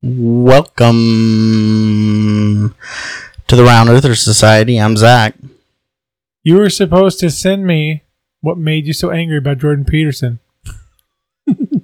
Welcome 0.00 0.94
to 3.48 3.56
the 3.56 3.64
Round 3.64 3.88
Earther 3.88 4.14
Society. 4.14 4.80
I'm 4.80 4.96
Zach. 4.96 5.34
You 6.44 6.56
were 6.58 6.70
supposed 6.70 7.18
to 7.18 7.30
send 7.30 7.66
me 7.66 8.04
what 8.40 8.56
made 8.58 8.86
you 8.86 8.92
so 8.92 9.10
angry 9.10 9.38
about 9.38 9.58
Jordan 9.58 9.84
Peterson. 9.84 10.38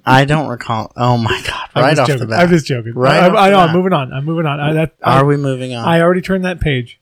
I 0.05 0.23
don't 0.23 0.47
recall. 0.47 0.93
Oh 0.95 1.17
my 1.17 1.41
god! 1.45 1.69
I'm 1.75 1.83
Right 1.83 1.89
just 1.91 2.01
off 2.01 2.07
joking. 2.07 2.19
the 2.21 2.27
bat. 2.27 2.39
I'm 2.39 2.49
just 2.49 2.65
joking. 2.65 2.93
Right 2.93 3.21
I, 3.21 3.27
off 3.29 3.35
I, 3.35 3.49
the 3.49 3.55
know. 3.55 3.59
I'm 3.61 3.67
bat. 3.67 3.75
moving 3.75 3.93
on. 3.93 4.13
I'm 4.13 4.23
moving 4.23 4.45
on. 4.45 4.59
I, 4.61 4.73
that, 4.73 4.95
I, 5.03 5.19
Are 5.19 5.25
we 5.25 5.35
moving 5.35 5.73
on? 5.73 5.85
I 5.85 5.99
already 5.99 6.21
turned 6.21 6.45
that 6.45 6.61
page. 6.61 7.01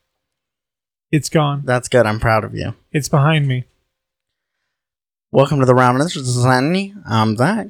It's 1.11 1.29
gone. 1.29 1.61
That's 1.63 1.89
good. 1.89 2.07
I'm 2.07 2.19
proud 2.19 2.43
of 2.43 2.55
you. 2.55 2.73
It's 2.91 3.07
behind 3.07 3.47
me. 3.47 3.65
Welcome 5.31 5.59
to 5.59 5.65
the 5.67 5.75
Round 5.75 5.99
Earther 5.99 6.09
Society. 6.09 6.95
I'm 7.07 7.37
Zach. 7.37 7.67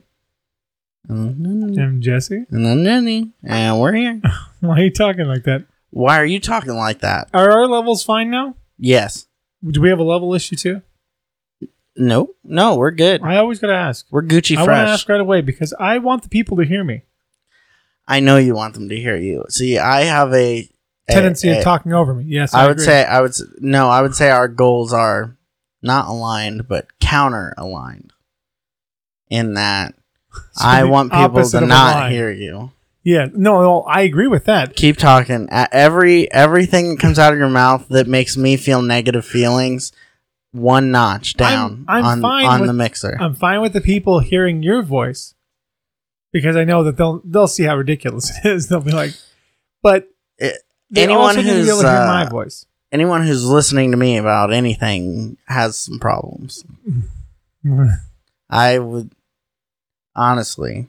Mm-hmm. 1.10 1.46
And 1.46 1.78
And 1.78 2.02
Jesse, 2.02 2.46
then 2.50 2.84
Jenny. 2.84 3.32
And 3.44 3.80
we're 3.80 3.94
here. 3.94 4.22
why 4.62 4.80
are 4.80 4.84
you 4.84 4.92
talking 4.92 5.26
like 5.26 5.44
that? 5.44 5.66
Why 5.90 6.18
are 6.20 6.26
you 6.26 6.40
talking 6.40 6.76
like 6.76 7.00
that? 7.00 7.30
Are 7.34 7.52
our 7.52 7.68
levels 7.68 8.04
fine 8.04 8.30
now? 8.32 8.56
Yes. 8.80 9.28
Do 9.66 9.82
we 9.82 9.90
have 9.90 10.00
a 10.00 10.04
level 10.04 10.34
issue 10.34 10.56
too? 10.56 10.82
Nope. 11.96 12.36
No, 12.44 12.76
we're 12.76 12.92
good. 12.92 13.22
I 13.22 13.38
always 13.38 13.60
gotta 13.60 13.74
ask. 13.76 14.06
We're 14.10 14.24
Gucci 14.24 14.56
I 14.58 14.62
want 14.62 14.70
to 14.72 14.76
fresh. 14.76 14.90
ask 14.90 15.10
right 15.10 15.22
away 15.22 15.42
because 15.42 15.74
I 15.80 16.00
want 16.00 16.24
the 16.24 16.30
people 16.30 16.58
to 16.58 16.64
hear 16.66 16.84
me. 16.84 17.04
I 18.08 18.20
know 18.20 18.38
you 18.38 18.56
want 18.56 18.74
them 18.74 18.90
to 18.90 18.96
hear 18.96 19.16
you. 19.16 19.46
See, 19.50 19.78
I 19.78 20.02
have 20.06 20.34
a 20.34 20.70
a- 21.08 21.12
Tendency 21.14 21.50
a- 21.50 21.58
of 21.60 21.64
talking 21.64 21.94
over 21.94 22.14
me. 22.16 22.24
Yes, 22.28 22.54
I, 22.54 22.64
I 22.64 22.68
would 22.68 22.72
agree. 22.78 22.86
say 22.86 23.04
I 23.06 23.22
would 23.22 23.30
s- 23.32 23.44
no. 23.60 23.90
I 23.90 24.02
would 24.02 24.16
say 24.16 24.30
our 24.32 24.48
goals 24.48 24.92
are 24.94 25.38
not 25.82 26.08
aligned, 26.08 26.68
but 26.68 26.88
counter 27.00 27.54
aligned. 27.58 28.12
In 29.30 29.54
that, 29.56 29.94
So 30.34 30.66
I 30.66 30.84
want 30.84 31.12
people 31.12 31.44
to 31.50 31.62
not 31.62 32.12
hear 32.12 32.32
you. 32.32 32.72
Yeah, 33.04 33.28
no, 33.34 33.62
no, 33.62 33.82
I 33.82 34.02
agree 34.02 34.28
with 34.28 34.46
that. 34.46 34.76
Keep 34.76 34.98
talking. 34.98 35.48
Every 35.52 36.32
everything 36.32 36.92
that 36.92 37.00
comes 37.00 37.20
out 37.20 37.34
of 37.34 37.40
your 37.40 37.50
mouth 37.50 37.88
that 37.90 38.08
makes 38.08 38.38
me 38.38 38.56
feel 38.56 38.82
negative 38.82 39.26
feelings, 39.26 39.92
one 40.52 40.92
notch 40.92 41.34
down 41.34 41.86
I'm 41.88 42.06
on 42.06 42.22
fine 42.22 42.46
on 42.46 42.62
with- 42.62 42.68
the 42.68 42.74
mixer. 42.74 43.18
I'm 43.20 43.36
fine 43.36 43.62
with 43.62 43.74
the 43.74 43.82
people 43.82 44.20
hearing 44.20 44.64
your 44.64 44.84
voice 44.84 45.34
because 46.32 46.56
I 46.56 46.64
know 46.64 46.84
that 46.86 46.96
they'll 46.98 47.22
they'll 47.26 47.48
see 47.48 47.64
how 47.64 47.76
ridiculous 47.76 48.32
it 48.38 48.48
is. 48.50 48.68
They'll 48.70 48.80
be 48.82 48.92
like, 48.92 49.12
but 49.82 50.08
It- 50.38 50.62
they 50.90 51.04
anyone 51.04 51.22
also 51.24 51.42
need 51.42 51.48
to 51.48 51.54
be 51.54 51.60
who's, 51.60 51.70
able 51.70 51.82
to 51.82 51.90
hear 51.90 51.98
my 52.08 52.26
uh, 52.26 52.30
voice. 52.30 52.66
Anyone 52.92 53.26
who's 53.26 53.44
listening 53.44 53.92
to 53.92 53.98
me 53.98 54.18
about 54.18 54.54
anything 54.54 55.38
has 55.48 55.78
some 55.78 56.00
problems. 56.00 56.64
I 58.50 58.78
would 58.80 59.12
honestly, 60.16 60.88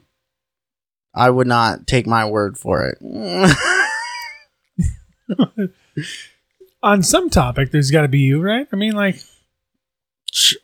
I 1.13 1.29
would 1.29 1.47
not 1.47 1.87
take 1.87 2.07
my 2.07 2.25
word 2.25 2.57
for 2.57 2.85
it. 2.87 2.97
On 6.83 7.01
some 7.01 7.29
topic, 7.29 7.71
there's 7.71 7.89
got 7.89 8.03
to 8.03 8.07
be 8.07 8.19
you, 8.19 8.41
right? 8.41 8.67
I 8.71 8.75
mean, 8.75 8.93
like 8.93 9.15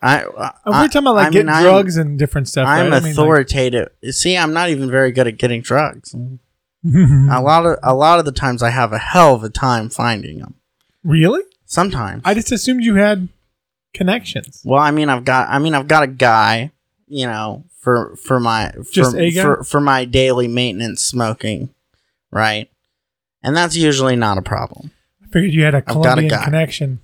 I, 0.03 0.25
we're 0.27 0.51
I, 0.65 0.87
talking 0.87 1.01
about 1.01 1.15
like 1.15 1.27
I 1.27 1.29
getting 1.31 1.47
mean, 1.47 1.55
I'm- 1.55 1.63
drugs 1.63 1.97
and 1.97 2.19
different 2.19 2.47
stuff. 2.47 2.67
I'm 2.67 2.91
right? 2.91 2.97
I 2.97 2.99
mean, 2.99 3.03
like- 3.03 3.11
authoritative. 3.13 3.89
See, 4.11 4.37
I'm 4.37 4.53
not 4.53 4.69
even 4.69 4.91
very 4.91 5.11
good 5.11 5.27
at 5.27 5.37
getting 5.37 5.61
drugs. 5.61 6.13
A 6.85 7.39
lot 7.41 7.63
of 7.65 7.77
a 7.83 7.93
lot 7.93 8.17
of 8.17 8.25
the 8.25 8.31
times, 8.31 8.63
I 8.63 8.71
have 8.71 8.91
a 8.91 8.97
hell 8.97 9.35
of 9.35 9.43
a 9.43 9.49
time 9.49 9.89
finding 9.89 10.39
them. 10.39 10.55
really? 11.03 11.41
Sometimes, 11.65 12.23
I 12.25 12.33
just 12.33 12.51
assumed 12.51 12.83
you 12.83 12.95
had 12.95 13.29
connections. 13.93 14.61
well, 14.65 14.79
I 14.81 14.89
mean, 14.91 15.07
I've 15.07 15.23
got, 15.23 15.47
I 15.49 15.59
mean, 15.59 15.73
I've 15.75 15.87
got 15.87 16.03
a 16.03 16.07
guy, 16.07 16.71
you 17.07 17.27
know, 17.27 17.63
for 17.81 18.15
for 18.15 18.39
my 18.39 18.71
for, 18.71 18.91
Just 18.91 19.15
guy? 19.15 19.31
for 19.31 19.63
for 19.63 19.81
my 19.81 20.05
daily 20.05 20.47
maintenance 20.47 21.03
smoking, 21.03 21.73
right? 22.31 22.69
And 23.43 23.57
that's 23.57 23.75
usually 23.75 24.15
not 24.15 24.37
a 24.37 24.41
problem. 24.41 24.91
I 25.23 25.27
figured 25.27 25.53
you 25.53 25.63
had 25.63 25.75
a 25.75 25.81
got 25.81 25.91
a 25.91 25.93
Colombian 26.01 26.41
connection. 26.41 26.99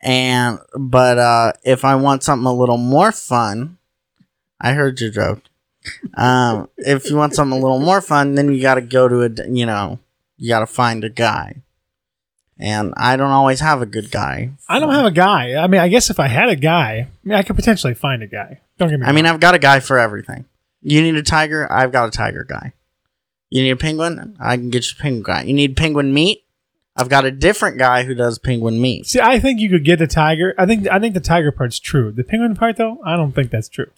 And 0.00 0.58
but 0.78 1.18
uh 1.18 1.52
if 1.64 1.84
I 1.84 1.96
want 1.96 2.22
something 2.22 2.46
a 2.46 2.52
little 2.52 2.78
more 2.78 3.12
fun, 3.12 3.78
I 4.60 4.72
heard 4.72 5.00
your 5.00 5.10
joke. 5.10 5.42
Um, 6.14 6.68
if 6.78 7.08
you 7.08 7.16
want 7.16 7.34
something 7.34 7.58
a 7.58 7.62
little 7.62 7.78
more 7.78 8.00
fun, 8.00 8.34
then 8.34 8.52
you 8.52 8.60
got 8.60 8.74
to 8.74 8.80
go 8.80 9.06
to 9.08 9.22
a 9.22 9.48
you 9.48 9.66
know 9.66 9.98
you 10.36 10.48
got 10.48 10.60
to 10.60 10.66
find 10.66 11.04
a 11.04 11.08
guy. 11.10 11.62
And 12.58 12.94
I 12.96 13.16
don't 13.16 13.30
always 13.30 13.60
have 13.60 13.82
a 13.82 13.86
good 13.86 14.10
guy. 14.10 14.50
I 14.68 14.78
don't 14.78 14.94
have 14.94 15.04
a 15.04 15.10
guy. 15.10 15.54
I 15.54 15.66
mean, 15.66 15.80
I 15.80 15.88
guess 15.88 16.08
if 16.08 16.18
I 16.18 16.28
had 16.28 16.48
a 16.48 16.56
guy, 16.56 16.92
I 16.92 17.08
mean, 17.22 17.36
I 17.36 17.42
could 17.42 17.56
potentially 17.56 17.94
find 17.94 18.22
a 18.22 18.26
guy. 18.26 18.60
Don't 18.78 18.88
get 18.88 19.00
me. 19.00 19.06
I 19.06 19.12
mean. 19.12 19.26
I've 19.26 19.40
got 19.40 19.54
a 19.54 19.58
guy 19.58 19.80
for 19.80 19.98
everything. 19.98 20.46
You 20.82 21.02
need 21.02 21.16
a 21.16 21.22
tiger, 21.22 21.70
I've 21.70 21.92
got 21.92 22.08
a 22.08 22.10
tiger 22.10 22.44
guy. 22.44 22.72
You 23.50 23.62
need 23.62 23.70
a 23.70 23.76
penguin, 23.76 24.36
I 24.40 24.56
can 24.56 24.70
get 24.70 24.86
you 24.86 24.96
a 24.98 25.02
penguin 25.02 25.22
guy. 25.22 25.42
You 25.42 25.54
need 25.54 25.76
penguin 25.76 26.14
meat, 26.14 26.46
I've 26.96 27.10
got 27.10 27.26
a 27.26 27.30
different 27.30 27.78
guy 27.78 28.04
who 28.04 28.14
does 28.14 28.38
penguin 28.38 28.80
meat. 28.80 29.06
See, 29.06 29.20
I 29.20 29.38
think 29.38 29.60
you 29.60 29.68
could 29.68 29.84
get 29.84 30.00
a 30.00 30.06
tiger. 30.06 30.54
I 30.56 30.64
think 30.64 30.88
I 30.88 30.98
think 30.98 31.12
the 31.12 31.20
tiger 31.20 31.52
part's 31.52 31.78
true. 31.78 32.10
The 32.10 32.24
penguin 32.24 32.56
part, 32.56 32.76
though, 32.78 32.98
I 33.04 33.16
don't 33.16 33.32
think 33.32 33.50
that's 33.50 33.68
true. 33.68 33.90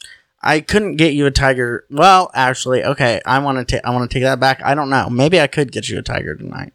I 0.42 0.60
couldn't 0.60 0.96
get 0.96 1.14
you 1.14 1.26
a 1.26 1.30
tiger. 1.30 1.84
Well, 1.90 2.30
actually, 2.34 2.84
okay. 2.84 3.20
I 3.24 3.38
want 3.38 3.58
to 3.58 3.64
take. 3.64 3.84
I 3.84 3.90
want 3.90 4.10
to 4.10 4.14
take 4.14 4.24
that 4.24 4.40
back. 4.40 4.60
I 4.64 4.74
don't 4.74 4.90
know. 4.90 5.08
Maybe 5.08 5.40
I 5.40 5.46
could 5.46 5.70
get 5.70 5.88
you 5.88 5.98
a 5.98 6.02
tiger 6.02 6.34
tonight, 6.34 6.72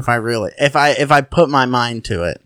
if 0.00 0.08
I 0.08 0.16
really, 0.16 0.50
if 0.58 0.74
I, 0.74 0.90
if 0.90 1.12
I 1.12 1.20
put 1.20 1.48
my 1.48 1.66
mind 1.66 2.04
to 2.06 2.24
it. 2.24 2.42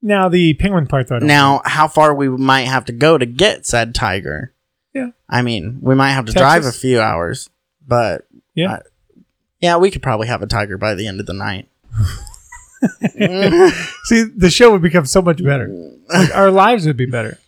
Now 0.00 0.28
the 0.28 0.54
penguin 0.54 0.86
part, 0.86 1.08
though. 1.08 1.18
Now, 1.18 1.60
how 1.64 1.88
far 1.88 2.14
we 2.14 2.28
might 2.28 2.68
have 2.68 2.84
to 2.84 2.92
go 2.92 3.18
to 3.18 3.26
get 3.26 3.66
said 3.66 3.94
tiger? 3.96 4.54
Yeah. 4.94 5.08
I 5.28 5.42
mean, 5.42 5.78
we 5.82 5.94
might 5.96 6.12
have 6.12 6.26
to 6.26 6.32
drive 6.32 6.64
a 6.64 6.72
few 6.72 7.00
hours, 7.00 7.50
but 7.86 8.26
Yeah. 8.54 8.74
I- 8.74 8.82
yeah, 9.60 9.76
we 9.76 9.90
could 9.90 10.02
probably 10.02 10.28
have 10.28 10.40
a 10.40 10.46
tiger 10.46 10.78
by 10.78 10.94
the 10.94 11.08
end 11.08 11.18
of 11.18 11.26
the 11.26 11.32
night. 11.32 11.68
See, 14.04 14.22
the 14.36 14.50
show 14.52 14.70
would 14.70 14.82
become 14.82 15.04
so 15.06 15.20
much 15.20 15.42
better. 15.42 15.68
Like, 16.08 16.34
our 16.34 16.50
lives 16.52 16.86
would 16.86 16.96
be 16.96 17.06
better 17.06 17.38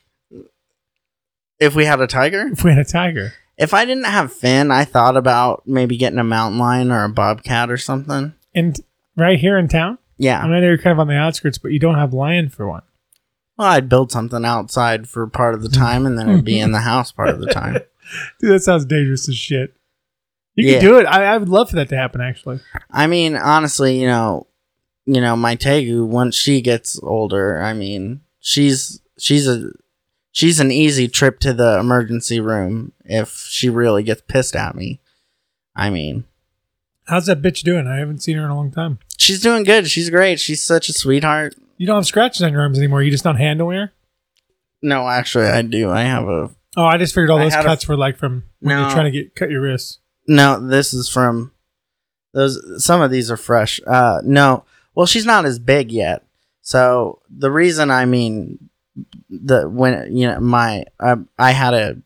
if 1.60 1.74
we 1.76 1.84
had 1.84 2.00
a 2.00 2.06
tiger, 2.06 2.48
if 2.48 2.64
we 2.64 2.70
had 2.70 2.80
a 2.80 2.84
tiger. 2.84 3.32
if 3.56 3.72
I 3.74 3.84
didn't 3.84 4.04
have 4.04 4.32
Finn, 4.32 4.70
I 4.70 4.84
thought 4.84 5.16
about 5.16 5.62
maybe 5.66 5.96
getting 5.96 6.18
a 6.18 6.24
mountain 6.24 6.58
lion 6.58 6.90
or 6.90 7.04
a 7.04 7.08
bobcat 7.08 7.70
or 7.70 7.76
something. 7.76 8.34
And 8.54 8.80
right 9.16 9.38
here 9.38 9.58
in 9.58 9.68
town, 9.68 9.98
Yeah. 10.18 10.40
I 10.42 10.46
know 10.48 10.60
you're 10.60 10.78
kind 10.78 10.92
of 10.92 10.98
on 11.00 11.08
the 11.08 11.14
outskirts, 11.16 11.58
but 11.58 11.72
you 11.72 11.78
don't 11.78 11.96
have 11.96 12.12
land 12.12 12.52
for 12.52 12.68
one. 12.68 12.82
Well, 13.56 13.68
I'd 13.68 13.88
build 13.88 14.10
something 14.10 14.44
outside 14.44 15.08
for 15.08 15.26
part 15.26 15.54
of 15.54 15.62
the 15.62 15.68
time, 15.68 16.06
and 16.06 16.18
then 16.18 16.28
it'd 16.30 16.44
be 16.44 16.58
in 16.60 16.72
the 16.72 16.80
house 16.80 17.12
part 17.12 17.28
of 17.28 17.40
the 17.40 17.46
time. 17.52 17.74
Dude, 18.40 18.50
that 18.52 18.60
sounds 18.62 18.84
dangerous 18.86 19.28
as 19.28 19.36
shit. 19.36 19.74
You 20.54 20.66
Yeah. 20.66 20.80
could 20.80 20.86
do 20.86 20.98
it. 20.98 21.04
I, 21.06 21.24
I 21.34 21.36
would 21.38 21.48
love 21.50 21.70
for 21.70 21.76
that 21.76 21.88
to 21.90 21.96
happen. 21.96 22.20
Actually, 22.20 22.60
I 22.90 23.06
mean, 23.06 23.36
honestly, 23.36 24.00
you 24.00 24.06
know, 24.06 24.46
you 25.06 25.20
know, 25.20 25.36
my 25.36 25.56
Tegu 25.56 26.06
once 26.06 26.34
she 26.36 26.60
gets 26.60 26.98
older, 27.02 27.62
I 27.62 27.72
mean, 27.74 28.20
she's 28.40 29.00
she's 29.18 29.46
a 29.46 29.70
she's 30.32 30.58
an 30.60 30.70
easy 30.70 31.06
trip 31.08 31.38
to 31.40 31.52
the 31.52 31.78
emergency 31.78 32.40
room 32.40 32.92
if 33.04 33.30
she 33.48 33.68
really 33.68 34.02
gets 34.02 34.22
pissed 34.26 34.56
at 34.56 34.74
me. 34.74 35.00
I 35.76 35.90
mean, 35.90 36.24
how's 37.06 37.26
that 37.26 37.42
bitch 37.42 37.62
doing? 37.62 37.86
I 37.86 37.96
haven't 37.98 38.22
seen 38.22 38.36
her 38.36 38.44
in 38.44 38.50
a 38.50 38.56
long 38.56 38.70
time. 38.70 38.98
she's 39.18 39.40
doing 39.40 39.64
good. 39.64 39.88
She's 39.90 40.10
great. 40.10 40.40
She's 40.40 40.62
such 40.64 40.88
a 40.88 40.92
sweetheart. 40.92 41.54
You 41.76 41.86
don't 41.86 41.96
have 41.96 42.06
scratches 42.06 42.42
on 42.42 42.52
your 42.52 42.60
arms 42.62 42.78
anymore. 42.78 43.02
You 43.02 43.10
just 43.10 43.24
don't 43.24 43.36
handling 43.36 43.78
her. 43.78 43.92
No, 44.82 45.08
actually, 45.08 45.46
I 45.46 45.62
do. 45.62 45.90
I 45.90 46.02
have 46.02 46.28
a 46.28 46.50
Oh, 46.76 46.84
I 46.84 46.98
just 46.98 47.14
figured 47.14 47.30
all 47.30 47.38
I 47.38 47.44
those 47.44 47.54
had 47.54 47.64
a- 47.64 47.68
cuts 47.68 47.88
were 47.88 47.96
like 47.96 48.16
from 48.16 48.44
when 48.60 48.76
No. 48.76 48.82
you're 48.82 48.90
trying 48.92 49.06
to 49.06 49.10
get 49.10 49.34
cut 49.34 49.50
your 49.50 49.62
wrists. 49.62 49.98
No, 50.28 50.60
this 50.64 50.94
is 50.94 51.08
from 51.08 51.52
those. 52.32 52.82
Some 52.84 53.00
of 53.02 53.10
these 53.10 53.30
are 53.30 53.36
fresh. 53.36 53.80
Uh, 53.86 54.20
no, 54.24 54.64
well, 54.94 55.06
she's 55.06 55.26
not 55.26 55.44
as 55.44 55.58
big 55.58 55.90
yet. 55.90 56.24
So 56.62 57.20
the 57.28 57.50
reason 57.50 57.90
I 57.90 58.04
mean 58.04 58.70
the 59.28 59.68
when 59.68 60.14
you 60.16 60.28
know 60.28 60.38
my 60.40 60.84
I, 61.00 61.16
I 61.38 61.50
had 61.52 61.74
a 61.74 61.96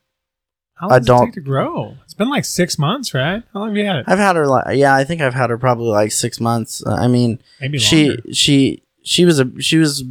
How 0.75 0.89
long 0.89 0.99
does 1.01 1.07
Adult- 1.07 1.23
it 1.23 1.27
take 1.27 1.35
to 1.35 1.41
grow? 1.43 1.97
It's 2.15 2.19
been 2.19 2.31
like 2.31 2.45
six 2.45 2.79
months, 2.79 3.13
right? 3.13 3.43
How 3.53 3.59
long 3.59 3.71
have 3.71 3.77
you 3.77 3.85
had 3.85 3.97
it? 3.97 4.05
I've 4.07 4.21
had 4.21 4.37
her 4.37 4.47
like 4.47 4.77
yeah 4.77 4.95
I 4.95 5.03
think 5.03 5.21
I've 5.21 5.35
had 5.35 5.51
her 5.51 5.59
probably 5.59 5.89
like 5.89 6.13
six 6.13 6.39
months. 6.39 6.81
Uh, 6.87 6.95
I 6.95 7.09
mean 7.09 7.41
Maybe 7.61 7.79
she 7.79 8.11
longer. 8.11 8.23
she 8.33 8.85
she 9.03 9.25
was 9.25 9.41
a 9.41 9.51
she 9.61 9.79
was 9.79 10.05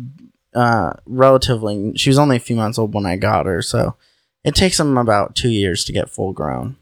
uh 0.54 0.92
relatively 1.06 1.94
she 1.96 2.10
was 2.10 2.20
only 2.20 2.36
a 2.36 2.42
few 2.42 2.58
months 2.58 2.78
old 2.78 2.94
when 2.94 3.06
I 3.06 3.16
got 3.16 3.46
her 3.46 3.62
so 3.62 3.96
it 4.44 4.54
takes 4.54 4.78
them 4.78 4.98
about 4.98 5.34
two 5.34 5.50
years 5.50 5.86
to 5.86 5.94
get 5.94 6.10
full 6.10 6.34
grown. 6.34 6.76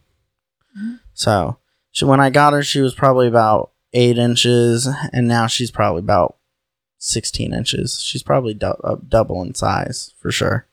Mm-hmm. 0.75 0.95
So 1.13 1.57
she, 1.91 2.05
when 2.05 2.19
I 2.19 2.31
got 2.31 2.53
her, 2.53 2.63
she 2.63 2.81
was 2.81 2.95
probably 2.95 3.27
about 3.27 3.69
eight 3.93 4.17
inches, 4.17 4.87
and 5.13 5.27
now 5.27 5.45
she's 5.45 5.69
probably 5.69 5.99
about 5.99 6.37
sixteen 6.97 7.53
inches. 7.53 8.01
She's 8.01 8.23
probably 8.23 8.55
dou- 8.55 8.81
uh, 8.83 8.95
double 9.07 9.43
in 9.43 9.53
size 9.53 10.15
for 10.17 10.31
sure. 10.31 10.65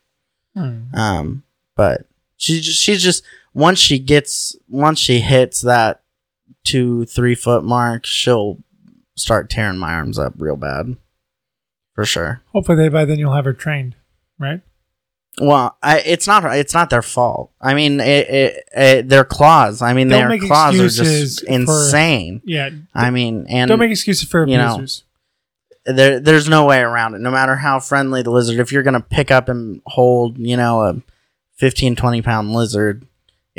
Hmm. 0.54 0.84
Um, 0.94 1.42
but 1.76 2.06
she 2.38 2.60
just 2.60 2.80
she's 2.80 3.02
just 3.02 3.22
once 3.54 3.78
she 3.78 3.98
gets 3.98 4.56
once 4.68 4.98
she 4.98 5.20
hits 5.20 5.60
that 5.62 6.02
two 6.64 7.04
three 7.06 7.34
foot 7.34 7.64
mark, 7.64 8.06
she'll 8.06 8.58
start 9.16 9.50
tearing 9.50 9.78
my 9.78 9.92
arms 9.94 10.18
up 10.18 10.34
real 10.38 10.56
bad, 10.56 10.96
for 11.94 12.04
sure. 12.04 12.42
Hopefully, 12.52 12.88
by 12.88 13.04
then 13.04 13.18
you'll 13.18 13.34
have 13.34 13.44
her 13.44 13.52
trained, 13.52 13.96
right? 14.38 14.60
Well, 15.40 15.76
I, 15.82 16.00
it's 16.00 16.26
not 16.26 16.44
it's 16.56 16.74
not 16.74 16.90
their 16.90 17.02
fault. 17.02 17.52
I 17.60 17.74
mean, 17.74 18.00
it, 18.00 18.28
it, 18.28 18.64
it, 18.72 19.08
their 19.08 19.24
claws. 19.24 19.82
I 19.82 19.92
mean, 19.92 20.08
Don't 20.08 20.28
their 20.28 20.38
claws 20.38 20.78
are 20.78 20.88
just 20.88 21.44
for- 21.44 21.52
insane. 21.52 22.42
Yeah. 22.44 22.70
I 22.94 23.10
mean, 23.10 23.46
and 23.48 23.68
Don't 23.68 23.78
make 23.78 23.90
excuses 23.90 24.28
for 24.28 24.48
you 24.48 24.56
know, 24.56 24.84
there 25.88 26.20
there's 26.20 26.48
no 26.48 26.66
way 26.66 26.80
around 26.80 27.14
it 27.14 27.20
no 27.20 27.30
matter 27.30 27.56
how 27.56 27.80
friendly 27.80 28.22
the 28.22 28.30
lizard 28.30 28.58
if 28.58 28.70
you're 28.72 28.82
gonna 28.82 29.00
pick 29.00 29.30
up 29.30 29.48
and 29.48 29.80
hold 29.86 30.36
you 30.36 30.54
know 30.56 30.82
a 30.82 31.00
15 31.56 31.96
20 31.96 32.20
pound 32.20 32.52
lizard 32.52 33.06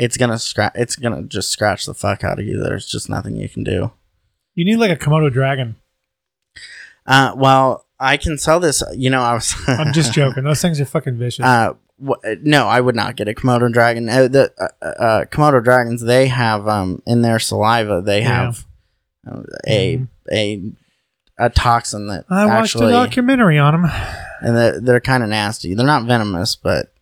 it's 0.00 0.16
gonna 0.16 0.38
scratch 0.38 0.72
it's 0.74 0.96
gonna 0.96 1.22
just 1.22 1.50
scratch 1.50 1.84
the 1.86 1.94
fuck 1.94 2.24
out 2.24 2.38
of 2.40 2.44
you 2.46 2.58
there's 2.62 2.86
just 2.86 3.08
nothing 3.10 3.36
you 3.36 3.48
can 3.48 3.62
do 3.62 3.92
you 4.54 4.64
need 4.64 4.76
like 4.76 4.90
a 4.90 4.96
Komodo 4.96 5.32
dragon. 5.32 5.76
uh 7.06 7.32
well 7.36 7.86
i 7.98 8.16
can 8.16 8.38
sell 8.38 8.60
this 8.60 8.82
you 8.94 9.10
know 9.10 9.22
i 9.22 9.34
was 9.34 9.54
I'm 9.68 9.92
just 9.92 10.12
joking. 10.12 10.44
Those 10.44 10.60
things 10.62 10.80
are 10.80 10.84
fucking 10.84 11.18
vicious. 11.18 11.44
uh 11.44 11.74
no 12.42 12.66
i 12.66 12.80
would 12.80 12.96
not 12.96 13.16
get 13.16 13.28
a 13.28 13.34
komodo 13.34 13.70
dragon 13.70 14.08
uh, 14.08 14.26
the 14.26 14.50
uh, 14.58 14.86
uh, 14.86 15.24
komodo 15.26 15.62
dragons 15.62 16.00
they 16.02 16.28
have 16.28 16.66
um 16.66 17.02
in 17.06 17.20
their 17.22 17.38
saliva 17.38 18.00
they 18.04 18.22
have 18.22 18.64
uh, 19.30 19.42
a 19.66 19.98
Mhm. 19.98 20.08
a 20.32 20.72
a 21.46 21.48
toxin 21.50 22.06
that 22.08 22.24
I 22.30 22.44
watched 22.46 22.74
a 22.76 22.80
documentary 22.90 23.58
on 23.58 23.72
them. 23.82 23.90
and 24.42 24.56
they're, 24.56 24.78
they're 24.80 25.00
kind 25.00 25.22
of 25.22 25.30
nasty. 25.30 25.72
They're 25.72 25.86
not 25.86 26.04
venomous, 26.04 26.54
but 26.54 26.92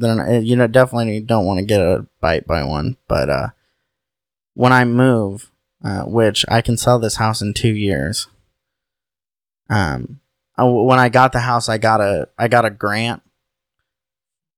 th- 0.00 0.44
you 0.44 0.56
know 0.56 0.66
definitely 0.66 1.20
don't 1.20 1.46
want 1.46 1.58
to 1.58 1.64
get 1.64 1.80
a 1.80 2.06
bite 2.20 2.46
by 2.46 2.64
one. 2.64 2.96
But 3.08 3.28
uh, 3.30 3.48
when 4.54 4.72
I 4.72 4.84
move, 4.84 5.50
uh, 5.84 6.02
which 6.04 6.44
I 6.48 6.60
can 6.60 6.76
sell 6.76 6.98
this 6.98 7.16
house 7.16 7.40
in 7.42 7.54
two 7.54 7.74
years. 7.74 8.26
Um, 9.70 10.20
I- 10.56 10.64
when 10.64 10.98
I 10.98 11.08
got 11.08 11.32
the 11.32 11.40
house, 11.40 11.68
I 11.68 11.78
got 11.78 12.00
a 12.00 12.28
I 12.38 12.48
got 12.48 12.64
a 12.64 12.70
grant 12.70 13.22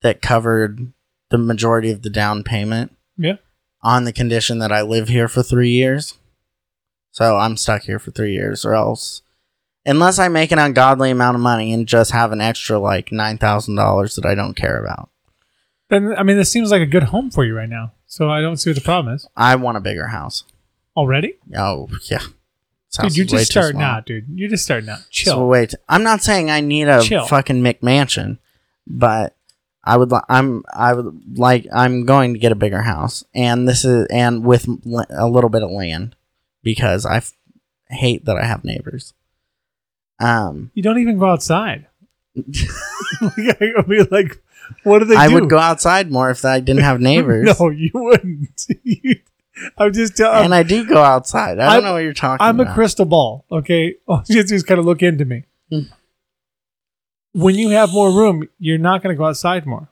that 0.02 0.20
covered 0.22 0.92
the 1.30 1.38
majority 1.38 1.90
of 1.90 2.02
the 2.02 2.10
down 2.10 2.42
payment. 2.44 2.92
Yeah. 3.16 3.36
On 3.82 4.04
the 4.04 4.12
condition 4.12 4.58
that 4.58 4.72
I 4.72 4.82
live 4.82 5.08
here 5.08 5.28
for 5.28 5.42
three 5.42 5.70
years. 5.70 6.14
So 7.12 7.36
I'm 7.36 7.56
stuck 7.56 7.82
here 7.82 7.98
for 7.98 8.10
three 8.10 8.32
years, 8.34 8.64
or 8.64 8.74
else 8.74 9.22
unless 9.86 10.18
I 10.18 10.28
make 10.28 10.50
an 10.52 10.58
ungodly 10.58 11.10
amount 11.10 11.36
of 11.36 11.40
money 11.40 11.72
and 11.72 11.86
just 11.86 12.10
have 12.10 12.32
an 12.32 12.40
extra 12.40 12.78
like 12.78 13.10
nine 13.12 13.38
thousand 13.38 13.76
dollars 13.76 14.16
that 14.16 14.26
I 14.26 14.34
don't 14.34 14.54
care 14.56 14.82
about. 14.84 15.08
Then 15.88 16.14
I 16.16 16.22
mean, 16.22 16.36
this 16.36 16.50
seems 16.50 16.70
like 16.70 16.82
a 16.82 16.86
good 16.86 17.04
home 17.04 17.30
for 17.30 17.44
you 17.44 17.54
right 17.56 17.68
now. 17.68 17.92
So 18.06 18.28
I 18.30 18.40
don't 18.40 18.56
see 18.56 18.70
what 18.70 18.74
the 18.76 18.80
problem 18.82 19.14
is. 19.14 19.26
I 19.36 19.56
want 19.56 19.76
a 19.76 19.80
bigger 19.80 20.08
house. 20.08 20.44
Already, 20.96 21.34
Oh 21.54 21.88
yeah, 22.04 22.18
This 22.88 22.96
house 22.98 23.14
dude, 23.14 23.26
is 23.26 23.32
way 23.32 23.38
just 23.40 23.52
too 23.52 23.60
starting 23.60 23.80
small. 23.80 23.90
out, 23.96 24.06
dude. 24.06 24.24
You're 24.34 24.48
just 24.48 24.64
starting 24.64 24.88
out. 24.88 24.98
So 25.00 25.04
Chill. 25.10 25.46
wait, 25.48 25.74
I'm 25.88 26.02
not 26.02 26.22
saying 26.22 26.50
I 26.50 26.60
need 26.60 26.88
a 26.88 27.02
Chill. 27.02 27.26
fucking 27.26 27.62
McMansion, 27.62 28.38
but 28.86 29.36
I 29.84 29.96
would. 29.98 30.10
Li- 30.10 30.20
I'm. 30.28 30.62
I 30.72 30.94
would 30.94 31.38
like. 31.38 31.66
I'm 31.72 32.06
going 32.06 32.32
to 32.32 32.40
get 32.40 32.50
a 32.50 32.56
bigger 32.56 32.82
house, 32.82 33.24
and 33.34 33.68
this 33.68 33.84
is 33.84 34.06
and 34.10 34.44
with 34.44 34.66
l- 34.86 35.04
a 35.10 35.28
little 35.28 35.50
bit 35.50 35.62
of 35.62 35.70
land 35.70 36.16
because 36.62 37.04
I 37.04 37.18
f- 37.18 37.34
hate 37.90 38.24
that 38.24 38.36
I 38.38 38.44
have 38.46 38.64
neighbors. 38.64 39.12
Um, 40.18 40.70
You 40.74 40.82
don't 40.82 40.98
even 40.98 41.18
go 41.18 41.26
outside. 41.30 41.86
Like, 43.20 43.60
I 43.60 43.84
mean, 43.86 44.06
like, 44.10 44.42
what 44.84 45.00
do 45.00 45.04
they 45.06 45.14
do? 45.14 45.20
I 45.20 45.28
do? 45.28 45.34
would 45.34 45.50
go 45.50 45.58
outside 45.58 46.10
more 46.10 46.30
if 46.30 46.44
I 46.44 46.60
didn't 46.60 46.82
have 46.82 47.00
neighbors. 47.12 47.58
no, 47.58 47.70
you 47.70 47.90
wouldn't. 47.94 48.66
You- 48.82 49.20
I'm 49.78 49.90
just 49.94 50.18
telling. 50.18 50.44
and 50.44 50.54
I 50.54 50.62
do 50.62 50.84
go 50.86 51.02
outside. 51.02 51.58
I 51.58 51.64
don't 51.64 51.72
I'm- 51.72 51.82
know 51.84 51.92
what 51.94 52.00
you're 52.02 52.12
talking 52.12 52.44
I'm 52.46 52.60
about. 52.60 52.72
a 52.72 52.74
crystal 52.74 53.06
ball. 53.06 53.46
Okay, 53.50 53.94
all 54.06 54.22
you 54.28 54.36
have 54.36 54.44
to 54.46 54.50
do 54.50 54.54
is 54.54 54.62
kind 54.62 54.78
of 54.78 54.84
look 54.84 55.02
into 55.02 55.24
me. 55.24 55.44
Hmm. 55.72 55.80
When 57.32 57.54
you 57.54 57.70
have 57.70 57.90
more 57.92 58.10
room, 58.10 58.48
you're 58.58 58.76
not 58.78 59.02
going 59.02 59.14
to 59.14 59.18
go 59.18 59.24
outside 59.26 59.64
more. 59.66 59.88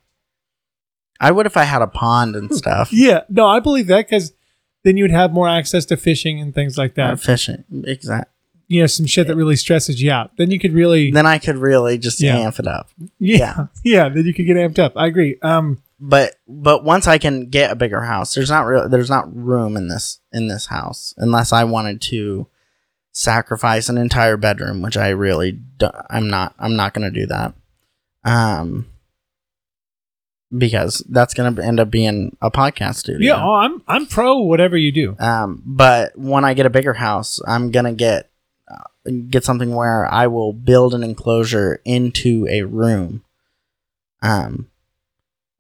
I 1.20 1.30
would 1.30 1.46
if 1.46 1.56
I 1.56 1.64
had 1.64 1.80
a 1.82 1.86
pond 1.86 2.36
and 2.36 2.54
stuff. 2.54 2.92
Yeah, 2.92 3.22
no, 3.30 3.46
I 3.46 3.60
believe 3.60 3.86
that 3.86 4.06
because 4.06 4.32
then 4.82 4.96
you'd 4.98 5.10
have 5.10 5.32
more 5.32 5.48
access 5.48 5.86
to 5.86 5.96
fishing 5.96 6.40
and 6.40 6.54
things 6.54 6.76
like 6.76 6.94
that. 6.96 7.20
fishing. 7.20 7.64
exactly. 7.86 8.30
You 8.69 8.81
know, 8.81 8.87
some 8.87 9.06
shit 9.06 9.26
that 9.26 9.37
really 9.37 9.56
stresses 9.56 10.00
you 10.02 10.11
out. 10.11 10.31
Then 10.38 10.50
you 10.50 10.58
could 10.58 10.72
really, 10.72 11.11
Then 11.11 11.26
I 11.26 11.38
could 11.38 11.56
really 11.56 11.99
just 11.99 12.20
Yeah. 12.20 12.38
amp 12.38 12.58
it 12.58 12.66
up. 12.66 12.88
yeah, 13.19 13.66
yeah, 13.84 14.08
Then 14.08 14.25
you 14.25 14.32
could 14.34 14.46
get 14.46 14.56
amped 14.56 14.78
up. 14.78 14.93
I 14.96 15.06
agree. 15.06 15.37
Um, 15.43 15.82
but 16.00 16.34
but 16.49 16.82
once 16.84 17.06
I 17.06 17.19
can 17.19 17.49
get 17.50 17.70
a 17.70 17.76
bigger 17.76 18.02
house, 18.02 18.34
there's 18.34 18.50
not 18.50 18.62
real 18.66 18.88
there's 18.88 19.11
not 19.11 19.34
room 19.34 19.76
in 19.76 19.88
this 19.88 20.20
in 20.32 20.49
this 20.49 20.66
house 20.66 21.14
unless 21.16 21.52
I 21.52 21.64
wanted 21.64 22.00
to 22.02 22.46
sacrifice 23.12 23.88
an 23.88 23.96
entire 23.96 24.37
bedroom, 24.37 24.82
which 24.82 24.96
I 24.96 25.10
really 25.10 25.52
do, 25.52 25.88
I'm 26.10 26.28
not 26.28 26.55
I'm 26.58 26.75
not 26.76 26.94
going 26.94 27.10
to 27.12 27.20
do 27.20 27.26
that. 27.26 27.55
Um 28.25 28.87
because 30.56 31.05
that's 31.08 31.34
going 31.34 31.55
to 31.55 31.64
end 31.64 31.81
up 31.81 31.90
being 31.90 32.37
a 32.40 32.50
podcast 32.50 32.96
studio. 32.96 33.34
yeah, 33.37 33.43
oh, 33.44 33.55
I'm 33.55 33.82
I'm 33.88 34.06
pro 34.06 34.38
whatever 34.38 34.76
you 34.76 34.93
do. 34.93 35.17
Um 35.19 35.62
but 35.64 36.17
when 36.19 36.44
I 36.44 36.55
get 36.55 36.67
a 36.67 36.70
bigger 36.70 36.94
house, 36.94 37.40
I'm 37.46 37.70
going 37.70 37.87
to 37.87 37.93
get 37.93 38.31
get 39.28 39.44
something 39.44 39.74
where 39.74 40.06
I 40.06 40.26
will 40.26 40.52
build 40.52 40.94
an 40.94 41.02
enclosure 41.02 41.80
into 41.84 42.46
a 42.48 42.62
room. 42.62 43.24
Um 44.22 44.70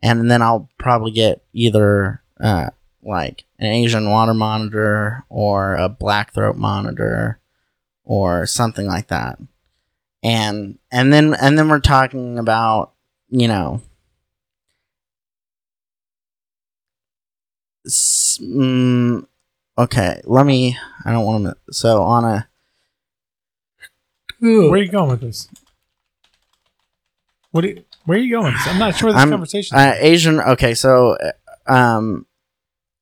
and 0.04 0.30
then 0.30 0.42
I'll 0.42 0.68
probably 0.78 1.12
get 1.12 1.42
either 1.54 2.22
uh, 2.38 2.70
like 3.02 3.44
an 3.58 3.66
Asian 3.66 4.10
water 4.10 4.34
monitor 4.34 5.24
or 5.30 5.74
a 5.76 5.88
black 5.88 6.34
throat 6.34 6.56
monitor 6.56 7.40
or 8.04 8.44
something 8.44 8.86
like 8.86 9.08
that. 9.08 9.38
And 10.22 10.78
and 10.90 11.12
then 11.12 11.34
and 11.34 11.58
then 11.58 11.68
we're 11.70 11.80
talking 11.80 12.38
about, 12.38 12.92
you 13.30 13.48
know, 13.48 13.80
mm, 17.86 19.26
okay, 19.78 20.20
let 20.24 20.44
me 20.44 20.76
I 21.04 21.12
don't 21.12 21.24
want 21.24 21.44
to 21.44 21.56
so 21.72 22.02
on 22.02 22.24
a 22.24 22.48
Where 24.44 24.72
are 24.72 24.82
you 24.82 24.88
going 24.90 25.10
with 25.10 25.20
this? 25.20 25.48
What? 27.50 27.62
Do 27.62 27.68
you, 27.68 27.84
where 28.04 28.18
are 28.18 28.20
you 28.20 28.30
going? 28.34 28.54
I'm 28.56 28.78
not 28.78 28.96
sure 28.96 29.10
this 29.12 29.18
I'm- 29.18 29.30
conversation. 29.30 29.76
Uh, 29.76 29.94
Asian. 29.98 30.40
Okay, 30.40 30.74
so 30.74 31.16
uh, 31.66 31.72
um, 31.72 32.26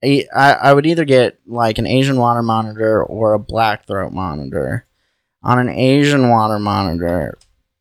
I 0.05 0.26
I 0.33 0.73
would 0.73 0.87
either 0.87 1.05
get 1.05 1.38
like 1.47 1.78
an 1.78 1.87
Asian 1.87 2.17
water 2.17 2.43
monitor 2.43 3.02
or 3.02 3.33
a 3.35 3.38
black 3.38 3.87
throat 3.87 4.12
monitor. 4.12 4.87
On 5.45 5.59
an 5.59 5.69
Asian 5.69 6.28
water 6.28 6.61
monitor, 6.61 7.37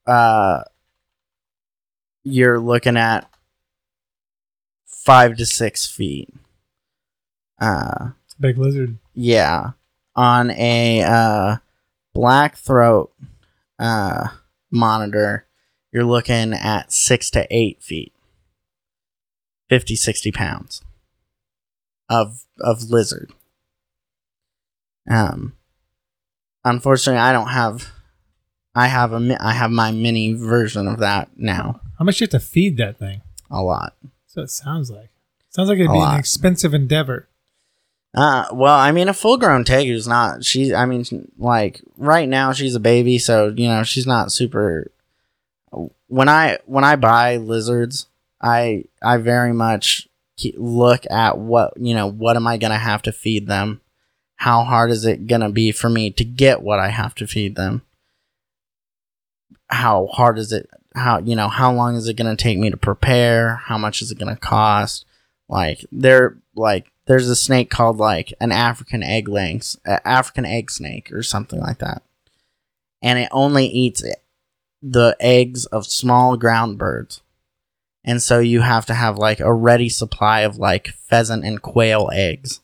uh, 0.07 0.63
you're 2.23 2.59
looking 2.59 2.97
at 2.97 3.29
five 4.87 5.37
to 5.37 5.45
six 5.45 5.85
feet. 5.85 6.29
Uh, 7.59 8.09
Big 8.39 8.57
lizard. 8.57 8.97
yeah. 9.13 9.71
On 10.15 10.49
a 10.51 11.03
uh, 11.03 11.57
black 12.13 12.57
throat 12.57 13.11
uh, 13.81 14.27
monitor, 14.71 15.45
you're 15.91 16.05
looking 16.05 16.53
at 16.53 16.93
six 16.93 17.29
to 17.31 17.45
eight 17.49 17.81
feet. 17.83 18.13
50, 19.69 19.95
60 19.95 20.31
pounds 20.31 20.81
of 22.09 22.43
of 22.59 22.89
lizard. 22.89 23.31
Um, 25.09 25.53
unfortunately, 26.63 27.19
I 27.21 27.31
don't 27.33 27.47
have. 27.49 27.89
I 28.75 28.87
have 28.87 29.11
a 29.13 29.19
mi- 29.19 29.37
I 29.39 29.53
have 29.53 29.71
my 29.71 29.91
mini 29.91 30.33
version 30.33 30.87
of 30.87 30.99
that 30.99 31.29
now. 31.37 31.81
How 31.99 32.05
much 32.05 32.17
do 32.17 32.23
you 32.23 32.27
have 32.31 32.41
to 32.41 32.45
feed 32.45 32.77
that 32.77 32.97
thing? 32.99 33.21
A 33.49 33.61
lot. 33.61 33.95
So 34.27 34.41
it 34.41 34.49
sounds 34.49 34.89
like. 34.91 35.09
Sounds 35.49 35.67
like 35.69 35.77
it'd 35.77 35.89
A 35.89 35.93
be 35.93 35.99
lot. 35.99 36.13
an 36.13 36.19
expensive 36.19 36.73
endeavor. 36.73 37.27
Uh, 38.13 38.45
well, 38.51 38.77
I 38.77 38.91
mean, 38.91 39.07
a 39.07 39.13
full 39.13 39.37
grown 39.37 39.63
tegu's 39.63 40.07
not. 40.07 40.43
She, 40.43 40.73
I 40.73 40.85
mean, 40.85 41.05
like 41.37 41.81
right 41.97 42.27
now 42.27 42.51
she's 42.51 42.75
a 42.75 42.79
baby, 42.79 43.17
so 43.17 43.53
you 43.55 43.67
know 43.69 43.83
she's 43.83 44.07
not 44.07 44.31
super. 44.31 44.91
When 46.07 46.27
I 46.27 46.59
when 46.65 46.83
I 46.83 46.97
buy 46.97 47.37
lizards, 47.37 48.07
I 48.41 48.85
I 49.01 49.17
very 49.17 49.53
much 49.53 50.09
look 50.57 51.05
at 51.09 51.37
what 51.37 51.73
you 51.77 51.95
know. 51.95 52.07
What 52.07 52.35
am 52.35 52.47
I 52.47 52.57
gonna 52.57 52.77
have 52.77 53.01
to 53.03 53.13
feed 53.13 53.47
them? 53.47 53.79
How 54.35 54.63
hard 54.63 54.91
is 54.91 55.05
it 55.05 55.27
gonna 55.27 55.51
be 55.51 55.71
for 55.71 55.89
me 55.89 56.11
to 56.11 56.25
get 56.25 56.61
what 56.61 56.79
I 56.79 56.89
have 56.89 57.15
to 57.15 57.27
feed 57.27 57.55
them? 57.55 57.83
How 59.69 60.07
hard 60.07 60.37
is 60.37 60.51
it? 60.51 60.69
How 60.95 61.19
you 61.19 61.37
know? 61.37 61.47
How 61.47 61.71
long 61.71 61.95
is 61.95 62.09
it 62.09 62.17
gonna 62.17 62.35
take 62.35 62.57
me 62.57 62.69
to 62.71 62.77
prepare? 62.77 63.61
How 63.67 63.77
much 63.77 64.01
is 64.01 64.11
it 64.11 64.19
gonna 64.19 64.35
cost? 64.35 65.05
Like 65.47 65.85
they're 65.93 66.35
like 66.55 66.91
there's 67.11 67.29
a 67.29 67.35
snake 67.35 67.69
called 67.69 67.97
like 67.97 68.33
an 68.39 68.51
African 68.53 69.03
egg 69.03 69.27
lynx, 69.27 69.77
uh, 69.85 69.99
African 70.05 70.45
egg 70.45 70.71
snake 70.71 71.11
or 71.11 71.21
something 71.23 71.59
like 71.59 71.79
that, 71.79 72.03
and 73.01 73.19
it 73.19 73.27
only 73.31 73.65
eats 73.67 74.01
the 74.81 75.15
eggs 75.19 75.65
of 75.67 75.85
small 75.85 76.37
ground 76.37 76.77
birds, 76.77 77.21
and 78.05 78.21
so 78.21 78.39
you 78.39 78.61
have 78.61 78.85
to 78.85 78.93
have 78.93 79.17
like 79.17 79.39
a 79.41 79.53
ready 79.53 79.89
supply 79.89 80.41
of 80.41 80.57
like 80.57 80.87
pheasant 80.87 81.43
and 81.43 81.61
quail 81.61 82.09
eggs, 82.13 82.61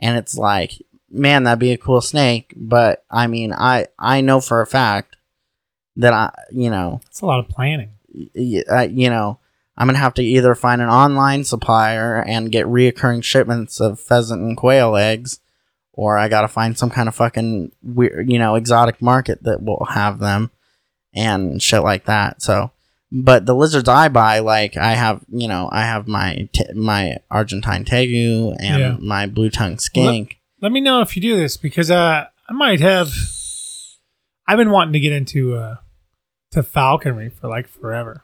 and 0.00 0.16
it's 0.16 0.36
like 0.36 0.72
man 1.10 1.44
that'd 1.44 1.58
be 1.58 1.72
a 1.72 1.76
cool 1.78 2.00
snake, 2.00 2.54
but 2.56 3.04
I 3.10 3.26
mean 3.26 3.52
I 3.52 3.86
I 3.98 4.22
know 4.22 4.40
for 4.40 4.60
a 4.62 4.66
fact 4.66 5.16
that 5.96 6.12
I 6.14 6.32
you 6.50 6.70
know 6.70 7.00
It's 7.08 7.20
a 7.20 7.26
lot 7.26 7.40
of 7.40 7.48
planning. 7.48 7.90
y- 8.34 8.64
uh, 8.70 8.88
you 8.90 9.10
know, 9.10 9.38
I'm 9.78 9.86
gonna 9.88 9.98
have 9.98 10.14
to 10.14 10.22
either 10.24 10.54
find 10.54 10.80
an 10.80 10.88
online 10.88 11.44
supplier 11.44 12.22
and 12.26 12.50
get 12.52 12.66
reoccurring 12.66 13.22
shipments 13.24 13.80
of 13.80 14.00
pheasant 14.00 14.40
and 14.42 14.56
quail 14.56 14.96
eggs, 14.96 15.40
or 15.92 16.16
I 16.18 16.28
gotta 16.28 16.48
find 16.48 16.76
some 16.78 16.90
kind 16.90 17.08
of 17.08 17.14
fucking 17.14 17.72
weird, 17.82 18.30
you 18.30 18.38
know, 18.38 18.54
exotic 18.54 19.02
market 19.02 19.42
that 19.42 19.62
will 19.62 19.86
have 19.90 20.18
them 20.18 20.50
and 21.14 21.62
shit 21.62 21.82
like 21.82 22.06
that. 22.06 22.40
So, 22.42 22.70
but 23.12 23.46
the 23.46 23.54
lizards 23.54 23.88
I 23.88 24.08
buy, 24.08 24.38
like 24.40 24.76
I 24.76 24.92
have, 24.94 25.22
you 25.28 25.46
know, 25.48 25.68
I 25.70 25.82
have 25.82 26.08
my 26.08 26.48
t- 26.52 26.72
my 26.74 27.18
Argentine 27.30 27.84
tegu 27.84 28.56
and 28.58 28.80
Yeah. 28.80 28.96
my 29.00 29.26
blue 29.26 29.50
tongue 29.50 29.78
skink. 29.78 30.38
Let 30.62 30.72
me 30.72 30.80
know 30.80 31.02
if 31.02 31.16
you 31.16 31.22
do 31.22 31.36
this 31.36 31.56
because 31.58 31.90
uh, 31.90 32.24
I 32.48 32.52
might 32.52 32.80
have. 32.80 33.12
I've 34.48 34.58
been 34.58 34.70
wanting 34.70 34.92
to 34.94 35.00
get 35.00 35.12
into 35.12 35.54
uh, 35.56 35.76
to 36.52 36.62
falconry 36.62 37.28
for 37.30 37.48
like 37.48 37.68
forever. 37.68 38.22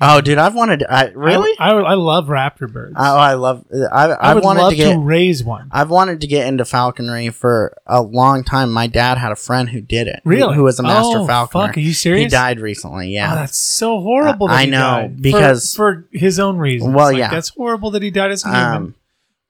Oh, 0.00 0.20
dude, 0.20 0.38
I've 0.38 0.54
wanted. 0.54 0.84
I 0.88 1.06
really. 1.08 1.50
I, 1.58 1.70
I, 1.72 1.80
I 1.80 1.94
love 1.94 2.26
raptor 2.28 2.72
birds. 2.72 2.94
Oh, 2.96 3.16
I 3.16 3.34
love. 3.34 3.64
I 3.72 4.06
I 4.06 4.30
I've 4.30 4.34
would 4.36 4.44
wanted 4.44 4.60
love 4.62 4.70
to 4.70 4.76
get. 4.76 4.96
raise 5.00 5.42
one. 5.42 5.68
I've 5.72 5.90
wanted 5.90 6.20
to 6.20 6.28
get 6.28 6.46
into 6.46 6.64
falconry 6.64 7.30
for 7.30 7.76
a 7.84 8.00
long 8.00 8.44
time. 8.44 8.70
My 8.72 8.86
dad 8.86 9.18
had 9.18 9.32
a 9.32 9.36
friend 9.36 9.68
who 9.68 9.80
did 9.80 10.06
it. 10.06 10.20
who- 10.22 10.30
Really? 10.30 10.54
Who, 10.54 10.62
was 10.62 10.78
a 10.78 10.84
master 10.84 11.18
oh, 11.18 11.26
falconer. 11.26 11.66
Fuck, 11.66 11.76
are 11.76 11.80
you 11.80 11.92
serious? 11.92 12.22
he 12.24 12.28
died 12.36 12.60
recently. 12.60 13.06
Oh, 13.06 13.10
Yeah. 13.10 13.34
that's 13.34 13.56
so 13.58 14.00
horrible. 14.00 14.46
That 14.46 14.54
I 14.58 14.64
he 14.66 14.70
know, 14.70 14.78
died. 14.78 15.16
For- 15.16 15.22
because- 15.22 15.74
for, 15.74 16.06
his 16.12 16.38
own 16.38 16.58
reasons. 16.58 16.94
Well, 16.94 17.06
Like, 17.06 17.16
yeah. 17.18 17.30
that's 17.30 17.48
horrible 17.48 17.90
that 17.92 18.02
he 18.02 18.12
died 18.12 18.30
as 18.30 18.44
a 18.44 18.48
human. 18.48 18.64
um. 18.76 18.94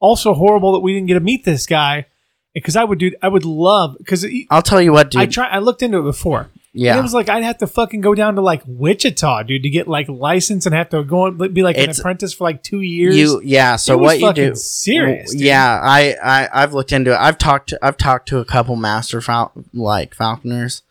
also 0.01 0.33
horrible 0.33 0.73
that 0.73 0.81
we 0.81 0.95
didn't 0.95 1.09
get 1.09 1.15
to 1.15 1.21
meet 1.21 1.45
this 1.45 1.67
guy 1.67 2.07
because 2.55 2.77
I 2.77 2.85
would 2.85 2.99
do. 2.99 3.13
I 3.21 3.29
would 3.29 3.45
love 3.45 3.97
because 3.99 4.25
I'll 4.51 4.63
tell 4.63 4.81
you 4.81 4.93
what, 4.93 5.11
dude. 5.11 5.21
I 5.21 5.27
try. 5.27 5.49
I 5.49 5.59
looked 5.59 5.83
into 5.83 5.99
it 5.99 6.03
before. 6.03 6.49
And 6.75 6.83
yeah. 6.83 6.99
it 6.99 7.03
was 7.03 7.15
like 7.15 7.29
I'd 7.29 7.45
have 7.45 7.59
to 7.59 7.69
fucking 7.69 8.01
go 8.01 8.17
down 8.17 8.35
to 8.35 8.41
like 8.41 8.61
Wichita, 8.67 9.45
dude, 9.45 9.63
to 9.63 9.71
get 9.71 9.87
like 9.87 10.09
license 10.09 10.67
and 10.67 10.75
have 10.75 10.89
to 10.89 11.05
go 11.05 11.27
and 11.27 11.55
be 11.55 11.63
like 11.63 11.79
an 11.79 11.89
apprentice 11.89 12.35
for 12.35 12.43
like 12.43 12.65
two 12.65 12.81
years. 12.81 13.17
you 13.17 13.41
yeah. 13.45 13.77
So 13.77 13.97
what 13.97 14.19
you 14.19 14.33
do? 14.33 14.57
serious, 14.57 15.31
dude. 15.31 15.41
Yeah. 15.41 15.81
I 15.81 16.17
I 16.21 16.49
I've 16.53 16.75
looked 16.75 16.91
into 16.91 17.13
it. 17.13 17.17
I've 17.17 17.39
talked 17.39 17.69
to 17.69 17.79
I've 17.81 17.97
talked 17.97 18.29
to 18.31 18.39
a 18.39 18.45
couple 18.45 18.75
master 18.75 19.21
fal- 19.21 19.53
like 19.73 20.17
falconers, 20.17 20.83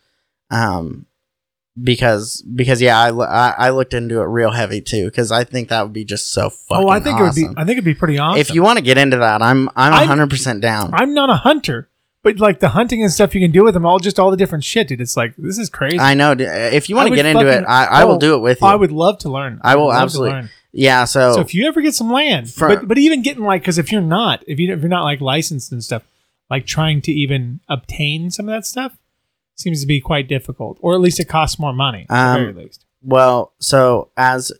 um, 0.49 1.05
because 1.81 2.41
because 2.43 2.81
yeah 2.81 2.97
I, 2.97 3.09
I 3.09 3.49
I 3.49 3.69
looked 3.71 3.93
into 3.93 4.21
it 4.21 4.25
real 4.25 4.51
heavy 4.51 4.79
too 4.79 5.05
because 5.05 5.33
I 5.33 5.43
think 5.43 5.67
that 5.67 5.81
would 5.83 5.91
be 5.91 6.05
just 6.05 6.31
so 6.31 6.49
fucking. 6.49 6.85
oh, 6.85 6.89
I 6.89 7.01
think 7.01 7.19
it 7.19 7.23
would 7.23 7.35
be. 7.35 7.47
I 7.57 7.65
think 7.65 7.71
it'd 7.71 7.83
be 7.83 7.93
pretty 7.93 8.19
awesome. 8.19 8.39
If 8.39 8.53
you 8.53 8.63
want 8.63 8.77
to 8.77 8.83
get 8.83 8.97
into 8.97 9.17
that, 9.17 9.41
I'm 9.41 9.67
I'm 9.75 9.91
I'm- 9.93 10.07
hundred 10.07 10.29
percent 10.29 10.61
down. 10.61 10.93
I'm 10.93 11.13
not 11.13 11.29
a 11.29 11.35
hunter, 11.35 11.89
but 12.23 12.39
like 12.39 12.59
the 12.59 12.69
hunting 12.69 13.03
and 13.03 13.11
stuff 13.11 13.35
you 13.35 13.41
can 13.41 13.51
do 13.51 13.63
with 13.63 13.73
them, 13.75 13.85
all 13.85 13.99
just 13.99 14.19
all 14.19 14.31
the 14.31 14.37
different 14.37 14.63
shit, 14.63 14.87
dude. 14.87 15.01
It's 15.01 15.15
like 15.15 15.35
this 15.37 15.57
is 15.57 15.69
crazy. 15.69 15.99
I 15.99 16.13
know. 16.15 16.33
d- 16.35 16.45
If 16.45 16.89
you 16.89 16.95
I 16.95 16.97
want 16.97 17.07
to 17.07 17.09
would 17.11 17.15
get 17.17 17.25
into 17.25 17.45
it, 17.47 17.51
fucking- 17.51 17.65
I, 17.67 17.85
I 17.85 18.03
will 18.05 18.15
oh, 18.15 18.19
do 18.19 18.35
it 18.35 18.39
with 18.39 18.61
you. 18.61 18.67
I 18.67 18.75
would 18.75 18.91
love 18.91 19.19
to 19.19 19.29
learn. 19.29 19.59
I 19.63 19.75
will 19.75 19.87
would 19.87 19.89
love 19.93 19.99
to 19.99 20.03
absolutely- 20.03 20.31
learn. 20.31 20.49
yeah. 20.71 21.03
So, 21.05 21.33
So 21.33 21.41
if 21.41 21.53
you 21.53 21.67
ever 21.67 21.81
get 21.81 21.93
some 21.93 22.11
land, 22.11 22.49
For- 22.51 22.69
but 22.69 22.87
but 22.87 22.97
even 22.97 23.21
getting 23.21 23.43
like 23.43 23.61
because 23.61 23.77
if 23.77 23.91
you're 23.91 24.01
not 24.01 24.43
if 24.47 24.57
you 24.59 24.73
if 24.73 24.79
you're 24.79 24.89
not 24.89 25.03
like 25.03 25.21
licensed 25.21 25.71
and 25.71 25.83
stuff, 25.83 26.03
like 26.49 26.65
trying 26.65 27.01
to 27.01 27.11
even 27.11 27.59
obtain 27.69 28.31
some 28.31 28.47
of 28.49 28.53
that 28.55 28.65
stuff 28.65 28.97
seems 29.55 29.81
to 29.81 29.87
be 29.87 29.99
quite 30.01 30.27
difficult, 30.27 30.77
or 30.81 30.93
at 30.95 31.01
least 31.01 31.19
it 31.19 31.25
costs 31.25 31.59
more 31.59 31.73
money. 31.73 32.05
At 32.09 32.33
the 32.35 32.39
Um, 32.39 32.53
very 32.53 32.65
least. 32.65 32.85
well, 33.01 33.53
so 33.59 34.09
as 34.17 34.51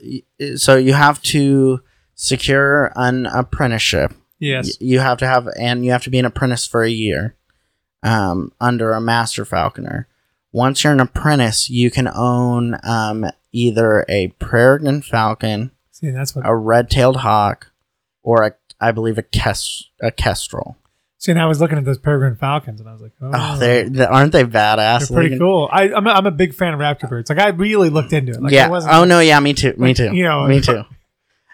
so 0.57 0.75
you 0.75 0.93
have 0.93 1.21
to 1.23 1.81
secure 2.15 2.91
an 2.95 3.25
apprenticeship. 3.25 4.13
Yes. 4.39 4.77
Y- 4.79 4.87
You 4.87 4.99
have 4.99 5.17
to 5.19 5.27
have, 5.27 5.47
and 5.57 5.85
you 5.85 5.91
have 5.91 6.03
to 6.03 6.09
be 6.09 6.19
an 6.19 6.25
apprentice 6.25 6.67
for 6.67 6.83
a 6.83 6.89
year, 6.89 7.35
um, 8.03 8.51
under 8.61 8.93
a 8.93 9.01
master 9.01 9.45
falconer. 9.45 10.07
Once 10.51 10.83
you're 10.83 10.93
an 10.93 10.99
apprentice, 10.99 11.69
you 11.69 11.89
can 11.89 12.07
own 12.07 12.77
um, 12.83 13.25
either 13.51 14.05
a 14.07 14.27
peregrine 14.39 15.01
falcon, 15.01 15.71
See, 15.91 16.11
that's 16.11 16.35
what. 16.35 16.45
a 16.47 16.53
red-tailed 16.55 17.17
hawk, 17.17 17.71
or 18.21 18.43
a, 18.43 18.51
I 18.79 18.91
believe, 18.91 19.17
a 19.17 19.23
kes- 19.23 19.85
a 20.01 20.11
kestrel. 20.11 20.77
See, 21.17 21.31
and 21.31 21.41
I 21.41 21.45
was 21.47 21.59
looking 21.61 21.77
at 21.77 21.85
those 21.85 21.97
peregrine 21.97 22.35
falcons, 22.35 22.81
and 22.81 22.87
I 22.89 22.91
was 22.93 23.01
like, 23.01 23.13
oh, 23.21 23.31
Oh, 23.33 23.57
they 23.57 23.83
they- 23.83 24.05
aren't 24.05 24.31
they 24.33 24.43
badass? 24.43 25.07
they're 25.09 25.17
pretty 25.17 25.39
cool. 25.39 25.69
I, 25.71 25.91
I'm, 25.93 26.05
a, 26.05 26.09
I'm 26.11 26.25
a 26.27 26.31
big 26.31 26.53
fan 26.53 26.73
of 26.73 26.79
raptor 26.81 27.09
birds. 27.09 27.29
Like 27.29 27.39
I 27.39 27.47
really 27.49 27.89
looked 27.89 28.11
into 28.13 28.33
it. 28.33 28.41
Like, 28.41 28.51
yeah. 28.51 28.67
wasn't, 28.67 28.93
Oh 28.93 29.05
no. 29.05 29.21
Yeah. 29.21 29.39
Me 29.39 29.53
too. 29.53 29.73
Me 29.77 29.93
too. 29.93 30.13
you 30.13 30.23
know, 30.23 30.45
me 30.45 30.59
too. 30.61 30.83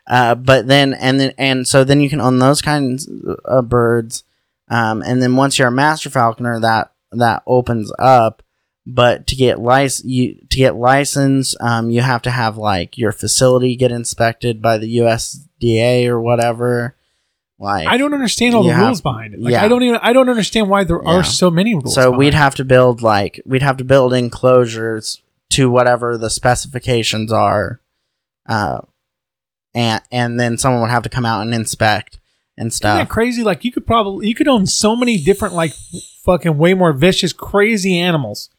Uh, 0.07 0.33
but 0.33 0.65
then 0.67 0.95
and 0.95 1.19
then 1.19 1.33
and 1.37 1.67
so 1.67 1.83
then 1.83 2.01
you 2.01 2.09
can 2.09 2.19
own 2.19 2.39
those 2.39 2.63
kinds 2.63 3.07
of 3.45 3.69
birds, 3.69 4.23
um, 4.69 5.01
and 5.05 5.21
then 5.21 5.35
once 5.35 5.57
you're 5.57 5.67
a 5.67 5.71
master 5.71 6.09
falconer, 6.09 6.59
that 6.59 6.91
that 7.11 7.43
opens 7.47 7.91
up. 7.99 8.43
But 8.85 9.27
to 9.27 9.35
get 9.35 9.59
lic- 9.59 10.03
you 10.03 10.35
to 10.49 10.57
get 10.57 10.75
licensed, 10.75 11.55
um, 11.59 11.91
you 11.91 12.01
have 12.01 12.21
to 12.23 12.31
have 12.31 12.57
like 12.57 12.97
your 12.97 13.11
facility 13.11 13.75
get 13.75 13.91
inspected 13.91 14.61
by 14.61 14.77
the 14.79 14.97
USDA 14.97 16.07
or 16.07 16.19
whatever. 16.19 16.95
Like 17.59 17.87
I 17.87 17.97
don't 17.97 18.13
understand 18.13 18.55
all 18.55 18.63
the 18.63 18.73
have- 18.73 18.85
rules 18.87 19.01
behind 19.01 19.33
it. 19.35 19.41
Like 19.41 19.51
yeah. 19.51 19.63
I 19.63 19.67
don't 19.67 19.83
even 19.83 19.99
I 20.01 20.13
don't 20.13 20.29
understand 20.29 20.69
why 20.69 20.85
there 20.85 21.01
Yeah. 21.03 21.09
are 21.11 21.23
so 21.23 21.51
many 21.51 21.75
rules. 21.75 21.93
so 21.93 22.09
we'd 22.09 22.33
have 22.33 22.55
to 22.55 22.65
build 22.65 23.01
like 23.03 23.41
we'd 23.45 23.61
have 23.61 23.77
to 23.77 23.83
build 23.83 24.13
enclosures 24.13 25.21
to 25.51 25.69
whatever 25.69 26.17
the 26.17 26.29
specifications 26.29 27.31
are 27.31 27.81
uh 28.47 28.79
and 29.73 30.01
and 30.11 30.39
then 30.39 30.57
someone 30.57 30.81
would 30.81 30.89
have 30.91 31.03
to 31.03 31.09
come 31.09 31.25
out 31.25 31.41
and 31.41 31.53
inspect 31.53 32.18
and 32.59 32.67
it. 32.67 32.73
Isn't 32.73 32.83
that 32.83 32.97
stuff 33.05 33.09
crazy? 33.09 33.43
Like 33.43 33.63
you 33.65 33.71
could 33.71 33.87
probably 33.87 34.27
you 34.27 34.35
could 34.35 34.47
own 34.47 34.67
so 34.67 34.95
many 34.95 35.17
different 35.17 35.55
like 35.55 35.73
fucking 36.23 36.57
way 36.57 36.73
more 36.75 36.93
vicious, 36.93 37.33
crazy 37.33 37.97
animals 37.97 38.49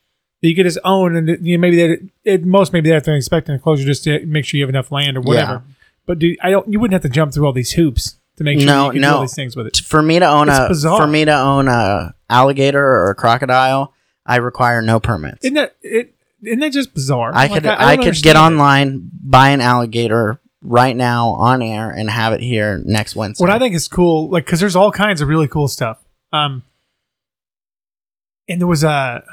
that 0.42 0.49
you 0.49 0.57
could 0.57 0.64
just 0.66 0.78
own, 0.85 1.14
and 1.14 1.28
you 1.47 1.57
know, 1.57 1.61
maybe 1.61 1.76
they 2.25 2.33
at 2.33 2.45
most 2.45 2.73
maybe 2.73 2.88
they 2.88 2.95
have 2.95 3.04
to 3.04 3.14
inspect 3.14 3.49
an 3.49 3.54
enclosure 3.54 3.85
just 3.85 4.02
to 4.04 4.25
make 4.26 4.45
sure 4.45 4.59
you 4.59 4.64
have 4.64 4.71
enough 4.71 4.90
land 4.90 5.16
or 5.16 5.21
whatever. 5.21 5.62
But 6.07 6.19
dude, 6.19 6.38
I 6.42 6.50
don't. 6.50 6.66
You 6.73 6.80
wouldn't 6.80 6.95
have 6.95 7.02
to 7.09 7.14
jump 7.14 7.33
through 7.33 7.47
all 7.47 7.52
these 7.52 7.73
hoops 7.73 8.16
to 8.38 8.42
make 8.45 8.59
sure 8.59 8.66
No, 8.66 8.87
you 8.87 8.92
can 8.92 9.02
do 9.02 9.09
all 9.09 9.21
these 9.21 9.35
things 9.35 9.54
with 9.54 9.66
it. 9.66 9.76
For 9.76 10.00
me 10.02 10.19
to 10.19 10.25
own 10.26 10.49
It's 10.49 10.59
a 10.59 10.66
bizarre. 10.69 10.99
for 10.99 11.07
me 11.07 11.25
to 11.26 11.33
own 11.38 11.69
a 11.69 12.14
alligator 12.30 12.83
or 12.85 13.11
a 13.11 13.14
crocodile 13.14 13.92
i 14.25 14.37
require 14.37 14.80
no 14.80 14.99
permits 15.00 15.45
Isn't 15.45 15.54
that 15.54 15.76
it? 15.83 16.14
Isn't 16.42 16.61
that 16.61 16.73
just 16.73 16.95
bizarre? 16.95 17.33
i 17.35 17.42
Like, 17.42 17.52
could 17.52 17.62
don't 17.64 17.78
i, 17.80 17.97
could 17.97 18.14
get 18.23 18.37
it. 18.37 18.38
online 18.38 19.11
buy 19.23 19.50
an 19.50 19.61
alligator 19.61 20.40
right 20.62 20.97
now 20.97 21.31
on 21.31 21.62
air 21.62 21.90
and 21.90 22.11
have 22.11 22.33
it 22.33 22.40
here 22.40 22.83
next 22.85 23.17
wednesday 23.17 23.43
What 23.43 23.50
I 23.50 23.59
think 23.59 23.75
is 23.75 23.88
cool, 23.88 24.29
like, 24.29 24.45
because 24.45 24.61
there's 24.61 24.76
all 24.76 24.93
kinds 24.93 25.21
of 25.21 25.29
really 25.29 25.49
cool 25.49 25.69
stuff. 25.69 26.05
Um, 26.33 26.62
and 28.49 28.61
there 28.61 28.67
was 28.67 28.85
a, 28.85 29.25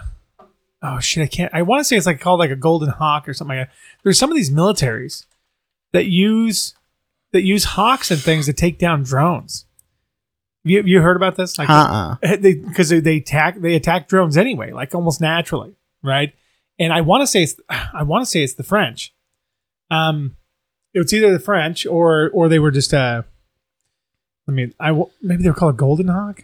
oh 0.82 1.00
shit, 1.00 1.24
I 1.24 1.28
can't. 1.28 1.54
I 1.54 1.64
want 1.64 1.80
to 1.82 1.84
say 1.84 1.98
it's 1.98 2.06
like 2.06 2.22
called 2.22 2.40
like 2.40 2.52
a 2.52 2.56
golden 2.56 2.90
hawk 2.90 3.28
or 3.28 3.34
something 3.34 3.58
like 3.58 3.68
that. 3.68 3.76
There's 4.04 4.18
some 4.18 4.32
of 4.32 4.38
these 4.38 4.52
militaries 4.52 5.26
that 5.92 6.06
use 6.06 6.76
that 7.34 7.42
use 7.44 7.66
hawks 7.66 8.10
and 8.10 8.22
things 8.22 8.46
to 8.46 8.54
take 8.54 8.80
down 8.80 9.04
drones. 9.04 9.66
Have 10.64 10.72
you, 10.72 10.82
you 10.84 11.02
heard 11.02 11.18
about 11.18 11.36
this? 11.36 11.58
Like, 11.58 11.70
uh-uh 11.70 12.16
they 12.22 12.54
because 12.54 12.90
they, 12.90 13.02
they 13.02 13.18
attack 13.18 13.60
they 13.60 13.76
attack 13.76 14.08
drones 14.08 14.38
anyway, 14.38 14.72
like 14.72 14.96
almost 14.96 15.20
naturally, 15.20 15.76
right? 16.02 16.34
And 16.80 16.94
I 16.94 17.02
want 17.02 17.22
to 17.22 17.28
say 17.28 17.44
it's 17.44 17.60
I 17.70 18.04
want 18.04 18.22
to 18.24 18.26
say 18.26 18.44
it's 18.44 18.54
the 18.54 18.64
French. 18.64 19.14
Um, 19.92 20.37
it 20.98 21.02
was 21.04 21.14
either 21.14 21.32
the 21.32 21.40
French 21.40 21.86
or 21.86 22.32
or 22.32 22.50
they 22.50 22.58
were 22.58 22.72
just 22.72 22.92
uh. 22.92 23.22
I 24.48 24.52
mean, 24.52 24.74
I 24.80 24.88
w- 24.88 25.12
maybe 25.22 25.44
they 25.44 25.50
were 25.50 25.56
called 25.56 25.76
a 25.76 25.78
golden 25.78 26.08
hawk. 26.08 26.44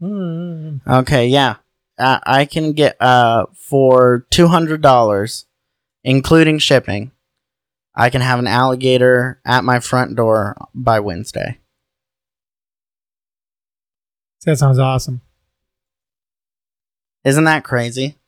Hmm. 0.00 0.78
Okay, 0.86 1.28
yeah. 1.28 1.56
Uh, 1.98 2.18
I 2.26 2.44
can 2.44 2.72
get 2.72 3.00
uh 3.00 3.46
for 3.54 4.26
two 4.28 4.48
hundred 4.48 4.82
dollars, 4.82 5.46
including 6.04 6.58
shipping. 6.58 7.12
I 7.94 8.10
can 8.10 8.20
have 8.20 8.38
an 8.38 8.46
alligator 8.46 9.40
at 9.46 9.64
my 9.64 9.80
front 9.80 10.14
door 10.14 10.58
by 10.74 11.00
Wednesday. 11.00 11.58
That 14.44 14.58
sounds 14.58 14.78
awesome. 14.78 15.22
Isn't 17.24 17.44
that 17.44 17.64
crazy? 17.64 18.18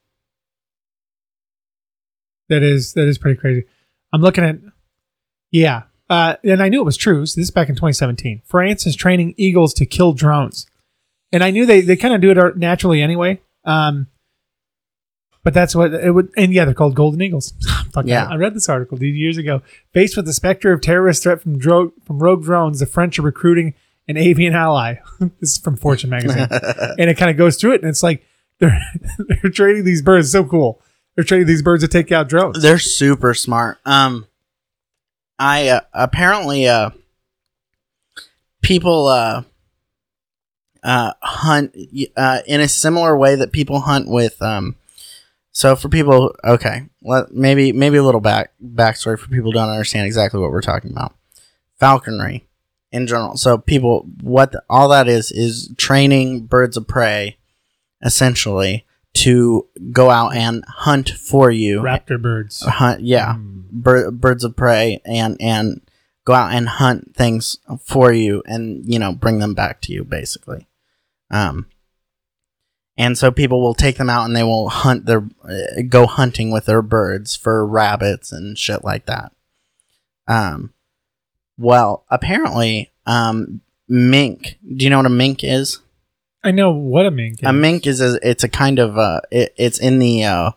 That 2.48 2.62
is 2.62 2.94
that 2.94 3.06
is 3.06 3.18
pretty 3.18 3.38
crazy. 3.38 3.66
I'm 4.12 4.22
looking 4.22 4.44
at, 4.44 4.56
yeah, 5.50 5.82
uh, 6.08 6.36
and 6.44 6.62
I 6.62 6.68
knew 6.68 6.80
it 6.80 6.84
was 6.84 6.96
true. 6.96 7.26
So 7.26 7.40
this 7.40 7.48
is 7.48 7.50
back 7.50 7.68
in 7.68 7.74
2017. 7.74 8.42
France 8.44 8.86
is 8.86 8.96
training 8.96 9.34
eagles 9.36 9.74
to 9.74 9.86
kill 9.86 10.12
drones, 10.12 10.66
and 11.32 11.42
I 11.44 11.50
knew 11.50 11.66
they 11.66 11.80
they 11.80 11.96
kind 11.96 12.14
of 12.14 12.20
do 12.20 12.30
it 12.30 12.56
naturally 12.56 13.02
anyway. 13.02 13.40
Um, 13.64 14.08
but 15.44 15.54
that's 15.54 15.74
what 15.74 15.94
it 15.94 16.10
would. 16.12 16.30
And 16.36 16.52
yeah, 16.52 16.64
they're 16.64 16.74
called 16.74 16.94
golden 16.94 17.22
eagles. 17.22 17.52
Yeah. 18.04 18.28
I 18.28 18.36
read 18.36 18.54
this 18.54 18.68
article 18.68 19.02
years 19.02 19.38
ago. 19.38 19.60
Faced 19.92 20.16
with 20.16 20.24
the 20.24 20.32
specter 20.32 20.72
of 20.72 20.80
terrorist 20.80 21.24
threat 21.24 21.40
from 21.40 21.58
dro- 21.58 21.92
from 22.04 22.20
rogue 22.20 22.44
drones, 22.44 22.78
the 22.78 22.86
French 22.86 23.18
are 23.18 23.22
recruiting 23.22 23.74
an 24.06 24.16
avian 24.16 24.54
ally. 24.54 24.96
this 25.40 25.56
is 25.56 25.58
from 25.58 25.76
Fortune 25.76 26.10
magazine 26.10 26.46
and 26.98 27.10
it 27.10 27.16
kind 27.16 27.28
of 27.28 27.36
goes 27.36 27.56
through 27.56 27.72
it, 27.72 27.80
and 27.80 27.90
it's 27.90 28.04
like 28.04 28.24
they're 28.60 28.80
they're 29.18 29.50
training 29.50 29.82
these 29.82 30.00
birds. 30.00 30.30
So 30.30 30.44
cool. 30.44 30.80
They're 31.16 31.24
training 31.24 31.48
these 31.48 31.62
birds 31.62 31.82
to 31.82 31.88
take 31.88 32.12
out 32.12 32.28
drones. 32.28 32.62
They're 32.62 32.78
super 32.78 33.34
smart. 33.34 33.78
Um, 33.84 34.27
I 35.38 35.68
uh, 35.68 35.80
apparently 35.92 36.66
uh, 36.66 36.90
people 38.62 39.06
uh, 39.06 39.42
uh 40.82 41.12
hunt 41.20 41.76
uh 42.16 42.40
in 42.46 42.60
a 42.60 42.68
similar 42.68 43.16
way 43.16 43.34
that 43.34 43.52
people 43.52 43.80
hunt 43.80 44.08
with 44.08 44.40
um 44.40 44.76
So 45.52 45.74
for 45.74 45.88
people, 45.88 46.36
okay, 46.44 46.84
let 47.02 47.32
maybe 47.32 47.72
maybe 47.72 47.96
a 47.96 48.02
little 48.04 48.20
back 48.20 48.52
backstory 48.62 49.18
for 49.18 49.26
people 49.28 49.50
who 49.50 49.54
don't 49.54 49.70
understand 49.70 50.06
exactly 50.06 50.38
what 50.38 50.52
we're 50.52 50.60
talking 50.60 50.92
about. 50.92 51.14
Falconry, 51.80 52.46
in 52.92 53.08
general. 53.08 53.36
So 53.36 53.58
people, 53.58 54.06
what 54.22 54.52
the, 54.52 54.62
all 54.70 54.88
that 54.90 55.08
is 55.08 55.32
is 55.32 55.74
training 55.76 56.46
birds 56.46 56.76
of 56.76 56.86
prey, 56.86 57.38
essentially, 58.02 58.86
to 59.24 59.66
go 59.92 60.10
out 60.10 60.34
and 60.34 60.64
hunt 60.66 61.10
for 61.10 61.50
you. 61.50 61.80
Raptor 61.80 62.20
birds. 62.20 62.62
Hunt, 62.62 63.02
yeah, 63.02 63.34
Mm. 63.36 63.64
bir- 63.70 64.10
birds 64.10 64.44
of 64.44 64.56
prey, 64.56 65.00
and 65.04 65.36
and 65.40 65.80
go 66.24 66.34
out 66.34 66.52
and 66.52 66.68
hunt 66.68 67.14
things 67.16 67.56
for 67.84 68.12
you, 68.12 68.42
and 68.46 68.82
you 68.86 68.98
know 68.98 69.12
bring 69.12 69.38
them 69.38 69.54
back 69.54 69.80
to 69.82 69.92
you, 69.92 70.04
basically. 70.04 70.66
Um, 71.30 71.66
and 72.96 73.16
so 73.16 73.30
people 73.30 73.60
will 73.60 73.74
take 73.74 73.96
them 73.96 74.10
out 74.10 74.24
and 74.24 74.34
they 74.34 74.42
will 74.42 74.68
hunt 74.70 75.06
their 75.06 75.24
uh, 75.44 75.82
go 75.88 76.06
hunting 76.06 76.50
with 76.50 76.66
their 76.66 76.82
birds 76.82 77.36
for 77.36 77.64
rabbits 77.66 78.32
and 78.32 78.58
shit 78.58 78.82
like 78.84 79.06
that. 79.06 79.32
Um, 80.26 80.72
well, 81.56 82.04
apparently, 82.10 82.90
um, 83.06 83.60
mink. 83.88 84.58
Do 84.76 84.84
you 84.84 84.90
know 84.90 84.98
what 84.98 85.06
a 85.06 85.10
mink 85.10 85.40
is? 85.42 85.80
I 86.44 86.50
know 86.52 86.70
what 86.72 87.06
a 87.06 87.10
mink 87.10 87.42
is. 87.42 87.48
A 87.48 87.52
mink 87.52 87.86
is 87.86 88.00
a, 88.00 88.18
it's 88.28 88.44
a 88.44 88.48
kind 88.48 88.78
of 88.78 88.96
uh, 88.96 89.20
it, 89.30 89.54
it's 89.56 89.78
in 89.78 89.98
the 89.98 90.24
uh, 90.24 90.50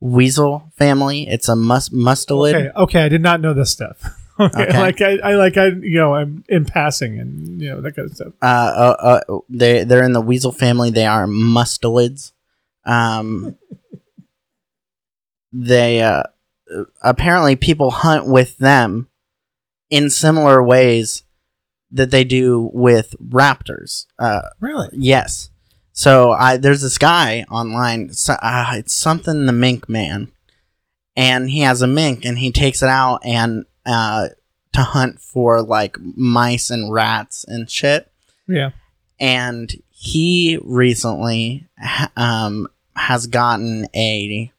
weasel 0.00 0.70
family. 0.76 1.28
It's 1.28 1.48
a 1.48 1.54
mus- 1.56 1.90
mustelid. 1.90 2.54
Okay, 2.54 2.70
okay, 2.76 3.04
I 3.04 3.08
did 3.08 3.22
not 3.22 3.40
know 3.40 3.54
this 3.54 3.70
stuff. 3.70 4.02
okay, 4.40 4.62
Okay. 4.68 4.78
like 4.80 5.00
I, 5.00 5.18
I 5.18 5.34
like 5.34 5.56
I 5.56 5.66
you 5.68 5.98
know 5.98 6.14
I'm 6.14 6.44
in 6.48 6.64
passing 6.64 7.18
and 7.20 7.60
you 7.60 7.68
know 7.70 7.80
that 7.80 7.94
kind 7.94 8.08
of 8.10 8.16
stuff. 8.16 8.32
uh, 8.42 8.46
uh, 8.46 9.20
uh, 9.28 9.38
they 9.48 9.84
they're 9.84 10.02
in 10.04 10.12
the 10.14 10.20
weasel 10.20 10.52
family. 10.52 10.90
They 10.90 11.06
are 11.06 11.26
mustelids. 11.26 12.32
Um, 12.84 13.56
they 15.52 16.00
uh, 16.02 16.22
apparently 17.02 17.56
people 17.56 17.90
hunt 17.90 18.26
with 18.26 18.58
them 18.58 19.08
in 19.90 20.08
similar 20.10 20.62
ways 20.62 21.22
that 21.92 22.10
they 22.10 22.24
do 22.24 22.70
with 22.72 23.14
raptors. 23.22 24.06
Uh, 24.18 24.42
Really? 24.60 24.88
yes. 24.92 25.50
So 25.92 26.32
I 26.32 26.56
there's 26.56 26.82
this 26.82 26.98
guy 26.98 27.44
online. 27.50 28.12
So, 28.12 28.34
uh, 28.34 28.72
it's 28.76 28.94
something 28.94 29.46
the 29.46 29.52
Mink 29.52 29.88
Man, 29.88 30.30
and 31.16 31.50
he 31.50 31.60
has 31.60 31.82
a 31.82 31.86
mink, 31.86 32.24
and 32.24 32.38
he 32.38 32.52
takes 32.52 32.82
it 32.82 32.88
out 32.88 33.20
and 33.24 33.64
uh, 33.84 34.28
to 34.72 34.82
hunt 34.82 35.20
for 35.20 35.60
like 35.62 35.96
mice 36.00 36.70
and 36.70 36.92
rats 36.92 37.44
and 37.48 37.68
shit 37.68 38.10
Yeah. 38.46 38.70
and 39.18 39.70
he 39.90 40.58
recently 40.62 41.66
um, 42.16 42.68
has 42.96 43.26
gotten 43.26 43.86
a 43.94 44.52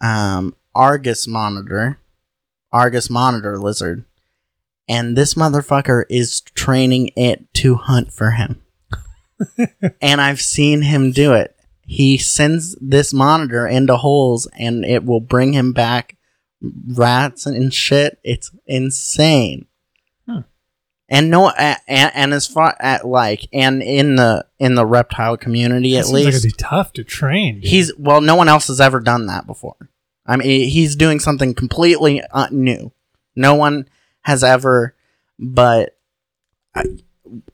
um, 0.00 0.54
Argus 0.74 1.26
monitor, 1.26 1.98
Argus 2.72 3.10
monitor 3.10 3.58
lizard, 3.58 4.04
and 4.88 5.16
this 5.16 5.34
motherfucker 5.34 6.04
is 6.08 6.40
training 6.40 7.10
it 7.16 7.52
to 7.54 7.76
hunt 7.76 8.12
for 8.12 8.32
him. 8.32 8.62
and 10.00 10.20
I've 10.20 10.40
seen 10.40 10.82
him 10.82 11.12
do 11.12 11.32
it. 11.32 11.56
He 11.86 12.16
sends 12.16 12.76
this 12.80 13.12
monitor 13.12 13.66
into 13.66 13.96
holes, 13.96 14.46
and 14.58 14.84
it 14.84 15.04
will 15.04 15.20
bring 15.20 15.52
him 15.52 15.72
back 15.72 16.16
rats 16.62 17.44
and 17.46 17.72
shit. 17.72 18.18
It's 18.22 18.50
insane 18.66 19.66
and 21.08 21.30
no 21.30 21.50
and, 21.50 21.78
and 22.14 22.34
as 22.34 22.46
far 22.46 22.76
at 22.80 23.06
like 23.06 23.46
and 23.52 23.82
in 23.82 24.16
the 24.16 24.44
in 24.58 24.74
the 24.74 24.86
reptile 24.86 25.36
community 25.36 25.92
That 25.92 26.00
at 26.00 26.04
seems 26.06 26.14
like 26.14 26.24
least 26.26 26.44
it'd 26.44 26.56
be 26.56 26.62
tough 26.62 26.92
to 26.94 27.04
train. 27.04 27.56
dude. 27.60 27.64
he's 27.70 27.92
well 27.98 28.20
no 28.20 28.36
one 28.36 28.48
else 28.48 28.68
has 28.68 28.80
ever 28.80 29.00
done 29.00 29.26
that 29.26 29.46
before 29.46 29.76
i 30.26 30.36
mean 30.36 30.68
he's 30.68 30.96
doing 30.96 31.20
something 31.20 31.54
completely 31.54 32.22
uh, 32.32 32.48
new 32.50 32.92
no 33.36 33.54
one 33.54 33.88
has 34.24 34.44
ever 34.44 34.94
but 35.38 35.96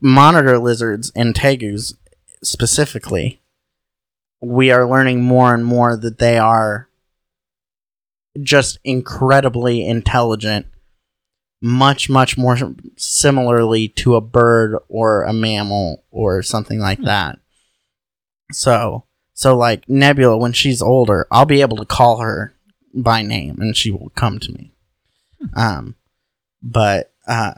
monitor 0.00 0.58
lizards 0.58 1.12
and 1.14 1.34
tegus 1.34 1.94
specifically 2.42 3.40
we 4.40 4.70
are 4.70 4.88
learning 4.88 5.22
more 5.22 5.54
and 5.54 5.64
more 5.64 5.96
that 5.96 6.18
they 6.18 6.38
are 6.38 6.88
just 8.42 8.78
incredibly 8.84 9.86
intelligent 9.86 10.66
much 11.62 12.08
much 12.08 12.38
more 12.38 12.56
similarly 12.96 13.88
to 13.88 14.14
a 14.14 14.20
bird 14.20 14.78
or 14.88 15.24
a 15.24 15.32
mammal 15.32 16.04
or 16.10 16.42
something 16.42 16.78
like 16.78 17.00
that. 17.02 17.38
So 18.52 19.04
so 19.34 19.56
like 19.56 19.88
nebula 19.88 20.36
when 20.36 20.52
she's 20.52 20.82
older 20.82 21.26
i'll 21.30 21.46
be 21.46 21.60
able 21.60 21.76
to 21.76 21.84
call 21.84 22.20
her 22.20 22.54
by 22.94 23.22
name 23.22 23.56
and 23.60 23.76
she 23.76 23.90
will 23.90 24.10
come 24.10 24.38
to 24.38 24.52
me. 24.52 24.72
Um 25.54 25.96
but 26.62 27.12
uh 27.26 27.54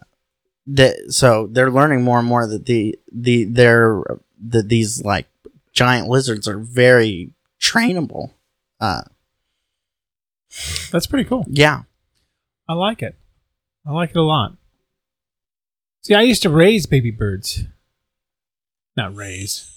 the, 0.66 1.06
so 1.08 1.48
they're 1.50 1.70
learning 1.72 2.02
more 2.04 2.18
and 2.20 2.28
more 2.28 2.46
that 2.46 2.66
the 2.66 2.96
the 3.12 3.44
they're 3.44 4.02
that 4.48 4.68
these 4.68 5.02
like 5.04 5.26
giant 5.72 6.08
lizards 6.08 6.46
are 6.46 6.58
very 6.58 7.32
trainable 7.60 8.30
uh 8.80 9.02
That's 10.92 11.06
pretty 11.06 11.28
cool. 11.28 11.44
yeah 11.48 11.82
I 12.68 12.74
like 12.74 13.02
it. 13.02 13.16
I 13.86 13.90
like 13.92 14.10
it 14.10 14.16
a 14.16 14.22
lot. 14.22 14.56
See, 16.02 16.14
I 16.14 16.22
used 16.22 16.42
to 16.42 16.48
raise 16.50 16.86
baby 16.86 17.10
birds. 17.10 17.64
Not 18.96 19.14
raise. 19.14 19.68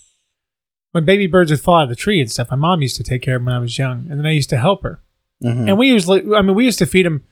When 0.92 1.04
baby 1.04 1.28
birds 1.28 1.52
would 1.52 1.60
fall 1.60 1.80
out 1.80 1.84
of 1.84 1.90
the 1.90 1.96
tree 1.96 2.22
and 2.22 2.32
stuff, 2.32 2.52
my 2.52 2.56
mom 2.56 2.82
used 2.82 2.96
to 2.98 3.04
take 3.04 3.22
care 3.22 3.36
of 3.36 3.42
them 3.42 3.48
when 3.48 3.56
I 3.56 3.60
was 3.60 3.78
young, 3.78 4.08
and 4.10 4.20
then 4.20 4.26
I 4.26 4.32
used 4.32 4.50
to 4.52 4.58
help 4.58 4.84
her. 4.84 5.02
Mhm. 5.44 5.68
And 5.68 5.78
we 5.78 5.88
usually, 5.88 6.22
I 6.36 6.42
mean, 6.42 6.56
we 6.56 6.64
used 6.66 6.80
to 6.80 6.86
feed 6.86 7.06
them. 7.06 7.24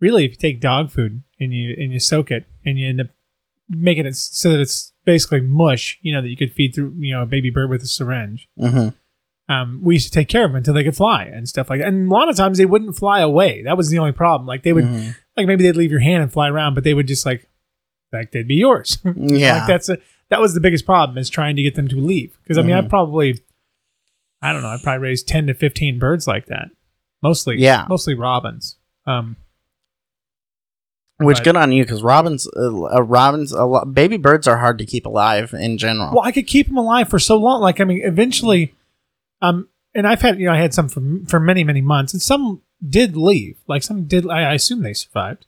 Really, 0.00 0.24
if 0.24 0.30
you 0.32 0.36
take 0.36 0.60
dog 0.60 0.90
food 0.90 1.22
and 1.38 1.52
you 1.52 1.74
and 1.78 1.92
you 1.92 1.98
soak 2.00 2.30
it 2.30 2.46
and 2.64 2.78
you 2.78 2.88
end 2.88 3.00
up 3.00 3.08
making 3.68 4.06
it 4.06 4.16
so 4.16 4.50
that 4.50 4.60
it's 4.60 4.92
basically 5.04 5.40
mush, 5.40 5.98
you 6.02 6.12
know, 6.12 6.20
that 6.22 6.28
you 6.28 6.36
could 6.36 6.52
feed 6.52 6.74
through, 6.74 6.94
you 6.98 7.12
know, 7.14 7.22
a 7.22 7.26
baby 7.26 7.50
bird 7.50 7.70
with 7.70 7.82
a 7.82 7.86
syringe. 7.86 8.48
Mhm. 8.58 8.94
Um, 9.48 9.80
we 9.82 9.94
used 9.94 10.06
to 10.06 10.12
take 10.12 10.28
care 10.28 10.44
of 10.44 10.50
them 10.50 10.56
until 10.56 10.74
they 10.74 10.84
could 10.84 10.96
fly 10.96 11.24
and 11.24 11.48
stuff 11.48 11.68
like 11.70 11.80
that. 11.80 11.88
And 11.88 12.08
a 12.08 12.14
lot 12.14 12.28
of 12.28 12.36
times 12.36 12.56
they 12.58 12.66
wouldn't 12.66 12.96
fly 12.96 13.20
away. 13.20 13.62
That 13.62 13.76
was 13.76 13.90
the 13.90 13.98
only 13.98 14.12
problem. 14.12 14.46
Like 14.46 14.62
they 14.62 14.72
would, 14.72 14.84
Mhm. 14.84 15.16
like 15.36 15.46
maybe 15.46 15.64
they'd 15.64 15.76
leave 15.76 15.90
your 15.90 16.00
hand 16.00 16.22
and 16.22 16.32
fly 16.32 16.48
around, 16.48 16.74
but 16.74 16.84
they 16.84 16.94
would 16.94 17.08
just 17.08 17.26
like, 17.26 17.48
like 18.12 18.30
they'd 18.32 18.46
be 18.48 18.56
yours. 18.56 18.98
yeah 19.16 19.58
like 19.58 19.66
that's 19.66 19.88
a, 19.88 19.98
that 20.28 20.40
was 20.40 20.54
the 20.54 20.60
biggest 20.60 20.86
problem 20.86 21.18
is 21.18 21.28
trying 21.28 21.56
to 21.56 21.62
get 21.62 21.74
them 21.74 21.88
to 21.88 21.96
leave. 21.96 22.38
Because 22.42 22.58
I 22.58 22.62
mean, 22.62 22.76
I 22.76 22.82
Mhm. 22.82 22.88
probably, 22.88 23.40
I 24.42 24.52
don't 24.52 24.62
know, 24.62 24.68
I 24.68 24.78
probably 24.82 25.02
raised 25.02 25.26
ten 25.28 25.46
to 25.48 25.54
fifteen 25.54 25.98
birds 25.98 26.26
like 26.26 26.46
that. 26.46 26.70
Mostly, 27.22 27.58
Yeah. 27.58 27.86
mostly 27.88 28.14
robins. 28.14 28.76
Um, 29.06 29.36
Which 31.20 31.38
But- 31.38 31.44
good 31.44 31.56
on 31.56 31.72
you 31.72 31.84
because 31.84 32.02
robins, 32.02 32.48
uh, 32.56 32.96
uh, 32.96 33.02
robins, 33.02 33.52
a 33.52 33.64
lot, 33.64 33.92
baby 33.94 34.16
birds 34.16 34.48
are 34.48 34.56
hard 34.56 34.78
to 34.78 34.86
keep 34.86 35.06
alive 35.06 35.52
in 35.52 35.76
general. 35.78 36.12
well, 36.14 36.24
I 36.24 36.32
could 36.32 36.46
keep 36.46 36.66
them 36.68 36.76
alive 36.76 37.08
for 37.08 37.18
so 37.18 37.36
long. 37.36 37.60
Like 37.60 37.80
I 37.80 37.84
mean, 37.84 38.00
eventually, 38.04 38.74
um, 39.42 39.68
and 39.94 40.06
I've 40.06 40.22
had 40.22 40.38
you 40.38 40.46
know 40.46 40.52
I 40.52 40.58
had 40.58 40.74
some 40.74 40.88
for 40.88 41.02
for 41.28 41.40
many 41.40 41.64
many 41.64 41.80
months, 41.80 42.12
and 42.12 42.22
some 42.22 42.62
did 42.86 43.16
leave. 43.16 43.58
Like 43.66 43.82
some 43.82 44.04
did. 44.04 44.28
I, 44.28 44.50
I 44.50 44.54
assume 44.54 44.82
they 44.82 44.94
survived. 44.94 45.46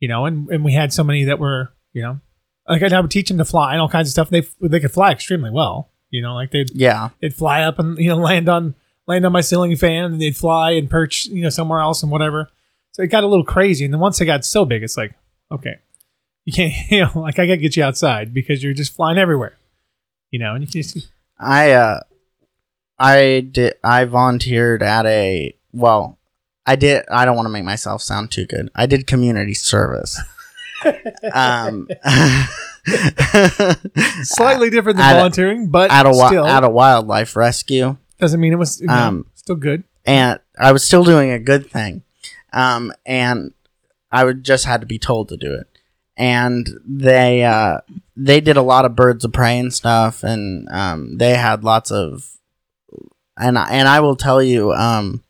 You 0.00 0.08
know, 0.08 0.26
and 0.26 0.48
and 0.48 0.64
we 0.64 0.72
had 0.72 0.92
so 0.92 1.04
many 1.04 1.24
that 1.24 1.38
were 1.38 1.72
you 1.92 2.02
know, 2.02 2.20
like 2.68 2.82
I 2.82 3.00
would 3.00 3.10
teach 3.10 3.28
them 3.28 3.38
to 3.38 3.44
fly 3.44 3.72
and 3.72 3.80
all 3.80 3.88
kinds 3.88 4.08
of 4.08 4.12
stuff. 4.12 4.30
They 4.30 4.46
they 4.60 4.80
could 4.80 4.92
fly 4.92 5.12
extremely 5.12 5.50
well. 5.50 5.90
You 6.10 6.22
know, 6.22 6.34
like 6.34 6.50
they'd 6.50 6.70
Yeah, 6.74 7.10
they'd 7.20 7.34
fly 7.34 7.62
up 7.62 7.78
and 7.78 7.98
you 7.98 8.08
know 8.08 8.16
land 8.16 8.48
on 8.48 8.74
land 9.06 9.26
on 9.26 9.32
my 9.32 9.40
ceiling 9.40 9.74
fan, 9.76 10.04
and 10.04 10.20
they'd 10.20 10.36
fly 10.36 10.72
and 10.72 10.88
perch 10.88 11.26
you 11.26 11.42
know 11.42 11.50
somewhere 11.50 11.80
else 11.80 12.02
and 12.02 12.10
whatever. 12.12 12.50
So 12.94 13.02
it 13.02 13.08
got 13.08 13.22
a 13.24 13.26
little 13.26 13.44
crazy, 13.44 13.84
and 13.84 13.92
then 13.92 14.00
once 14.00 14.18
they 14.18 14.24
got 14.24 14.44
so 14.44 14.64
big, 14.64 14.82
it's 14.82 14.96
like 14.96 15.14
okay, 15.50 15.76
you 16.44 16.52
can't 16.52 16.72
you 16.90 17.00
know 17.00 17.10
like 17.16 17.38
I 17.38 17.46
gotta 17.46 17.58
get 17.58 17.76
you 17.76 17.82
outside 17.84 18.32
because 18.32 18.62
you're 18.62 18.72
just 18.74 18.94
flying 18.94 19.18
everywhere. 19.18 19.56
You 20.30 20.38
know, 20.38 20.54
and 20.54 20.62
you 20.62 20.68
can 20.70 20.82
just 20.82 21.08
I 21.38 21.72
uh, 21.72 22.00
I 22.98 23.46
did. 23.50 23.74
I 23.84 24.04
volunteered 24.04 24.82
at 24.82 25.06
a 25.06 25.54
well. 25.72 26.18
I 26.66 26.76
did. 26.76 27.04
I 27.10 27.24
don't 27.26 27.36
want 27.36 27.44
to 27.46 27.50
make 27.52 27.64
myself 27.64 28.00
sound 28.00 28.30
too 28.30 28.46
good. 28.46 28.70
I 28.74 28.86
did 28.86 29.06
community 29.06 29.52
service. 29.54 30.18
um, 31.34 31.86
slightly 34.22 34.70
different 34.70 34.96
than 34.98 35.06
At 35.06 35.12
a- 35.12 35.18
volunteering, 35.18 35.68
but 35.68 35.90
at 35.90 36.06
a 36.06 36.14
still 36.14 36.46
at 36.46 36.64
a 36.64 36.68
wildlife 36.70 37.36
rescue. 37.36 37.96
doesn't 38.18 38.40
mean 38.40 38.52
it 38.52 38.58
was 38.58 38.82
Um, 38.88 39.26
still 39.34 39.56
good. 39.56 39.84
and 40.06 40.38
I 40.58 40.72
was 40.72 40.84
still 40.84 41.04
doing 41.04 41.30
a 41.30 41.38
good 41.38 41.70
thing. 41.70 42.02
Um, 42.54 42.92
and 43.04 43.52
I 44.12 44.24
would 44.24 44.44
just 44.44 44.64
had 44.64 44.80
to 44.80 44.86
be 44.86 44.98
told 44.98 45.28
to 45.30 45.36
do 45.36 45.52
it. 45.54 45.66
And 46.16 46.68
they 46.86 47.42
uh, 47.44 47.78
they 48.16 48.40
did 48.40 48.56
a 48.56 48.62
lot 48.62 48.84
of 48.84 48.94
birds 48.94 49.24
of 49.24 49.32
prey 49.32 49.58
and 49.58 49.74
stuff, 49.74 50.22
and 50.22 50.68
um, 50.70 51.18
they 51.18 51.34
had 51.34 51.64
lots 51.64 51.90
of, 51.90 52.30
and 53.36 53.58
I- 53.58 53.70
and 53.70 53.88
I 53.88 53.98
will 53.98 54.14
tell 54.14 54.40
you, 54.40 54.72
um, 54.72 55.24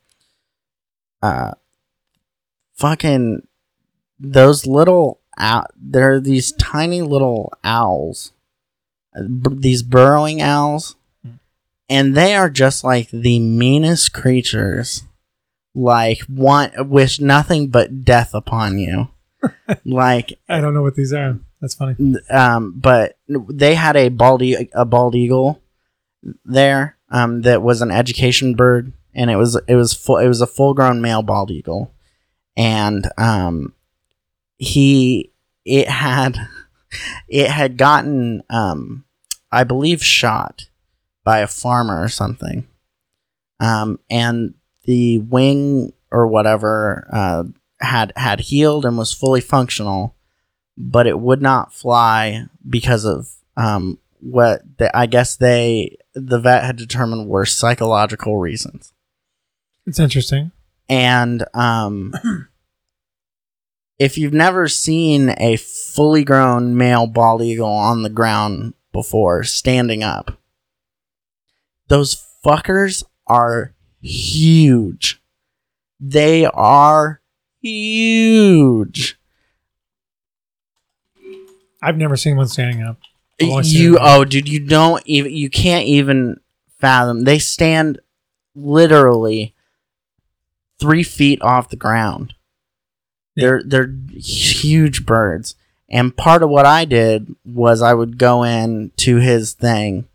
uh, 1.23 1.53
fucking 2.75 3.47
those 4.21 4.67
little 4.67 5.21
ow- 5.41 5.67
there 5.75 6.13
are 6.15 6.21
these 6.21 6.53
tiny 6.53 7.01
little 7.03 7.53
owls, 7.65 8.33
b- 9.15 9.57
these 9.59 9.83
burrowing 9.83 10.43
owls. 10.43 10.97
and 11.89 12.15
they 12.17 12.35
are 12.35 12.49
just 12.51 12.83
like 12.85 13.11
the 13.11 13.39
meanest 13.39 14.13
creatures. 14.15 15.05
Like 15.75 16.21
want 16.29 16.89
wish 16.89 17.21
nothing 17.21 17.69
but 17.69 18.05
death 18.05 18.35
upon 18.35 18.79
you. 18.79 19.09
like 19.85 20.39
I 20.49 20.61
don't 20.61 20.75
know 20.75 20.83
what 20.83 20.95
these 20.95 21.13
are. 21.13 21.39
That's 21.61 21.75
funny. 21.75 21.97
um, 22.31 22.75
but 22.77 23.19
they 23.29 23.75
had 23.75 23.97
a 23.97 24.09
bald 24.09 24.43
e- 24.43 24.69
a 24.75 24.85
bald 24.85 25.15
eagle 25.15 25.61
there 26.45 26.97
um, 27.11 27.43
that 27.43 27.63
was 27.63 27.81
an 27.81 27.91
education 27.91 28.55
bird, 28.55 28.93
and 29.15 29.31
it 29.31 29.37
was 29.37 29.61
it 29.67 29.75
was 29.75 29.93
full 29.95 30.19
it 30.19 30.29
was 30.29 30.41
a 30.41 30.47
full 30.47 30.75
grown 30.75 31.01
male 31.01 31.23
bald 31.23 31.51
eagle, 31.51 31.93
and 32.57 33.11
um, 33.19 33.75
he 34.59 35.33
it 35.65 35.89
had 35.89 36.37
it 37.29 37.51
had 37.51 37.77
gotten 37.77 38.43
um, 38.51 39.05
I 39.51 39.65
believe 39.65 40.05
shot 40.05 40.69
by 41.25 41.39
a 41.39 41.47
farmer 41.47 42.03
or 42.03 42.09
something, 42.09 42.67
um, 43.61 43.99
and 44.11 44.55
the 44.85 45.19
wing 45.19 45.93
or 46.11 46.27
whatever 46.27 47.09
uh, 47.13 47.45
had 47.81 48.13
had 48.17 48.41
healed 48.41 48.85
and 48.85 48.97
was 48.97 49.13
fully 49.13 49.41
functional 49.41 50.15
but 50.77 51.07
it 51.07 51.19
would 51.19 51.43
not 51.43 51.73
fly 51.73 52.47
because 52.69 53.05
of 53.05 53.29
um, 53.57 53.99
what 54.21 54.63
the, 54.79 54.97
I 54.97 55.07
guess 55.07 55.37
they 55.37 55.97
the 56.15 56.39
vet 56.39 56.65
had 56.65 56.77
determined 56.77 57.29
were 57.29 57.47
psychological 57.47 58.39
reasons. 58.39 58.93
It's 59.87 59.99
interesting. 59.99 60.53
And 60.89 61.45
um, 61.55 62.15
if 63.99 64.19
you've 64.19 64.33
never 64.35 64.69
seen 64.69 65.35
a 65.39 65.57
fully 65.57 66.25
grown 66.25 66.77
male 66.77 67.07
bald 67.07 67.43
eagle 67.43 67.67
on 67.69 68.03
the 68.03 68.11
ground 68.11 68.75
before, 68.93 69.45
standing 69.45 70.03
up, 70.03 70.39
those 71.89 72.23
fuckers 72.45 73.05
are 73.27 73.74
huge. 74.05 75.21
They 75.99 76.47
are 76.47 77.21
huge. 77.61 79.19
I've 81.83 81.97
never 81.97 82.17
seen 82.17 82.37
one 82.37 82.49
standing 82.49 82.83
up. 82.83 82.99
I've 83.41 83.49
only 83.49 83.65
seen 83.65 83.83
you 83.83 83.99
oh 84.01 84.25
dude 84.25 84.49
you 84.49 84.61
don't 84.61 85.03
even 85.07 85.33
you 85.33 85.51
can't 85.51 85.87
even 85.87 86.41
fathom 86.79 87.25
they 87.25 87.39
stand 87.39 87.99
literally 88.55 89.55
three 90.79 91.03
feet 91.03 91.43
off 91.43 91.69
the 91.69 91.77
ground 91.77 92.35
they're 93.37 93.63
they're 93.65 93.93
huge 94.13 95.05
birds 95.05 95.57
and 95.89 96.17
part 96.17 96.43
of 96.43 96.51
what 96.51 96.67
i 96.67 96.85
did 96.85 97.35
was 97.45 97.83
i 97.83 97.93
would 97.93 98.19
go 98.19 98.45
in 98.45 98.93
to 98.97 99.17
his 99.17 99.53
thing 99.55 100.07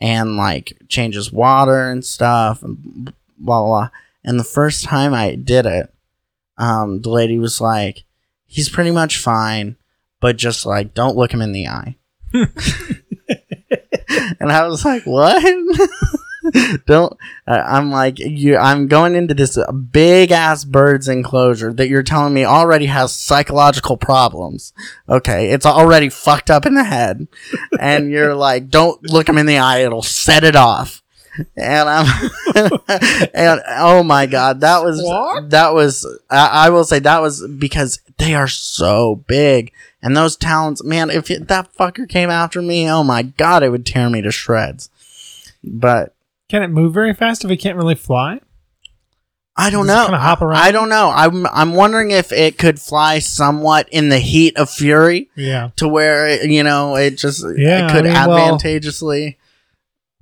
and 0.00 0.36
like 0.36 0.76
change 0.88 1.14
his 1.14 1.32
water 1.32 1.90
and 1.90 2.04
stuff 2.04 2.62
and 2.62 3.12
blah 3.38 3.60
blah 3.60 3.68
blah 3.68 3.88
and 4.24 4.38
the 4.38 4.44
first 4.44 4.84
time 4.84 5.14
i 5.14 5.34
did 5.34 5.66
it 5.66 5.92
um 6.58 7.00
the 7.02 7.10
lady 7.10 7.38
was 7.38 7.60
like 7.60 8.04
he's 8.46 8.68
pretty 8.68 8.90
much 8.90 9.18
fine 9.18 9.76
but 10.20 10.36
just 10.36 10.64
like 10.64 10.94
don't 10.94 11.16
look 11.16 11.32
him 11.32 11.42
in 11.42 11.52
the 11.52 11.66
eye 11.66 11.96
and 14.40 14.52
I 14.52 14.66
was 14.66 14.84
like, 14.84 15.04
"What? 15.04 15.42
Don't." 16.86 17.16
Uh, 17.46 17.62
I'm 17.64 17.90
like, 17.90 18.18
"You." 18.18 18.56
I'm 18.56 18.88
going 18.88 19.14
into 19.14 19.34
this 19.34 19.58
big 19.90 20.30
ass 20.30 20.64
birds 20.64 21.08
enclosure 21.08 21.72
that 21.74 21.88
you're 21.88 22.02
telling 22.02 22.34
me 22.34 22.44
already 22.44 22.86
has 22.86 23.12
psychological 23.12 23.96
problems. 23.96 24.72
Okay, 25.08 25.50
it's 25.50 25.66
already 25.66 26.08
fucked 26.08 26.50
up 26.50 26.66
in 26.66 26.74
the 26.74 26.84
head, 26.84 27.26
and 27.80 28.10
you're 28.10 28.34
like, 28.34 28.68
"Don't 28.68 29.02
look 29.10 29.28
him 29.28 29.38
in 29.38 29.46
the 29.46 29.58
eye; 29.58 29.80
it'll 29.80 30.02
set 30.02 30.44
it 30.44 30.56
off." 30.56 31.02
And 31.56 31.88
I'm, 31.88 32.30
and 33.34 33.60
oh 33.68 34.02
my 34.04 34.26
god, 34.26 34.60
that 34.60 34.84
was 34.84 35.02
What? 35.02 35.50
that 35.50 35.74
was. 35.74 36.06
I, 36.30 36.66
I 36.66 36.70
will 36.70 36.84
say 36.84 36.98
that 37.00 37.20
was 37.22 37.46
because 37.46 38.00
they 38.18 38.34
are 38.34 38.48
so 38.48 39.16
big. 39.26 39.72
And 40.02 40.16
those 40.16 40.36
talons, 40.36 40.84
man, 40.84 41.10
if 41.10 41.30
it, 41.30 41.48
that 41.48 41.72
fucker 41.74 42.08
came 42.08 42.30
after 42.30 42.60
me, 42.62 42.88
oh 42.90 43.02
my 43.02 43.22
god, 43.22 43.62
it 43.62 43.70
would 43.70 43.86
tear 43.86 44.10
me 44.10 44.20
to 44.22 44.30
shreds. 44.30 44.90
But 45.64 46.14
Can 46.48 46.62
it 46.62 46.68
move 46.68 46.92
very 46.94 47.14
fast 47.14 47.44
if 47.44 47.50
it 47.50 47.56
can't 47.56 47.76
really 47.78 47.94
fly? 47.94 48.40
I 49.56 49.70
don't 49.70 49.86
Does 49.86 49.96
know. 49.96 50.04
kinda 50.06 50.18
hop 50.18 50.42
around? 50.42 50.56
I 50.60 50.72
don't 50.72 50.88
know. 50.88 51.10
I'm 51.14 51.46
I'm 51.46 51.74
wondering 51.74 52.10
if 52.10 52.32
it 52.32 52.58
could 52.58 52.80
fly 52.80 53.20
somewhat 53.20 53.88
in 53.90 54.08
the 54.08 54.18
heat 54.18 54.56
of 54.56 54.68
fury 54.68 55.30
Yeah, 55.36 55.70
to 55.76 55.86
where 55.88 56.26
it, 56.28 56.50
you 56.50 56.64
know 56.64 56.96
it 56.96 57.16
just 57.18 57.44
Yeah, 57.56 57.86
it 57.86 57.92
could 57.92 58.06
I 58.06 58.20
mean, 58.26 58.28
well- 58.28 58.36
advantageously. 58.54 59.38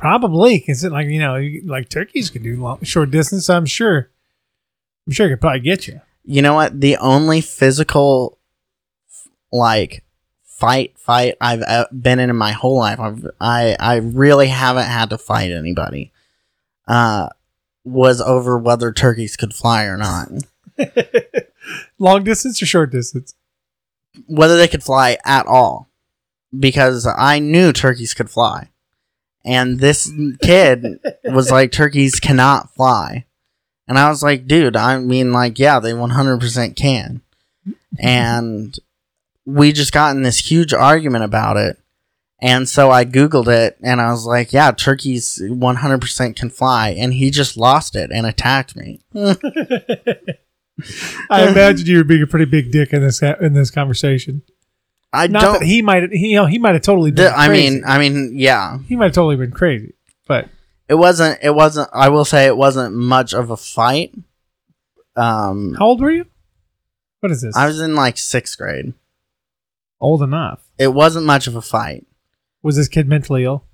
Probably. 0.03 0.59
Because 0.59 0.85
like 0.85 1.07
you 1.07 1.19
know, 1.19 1.41
like 1.65 1.89
turkeys 1.89 2.29
can 2.29 2.43
do 2.43 2.61
long, 2.61 2.83
short 2.83 3.11
distance. 3.11 3.49
I'm 3.49 3.67
sure. 3.67 4.11
I'm 5.07 5.13
sure 5.13 5.27
it 5.27 5.31
could 5.31 5.41
probably 5.41 5.61
get 5.61 5.89
you. 5.89 6.01
You 6.25 6.43
know 6.43 6.55
what? 6.55 6.81
The 6.81 6.97
only 6.99 7.41
physical 7.41 8.39
like 9.51 10.05
fight 10.45 10.99
fight 10.99 11.37
I've 11.41 11.63
uh, 11.63 11.87
been 11.93 12.19
in 12.19 12.31
in 12.31 12.37
my 12.37 12.53
whole 12.53 12.77
life. 12.77 13.01
I've, 13.01 13.27
I 13.41 13.77
I 13.81 13.97
really 13.97 14.49
haven't 14.49 14.87
had 14.87 15.11
to 15.11 15.19
fight 15.19 15.51
anybody. 15.51 16.13
Uh, 16.87 17.29
was 17.85 18.21
over 18.21 18.59
whether 18.59 18.93
turkeys 18.93 19.37
could 19.37 19.55
fly 19.55 19.85
or 19.85 19.97
not. 19.97 20.29
Long 21.99 22.23
distance 22.25 22.61
or 22.61 22.67
short 22.67 22.91
distance? 22.91 23.35
whether 24.27 24.57
they 24.57 24.69
could 24.69 24.83
fly 24.83 25.17
at 25.25 25.47
all 25.47 25.89
because 26.59 27.07
I 27.07 27.39
knew 27.39 27.73
turkeys 27.73 28.15
could 28.15 28.31
fly. 28.31 28.69
And 29.45 29.81
this 29.81 30.11
kid 30.41 31.01
was 31.25 31.51
like, 31.51 31.73
turkeys 31.73 32.21
cannot 32.21 32.73
fly. 32.75 33.27
And 33.89 33.99
I 33.99 34.09
was 34.09 34.23
like, 34.23 34.47
dude, 34.47 34.77
I 34.77 34.99
mean, 34.99 35.33
like, 35.33 35.59
yeah, 35.59 35.81
they 35.81 35.93
100% 35.93 36.77
can. 36.77 37.21
And 37.99 38.79
we 39.45 39.73
just 39.73 39.93
got 39.93 40.15
in 40.15 40.23
this 40.23 40.39
huge 40.39 40.73
argument 40.73 41.25
about 41.25 41.57
it. 41.57 41.79
And 42.41 42.69
so 42.69 42.91
I 42.91 43.05
Googled 43.05 43.49
it 43.49 43.77
and 43.83 44.01
I 44.01 44.11
was 44.11 44.27
like, 44.27 44.53
yeah, 44.53 44.73
turkeys 44.73 45.41
100% 45.43 46.37
can 46.37 46.51
fly. 46.51 46.91
And 46.91 47.15
he 47.15 47.31
just 47.31 47.57
lost 47.57 47.95
it 47.95 48.11
and 48.13 48.27
attacked 48.27 48.75
me. 48.75 49.01
I 51.31 51.49
imagine 51.49 51.87
you 51.87 51.99
were 51.99 52.05
being 52.05 52.23
a 52.23 52.27
pretty 52.27 52.47
big 52.47 52.73
dick 52.73 52.93
in 52.93 53.03
this 53.03 53.23
in 53.23 53.53
this 53.53 53.71
conversation. 53.71 54.43
I 55.13 55.27
Not 55.27 55.43
don't. 55.43 55.53
that 55.61 55.67
he 55.67 55.83
might, 55.83 56.11
he, 56.13 56.29
you 56.31 56.37
know, 56.37 56.47
he 56.47 56.59
might 56.59 56.73
have 56.75 56.83
totally 56.83 57.11
been. 57.11 57.27
th- 57.27 57.35
I 57.37 57.49
mean, 57.49 57.83
I 57.87 57.99
mean, 57.99 58.33
yeah. 58.35 58.79
he 58.89 58.97
might 58.97 59.07
have 59.07 59.13
totally 59.15 59.37
been 59.37 59.51
crazy. 59.51 59.95
But 60.27 60.49
it 60.89 60.95
wasn't 60.97 61.39
it 61.43 61.55
wasn't 61.55 61.89
i 61.95 62.09
will 62.11 62.25
say 62.25 62.45
it 62.47 62.57
wasn't 62.57 62.95
much 62.95 63.33
of 63.33 63.49
a 63.51 63.57
fight 63.57 64.13
um 65.17 65.75
how 65.79 65.87
old 65.87 66.01
were 66.03 66.11
you? 66.11 66.27
What 67.21 67.33
is 67.33 67.41
this? 67.41 67.57
i 67.57 67.67
was 67.67 67.81
in 67.81 67.95
like 67.95 68.19
sixth 68.19 68.59
grade 68.59 68.93
old 70.01 70.23
enough. 70.23 70.61
it 70.79 70.89
wasn't 70.89 71.25
much 71.25 71.47
of 71.47 71.57
a 71.57 71.63
fight 71.63 72.05
Was 72.63 72.77
this 72.77 72.89
kid 72.89 73.09
mentally 73.09 73.45
ill? 73.45 73.65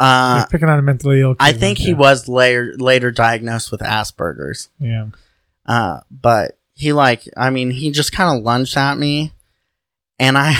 uh 0.00 0.46
picking 0.46 0.68
on 0.68 0.78
a 0.78 0.82
mentally 0.82 1.20
ill. 1.20 1.34
Kid 1.34 1.42
i 1.44 1.52
think 1.52 1.78
he 1.78 1.94
was 1.94 2.28
later 2.28 2.74
later 2.78 3.10
diagnosed 3.10 3.70
with 3.70 3.80
asperger's. 3.80 4.68
Yeah. 4.80 5.08
uh 5.66 6.00
but 6.10 6.58
he 6.74 6.92
like 6.92 7.22
i 7.36 7.50
mean 7.50 7.70
he 7.70 7.90
just 7.90 8.12
kind 8.12 8.36
of 8.36 8.44
lunged 8.44 8.76
at 8.76 8.96
me 8.96 9.32
and 10.18 10.36
i 10.38 10.54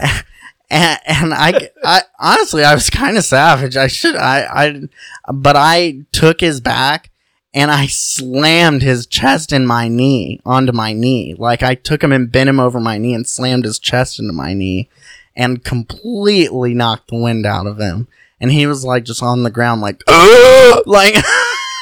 and, 0.70 1.00
and 1.06 1.34
I, 1.34 1.70
I 1.84 2.02
honestly 2.18 2.64
i 2.64 2.74
was 2.74 2.90
kind 2.90 3.16
of 3.16 3.24
savage 3.24 3.76
i 3.76 3.86
should 3.86 4.16
i 4.16 4.46
i 4.66 4.88
but 5.32 5.56
i 5.56 6.00
took 6.12 6.40
his 6.40 6.60
back 6.60 7.10
and 7.54 7.70
i 7.70 7.86
slammed 7.86 8.82
his 8.82 9.06
chest 9.06 9.52
in 9.52 9.66
my 9.66 9.88
knee 9.88 10.40
onto 10.44 10.72
my 10.72 10.92
knee 10.92 11.34
like 11.38 11.62
i 11.62 11.74
took 11.74 12.02
him 12.02 12.12
and 12.12 12.30
bent 12.30 12.48
him 12.48 12.60
over 12.60 12.80
my 12.80 12.98
knee 12.98 13.14
and 13.14 13.26
slammed 13.26 13.64
his 13.64 13.78
chest 13.78 14.18
into 14.18 14.32
my 14.32 14.52
knee 14.54 14.88
and 15.34 15.64
completely 15.64 16.74
knocked 16.74 17.08
the 17.08 17.16
wind 17.16 17.46
out 17.46 17.66
of 17.66 17.78
him 17.78 18.08
and 18.40 18.52
he 18.52 18.66
was 18.66 18.84
like 18.84 19.04
just 19.04 19.22
on 19.22 19.42
the 19.42 19.50
ground 19.50 19.80
like 19.80 20.02
"Ugh!" 20.06 20.82
like 20.86 21.14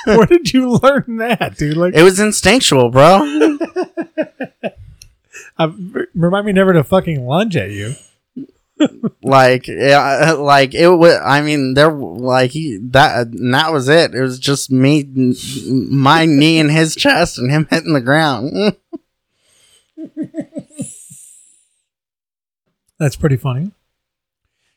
Where 0.06 0.26
did 0.26 0.52
you 0.52 0.70
learn 0.70 1.16
that, 1.16 1.56
dude? 1.58 1.76
Like, 1.76 1.94
it 1.94 2.04
was 2.04 2.20
instinctual 2.20 2.90
bro 2.90 3.58
uh, 5.58 5.70
remind 6.14 6.46
me 6.46 6.52
never 6.52 6.72
to 6.72 6.84
fucking 6.84 7.26
lunge 7.26 7.56
at 7.56 7.70
you. 7.70 7.94
like 9.22 9.66
yeah, 9.68 10.32
like 10.32 10.74
it 10.74 10.88
was 10.88 11.18
i 11.24 11.40
mean 11.40 11.72
there 11.72 11.90
like 11.90 12.50
he 12.50 12.76
that 12.76 13.26
and 13.28 13.54
that 13.54 13.72
was 13.72 13.88
it 13.88 14.14
it 14.14 14.20
was 14.20 14.38
just 14.38 14.70
me 14.70 15.02
my 15.88 16.26
knee 16.26 16.58
in 16.58 16.68
his 16.68 16.94
chest 16.94 17.38
and 17.38 17.50
him 17.50 17.66
hitting 17.70 17.94
the 17.94 18.02
ground 18.02 18.76
That's 22.98 23.16
pretty 23.16 23.36
funny. 23.36 23.72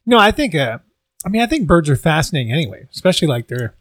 No, 0.05 0.17
I 0.17 0.31
think. 0.31 0.55
Uh, 0.55 0.79
I 1.25 1.29
mean, 1.29 1.41
I 1.41 1.45
think 1.47 1.67
birds 1.67 1.89
are 1.89 1.95
fascinating 1.95 2.51
anyway, 2.51 2.87
especially 2.91 3.27
like 3.27 3.47
they're 3.47 3.75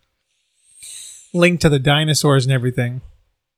linked 1.34 1.62
to 1.62 1.68
the 1.68 1.78
dinosaurs 1.78 2.44
and 2.44 2.52
everything. 2.52 3.00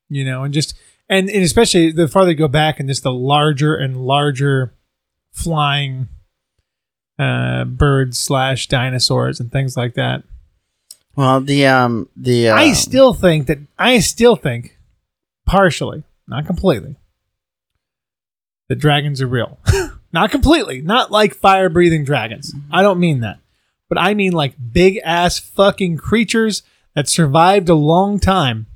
You 0.09 0.25
know, 0.25 0.43
and 0.43 0.53
just 0.55 0.75
and, 1.11 1.29
and 1.29 1.43
especially 1.43 1.91
the 1.91 2.09
farther 2.09 2.31
you 2.31 2.37
go 2.37 2.49
back, 2.49 2.79
and 2.79 2.89
just 2.89 3.03
the 3.03 3.13
larger 3.13 3.75
and 3.75 4.07
larger 4.07 4.73
flying 5.33 6.09
uh, 7.19 7.65
birds 7.65 8.19
slash 8.19 8.69
dinosaurs 8.69 9.41
and 9.41 9.51
things 9.53 9.77
like 9.77 9.95
that. 9.95 10.23
Well, 11.17 11.41
the 11.41 11.67
um 11.67 12.09
the 12.17 12.49
uh, 12.49 12.55
I 12.55 12.73
still 12.73 13.13
think 13.13 13.49
that 13.49 13.59
I 13.77 13.99
still 13.99 14.37
think, 14.37 14.79
partially, 15.45 16.05
not 16.29 16.47
completely, 16.47 16.95
that 18.69 18.77
dragons 18.77 19.21
are 19.21 19.27
real. 19.27 19.59
not 20.13 20.31
completely, 20.31 20.81
not 20.81 21.11
like 21.11 21.35
fire 21.35 21.69
breathing 21.69 22.05
dragons. 22.05 22.55
I 22.71 22.83
don't 22.83 23.01
mean 23.01 23.21
that, 23.21 23.41
but 23.89 23.99
I 23.99 24.15
mean 24.15 24.33
like 24.33 24.55
big 24.73 25.01
ass 25.05 25.41
fucking 25.41 25.97
creatures 25.97 26.63
that 26.95 27.09
survived 27.09 27.69
a 27.69 27.75
long 27.75 28.21
time. 28.21 28.67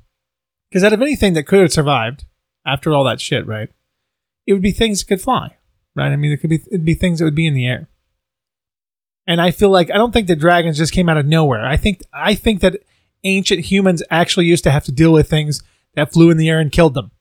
Because 0.69 0.83
out 0.83 0.93
of 0.93 1.01
anything 1.01 1.33
that 1.33 1.47
could 1.47 1.61
have 1.61 1.71
survived 1.73 2.25
after 2.65 2.93
all 2.93 3.03
that 3.05 3.21
shit, 3.21 3.45
right? 3.47 3.69
It 4.45 4.53
would 4.53 4.61
be 4.61 4.71
things 4.71 4.99
that 4.99 5.07
could 5.07 5.21
fly, 5.21 5.55
right? 5.95 6.11
I 6.11 6.15
mean, 6.15 6.31
it 6.31 6.37
could 6.37 6.49
be 6.49 6.61
it'd 6.71 6.85
be 6.85 6.93
things 6.95 7.19
that 7.19 7.25
would 7.25 7.35
be 7.35 7.47
in 7.47 7.53
the 7.53 7.65
air. 7.67 7.87
And 9.27 9.41
I 9.41 9.51
feel 9.51 9.69
like 9.69 9.89
I 9.89 9.95
don't 9.95 10.11
think 10.11 10.27
that 10.27 10.39
dragons 10.39 10.77
just 10.77 10.93
came 10.93 11.09
out 11.09 11.17
of 11.17 11.25
nowhere. 11.25 11.65
I 11.65 11.77
think 11.77 12.01
I 12.13 12.35
think 12.35 12.61
that 12.61 12.77
ancient 13.23 13.61
humans 13.61 14.03
actually 14.11 14.45
used 14.45 14.63
to 14.65 14.71
have 14.71 14.83
to 14.85 14.91
deal 14.91 15.11
with 15.11 15.29
things 15.29 15.63
that 15.95 16.13
flew 16.13 16.29
in 16.29 16.37
the 16.37 16.49
air 16.49 16.59
and 16.59 16.71
killed 16.71 16.93
them. 16.93 17.11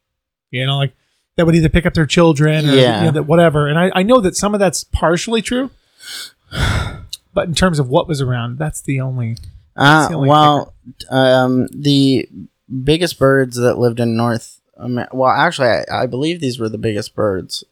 You 0.50 0.66
know, 0.66 0.76
like 0.76 0.92
that 1.37 1.46
would 1.46 1.54
either 1.54 1.68
pick 1.70 1.87
up 1.87 1.94
their 1.94 2.07
children 2.07 2.68
or 2.68 2.74
Yeah. 2.74 2.98
you 3.00 3.04
know, 3.07 3.12
that 3.12 3.22
whatever. 3.24 3.68
And 3.68 3.78
I, 3.78 3.90
I 3.94 4.02
know 4.02 4.20
that 4.20 4.37
some 4.37 4.54
of 4.54 4.61
that's 4.61 4.85
partially 4.85 5.40
true. 5.42 5.70
But 7.33 7.48
in 7.48 7.54
terms 7.54 7.78
of 7.80 7.88
what 7.88 8.07
was 8.07 8.20
around, 8.20 8.59
that's 8.59 8.80
the 8.83 9.00
only 9.00 9.37
Uh, 9.74 10.09
the 10.09 10.14
only 10.14 10.28
well, 10.28 10.74
um, 11.11 11.66
the 11.72 12.28
biggest 12.83 13.18
birds 13.18 13.57
that 13.57 13.79
lived 13.79 14.00
in 14.00 14.16
North. 14.16 14.61
Amer- 14.83 15.09
well, 15.12 15.31
actually, 15.31 15.68
I, 15.68 15.85
I 15.90 16.07
believe 16.07 16.40
these 16.40 16.59
were 16.59 16.68
the 16.68 16.79
biggest 16.79 17.14
birds 17.14 17.64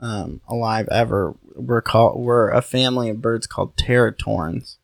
um, 0.00 0.40
alive 0.48 0.88
ever. 0.90 1.34
Were 1.56 1.82
called 1.82 2.18
were 2.20 2.48
a 2.50 2.62
family 2.62 3.08
of 3.10 3.20
birds 3.20 3.46
called 3.46 3.76
teratorns. 3.76 4.76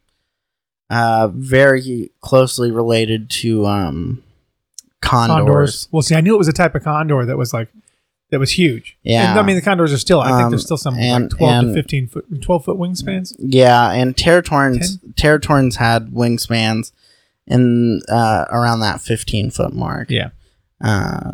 Uh, 0.88 1.28
very 1.28 2.10
closely 2.20 2.70
related 2.70 3.28
to 3.28 3.66
um, 3.66 4.22
condors. 5.00 5.88
Well, 5.90 6.02
see, 6.02 6.14
I 6.14 6.20
knew 6.20 6.34
it 6.34 6.38
was 6.38 6.48
a 6.48 6.52
type 6.52 6.74
of 6.74 6.84
condor 6.84 7.24
that 7.24 7.36
was 7.36 7.52
like 7.52 7.68
that 8.30 8.40
was 8.40 8.52
huge. 8.52 8.96
Yeah. 9.02 9.30
And, 9.30 9.38
I 9.38 9.42
mean, 9.42 9.56
the 9.56 9.62
condors 9.62 9.92
are 9.92 9.98
still. 9.98 10.20
I 10.20 10.28
think 10.28 10.42
Um, 10.42 10.50
there's 10.50 10.64
still 10.64 10.76
some 10.76 10.96
and- 10.98 11.24
like 11.32 11.38
12 11.38 11.64
to 11.66 11.72
15 11.74 12.06
foot, 12.08 12.42
12 12.42 12.64
foot 12.64 12.76
wingspans. 12.78 13.34
Yeah, 13.38 13.90
and 13.92 14.16
teratorns 14.16 14.98
teratorns 15.14 15.76
had 15.76 16.08
wingspans 16.08 16.92
in 17.46 18.00
uh, 18.08 18.44
around 18.50 18.80
that 18.80 19.00
fifteen 19.00 19.50
foot 19.50 19.72
mark. 19.72 20.10
Yeah. 20.10 20.30
Uh, 20.82 21.32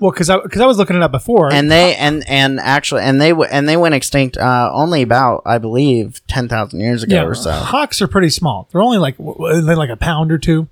Well, 0.00 0.10
because 0.10 0.28
I 0.28 0.40
because 0.40 0.60
I 0.60 0.66
was 0.66 0.76
looking 0.78 0.96
it 0.96 1.02
up 1.02 1.12
before, 1.12 1.52
and 1.52 1.70
they 1.70 1.94
and 1.96 2.28
and 2.28 2.58
actually 2.60 3.02
and 3.02 3.20
they 3.20 3.30
w- 3.30 3.48
and 3.50 3.68
they 3.68 3.76
went 3.76 3.94
extinct 3.94 4.36
uh, 4.36 4.70
only 4.72 5.02
about 5.02 5.42
I 5.46 5.58
believe 5.58 6.20
ten 6.26 6.48
thousand 6.48 6.80
years 6.80 7.02
ago 7.04 7.14
yeah, 7.16 7.24
or 7.24 7.34
so. 7.34 7.52
hawks 7.52 8.02
are 8.02 8.08
pretty 8.08 8.30
small. 8.30 8.68
They're 8.72 8.82
only 8.82 8.98
like 8.98 9.16
they're 9.18 9.76
like 9.76 9.90
a 9.90 9.96
pound 9.96 10.32
or 10.32 10.38
two. 10.38 10.68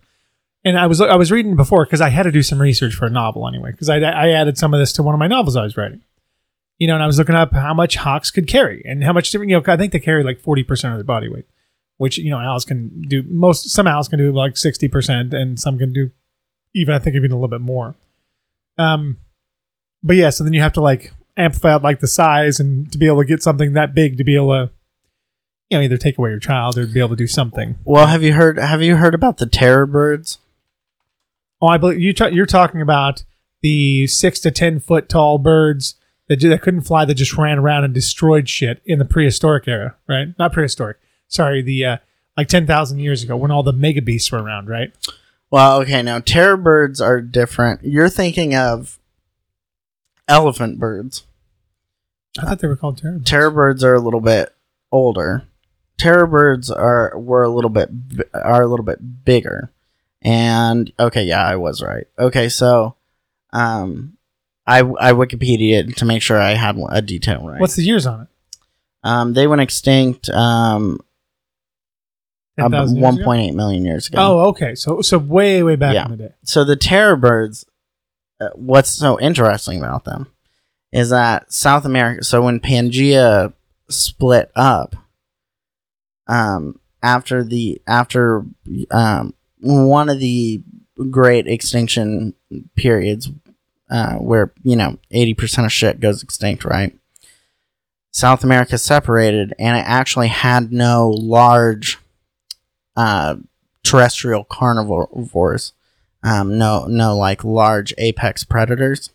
And 0.65 0.79
I 0.79 0.87
was 0.87 1.01
I 1.01 1.17
was 1.17 1.31
reading 1.33 1.57
before 1.57 1.85
because 1.85 2.01
I 2.01 2.09
had 2.09 2.25
to 2.25 2.33
do 2.33 2.43
some 2.43 2.61
research 2.61 2.95
for 2.95 3.07
a 3.07 3.11
novel 3.11 3.47
anyway 3.49 3.71
because 3.73 3.89
I 3.89 3.99
I 3.99 4.31
added 4.31 4.59
some 4.59 4.75
of 4.75 4.81
this 4.81 4.93
to 4.95 5.03
one 5.03 5.15
of 5.15 5.19
my 5.19 5.27
novels 5.29 5.57
I 5.57 5.63
was 5.63 5.77
writing. 5.77 6.03
You 6.79 6.89
know, 6.89 6.95
and 6.95 7.03
I 7.03 7.07
was 7.07 7.19
looking 7.19 7.37
up 7.37 7.53
how 7.53 7.75
much 7.75 7.95
hawks 7.97 8.31
could 8.33 8.49
carry 8.49 8.83
and 8.85 9.05
how 9.05 9.13
much 9.13 9.31
different. 9.31 9.51
You 9.51 9.57
know, 9.61 9.73
I 9.73 9.77
think 9.77 9.93
they 9.93 10.01
carry 10.01 10.25
like 10.25 10.41
forty 10.41 10.65
percent 10.65 10.95
of 10.95 10.99
their 10.99 11.05
body 11.05 11.29
weight, 11.29 11.47
which 12.03 12.19
you 12.19 12.31
know 12.31 12.39
owls 12.39 12.65
can 12.65 13.03
do. 13.03 13.23
Most 13.29 13.71
some 13.71 13.87
owls 13.87 14.09
can 14.09 14.19
do 14.19 14.33
like 14.33 14.57
sixty 14.57 14.89
percent, 14.89 15.33
and 15.33 15.61
some 15.61 15.79
can 15.79 15.93
do 15.93 16.11
even 16.75 16.97
I 16.97 16.99
think 16.99 17.15
even 17.15 17.31
a 17.31 17.37
little 17.37 17.47
bit 17.47 17.61
more. 17.61 17.95
Um, 18.77 19.19
but 20.03 20.17
yeah, 20.17 20.31
so 20.31 20.43
then 20.43 20.53
you 20.53 20.61
have 20.63 20.73
to 20.73 20.81
like 20.81 21.13
amplify 21.37 21.75
out 21.75 21.85
like 21.85 22.01
the 22.01 22.09
size 22.09 22.59
and 22.59 22.91
to 22.91 22.99
be 22.99 23.07
able 23.07 23.21
to 23.21 23.25
get 23.25 23.41
something 23.41 23.75
that 23.75 23.95
big 23.95 24.17
to 24.17 24.25
be 24.25 24.35
able 24.35 24.49
to, 24.49 24.71
you 25.71 25.79
know, 25.79 25.85
either 25.85 25.97
take 25.97 26.19
away 26.19 26.31
your 26.31 26.41
child 26.41 26.77
or 26.77 26.89
be 26.89 26.99
able 26.99 27.11
to 27.11 27.15
do 27.15 27.29
something. 27.29 27.79
Well, 27.85 28.09
have 28.09 28.25
you 28.25 28.33
heard 28.33 28.59
have 28.59 28.83
you 28.83 28.97
heard 28.97 29.15
about 29.15 29.37
the 29.37 29.47
terror 29.47 29.87
birds? 29.87 30.39
Oh, 31.61 31.69
I 31.69 31.79
believe 31.79 32.01
you. 32.01 32.13
T- 32.13 32.31
you're 32.33 32.47
talking 32.47 32.81
about 32.81 33.23
the 33.61 34.09
six 34.09 34.41
to 34.41 34.51
ten 34.51 34.81
foot 34.81 35.09
tall 35.09 35.39
birds 35.39 35.95
that 36.29 36.41
that 36.41 36.63
couldn't 36.63 36.81
fly 36.81 37.05
that 37.05 37.15
just 37.15 37.39
ran 37.39 37.61
around 37.61 37.85
and 37.85 37.95
destroyed 37.95 38.49
shit 38.49 38.83
in 38.85 38.99
the 38.99 39.05
prehistoric 39.05 39.69
era, 39.69 39.95
right? 40.09 40.35
Not 40.37 40.53
prehistoric. 40.53 40.97
Sorry, 41.33 41.63
the 41.63 41.85
uh, 41.87 41.97
like 42.37 42.49
ten 42.49 42.67
thousand 42.67 42.99
years 42.99 43.23
ago 43.23 43.37
when 43.37 43.51
all 43.51 43.63
the 43.63 43.73
mega 43.73 44.03
beasts 44.03 44.31
were 44.31 44.43
around, 44.43 44.69
right? 44.69 44.93
Well, 45.51 45.81
okay, 45.81 46.03
now 46.03 46.19
terror 46.19 46.57
birds 46.57 47.01
are 47.01 47.21
different. 47.21 47.81
You're 47.83 48.09
thinking 48.11 48.55
of 48.55 48.99
elephant 50.29 50.79
birds. 50.79 51.25
I 52.39 52.43
thought 52.43 52.61
they 52.61 52.69
were 52.69 52.77
called 52.77 52.99
terrible. 52.99 53.25
Terror 53.25 53.51
birds 53.51 53.83
are 53.83 53.95
a 53.95 54.01
little 54.01 54.21
bit 54.21 54.55
older. 54.91 55.45
Terror 55.99 56.27
birds 56.27 56.71
are 56.71 57.19
were 57.19 57.43
a 57.43 57.51
little 57.51 57.71
bit 57.71 57.91
are 58.35 58.63
a 58.63 58.67
little 58.67 58.85
bit 58.85 59.25
bigger. 59.25 59.71
And 60.21 60.93
okay, 61.01 61.25
yeah, 61.25 61.45
I 61.47 61.57
was 61.57 61.83
right. 61.83 62.07
Okay, 62.19 62.49
so 62.49 62.97
um 63.53 64.17
I 64.67 64.81
I 64.81 65.13
Wikipedia 65.13 65.95
to 65.97 66.05
make 66.05 66.23
sure 66.23 66.39
I 66.39 66.55
had 66.55 66.79
a 66.91 67.03
detail 67.03 67.47
right. 67.47 67.61
What's 67.61 67.77
the 67.77 67.85
years 67.85 68.07
on 68.07 68.23
it? 68.23 68.29
um 69.05 69.33
they 69.33 69.47
went 69.47 69.61
extinct 69.61 70.29
um 70.31 71.01
10,000 72.59 72.97
years 72.97 73.15
ago? 73.17 73.25
1.8 73.25 73.55
million 73.55 73.85
years 73.85 74.09
ago. 74.09 74.19
Oh, 74.21 74.49
okay. 74.51 74.75
So 74.75 75.01
so 75.03 75.19
way 75.19 75.63
way 75.63 75.77
back 75.77 75.95
Yeah. 75.95 76.05
in 76.07 76.11
the 76.13 76.17
day. 76.17 76.35
so 76.45 76.65
the 76.65 76.77
terror 76.77 77.17
birds 77.17 77.65
uh, 78.41 78.49
what's 78.55 78.91
so 78.91 79.19
interesting 79.21 79.79
about 79.79 80.05
them 80.05 80.27
is 80.93 81.11
that 81.11 81.51
south 81.53 81.85
america 81.85 82.23
so 82.25 82.43
when 82.43 82.59
pangea 82.61 83.53
split 83.89 84.51
up 84.57 84.95
um 86.27 86.79
after 87.03 87.43
the 87.45 87.81
after 87.87 88.45
um 88.91 89.33
one 89.61 90.09
of 90.09 90.19
the 90.19 90.63
great 91.11 91.47
extinction 91.47 92.35
periods 92.77 93.31
uh 93.91 94.15
where 94.15 94.53
you 94.63 94.77
know 94.77 94.99
80% 95.13 95.65
of 95.65 95.73
shit 95.73 96.01
goes 96.01 96.23
extinct 96.23 96.65
right 96.65 96.95
south 98.13 98.45
america 98.45 98.77
separated 98.79 99.55
and 99.59 99.77
it 99.77 99.85
actually 99.87 100.29
had 100.29 100.73
no 100.73 101.09
large 101.11 101.99
uh 102.97 103.37
terrestrial 103.83 104.45
carnivores 104.45 105.73
um, 106.23 106.57
no 106.57 106.87
no 106.87 107.17
like 107.17 107.45
large 107.45 107.93
apex 107.99 108.45
predators. 108.45 109.11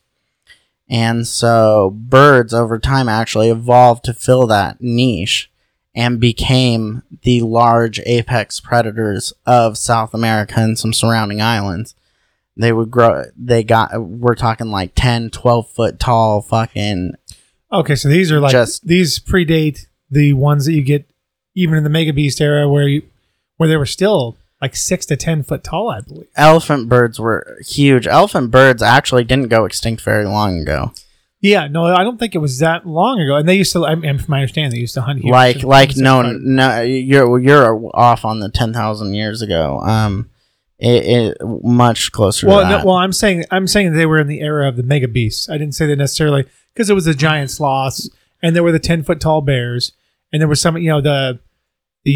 And 0.89 1.27
so 1.27 1.89
birds 1.93 2.53
over 2.53 2.79
time 2.79 3.09
actually 3.09 3.49
evolved 3.49 4.05
to 4.05 4.13
fill 4.13 4.47
that 4.47 4.77
niche 4.79 5.51
and 5.93 6.19
became 6.19 7.03
the 7.23 7.41
large 7.41 7.99
apex 8.05 8.59
predators 8.59 9.33
of 9.45 9.77
south 9.77 10.13
america 10.13 10.55
and 10.59 10.77
some 10.77 10.93
surrounding 10.93 11.41
islands. 11.41 11.95
They 12.55 12.73
would 12.73 12.91
grow 12.91 13.25
they 13.37 13.63
got 13.63 14.01
we're 14.01 14.35
talking 14.35 14.67
like 14.67 14.91
10 14.95 15.29
12 15.29 15.69
foot 15.69 15.99
tall 15.99 16.41
fucking 16.41 17.13
Okay, 17.71 17.95
so 17.95 18.07
these 18.07 18.31
are 18.31 18.39
like 18.39 18.51
Just- 18.51 18.85
these 18.87 19.19
predate 19.19 19.87
the 20.09 20.33
ones 20.33 20.65
that 20.65 20.73
you 20.73 20.83
get 20.83 21.05
even 21.53 21.77
in 21.77 21.83
the 21.83 21.89
Mega 21.89 22.13
Beast 22.13 22.39
era 22.41 22.67
where 22.69 22.87
you 22.87 23.03
where 23.57 23.67
they 23.69 23.77
were 23.77 23.85
still 23.85 24.37
like 24.61 24.75
six 24.75 25.05
to 25.07 25.15
ten 25.15 25.43
foot 25.43 25.63
tall, 25.63 25.89
I 25.89 26.01
believe. 26.01 26.27
elephant 26.35 26.89
birds 26.89 27.19
were 27.19 27.57
huge 27.67 28.07
elephant 28.07 28.49
birds 28.51 28.81
actually 28.81 29.23
didn't 29.23 29.49
go 29.49 29.65
extinct 29.65 30.01
very 30.01 30.25
long 30.25 30.59
ago 30.59 30.91
Yeah, 31.41 31.67
no, 31.67 31.85
I 31.85 32.03
don't 32.03 32.17
think 32.17 32.33
it 32.33 32.39
was 32.39 32.57
that 32.59 32.87
long 32.87 33.19
ago. 33.19 33.35
And 33.35 33.47
they 33.47 33.53
used 33.55 33.71
to, 33.73 33.85
I 33.85 33.93
mean, 33.93 34.17
from 34.17 34.31
my 34.31 34.39
understanding, 34.39 34.71
they 34.71 34.79
used 34.79 34.95
to 34.95 35.01
hunt 35.01 35.19
here. 35.21 35.31
like 35.31 35.61
like 35.63 35.95
no 35.95 36.23
no 36.23 36.81
you're 36.81 37.39
you're 37.39 37.91
off 37.95 38.25
on 38.25 38.39
the 38.39 38.49
10,000 38.49 39.13
years 39.13 39.41
ago 39.43 39.79
um 39.81 40.29
it, 40.79 41.05
it 41.05 41.37
much 41.63 42.11
closer 42.11 42.47
Well, 42.47 42.61
to 42.61 42.69
no, 42.69 42.85
well, 42.85 42.95
I'm 42.95 43.13
saying 43.13 43.45
I'm 43.51 43.67
saying 43.67 43.93
they 43.93 44.05
were 44.07 44.19
in 44.19 44.27
the 44.27 44.41
era 44.41 44.67
of 44.67 44.75
the 44.75 44.83
mega 44.83 45.07
beasts. 45.07 45.49
I 45.49 45.57
didn't 45.57 45.73
say 45.75 45.85
that 45.87 45.95
necessarily 45.97 46.45
because 46.73 46.89
it 46.89 46.93
was 46.93 47.05
the 47.05 47.13
giant 47.15 47.49
sloths 47.51 48.09
and 48.41 48.55
there 48.55 48.63
were 48.63 48.71
the 48.71 48.79
ten 48.79 49.03
foot 49.03 49.19
tall 49.19 49.41
bears 49.41 49.91
and 50.31 50.39
there 50.41 50.47
was 50.47 50.59
some, 50.61 50.77
you 50.77 50.89
know, 50.89 51.01
the 51.01 51.39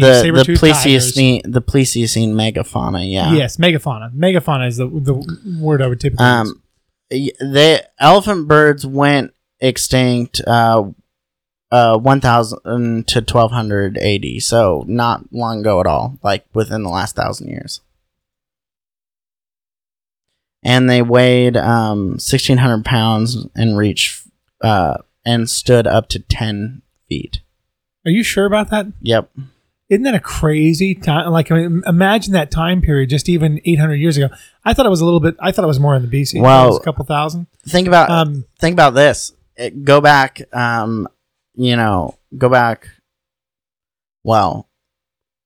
the 0.00 0.06
the 0.06 0.20
saber-toothed. 0.22 0.58
Pleistocene 0.60 1.42
the 1.44 1.60
Pleistocene 1.60 2.34
megafauna 2.34 3.10
yeah 3.10 3.32
Yes, 3.34 3.56
megafauna. 3.58 4.12
Megafauna 4.14 4.66
is 4.68 4.76
the 4.78 4.86
the 4.88 5.14
word 5.60 5.80
I 5.82 5.86
would 5.86 6.00
typically 6.00 6.24
use. 6.26 6.32
um 6.50 6.62
y- 7.10 7.30
the 7.40 7.88
elephant 8.00 8.48
birds 8.48 8.84
went 8.86 9.32
extinct 9.60 10.40
uh 10.46 10.84
uh 11.70 11.96
1000 11.98 13.06
to 13.08 13.20
1280, 13.20 14.40
so 14.40 14.84
not 14.86 15.32
long 15.32 15.60
ago 15.60 15.80
at 15.80 15.86
all 15.86 16.18
like 16.22 16.44
within 16.54 16.82
the 16.82 16.90
last 16.90 17.16
1000 17.16 17.48
years 17.48 17.80
and 20.62 20.88
they 20.88 21.02
weighed 21.02 21.56
um 21.56 22.10
1600 22.20 22.84
pounds 22.84 23.46
and 23.54 23.76
reached 23.76 24.26
uh 24.62 24.96
and 25.24 25.48
stood 25.48 25.86
up 25.86 26.08
to 26.08 26.18
10 26.18 26.82
feet 27.08 27.40
Are 28.04 28.10
you 28.10 28.22
sure 28.22 28.44
about 28.46 28.70
that? 28.70 28.86
yep 29.00 29.30
Isn't 29.92 30.04
that 30.04 30.14
a 30.14 30.20
crazy 30.20 30.94
time? 30.94 31.30
Like, 31.32 31.50
I 31.52 31.56
mean, 31.58 31.82
imagine 31.86 32.32
that 32.32 32.50
time 32.50 32.80
period, 32.80 33.10
just 33.10 33.28
even 33.28 33.60
800 33.66 33.96
years 33.96 34.16
ago. 34.16 34.28
I 34.64 34.72
thought 34.72 34.86
it 34.86 34.88
was 34.88 35.02
a 35.02 35.04
little 35.04 35.20
bit. 35.20 35.36
I 35.38 35.52
thought 35.52 35.64
it 35.64 35.68
was 35.68 35.78
more 35.78 35.94
in 35.94 36.00
the 36.00 36.08
BC. 36.08 36.38
I 36.38 36.38
thought 36.38 36.38
it 36.38 36.42
Well- 36.42 36.68
was 36.68 36.78
a 36.78 36.82
couple 36.82 37.04
thousand. 37.04 37.46
think 37.68 37.86
about 37.86 38.08
Um, 38.08 38.46
think 38.58 38.72
about 38.72 38.94
this. 38.94 39.32
It, 39.54 39.84
go 39.84 40.00
back, 40.00 40.40
um, 40.54 41.06
you 41.54 41.76
know, 41.76 42.14
go 42.38 42.48
back 42.48 42.88
Well, 44.24 44.68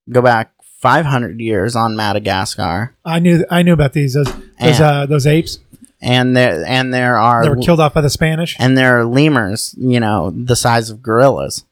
go 0.09 0.21
back 0.21 0.53
500 0.81 1.41
years 1.41 1.75
on 1.75 1.97
Madagascar, 1.97 2.95
I 3.03 3.19
knew 3.19 3.43
I 3.51 3.63
knew 3.63 3.73
about 3.73 3.91
these 3.93 4.13
those 4.13 4.31
those, 4.61 4.79
uh, 4.79 5.05
those 5.07 5.25
apes 5.27 5.59
and 5.99 6.37
there 6.37 6.63
and 6.65 6.93
there 6.93 7.17
are 7.17 7.43
they 7.43 7.49
were 7.49 7.57
killed 7.57 7.79
off 7.81 7.93
by 7.95 8.01
the 8.01 8.09
Spanish. 8.09 8.55
and 8.59 8.77
there 8.77 8.97
are 8.99 9.03
lemurs, 9.05 9.75
you 9.77 9.99
know, 9.99 10.29
the 10.29 10.55
size 10.55 10.89
of 10.89 11.01
gorillas. 11.01 11.65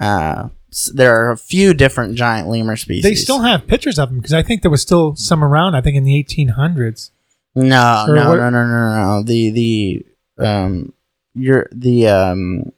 Uh, 0.00 0.48
there 0.94 1.14
are 1.26 1.30
a 1.30 1.36
few 1.36 1.74
different 1.74 2.14
giant 2.14 2.48
lemur 2.48 2.76
species. 2.76 3.02
They 3.02 3.14
still 3.14 3.40
have 3.40 3.66
pictures 3.66 3.98
of 3.98 4.08
them 4.08 4.18
because 4.18 4.32
I 4.32 4.42
think 4.42 4.62
there 4.62 4.70
was 4.70 4.82
still 4.82 5.14
some 5.16 5.44
around. 5.44 5.74
I 5.74 5.80
think 5.80 5.96
in 5.96 6.04
the 6.04 6.22
1800s. 6.24 7.10
no, 7.54 8.06
no, 8.08 8.28
what- 8.30 8.36
no, 8.36 8.50
no, 8.50 8.66
no, 8.66 8.88
no. 9.18 9.22
The 9.22 9.50
the 9.50 10.06
um, 10.44 10.92
you're 11.34 11.68
the 11.72 12.08
um, 12.08 12.72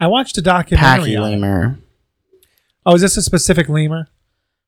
I 0.00 0.06
watched 0.06 0.38
a 0.38 0.42
documentary. 0.42 1.12
Pachylemur. 1.12 1.78
Oh, 2.86 2.94
is 2.94 3.02
this 3.02 3.16
a 3.18 3.22
specific 3.22 3.68
lemur? 3.68 4.08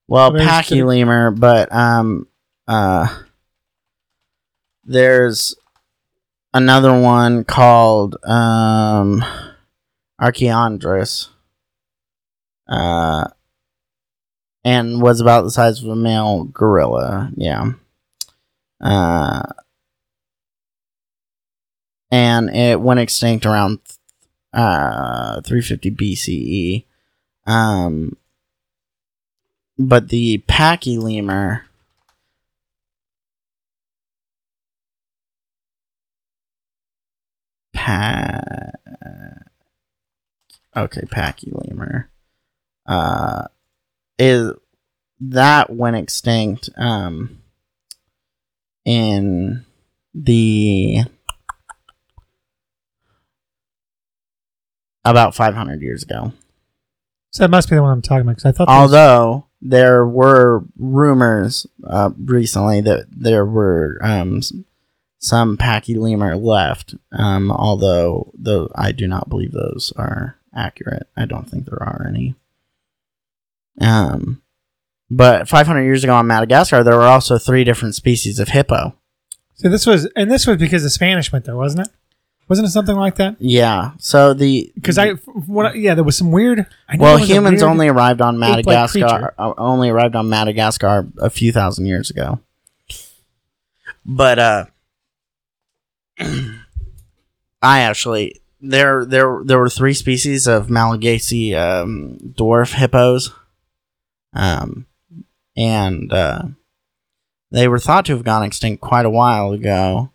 Well, 0.07 0.33
packy 0.33 0.67
specific. 0.67 0.85
lemur, 0.85 1.31
but 1.31 1.73
um, 1.75 2.27
uh, 2.69 3.09
there's 4.85 5.55
another 6.53 6.99
one 7.01 7.45
called 7.45 8.17
um, 8.25 9.25
Archaeoindris, 10.21 11.29
uh, 12.69 13.29
and 14.65 15.03
was 15.03 15.21
about 15.21 15.43
the 15.43 15.51
size 15.51 15.83
of 15.83 15.89
a 15.89 15.97
male 15.97 16.45
gorilla. 16.45 17.31
Yeah. 17.37 17.73
Uh, 18.81 19.43
and 22.11 22.51
it 22.51 22.81
went 22.81 23.01
extinct 23.01 23.47
around 23.47 23.81
uh 24.53 25.41
350 25.41 25.91
BCE. 25.93 26.85
Um, 27.47 28.17
but 29.79 30.09
the 30.11 30.39
Pachylemur 30.47 31.63
pa 37.73 38.41
okay 40.77 41.03
Pachylemur 41.03 42.07
uh 42.93 43.47
is 44.19 44.53
that 45.21 45.71
went 45.71 45.97
extinct 45.97 46.69
um 46.77 47.41
in 48.85 49.65
the 50.15 51.03
about 55.05 55.35
500 55.35 55.81
years 55.83 56.03
ago 56.03 56.33
So 57.31 57.45
that 57.45 57.51
must 57.51 57.69
be 57.71 57.77
the 57.77 57.83
one 57.83 57.93
I'm 57.93 58.03
talking 58.03 58.23
about. 58.23 58.37
Because 58.37 58.47
I 58.47 58.53
thought. 58.53 58.69
although 58.69 59.47
there 59.61 60.05
were 60.07 60.65
rumors 60.79 61.67
uh, 61.87 62.11
recently 62.19 62.81
that 62.83 63.07
there 63.11 63.47
were 63.47 63.99
um, 64.03 64.41
some 65.19 65.57
Pachylemur 65.57 66.41
left 66.43 66.95
um, 67.13 67.51
although 67.53 68.33
though 68.35 68.69
i 68.75 68.91
do 68.93 69.07
not 69.07 69.29
believe 69.29 69.53
those 69.53 69.93
are 69.97 70.37
accurate 70.55 71.07
i 71.17 71.25
don't 71.25 71.49
think 71.49 71.65
there 71.65 71.83
are 71.83 72.05
any 72.09 72.35
um, 73.81 74.43
but 75.11 75.49
500 75.49 75.83
years 75.83 76.05
ago 76.05 76.15
on 76.15 76.27
madagascar 76.27 76.83
there 76.85 76.97
were 76.97 77.03
also 77.03 77.39
three 77.39 77.65
different 77.65 77.95
species 77.95 78.39
of 78.39 78.49
hippo 78.49 78.95
so 79.55 79.69
this 79.69 79.87
was, 79.87 80.07
and 80.17 80.29
this 80.29 80.45
was 80.47 80.57
because 80.57 80.83
the 80.83 80.91
Spanish 80.91 81.31
went 81.31 81.45
there, 81.45 81.55
wasn't 81.55 81.87
it? 81.87 81.93
Wasn't 82.49 82.67
it 82.67 82.73
something 82.73 82.97
like 82.97 83.15
that? 83.17 83.37
yeah 83.39 83.93
so 83.99 84.35
the 84.35 84.73
Because 84.75 84.99
I, 84.99 85.11
what, 85.11 85.77
yeah, 85.79 85.95
there 85.95 86.03
was 86.03 86.19
some 86.19 86.33
weird. 86.33 86.67
Well 86.99 87.13
there 87.13 87.21
was 87.21 87.23
a 87.31 87.33
humans 87.33 87.63
weird- 87.63 87.71
only 87.71 87.87
arrived 87.89 88.21
on 88.21 88.39
madagascar 88.41 89.33
uh, 89.39 89.53
only 89.57 89.89
arrived 89.91 90.17
on 90.17 90.29
madagascar 90.29 91.07
a 91.19 91.31
few 91.31 91.53
thousand 91.53 91.87
years 91.87 92.11
ago 92.11 92.41
but 94.05 94.39
uh 94.41 94.65
i 97.63 97.81
actually 97.81 98.41
there 98.61 99.05
there 99.05 99.41
there 99.45 99.59
were 99.59 99.69
three 99.71 99.95
species 99.95 100.47
of 100.49 100.69
malagasy 100.69 101.55
um 101.55 102.19
dwarf 102.37 102.75
hippos 102.75 103.31
um 104.35 104.87
and 105.57 106.13
uh 106.13 106.43
they 107.51 107.69
were 107.69 107.79
thought 107.79 108.07
to 108.07 108.13
have 108.13 108.25
gone 108.25 108.43
extinct 108.43 108.81
quite 108.81 109.05
a 109.05 109.11
while 109.11 109.53
ago 109.53 110.11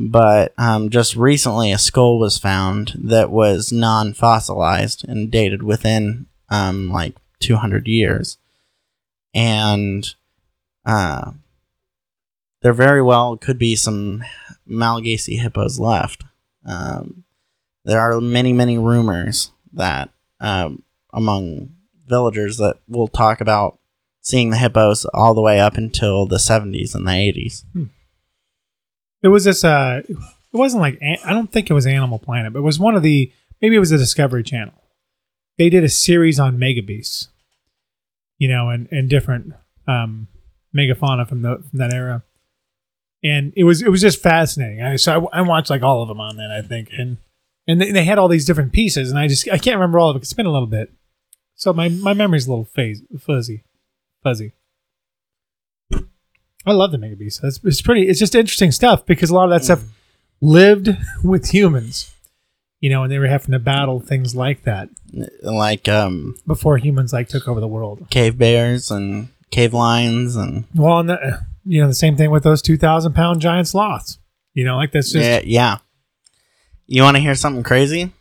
but 0.00 0.54
um, 0.56 0.90
just 0.90 1.16
recently 1.16 1.72
a 1.72 1.78
skull 1.78 2.20
was 2.20 2.38
found 2.38 2.92
that 2.96 3.30
was 3.30 3.72
non-fossilized 3.72 5.04
and 5.08 5.28
dated 5.28 5.64
within 5.64 6.26
um, 6.50 6.88
like 6.88 7.16
200 7.40 7.88
years. 7.88 8.38
And 9.34 10.08
uh, 10.86 11.32
there 12.62 12.72
very 12.72 13.02
well 13.02 13.36
could 13.36 13.58
be 13.58 13.74
some 13.74 14.22
malagasy 14.64 15.36
hippos 15.36 15.80
left. 15.80 16.22
Um, 16.64 17.24
there 17.84 18.00
are 18.00 18.20
many 18.20 18.52
many 18.52 18.78
rumors 18.78 19.50
that 19.72 20.10
um, 20.40 20.84
among 21.12 21.70
villagers 22.08 22.56
that 22.58 22.76
we'll 22.88 23.08
talk 23.08 23.40
about 23.40 23.78
seeing 24.20 24.50
the 24.50 24.56
hippos 24.56 25.04
all 25.14 25.34
the 25.34 25.40
way 25.40 25.60
up 25.60 25.76
until 25.76 26.26
the 26.26 26.36
70s 26.36 26.94
and 26.94 27.06
the 27.06 27.12
80s 27.12 27.64
It 29.22 29.28
was 29.28 29.44
this. 29.44 29.64
Uh, 29.64 30.02
it 30.08 30.16
wasn't 30.56 30.80
like 30.80 31.00
I 31.02 31.32
don't 31.32 31.50
think 31.50 31.70
it 31.70 31.74
was 31.74 31.86
Animal 31.86 32.18
Planet, 32.18 32.52
but 32.52 32.60
it 32.60 32.62
was 32.62 32.78
one 32.78 32.94
of 32.94 33.02
the. 33.02 33.32
Maybe 33.60 33.74
it 33.74 33.80
was 33.80 33.90
the 33.90 33.98
Discovery 33.98 34.44
Channel. 34.44 34.74
They 35.56 35.68
did 35.68 35.82
a 35.82 35.88
series 35.88 36.38
on 36.38 36.56
megabeasts, 36.56 37.28
you 38.38 38.48
know, 38.48 38.70
and 38.70 38.88
and 38.92 39.10
different 39.10 39.54
um, 39.88 40.28
megafauna 40.76 41.28
from 41.28 41.42
the 41.42 41.64
from 41.68 41.78
that 41.78 41.92
era, 41.92 42.22
and 43.24 43.52
it 43.56 43.64
was 43.64 43.82
it 43.82 43.90
was 43.90 44.00
just 44.00 44.22
fascinating. 44.22 44.82
I, 44.82 44.96
so 44.96 45.28
I, 45.32 45.38
I 45.38 45.40
watched 45.40 45.70
like 45.70 45.82
all 45.82 46.02
of 46.02 46.08
them 46.08 46.20
on 46.20 46.36
that, 46.36 46.52
I 46.52 46.62
think, 46.62 46.90
and 46.96 47.18
and 47.66 47.80
they, 47.80 47.90
they 47.90 48.04
had 48.04 48.18
all 48.18 48.28
these 48.28 48.44
different 48.44 48.72
pieces, 48.72 49.10
and 49.10 49.18
I 49.18 49.26
just 49.26 49.48
I 49.50 49.58
can't 49.58 49.76
remember 49.76 49.98
all 49.98 50.10
of 50.10 50.16
it. 50.16 50.22
It's 50.22 50.32
been 50.32 50.46
a 50.46 50.52
little 50.52 50.68
bit, 50.68 50.92
so 51.58 51.72
my 51.72 51.88
my 51.88 52.14
memory's 52.14 52.46
a 52.46 52.50
little 52.50 52.64
phase, 52.64 53.02
fuzzy, 53.18 53.64
fuzzy. 54.22 54.52
I 56.64 56.72
love 56.72 56.92
the 56.92 56.98
Mega 56.98 57.16
Beast. 57.16 57.40
It's, 57.42 57.60
it's 57.64 57.82
pretty. 57.82 58.08
It's 58.08 58.18
just 58.18 58.34
interesting 58.34 58.70
stuff 58.70 59.04
because 59.04 59.30
a 59.30 59.34
lot 59.34 59.44
of 59.44 59.50
that 59.50 59.64
stuff 59.64 59.82
lived 60.40 60.88
with 61.24 61.50
humans, 61.50 62.14
you 62.80 62.90
know, 62.90 63.02
and 63.02 63.10
they 63.10 63.18
were 63.18 63.26
having 63.26 63.52
to 63.52 63.58
battle 63.58 63.98
things 64.00 64.36
like 64.36 64.62
that 64.62 64.88
like 65.42 65.88
um, 65.88 66.36
before 66.46 66.78
humans 66.78 67.12
like 67.12 67.28
took 67.28 67.48
over 67.48 67.60
the 67.60 67.68
world. 67.68 68.06
cave 68.10 68.38
bears 68.38 68.90
and 68.90 69.28
cave 69.50 69.74
lions 69.74 70.36
and 70.36 70.64
Well, 70.74 71.00
and 71.00 71.08
the, 71.08 71.44
you 71.64 71.80
know 71.82 71.88
the 71.88 71.94
same 71.94 72.16
thing 72.16 72.30
with 72.30 72.44
those 72.44 72.62
two 72.62 72.76
thousand 72.76 73.14
pound 73.14 73.40
giant 73.40 73.66
sloths. 73.66 74.18
You 74.54 74.64
know, 74.64 74.76
like 74.76 74.92
that's 74.92 75.10
just 75.10 75.24
yeah, 75.24 75.40
yeah. 75.44 75.78
You 76.86 77.02
want 77.02 77.16
to 77.16 77.20
hear 77.20 77.34
something 77.34 77.64
crazy? 77.64 78.12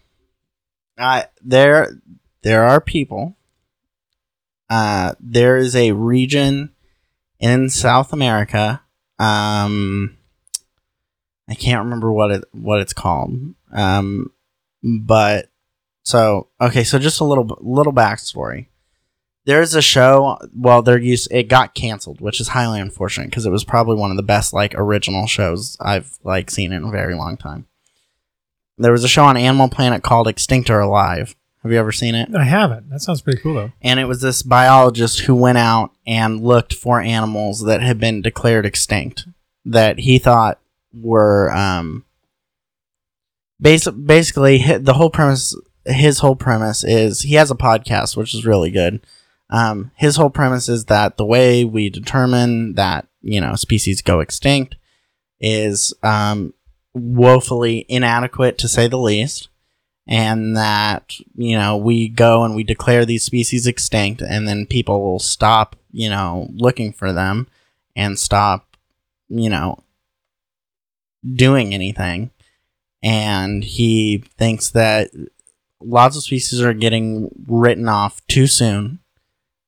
Uh, 0.98 1.24
there, 1.42 1.92
there 2.44 2.64
are 2.64 2.82
people. 2.82 3.38
Uh, 4.70 5.14
there 5.20 5.58
is 5.58 5.76
a 5.76 5.94
region 5.94 6.72
in 7.40 7.70
South 7.70 8.14
America. 8.14 8.82
Um, 9.20 10.18
I 11.50 11.56
can't 11.56 11.84
remember 11.86 12.12
what 12.12 12.32
it 12.32 12.44
what 12.52 12.82
it's 12.82 12.94
called. 12.94 13.34
Um, 13.72 14.32
but 14.84 15.50
so 16.04 16.50
okay, 16.60 16.84
so 16.84 17.00
just 17.00 17.20
a 17.20 17.26
little 17.26 17.58
little 17.62 17.94
backstory. 17.94 18.68
There's 19.46 19.76
a 19.76 19.82
show. 19.82 20.38
Well, 20.54 20.82
they're 20.82 21.00
used. 21.00 21.32
It 21.32 21.48
got 21.48 21.74
canceled, 21.74 22.20
which 22.20 22.42
is 22.42 22.50
highly 22.50 22.82
unfortunate 22.82 23.30
because 23.30 23.46
it 23.46 23.52
was 23.52 23.64
probably 23.64 23.96
one 23.96 24.12
of 24.12 24.18
the 24.18 24.24
best 24.24 24.52
like 24.54 24.76
original 24.76 25.26
shows 25.26 25.78
I've 25.80 26.20
like 26.24 26.52
seen 26.52 26.74
in 26.74 26.84
a 26.84 26.92
very 26.92 27.16
long 27.16 27.38
time. 27.38 27.66
There 28.78 28.92
was 28.92 29.06
a 29.06 29.08
show 29.08 29.24
on 29.24 29.38
Animal 29.38 29.70
Planet 29.70 30.04
called 30.04 30.28
Extinct 30.28 30.70
or 30.70 30.82
Alive. 30.82 31.36
Have 31.68 31.74
you 31.74 31.80
ever 31.80 31.92
seen 31.92 32.16
it? 32.16 32.34
I 32.34 32.46
haven't. 32.46 32.90
That 32.90 33.02
sounds 33.02 33.22
pretty 33.22 33.42
cool 33.42 33.56
though. 33.56 33.72
and 33.82 34.00
it 34.00 34.06
was 34.06 34.22
this 34.22 34.42
biologist 34.42 35.20
who 35.20 35.36
went 35.36 35.58
out 35.58 35.92
and 36.06 36.42
looked 36.42 36.74
for 36.74 37.02
animals 37.02 37.64
that 37.66 37.82
had 37.82 38.00
been 38.00 38.22
declared 38.22 38.66
extinct 38.66 39.28
that 39.66 40.00
he 40.00 40.18
thought 40.18 40.62
were 40.94 41.52
um 41.52 42.06
basi- 43.62 44.06
basically 44.06 44.60
the 44.78 44.94
whole 44.94 45.10
premise 45.10 45.54
his 45.86 46.20
whole 46.20 46.38
premise 46.38 46.86
is 46.86 47.24
he 47.24 47.36
has 47.36 47.52
a 47.52 47.56
podcast 47.56 48.16
which 48.16 48.34
is 48.34 48.46
really 48.46 48.72
good 48.72 49.06
um 49.50 49.92
his 49.96 50.16
whole 50.16 50.30
premise 50.30 50.70
is 50.70 50.86
that 50.86 51.18
the 51.18 51.26
way 51.26 51.66
we 51.66 51.90
determine 51.90 52.76
that 52.76 53.06
you 53.22 53.42
know 53.42 53.56
species 53.56 54.02
go 54.02 54.22
extinct 54.22 54.78
is 55.42 55.94
um 56.02 56.54
woefully 56.94 57.86
inadequate 57.90 58.58
to 58.58 58.70
say 58.70 58.88
the 58.88 58.98
least 58.98 59.50
and 60.08 60.56
that 60.56 61.16
you 61.36 61.58
know 61.58 61.76
we 61.76 62.08
go 62.08 62.44
and 62.44 62.56
we 62.56 62.64
declare 62.64 63.06
these 63.06 63.24
species 63.24 63.68
extinct 63.68 64.22
and 64.22 64.48
then 64.48 64.66
people 64.66 65.02
will 65.02 65.20
stop 65.20 65.76
you 65.92 66.10
know 66.10 66.48
looking 66.54 66.94
for 66.94 67.12
them 67.12 67.48
and 67.96 68.18
stop 68.18 68.78
you 69.30 69.50
know 69.50 69.84
doing 71.36 71.74
anything. 71.74 72.32
And 73.04 73.64
he 73.64 74.24
thinks 74.38 74.72
that 74.72 75.12
lots 75.80 76.18
of 76.18 76.24
species 76.24 76.62
are 76.62 76.74
getting 76.74 77.30
written 77.48 77.88
off 77.88 78.26
too 78.28 78.48
soon, 78.48 79.00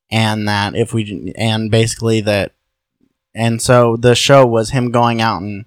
and 0.09 0.47
that 0.47 0.75
if 0.75 0.93
we 0.93 1.33
and 1.37 1.69
basically 1.69 2.21
that, 2.21 2.53
and 3.35 3.61
so 3.61 3.95
the 3.95 4.15
show 4.15 4.45
was 4.45 4.71
him 4.71 4.91
going 4.91 5.21
out 5.21 5.41
and 5.41 5.65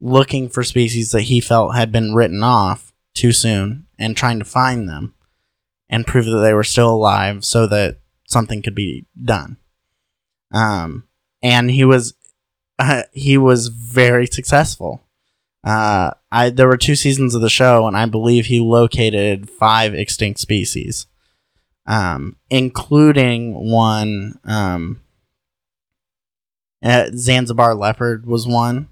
looking 0.00 0.48
for 0.48 0.64
species 0.64 1.12
that 1.12 1.22
he 1.22 1.40
felt 1.40 1.74
had 1.74 1.92
been 1.92 2.14
written 2.14 2.42
off 2.42 2.92
too 3.14 3.32
soon 3.32 3.85
and 3.98 4.16
trying 4.16 4.38
to 4.38 4.44
find 4.44 4.88
them 4.88 5.14
and 5.88 6.06
prove 6.06 6.26
that 6.26 6.38
they 6.38 6.52
were 6.52 6.64
still 6.64 6.94
alive 6.94 7.44
so 7.44 7.66
that 7.66 7.98
something 8.26 8.62
could 8.62 8.74
be 8.74 9.06
done. 9.22 9.56
Um, 10.52 11.04
and 11.42 11.70
he 11.70 11.84
was 11.84 12.14
uh, 12.78 13.02
he 13.12 13.38
was 13.38 13.68
very 13.68 14.26
successful. 14.26 15.02
Uh, 15.64 16.12
I 16.30 16.50
there 16.50 16.68
were 16.68 16.76
two 16.76 16.94
seasons 16.94 17.34
of 17.34 17.40
the 17.40 17.48
show, 17.48 17.86
and 17.86 17.96
I 17.96 18.06
believe 18.06 18.46
he 18.46 18.60
located 18.60 19.50
five 19.50 19.94
extinct 19.94 20.40
species, 20.40 21.06
um, 21.86 22.36
including 22.50 23.70
one. 23.70 24.38
Um, 24.44 25.00
uh, 26.84 27.10
Zanzibar 27.16 27.74
leopard 27.74 28.26
was 28.26 28.46
one, 28.46 28.88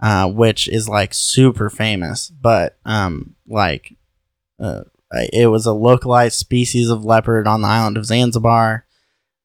uh, 0.00 0.28
which 0.28 0.68
is 0.68 0.88
like 0.88 1.12
super 1.12 1.70
famous, 1.70 2.30
but 2.30 2.78
um, 2.84 3.34
like, 3.48 3.96
uh, 4.60 4.82
it 5.32 5.50
was 5.50 5.66
a 5.66 5.72
localized 5.72 6.36
species 6.36 6.88
of 6.90 7.04
leopard 7.04 7.46
on 7.46 7.62
the 7.62 7.68
island 7.68 7.96
of 7.96 8.06
Zanzibar 8.06 8.86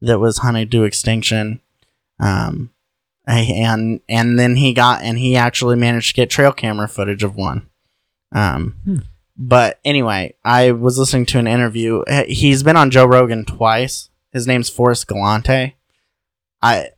that 0.01 0.19
was 0.19 0.39
hunted 0.39 0.69
to 0.71 0.83
extinction. 0.83 1.61
Um, 2.19 2.71
and 3.27 4.01
and 4.07 4.37
then 4.37 4.55
he 4.57 4.73
got 4.73 5.01
and 5.01 5.17
he 5.17 5.35
actually 5.35 5.75
managed 5.75 6.09
to 6.09 6.13
get 6.13 6.29
trail 6.29 6.51
camera 6.51 6.87
footage 6.87 7.23
of 7.23 7.35
one. 7.35 7.67
Um, 8.31 8.75
Hmm. 8.85 8.97
but 9.35 9.79
anyway, 9.83 10.35
I 10.43 10.71
was 10.71 10.99
listening 10.99 11.25
to 11.27 11.39
an 11.39 11.47
interview. 11.47 12.03
He's 12.27 12.61
been 12.61 12.77
on 12.77 12.91
Joe 12.91 13.05
Rogan 13.05 13.45
twice. 13.45 14.09
His 14.31 14.45
name's 14.45 14.69
Forrest 14.69 15.07
Galante. 15.07 15.75
I 16.61 16.89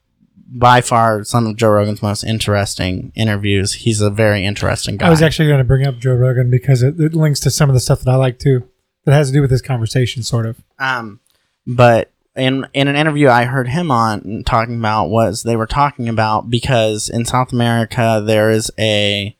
by 0.49 0.81
far 0.81 1.23
some 1.23 1.45
of 1.45 1.55
Joe 1.57 1.69
Rogan's 1.69 2.01
most 2.01 2.23
interesting 2.23 3.11
interviews. 3.15 3.73
He's 3.73 4.01
a 4.01 4.09
very 4.09 4.45
interesting 4.45 4.97
guy. 4.97 5.07
I 5.07 5.09
was 5.09 5.21
actually 5.21 5.47
going 5.49 5.59
to 5.59 5.65
bring 5.65 5.85
up 5.85 5.97
Joe 5.97 6.13
Rogan 6.13 6.49
because 6.49 6.83
it, 6.83 6.99
it 6.99 7.13
links 7.13 7.39
to 7.41 7.51
some 7.51 7.69
of 7.69 7.73
the 7.73 7.79
stuff 7.79 8.01
that 8.01 8.11
I 8.11 8.15
like 8.15 8.39
too, 8.39 8.67
that 9.05 9.13
has 9.13 9.27
to 9.27 9.33
do 9.33 9.41
with 9.41 9.49
this 9.49 9.61
conversation, 9.61 10.23
sort 10.23 10.45
of. 10.45 10.61
Um, 10.79 11.19
but 11.65 12.11
in 12.35 12.67
in 12.73 12.87
an 12.87 12.95
interview 12.95 13.29
I 13.29 13.45
heard 13.45 13.67
him 13.67 13.91
on 13.91 14.43
talking 14.45 14.77
about 14.77 15.07
was 15.07 15.43
they 15.43 15.55
were 15.55 15.67
talking 15.67 16.07
about 16.07 16.49
because 16.49 17.09
in 17.09 17.25
South 17.25 17.51
America 17.51 18.21
there 18.23 18.51
is 18.51 18.71
a 18.79 19.35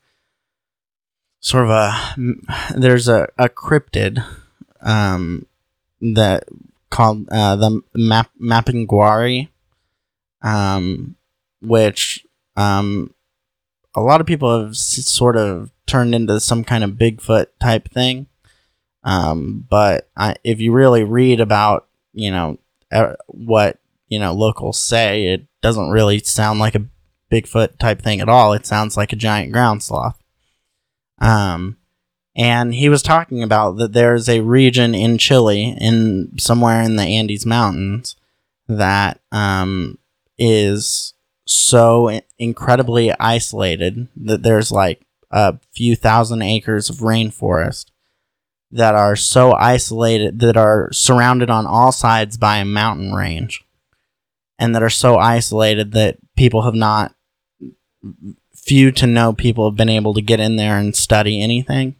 sort 1.40 1.66
of 1.66 1.70
a 1.70 2.36
there's 2.76 3.08
a, 3.08 3.30
a 3.38 3.48
cryptid 3.48 4.26
um 4.82 5.46
that 6.02 6.46
called 6.90 7.28
uh, 7.30 7.56
the 7.56 7.82
map 7.94 8.32
Mapinguari 8.42 9.50
um 10.42 11.16
which 11.62 12.26
um 12.56 13.14
a 13.96 14.02
lot 14.02 14.22
of 14.22 14.28
people 14.28 14.66
have 14.66 14.78
sort 14.78 15.36
of 15.36 15.72
turned 15.88 16.14
into 16.14 16.40
some 16.40 16.64
kind 16.64 16.84
of 16.84 16.92
Bigfoot 16.92 17.48
type 17.60 17.90
thing 17.90 18.28
um, 19.08 19.66
but 19.70 20.10
I, 20.18 20.36
if 20.44 20.60
you 20.60 20.74
really 20.74 21.06
read 21.06 21.40
about, 21.40 21.88
you 22.12 22.30
know, 22.30 22.58
uh, 22.92 23.14
what, 23.28 23.80
you 24.10 24.20
know, 24.20 24.34
locals 24.34 24.82
say, 24.82 25.28
it 25.28 25.46
doesn't 25.62 25.92
really 25.92 26.20
sound 26.20 26.60
like 26.60 26.76
a 26.76 26.86
Bigfoot 27.32 27.78
type 27.78 28.02
thing 28.02 28.20
at 28.20 28.28
all. 28.28 28.52
It 28.52 28.66
sounds 28.66 28.98
like 28.98 29.14
a 29.14 29.18
giant 29.18 29.54
ground 29.54 29.82
sloth. 29.82 30.22
Um, 31.20 31.78
and 32.36 32.76
he 32.76 32.90
was 32.90 33.02
talking 33.02 33.44
about 33.44 33.78
that 33.78 33.94
there's 33.94 34.28
a 34.28 34.42
region 34.42 34.94
in 34.94 35.18
Chile, 35.18 35.78
in 35.80 36.38
somewhere 36.38 36.82
in 36.82 36.98
the 36.98 37.04
Andes 37.04 37.46
Mountains, 37.46 38.18
that 38.68 39.22
um, 39.32 40.00
is 40.38 41.14
so 41.46 42.20
incredibly 42.38 43.12
isolated 43.20 44.08
that 44.16 44.44
there's 44.44 44.72
like 44.72 45.06
a 45.32 45.58
few 45.74 45.96
thousand 45.96 46.42
acres 46.42 46.90
of 46.90 46.98
rainforest 46.98 47.86
that 48.72 48.96
are 48.96 49.16
so 49.16 49.54
isolated 49.54 50.40
that 50.40 50.58
are 50.58 50.90
surrounded 50.92 51.50
on 51.50 51.66
all 51.66 51.92
sides 51.92 52.38
by 52.38 52.58
a 52.58 52.66
mountain 52.66 53.14
range 53.14 53.64
and 54.60 54.76
that 54.76 54.84
are 54.84 54.90
so 54.90 55.18
isolated 55.18 55.94
that 55.94 56.18
people 56.36 56.64
have 56.64 56.76
not 56.76 57.14
few 58.56 58.92
to 58.92 59.08
no 59.08 59.32
people 59.32 59.70
have 59.70 59.78
been 59.78 59.90
able 59.90 60.14
to 60.14 60.22
get 60.22 60.40
in 60.40 60.58
there 60.58 60.78
and 60.78 60.96
study 60.96 61.42
anything. 61.42 61.96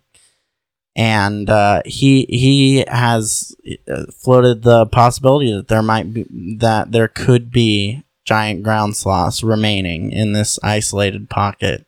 And 0.96 1.50
uh, 1.50 1.84
he 1.86 2.26
he 2.28 2.84
has 2.88 3.56
uh, 3.88 4.06
floated 4.12 4.64
the 4.64 4.88
possibility 4.88 5.54
that 5.54 5.68
there 5.68 5.84
might 5.84 6.12
be 6.12 6.26
that 6.58 6.92
there 6.92 7.08
could 7.08 7.52
be 7.52 8.04
giant 8.28 8.62
ground 8.62 8.96
sloths 8.96 9.42
remaining 9.42 10.12
in 10.12 10.34
this 10.34 10.60
isolated 10.62 11.30
pocket 11.30 11.86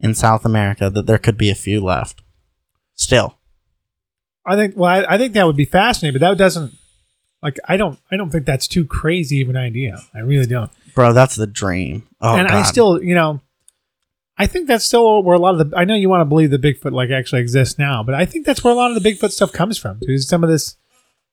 in 0.00 0.14
South 0.14 0.44
America 0.44 0.88
that 0.88 1.06
there 1.06 1.18
could 1.18 1.36
be 1.36 1.50
a 1.50 1.54
few 1.54 1.80
left 1.80 2.22
still 2.94 3.36
I 4.44 4.56
think. 4.56 4.76
Well, 4.76 4.90
I, 4.90 5.14
I 5.14 5.18
think 5.18 5.34
that 5.34 5.46
would 5.46 5.56
be 5.56 5.64
fascinating, 5.64 6.18
but 6.18 6.26
that 6.26 6.38
doesn't. 6.38 6.72
Like, 7.42 7.58
I 7.68 7.76
don't. 7.76 7.98
I 8.10 8.16
don't 8.16 8.30
think 8.30 8.46
that's 8.46 8.68
too 8.68 8.84
crazy 8.84 9.40
of 9.42 9.48
an 9.48 9.56
idea. 9.56 10.00
I 10.14 10.20
really 10.20 10.46
don't. 10.46 10.70
Bro, 10.94 11.14
that's 11.14 11.36
the 11.36 11.46
dream. 11.46 12.06
Oh, 12.20 12.36
and 12.36 12.48
I 12.48 12.62
still, 12.62 13.02
you 13.02 13.14
know, 13.14 13.40
I 14.36 14.46
think 14.46 14.68
that's 14.68 14.84
still 14.84 15.22
where 15.22 15.36
a 15.36 15.38
lot 15.38 15.60
of 15.60 15.70
the. 15.70 15.76
I 15.76 15.84
know 15.84 15.94
you 15.94 16.08
want 16.08 16.20
to 16.22 16.26
believe 16.26 16.50
that 16.50 16.62
Bigfoot 16.62 16.92
like 16.92 17.10
actually 17.10 17.40
exists 17.40 17.78
now, 17.78 18.02
but 18.02 18.14
I 18.14 18.26
think 18.26 18.46
that's 18.46 18.62
where 18.62 18.72
a 18.72 18.76
lot 18.76 18.94
of 18.94 19.00
the 19.00 19.08
Bigfoot 19.08 19.30
stuff 19.30 19.52
comes 19.52 19.78
from. 19.78 19.98
Is 20.02 20.28
some 20.28 20.44
of 20.44 20.50
this 20.50 20.76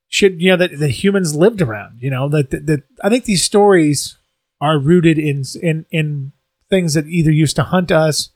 shit, 0.08 0.34
you 0.34 0.52
know, 0.52 0.58
that 0.58 0.80
the 0.80 0.90
humans 0.90 1.36
lived 1.36 1.62
around. 1.62 2.02
You 2.02 2.12
know, 2.12 2.30
that, 2.30 2.52
that 2.52 2.84
I 3.04 3.10
think 3.10 3.26
these 3.26 3.44
stories 3.44 4.18
are 4.62 4.80
rooted 4.80 5.18
in 5.18 5.44
in 5.62 5.86
in 5.92 6.32
things 6.70 6.94
that 6.94 7.08
either 7.08 7.32
used 7.32 7.56
to 7.56 7.64
hunt 7.64 7.92
us, 7.92 8.30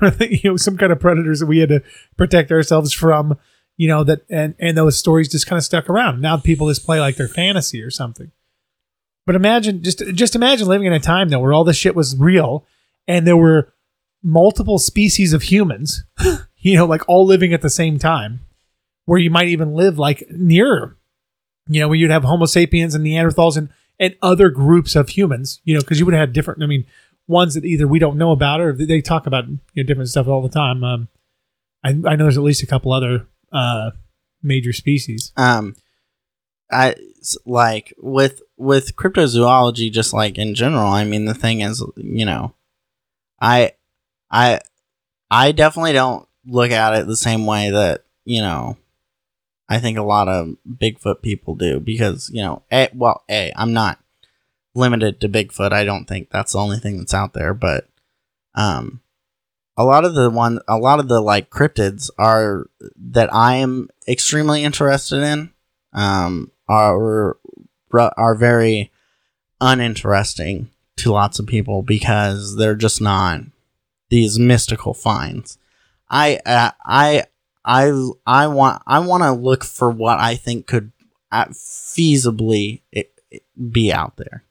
or 0.00 0.08
you 0.20 0.50
know, 0.50 0.56
some 0.56 0.76
kind 0.76 0.92
of 0.92 1.00
predators 1.00 1.40
that 1.40 1.46
we 1.46 1.58
had 1.58 1.70
to 1.70 1.82
protect 2.16 2.50
ourselves 2.52 2.92
from. 2.92 3.38
You 3.76 3.88
know 3.88 4.04
that, 4.04 4.22
and 4.28 4.54
and 4.58 4.76
those 4.76 4.98
stories 4.98 5.28
just 5.28 5.46
kind 5.46 5.56
of 5.56 5.64
stuck 5.64 5.88
around. 5.88 6.20
Now 6.20 6.36
people 6.36 6.68
just 6.68 6.84
play 6.84 7.00
like 7.00 7.16
they're 7.16 7.28
fantasy 7.28 7.82
or 7.82 7.90
something. 7.90 8.30
But 9.26 9.36
imagine 9.36 9.82
just 9.82 10.02
just 10.14 10.34
imagine 10.34 10.68
living 10.68 10.86
in 10.86 10.92
a 10.92 11.00
time 11.00 11.28
though 11.28 11.38
where 11.38 11.52
all 11.52 11.64
this 11.64 11.76
shit 11.76 11.94
was 11.94 12.16
real 12.16 12.66
and 13.08 13.26
there 13.26 13.36
were 13.36 13.72
multiple 14.22 14.78
species 14.78 15.32
of 15.32 15.42
humans, 15.42 16.04
you 16.58 16.76
know, 16.76 16.84
like 16.84 17.08
all 17.08 17.24
living 17.24 17.52
at 17.52 17.62
the 17.62 17.70
same 17.70 17.98
time, 17.98 18.40
where 19.04 19.18
you 19.18 19.30
might 19.30 19.48
even 19.48 19.74
live 19.74 19.98
like 19.98 20.24
near, 20.30 20.96
you 21.68 21.80
know, 21.80 21.88
where 21.88 21.96
you'd 21.96 22.10
have 22.10 22.24
Homo 22.24 22.46
sapiens 22.46 22.94
and 22.94 23.04
Neanderthals 23.04 23.56
and 23.56 23.70
and 24.00 24.16
other 24.22 24.50
groups 24.50 24.96
of 24.96 25.10
humans, 25.10 25.60
you 25.64 25.74
know, 25.74 25.80
because 25.80 26.00
you 26.00 26.06
would 26.06 26.14
have 26.14 26.20
had 26.28 26.32
different. 26.32 26.60
I 26.62 26.66
mean, 26.66 26.84
ones 27.28 27.54
that 27.54 27.64
either 27.64 27.86
we 27.86 28.00
don't 28.00 28.18
know 28.18 28.32
about 28.32 28.60
or 28.60 28.72
they 28.72 29.00
talk 29.00 29.26
about 29.26 29.46
you 29.46 29.58
know 29.76 29.82
different 29.84 30.10
stuff 30.10 30.26
all 30.26 30.42
the 30.42 30.48
time. 30.48 30.82
Um, 30.82 31.06
I 31.84 31.90
I 31.90 32.16
know 32.16 32.24
there's 32.24 32.36
at 32.38 32.42
least 32.42 32.64
a 32.64 32.66
couple 32.66 32.92
other 32.92 33.26
uh 33.52 33.90
major 34.42 34.72
species. 34.72 35.32
um 35.36 35.76
i 36.70 36.94
like 37.44 37.92
with 37.98 38.42
with 38.56 38.96
cryptozoology 38.96 39.90
just 39.90 40.12
like 40.14 40.38
in 40.38 40.54
general 40.54 40.86
i 40.86 41.04
mean 41.04 41.24
the 41.24 41.34
thing 41.34 41.60
is 41.60 41.84
you 41.96 42.24
know 42.24 42.54
i 43.40 43.72
i 44.30 44.60
i 45.30 45.52
definitely 45.52 45.92
don't 45.92 46.26
look 46.46 46.70
at 46.70 46.94
it 46.94 47.06
the 47.06 47.16
same 47.16 47.44
way 47.44 47.70
that 47.70 48.04
you 48.24 48.40
know 48.40 48.76
i 49.70 49.78
think 49.78 49.96
a 49.96 50.02
lot 50.02 50.28
of 50.28 50.56
bigfoot 50.68 51.22
people 51.22 51.54
do 51.54 51.80
because 51.80 52.30
you 52.32 52.42
know 52.42 52.62
a 52.70 52.88
well 52.94 53.24
a 53.30 53.52
i'm 53.56 53.72
not 53.72 53.98
limited 54.74 55.20
to 55.20 55.28
bigfoot 55.28 55.72
i 55.72 55.84
don't 55.84 56.04
think 56.04 56.28
that's 56.30 56.52
the 56.52 56.58
only 56.58 56.78
thing 56.78 56.98
that's 56.98 57.14
out 57.14 57.32
there 57.32 57.54
but 57.54 57.88
um 58.54 59.00
a 59.80 59.84
lot 59.84 60.04
of 60.04 60.14
the 60.14 60.28
one 60.28 60.60
a 60.68 60.76
lot 60.76 61.00
of 61.00 61.08
the 61.08 61.22
like 61.22 61.48
cryptids 61.48 62.10
are 62.18 62.66
that 62.96 63.32
I 63.32 63.56
am 63.56 63.88
extremely 64.06 64.62
interested 64.62 65.22
in 65.22 65.52
um 65.94 66.50
are 66.68 67.38
are 67.94 68.34
very 68.34 68.92
uninteresting 69.58 70.68
to 70.96 71.12
lots 71.12 71.38
of 71.38 71.46
people 71.46 71.80
because 71.80 72.56
they're 72.56 72.74
just 72.74 73.00
not 73.00 73.40
these 74.10 74.38
mystical 74.38 74.92
finds. 74.92 75.56
I 76.10 76.40
uh, 76.44 76.72
I 76.84 77.24
I 77.64 77.92
I 78.26 78.46
want 78.46 78.82
I 78.86 79.00
want 79.00 79.22
to 79.22 79.32
look 79.32 79.64
for 79.64 79.90
what 79.90 80.18
I 80.18 80.34
think 80.34 80.66
could 80.66 80.92
uh, 81.30 81.46
feasibly 81.46 82.82
it, 82.92 83.12
it 83.30 83.42
be 83.70 83.92
out 83.92 84.16
there. 84.16 84.44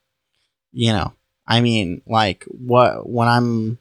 You 0.72 0.94
know, 0.94 1.14
I 1.48 1.62
mean, 1.62 2.02
like 2.06 2.46
what 2.48 3.10
when 3.10 3.28
I'm 3.28 3.80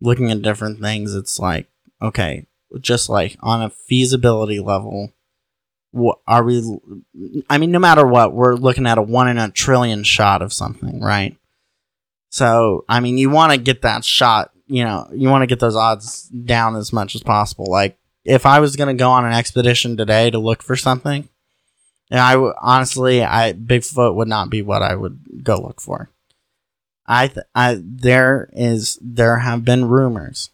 looking 0.00 0.30
at 0.30 0.42
different 0.42 0.80
things, 0.80 1.14
it's 1.14 1.38
like 1.38 1.68
okay, 2.00 2.46
just 2.80 3.08
like 3.08 3.36
on 3.40 3.62
a 3.62 3.70
feasibility 3.70 4.60
level, 4.60 5.12
what 5.90 6.18
are 6.26 6.44
we? 6.44 6.62
I 7.48 7.58
mean, 7.58 7.70
no 7.70 7.78
matter 7.78 8.06
what, 8.06 8.32
we're 8.32 8.54
looking 8.54 8.86
at 8.86 8.98
a 8.98 9.02
one 9.02 9.28
in 9.28 9.38
a 9.38 9.50
trillion 9.50 10.04
shot 10.04 10.42
of 10.42 10.52
something, 10.52 11.00
right? 11.00 11.36
So, 12.30 12.84
I 12.88 13.00
mean, 13.00 13.16
you 13.16 13.30
want 13.30 13.52
to 13.52 13.58
get 13.58 13.82
that 13.82 14.04
shot. 14.04 14.50
You 14.66 14.84
know, 14.84 15.08
you 15.12 15.30
want 15.30 15.42
to 15.42 15.46
get 15.46 15.60
those 15.60 15.76
odds 15.76 16.24
down 16.28 16.76
as 16.76 16.92
much 16.92 17.14
as 17.14 17.22
possible. 17.22 17.66
Like, 17.70 17.98
if 18.28 18.46
I 18.46 18.60
was 18.60 18.76
gonna 18.76 18.94
go 18.94 19.10
on 19.10 19.24
an 19.24 19.32
expedition 19.32 19.96
today 19.96 20.30
to 20.30 20.38
look 20.38 20.62
for 20.62 20.76
something, 20.76 21.28
and 22.10 22.20
I 22.20 22.32
w- 22.34 22.52
honestly, 22.60 23.24
I 23.24 23.52
Bigfoot 23.52 24.14
would 24.14 24.28
not 24.28 24.50
be 24.50 24.62
what 24.62 24.82
I 24.82 24.94
would 24.94 25.42
go 25.42 25.60
look 25.60 25.80
for. 25.80 26.10
I, 27.06 27.28
th- 27.28 27.46
I 27.54 27.80
there 27.82 28.50
is 28.52 28.98
there 29.00 29.38
have 29.38 29.64
been 29.64 29.86
rumors 29.86 30.50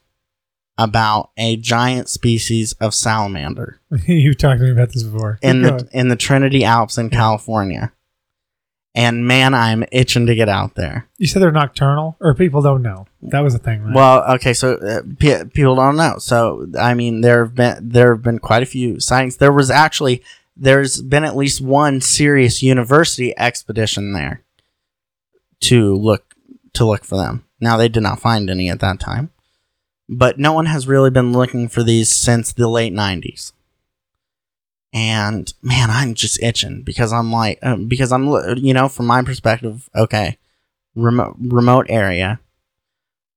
about 0.78 1.30
a 1.36 1.56
giant 1.56 2.08
species 2.08 2.72
of 2.74 2.92
salamander 2.94 3.80
You've 4.06 4.38
talked 4.38 4.58
to 4.60 4.64
me 4.66 4.70
about 4.72 4.92
this 4.92 5.02
before. 5.04 5.38
in 5.42 5.56
Keep 5.56 5.62
the 5.62 5.70
going. 5.70 5.88
in 5.92 6.08
the 6.08 6.16
Trinity 6.16 6.64
Alps 6.64 6.96
in 6.98 7.10
California. 7.10 7.92
And 8.96 9.26
man, 9.26 9.54
I'm 9.54 9.84
itching 9.90 10.26
to 10.26 10.36
get 10.36 10.48
out 10.48 10.76
there. 10.76 11.08
you 11.18 11.26
said 11.26 11.42
they're 11.42 11.50
nocturnal, 11.50 12.16
or 12.20 12.32
people 12.32 12.62
don't 12.62 12.82
know. 12.82 13.06
That 13.22 13.40
was 13.40 13.54
a 13.54 13.58
thing, 13.58 13.82
right? 13.82 13.94
Well, 13.94 14.34
okay, 14.34 14.54
so 14.54 14.74
uh, 14.74 15.02
pe 15.18 15.44
people 15.46 15.74
don't 15.74 15.96
know. 15.96 16.18
So 16.18 16.68
I 16.78 16.94
mean, 16.94 17.20
there 17.20 17.44
have 17.44 17.54
been 17.56 17.88
there 17.88 18.14
have 18.14 18.22
been 18.22 18.38
quite 18.38 18.62
a 18.62 18.66
few 18.66 19.00
sightings. 19.00 19.38
There 19.38 19.52
was 19.52 19.68
actually 19.68 20.22
there's 20.56 21.02
been 21.02 21.24
at 21.24 21.36
least 21.36 21.60
one 21.60 22.00
serious 22.00 22.62
university 22.62 23.36
expedition 23.36 24.12
there 24.12 24.42
to 25.60 25.96
look 25.96 26.34
to 26.74 26.84
look 26.84 27.04
for 27.04 27.16
them. 27.16 27.44
Now 27.60 27.76
they 27.76 27.88
did 27.88 28.02
not 28.02 28.20
find 28.20 28.48
any 28.48 28.68
at 28.68 28.80
that 28.80 29.00
time, 29.00 29.30
but 30.08 30.38
no 30.38 30.52
one 30.52 30.66
has 30.66 30.86
really 30.86 31.10
been 31.10 31.32
looking 31.32 31.68
for 31.68 31.82
these 31.82 32.10
since 32.10 32.52
the 32.52 32.68
late 32.68 32.92
'90s. 32.92 33.52
And 34.94 35.52
man, 35.60 35.90
I'm 35.90 36.14
just 36.14 36.42
itching 36.42 36.82
because 36.82 37.12
I'm 37.12 37.30
like 37.30 37.58
um, 37.62 37.88
because 37.88 38.12
I'm 38.12 38.26
you 38.56 38.72
know 38.72 38.88
from 38.88 39.06
my 39.06 39.22
perspective, 39.22 39.90
okay, 39.94 40.38
remote 40.94 41.36
remote 41.38 41.86
area 41.88 42.40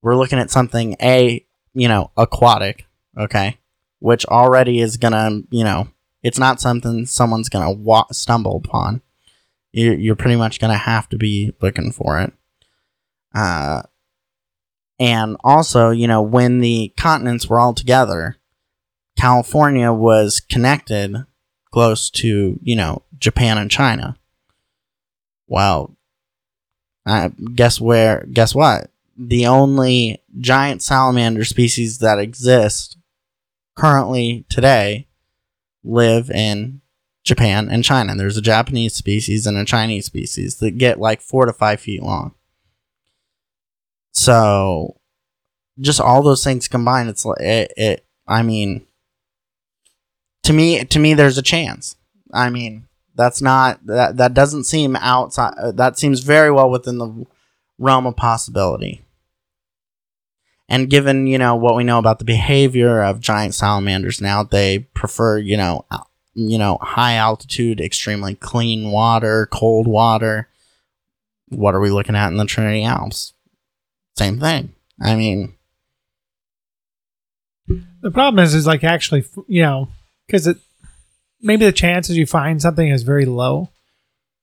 we're 0.01 0.15
looking 0.15 0.39
at 0.39 0.51
something 0.51 0.95
a 1.01 1.43
you 1.73 1.87
know 1.87 2.11
aquatic 2.15 2.85
okay 3.17 3.57
which 3.99 4.25
already 4.27 4.79
is 4.79 4.97
gonna 4.97 5.41
you 5.49 5.63
know 5.63 5.87
it's 6.23 6.39
not 6.39 6.61
something 6.61 7.05
someone's 7.05 7.49
gonna 7.49 7.71
wa- 7.71 8.05
stumble 8.11 8.61
upon. 8.63 9.01
You're, 9.71 9.95
you're 9.95 10.15
pretty 10.15 10.35
much 10.35 10.59
gonna 10.59 10.77
have 10.77 11.09
to 11.09 11.17
be 11.17 11.53
looking 11.61 11.91
for 11.91 12.19
it. 12.19 12.33
Uh 13.33 13.83
and 14.99 15.37
also 15.43 15.89
you 15.89 16.07
know 16.07 16.21
when 16.21 16.59
the 16.59 16.93
continents 16.97 17.47
were 17.47 17.59
all 17.59 17.73
together 17.73 18.37
california 19.15 19.91
was 19.93 20.39
connected 20.39 21.25
close 21.71 22.09
to 22.09 22.59
you 22.61 22.75
know 22.75 23.03
japan 23.17 23.57
and 23.57 23.71
china 23.71 24.15
well 25.47 25.95
uh, 27.05 27.29
guess 27.55 27.79
where 27.79 28.25
guess 28.31 28.53
what 28.53 28.91
the 29.17 29.47
only 29.47 30.21
giant 30.39 30.81
salamander 30.81 31.43
species 31.43 31.99
that 31.99 32.19
exist 32.19 32.97
currently 33.75 34.45
today 34.49 35.07
live 35.83 36.29
in 36.29 36.81
Japan 37.27 37.69
and 37.69 37.83
China. 37.83 38.15
There's 38.15 38.37
a 38.37 38.41
Japanese 38.41 38.93
species 38.93 39.45
and 39.45 39.57
a 39.57 39.65
Chinese 39.65 40.05
species 40.05 40.57
that 40.57 40.77
get 40.77 40.99
like 40.99 41.21
four 41.21 41.45
to 41.45 41.53
five 41.53 41.81
feet 41.81 42.01
long. 42.01 42.33
So, 44.11 44.99
just 45.79 45.99
all 45.99 46.23
those 46.23 46.43
things 46.43 46.67
combined, 46.67 47.09
it's 47.09 47.25
like 47.25 47.41
it. 47.41 47.73
it 47.77 48.05
I 48.27 48.43
mean, 48.43 48.86
to 50.47 50.53
me, 50.53 50.83
to 50.85 50.97
me, 50.97 51.13
there's 51.13 51.37
a 51.37 51.41
chance. 51.41 51.97
I 52.33 52.49
mean, 52.49 52.87
that's 53.15 53.41
not 53.41 53.85
that 53.85 54.15
that 54.15 54.33
doesn't 54.33 54.63
seem 54.63 54.95
outside. 54.95 55.53
uh, 55.57 55.71
That 55.71 55.99
seems 55.99 56.21
very 56.21 56.49
well 56.51 56.69
within 56.69 56.99
the 56.99 57.25
realm 57.77 58.05
of 58.05 58.15
possibility. 58.15 59.01
And 60.69 60.89
given, 60.89 61.27
you 61.27 61.37
know, 61.37 61.55
what 61.55 61.75
we 61.75 61.83
know 61.83 61.99
about 61.99 62.19
the 62.19 62.25
behavior 62.25 63.03
of 63.03 63.19
giant 63.19 63.55
salamanders 63.55 64.21
now, 64.21 64.43
they 64.43 64.79
prefer, 64.79 65.37
you 65.37 65.57
know, 65.57 65.85
you 66.33 66.57
know, 66.57 66.77
high 66.81 67.15
altitude, 67.15 67.81
extremely 67.81 68.35
clean 68.35 68.91
water, 68.91 69.47
cold 69.51 69.85
water. 69.85 70.47
What 71.49 71.75
are 71.75 71.81
we 71.81 71.89
looking 71.89 72.15
at 72.15 72.29
in 72.29 72.37
the 72.37 72.45
Trinity 72.45 72.83
Alps? 72.85 73.33
Same 74.17 74.39
thing. 74.39 74.73
I 75.01 75.15
mean, 75.15 75.55
the 78.01 78.11
problem 78.11 78.43
is, 78.43 78.53
is 78.53 78.65
like 78.67 78.83
actually, 78.85 79.25
you 79.47 79.61
know, 79.61 79.89
because 80.27 80.45
it 80.47 80.57
maybe 81.41 81.65
the 81.65 81.71
chances 81.71 82.17
you 82.17 82.25
find 82.25 82.61
something 82.61 82.89
is 82.89 83.03
very 83.03 83.25
low, 83.25 83.69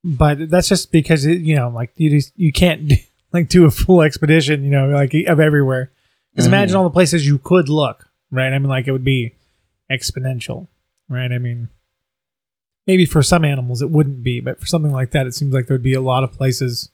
but 0.03 0.51
that's 0.51 0.69
just 0.69 0.91
because 0.91 1.25
it, 1.27 1.41
you 1.41 1.55
know, 1.55 1.69
like 1.69 1.93
you 1.97 2.11
just 2.11 2.33
you 2.37 2.53
can't 2.53 2.93
like 3.33 3.49
do 3.49 3.65
a 3.65 3.71
full 3.71 4.03
expedition, 4.03 4.65
you 4.65 4.71
know, 4.71 4.89
like 4.89 5.13
of 5.27 5.41
everywhere. 5.41 5.91
Because 6.33 6.47
Mhm. 6.47 6.51
imagine 6.51 6.77
all 6.77 6.85
the 6.85 6.91
places 6.91 7.27
you 7.27 7.39
could 7.39 7.69
look, 7.69 8.09
right? 8.31 8.53
I 8.53 8.59
mean, 8.59 8.69
like 8.69 8.89
it 8.89 8.93
would 8.93 9.05
be 9.05 9.35
exponential, 9.91 10.67
right? 11.09 11.31
I 11.31 11.39
mean, 11.39 11.69
maybe 12.87 13.07
for 13.07 13.23
some 13.23 13.45
animals 13.45 13.83
it 13.83 13.91
wouldn't 13.91 14.23
be, 14.23 14.41
but 14.41 14.59
for 14.61 14.67
something 14.67 14.93
like 14.93 15.11
that, 15.13 15.27
it 15.27 15.35
seems 15.35 15.55
like 15.55 15.67
there 15.67 15.75
would 15.75 15.83
be 15.83 15.95
a 15.95 16.01
lot 16.01 16.25
of 16.25 16.33
places, 16.33 16.91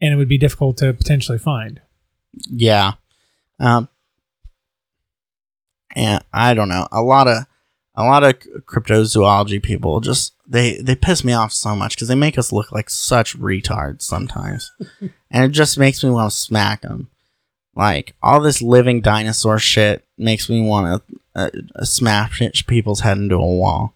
and 0.00 0.12
it 0.12 0.16
would 0.16 0.28
be 0.28 0.38
difficult 0.38 0.76
to 0.78 0.92
potentially 0.92 1.38
find. 1.38 1.80
Yeah. 2.32 2.94
Um 3.60 3.88
and 5.94 6.22
I 6.32 6.52
don't 6.54 6.68
know. 6.68 6.86
A 6.92 7.00
lot 7.02 7.26
of 7.28 7.46
a 7.96 8.04
lot 8.04 8.24
of 8.24 8.38
cryptozoology 8.66 9.62
people 9.62 10.00
just 10.00 10.34
they 10.46 10.76
they 10.78 10.94
piss 10.94 11.24
me 11.24 11.32
off 11.32 11.52
so 11.52 11.74
much 11.74 11.96
cuz 11.96 12.08
they 12.08 12.14
make 12.14 12.38
us 12.38 12.52
look 12.52 12.70
like 12.72 12.90
such 12.90 13.38
retards 13.38 14.02
sometimes. 14.02 14.72
and 15.30 15.44
it 15.44 15.50
just 15.50 15.78
makes 15.78 16.04
me 16.04 16.10
want 16.10 16.30
to 16.30 16.36
smack 16.36 16.82
them. 16.82 17.08
Like 17.74 18.14
all 18.22 18.40
this 18.40 18.62
living 18.62 19.00
dinosaur 19.00 19.58
shit 19.58 20.04
makes 20.16 20.48
me 20.48 20.62
want 20.62 21.02
to 21.08 21.18
uh, 21.34 21.50
uh, 21.74 21.84
smash 21.84 22.42
people's 22.66 23.00
head 23.00 23.18
into 23.18 23.36
a 23.36 23.54
wall. 23.54 23.94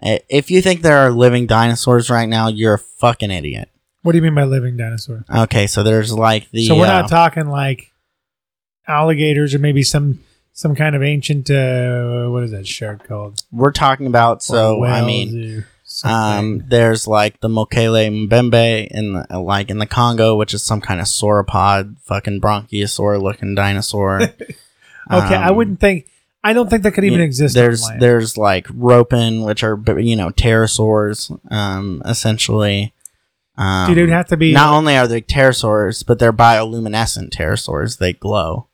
If 0.00 0.50
you 0.50 0.62
think 0.62 0.80
there 0.80 0.98
are 0.98 1.10
living 1.10 1.46
dinosaurs 1.46 2.08
right 2.08 2.28
now, 2.28 2.48
you're 2.48 2.74
a 2.74 2.78
fucking 2.78 3.30
idiot. 3.30 3.68
What 4.02 4.12
do 4.12 4.18
you 4.18 4.22
mean 4.22 4.34
by 4.34 4.44
living 4.44 4.76
dinosaur? 4.76 5.24
Okay, 5.28 5.66
so 5.66 5.82
there's 5.82 6.12
like 6.12 6.50
the 6.50 6.66
so 6.66 6.76
we're 6.76 6.86
uh, 6.86 7.02
not 7.02 7.10
talking 7.10 7.48
like 7.48 7.92
alligators 8.86 9.54
or 9.54 9.58
maybe 9.58 9.82
some 9.82 10.20
some 10.58 10.74
kind 10.74 10.96
of 10.96 11.02
ancient 11.04 11.48
uh 11.50 12.26
what 12.28 12.42
is 12.42 12.50
that 12.50 12.66
shark 12.66 13.06
called? 13.06 13.40
we're 13.52 13.70
talking 13.70 14.06
about 14.06 14.42
so 14.42 14.84
I 14.84 15.04
mean. 15.04 15.64
Um, 16.04 16.64
there's 16.68 17.06
like 17.08 17.40
the 17.40 17.48
Mokele 17.48 18.28
Mbembe 18.28 18.88
in 18.88 19.14
the, 19.14 19.38
like 19.40 19.70
in 19.70 19.78
the 19.78 19.86
Congo, 19.86 20.36
which 20.36 20.52
is 20.52 20.62
some 20.62 20.82
kind 20.82 21.00
of 21.00 21.06
sauropod, 21.06 21.98
fucking 22.02 22.42
bronchiosaur 22.42 23.20
looking 23.22 23.54
dinosaur. 23.54 24.20
okay, 24.20 24.54
I 25.10 25.48
Um, 25.48 25.56
wouldn't 25.56 25.80
think. 25.80 26.06
I 26.44 26.52
don't 26.52 26.68
think 26.68 26.82
that 26.82 26.92
could 26.92 27.04
even 27.04 27.20
yeah, 27.20 27.24
exist. 27.24 27.54
There's 27.54 27.88
there's 27.98 28.36
like 28.36 28.66
ropen, 28.74 29.42
which 29.44 29.62
are 29.64 29.80
you 29.98 30.14
know 30.14 30.28
pterosaurs, 30.28 31.30
um, 31.50 32.02
essentially. 32.04 32.92
Um, 33.56 33.88
Dude, 33.88 33.98
it 33.98 34.02
would 34.02 34.10
have 34.10 34.28
to 34.28 34.36
be. 34.36 34.52
not 34.52 34.74
only 34.74 34.94
are 34.94 35.08
they 35.08 35.22
pterosaurs, 35.22 36.04
but 36.06 36.18
they're 36.18 36.34
bioluminescent 36.34 37.30
pterosaurs. 37.30 37.96
They 37.96 38.12
glow. 38.12 38.66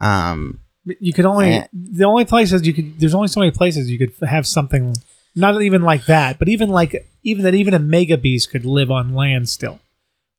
Um, 0.00 0.60
you 1.00 1.12
could 1.12 1.24
only 1.26 1.48
Eh. 1.54 1.66
the 1.72 2.04
only 2.04 2.24
places 2.24 2.66
you 2.66 2.72
could. 2.72 2.98
There's 3.00 3.14
only 3.14 3.28
so 3.28 3.40
many 3.40 3.50
places 3.52 3.90
you 3.90 3.98
could 3.98 4.12
have 4.28 4.46
something. 4.46 4.94
Not 5.34 5.60
even 5.60 5.82
like 5.82 6.06
that, 6.06 6.38
but 6.38 6.48
even 6.48 6.68
like 6.70 7.08
even 7.22 7.44
that 7.44 7.54
even 7.54 7.74
a 7.74 7.78
mega 7.78 8.16
beast 8.16 8.50
could 8.50 8.64
live 8.64 8.90
on 8.90 9.14
land 9.14 9.48
still. 9.48 9.80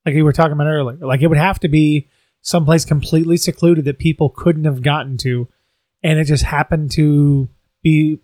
Like 0.06 0.16
we 0.16 0.24
were 0.24 0.34
talking 0.34 0.54
about 0.54 0.68
earlier. 0.68 0.98
Like 1.06 1.22
it 1.22 1.28
would 1.28 1.38
have 1.38 1.60
to 1.60 1.68
be 1.68 2.08
someplace 2.42 2.86
completely 2.86 3.38
secluded 3.38 3.86
that 3.86 4.00
people 4.00 4.30
couldn't 4.30 4.64
have 4.66 4.82
gotten 4.82 5.18
to, 5.18 5.48
and 6.02 6.18
it 6.18 6.24
just 6.26 6.44
happened 6.46 6.92
to 6.92 7.50
be 7.84 8.20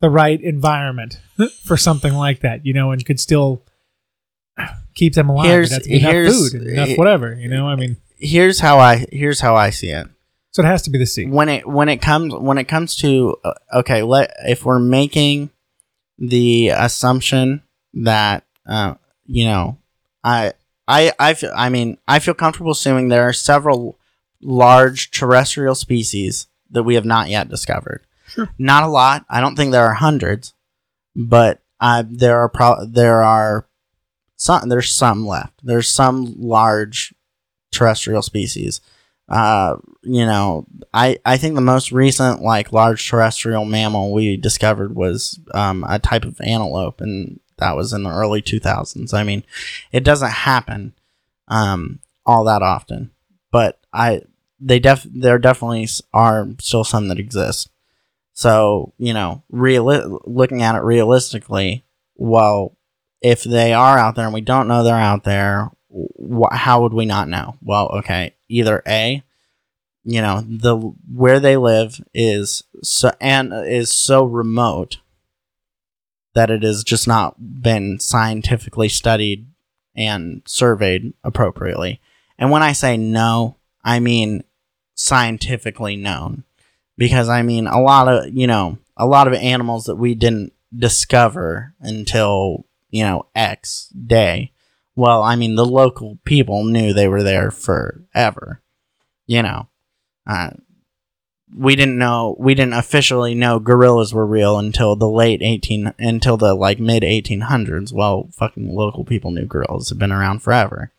the 0.00 0.10
right 0.10 0.40
environment 0.40 1.20
for 1.64 1.76
something 1.76 2.14
like 2.14 2.40
that, 2.40 2.64
you 2.66 2.72
know, 2.74 2.90
and 2.90 3.04
could 3.04 3.20
still 3.20 3.62
keep 4.94 5.14
them 5.14 5.28
alive. 5.28 5.46
Here's- 5.46 5.70
That's 5.70 5.86
enough 5.86 6.12
here's- 6.12 6.50
food, 6.52 6.62
enough 6.66 6.96
whatever, 6.98 7.34
you 7.34 7.48
know. 7.48 7.66
I 7.68 7.76
mean, 7.76 7.96
here's 8.18 8.60
how 8.60 8.78
I 8.78 9.06
here's 9.12 9.40
how 9.40 9.54
I 9.54 9.70
see 9.70 9.90
it. 9.90 10.08
So 10.56 10.62
it 10.62 10.66
has 10.66 10.80
to 10.80 10.90
be 10.90 10.96
the 10.96 11.04
sea. 11.04 11.26
when 11.26 11.50
it 11.50 11.68
when 11.68 11.90
it 11.90 11.98
comes 12.00 12.34
when 12.34 12.56
it 12.56 12.64
comes 12.64 12.96
to 12.96 13.36
uh, 13.44 13.52
okay 13.74 14.02
let 14.02 14.32
if 14.48 14.64
we're 14.64 14.78
making 14.78 15.50
the 16.18 16.68
assumption 16.68 17.62
that 17.92 18.42
uh, 18.66 18.94
you 19.26 19.44
know 19.44 19.76
I 20.24 20.54
I 20.88 21.12
I 21.18 21.34
feel, 21.34 21.52
I 21.54 21.68
mean 21.68 21.98
I 22.08 22.20
feel 22.20 22.32
comfortable 22.32 22.70
assuming 22.70 23.08
there 23.08 23.28
are 23.28 23.34
several 23.34 23.98
large 24.40 25.10
terrestrial 25.10 25.74
species 25.74 26.46
that 26.70 26.84
we 26.84 26.94
have 26.94 27.04
not 27.04 27.28
yet 27.28 27.50
discovered. 27.50 28.06
Sure. 28.26 28.48
Not 28.58 28.82
a 28.82 28.88
lot. 28.88 29.26
I 29.28 29.42
don't 29.42 29.56
think 29.56 29.72
there 29.72 29.84
are 29.84 29.94
hundreds, 29.94 30.54
but 31.14 31.60
uh, 31.80 32.02
there 32.08 32.38
are 32.38 32.48
pro- 32.48 32.86
there 32.86 33.22
are 33.22 33.68
some 34.36 34.70
there's 34.70 34.94
some 34.94 35.26
left. 35.26 35.60
There's 35.62 35.88
some 35.88 36.34
large 36.38 37.12
terrestrial 37.72 38.22
species. 38.22 38.80
Uh, 39.28 39.76
you 40.02 40.24
know, 40.24 40.66
I 40.94 41.18
I 41.24 41.36
think 41.36 41.54
the 41.54 41.60
most 41.60 41.90
recent 41.90 42.42
like 42.42 42.72
large 42.72 43.08
terrestrial 43.08 43.64
mammal 43.64 44.12
we 44.12 44.36
discovered 44.36 44.94
was 44.94 45.40
um, 45.52 45.84
a 45.88 45.98
type 45.98 46.24
of 46.24 46.40
antelope, 46.40 47.00
and 47.00 47.40
that 47.58 47.74
was 47.76 47.92
in 47.92 48.04
the 48.04 48.10
early 48.10 48.40
2000s. 48.40 49.12
I 49.12 49.24
mean, 49.24 49.42
it 49.90 50.04
doesn't 50.04 50.30
happen 50.30 50.94
um, 51.48 51.98
all 52.24 52.44
that 52.44 52.62
often, 52.62 53.10
but 53.50 53.80
I 53.92 54.22
they 54.60 54.78
def 54.78 55.06
there 55.10 55.38
definitely 55.38 55.88
are 56.14 56.48
still 56.60 56.84
some 56.84 57.08
that 57.08 57.18
exist. 57.18 57.68
So, 58.32 58.92
you 58.98 59.14
know, 59.14 59.42
reali- 59.52 60.20
looking 60.26 60.62
at 60.62 60.74
it 60.74 60.82
realistically, 60.82 61.84
well, 62.16 62.76
if 63.22 63.42
they 63.42 63.72
are 63.72 63.98
out 63.98 64.14
there 64.14 64.26
and 64.26 64.34
we 64.34 64.42
don't 64.42 64.68
know 64.68 64.84
they're 64.84 64.94
out 64.94 65.24
there, 65.24 65.70
wh- 65.90 66.54
how 66.54 66.82
would 66.82 66.92
we 66.92 67.06
not 67.06 67.28
know? 67.28 67.56
Well, 67.62 67.88
okay, 67.98 68.34
either 68.48 68.82
A, 68.86 69.22
you 70.04 70.20
know, 70.22 70.42
the 70.46 70.76
where 70.76 71.40
they 71.40 71.56
live 71.56 72.00
is 72.14 72.62
so 72.82 73.12
and 73.20 73.52
is 73.66 73.92
so 73.92 74.24
remote 74.24 74.98
that 76.34 76.50
it 76.50 76.62
has 76.62 76.84
just 76.84 77.08
not 77.08 77.62
been 77.62 77.98
scientifically 77.98 78.88
studied 78.88 79.46
and 79.94 80.42
surveyed 80.44 81.12
appropriately. 81.24 82.00
And 82.38 82.50
when 82.50 82.62
I 82.62 82.72
say 82.72 82.96
no, 82.96 83.56
I 83.82 84.00
mean 84.00 84.44
scientifically 84.94 85.96
known. 85.96 86.44
Because 86.98 87.28
I 87.28 87.42
mean 87.42 87.66
a 87.66 87.80
lot 87.80 88.08
of, 88.08 88.34
you 88.34 88.46
know, 88.46 88.78
a 88.96 89.06
lot 89.06 89.26
of 89.26 89.34
animals 89.34 89.84
that 89.84 89.96
we 89.96 90.14
didn't 90.14 90.52
discover 90.74 91.74
until, 91.80 92.64
you 92.90 93.02
know, 93.02 93.26
X 93.34 93.88
day. 93.88 94.52
Well, 94.96 95.22
I 95.22 95.36
mean 95.36 95.54
the 95.54 95.64
local 95.64 96.18
people 96.24 96.64
knew 96.64 96.92
they 96.92 97.08
were 97.08 97.22
there 97.22 97.50
forever. 97.50 98.62
You 99.26 99.42
know. 99.42 99.68
Uh, 100.26 100.50
we 101.56 101.76
didn't 101.76 101.96
know 101.96 102.34
we 102.40 102.54
didn't 102.56 102.74
officially 102.74 103.32
know 103.32 103.60
gorillas 103.60 104.12
were 104.12 104.26
real 104.26 104.58
until 104.58 104.96
the 104.96 105.08
late 105.08 105.40
18 105.40 105.94
until 105.96 106.36
the 106.36 106.52
like 106.54 106.80
mid 106.80 107.04
1800s 107.04 107.92
well 107.92 108.28
fucking 108.32 108.74
local 108.74 109.04
people 109.04 109.30
knew 109.30 109.46
gorillas 109.46 109.88
have 109.88 109.98
been 109.98 110.10
around 110.10 110.40
forever 110.40 110.90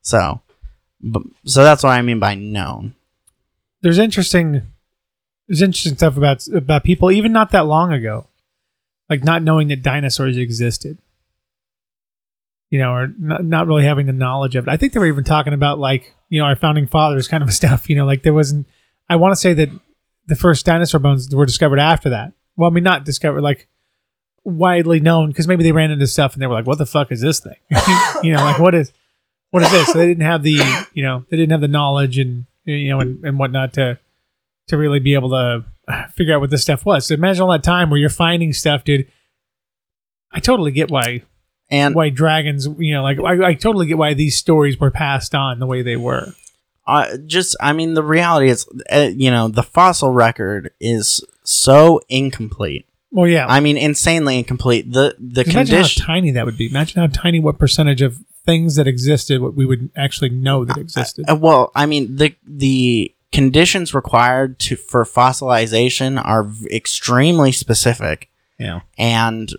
so 0.00 0.40
so 1.44 1.62
that's 1.62 1.82
what 1.82 1.90
i 1.90 2.00
mean 2.00 2.18
by 2.18 2.34
known 2.34 2.94
There's 3.82 3.98
interesting 3.98 4.62
there's 5.48 5.62
interesting 5.62 5.96
stuff 5.96 6.16
about 6.16 6.46
about 6.48 6.84
people 6.84 7.10
even 7.10 7.32
not 7.32 7.50
that 7.50 7.66
long 7.66 7.92
ago. 7.92 8.26
Like 9.10 9.22
not 9.22 9.42
knowing 9.42 9.68
that 9.68 9.82
dinosaurs 9.82 10.38
existed. 10.38 10.98
You 12.70 12.80
know, 12.80 12.90
or 12.92 13.08
not, 13.18 13.44
not 13.44 13.66
really 13.66 13.84
having 13.84 14.06
the 14.06 14.12
knowledge 14.12 14.56
of 14.56 14.66
it. 14.66 14.70
I 14.70 14.76
think 14.76 14.92
they 14.92 14.98
were 14.98 15.06
even 15.06 15.22
talking 15.22 15.52
about 15.52 15.78
like, 15.78 16.12
you 16.28 16.40
know, 16.40 16.46
our 16.46 16.56
founding 16.56 16.88
fathers 16.88 17.28
kind 17.28 17.42
of 17.42 17.52
stuff, 17.54 17.88
you 17.88 17.96
know, 17.96 18.06
like 18.06 18.22
there 18.22 18.34
wasn't 18.34 18.66
I 19.08 19.16
want 19.16 19.32
to 19.32 19.36
say 19.36 19.52
that 19.54 19.68
the 20.26 20.36
first 20.36 20.64
dinosaur 20.64 21.00
bones 21.00 21.34
were 21.34 21.46
discovered 21.46 21.78
after 21.78 22.10
that. 22.10 22.32
Well, 22.56 22.70
I 22.70 22.72
mean, 22.72 22.84
not 22.84 23.04
discovered, 23.04 23.42
like 23.42 23.68
widely 24.44 25.00
known, 25.00 25.28
because 25.28 25.48
maybe 25.48 25.62
they 25.62 25.72
ran 25.72 25.90
into 25.90 26.06
stuff 26.06 26.34
and 26.34 26.42
they 26.42 26.46
were 26.46 26.54
like, 26.54 26.66
"What 26.66 26.78
the 26.78 26.86
fuck 26.86 27.12
is 27.12 27.20
this 27.20 27.40
thing?" 27.40 27.56
you 28.22 28.32
know, 28.32 28.42
like 28.42 28.58
what 28.58 28.74
is 28.74 28.92
what 29.50 29.62
is 29.62 29.70
this? 29.70 29.92
So 29.92 29.98
they 29.98 30.06
didn't 30.06 30.24
have 30.24 30.42
the 30.42 30.60
you 30.94 31.02
know 31.02 31.24
they 31.28 31.36
didn't 31.36 31.52
have 31.52 31.60
the 31.60 31.68
knowledge 31.68 32.18
and 32.18 32.46
you 32.64 32.88
know 32.88 33.00
and, 33.00 33.24
and 33.24 33.38
whatnot 33.38 33.74
to 33.74 33.98
to 34.68 34.76
really 34.78 35.00
be 35.00 35.14
able 35.14 35.30
to 35.30 35.64
figure 36.14 36.34
out 36.34 36.40
what 36.40 36.50
this 36.50 36.62
stuff 36.62 36.86
was. 36.86 37.06
So 37.06 37.14
imagine 37.14 37.42
all 37.42 37.50
that 37.50 37.62
time 37.62 37.90
where 37.90 38.00
you're 38.00 38.08
finding 38.08 38.52
stuff, 38.52 38.84
dude. 38.84 39.10
I 40.32 40.40
totally 40.40 40.72
get 40.72 40.90
why 40.90 41.22
and 41.70 41.94
why 41.94 42.10
dragons, 42.10 42.68
you 42.78 42.92
know, 42.94 43.02
like 43.02 43.18
I, 43.20 43.48
I 43.48 43.54
totally 43.54 43.86
get 43.86 43.98
why 43.98 44.14
these 44.14 44.36
stories 44.36 44.78
were 44.78 44.90
passed 44.90 45.34
on 45.34 45.58
the 45.58 45.66
way 45.66 45.82
they 45.82 45.96
were. 45.96 46.34
uh, 46.86 47.16
just 47.26 47.56
i 47.60 47.72
mean 47.72 47.94
the 47.94 48.02
reality 48.02 48.48
is 48.50 48.66
uh, 48.92 49.08
you 49.14 49.30
know 49.30 49.48
the 49.48 49.62
fossil 49.62 50.10
record 50.12 50.70
is 50.80 51.24
so 51.42 51.98
incomplete 52.10 52.84
Well, 53.10 53.26
yeah, 53.26 53.46
i 53.48 53.58
mean 53.60 53.78
insanely 53.78 54.36
incomplete 54.38 54.92
the 54.92 55.16
the 55.18 55.42
Imagine 55.44 55.66
condition 55.66 56.02
how 56.02 56.12
tiny 56.14 56.30
that 56.32 56.44
would 56.44 56.58
be. 56.58 56.66
Imagine 56.68 57.00
how 57.00 57.06
tiny 57.06 57.40
what 57.40 57.58
percentage 57.58 58.02
of 58.02 58.18
things 58.44 58.76
that 58.76 58.86
existed 58.86 59.40
what 59.40 59.54
we 59.54 59.64
would 59.64 59.90
actually 59.96 60.28
know 60.28 60.66
that 60.66 60.76
existed. 60.76 61.24
Uh, 61.26 61.36
well, 61.36 61.72
I 61.74 61.86
mean 61.86 62.16
the 62.16 62.34
the 62.46 63.14
conditions 63.32 63.94
required 63.94 64.58
to 64.58 64.76
for 64.76 65.04
fossilization 65.06 66.22
are 66.22 66.42
v- 66.44 66.68
extremely 66.70 67.50
specific, 67.52 68.28
yeah. 68.58 68.80
and 68.98 69.50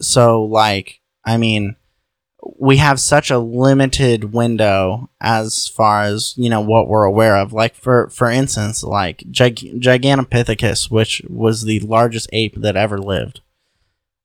so 0.00 0.42
like 0.44 1.01
I 1.24 1.36
mean, 1.36 1.76
we 2.58 2.78
have 2.78 2.98
such 2.98 3.30
a 3.30 3.38
limited 3.38 4.32
window 4.32 5.08
as 5.20 5.68
far 5.68 6.02
as 6.02 6.34
you 6.36 6.50
know 6.50 6.60
what 6.60 6.88
we're 6.88 7.04
aware 7.04 7.36
of. 7.36 7.52
Like 7.52 7.74
for 7.74 8.08
for 8.10 8.30
instance, 8.30 8.82
like 8.82 9.24
Gig- 9.30 9.80
Gigantopithecus, 9.80 10.90
which 10.90 11.22
was 11.28 11.62
the 11.62 11.80
largest 11.80 12.28
ape 12.32 12.56
that 12.56 12.76
ever 12.76 12.98
lived. 12.98 13.40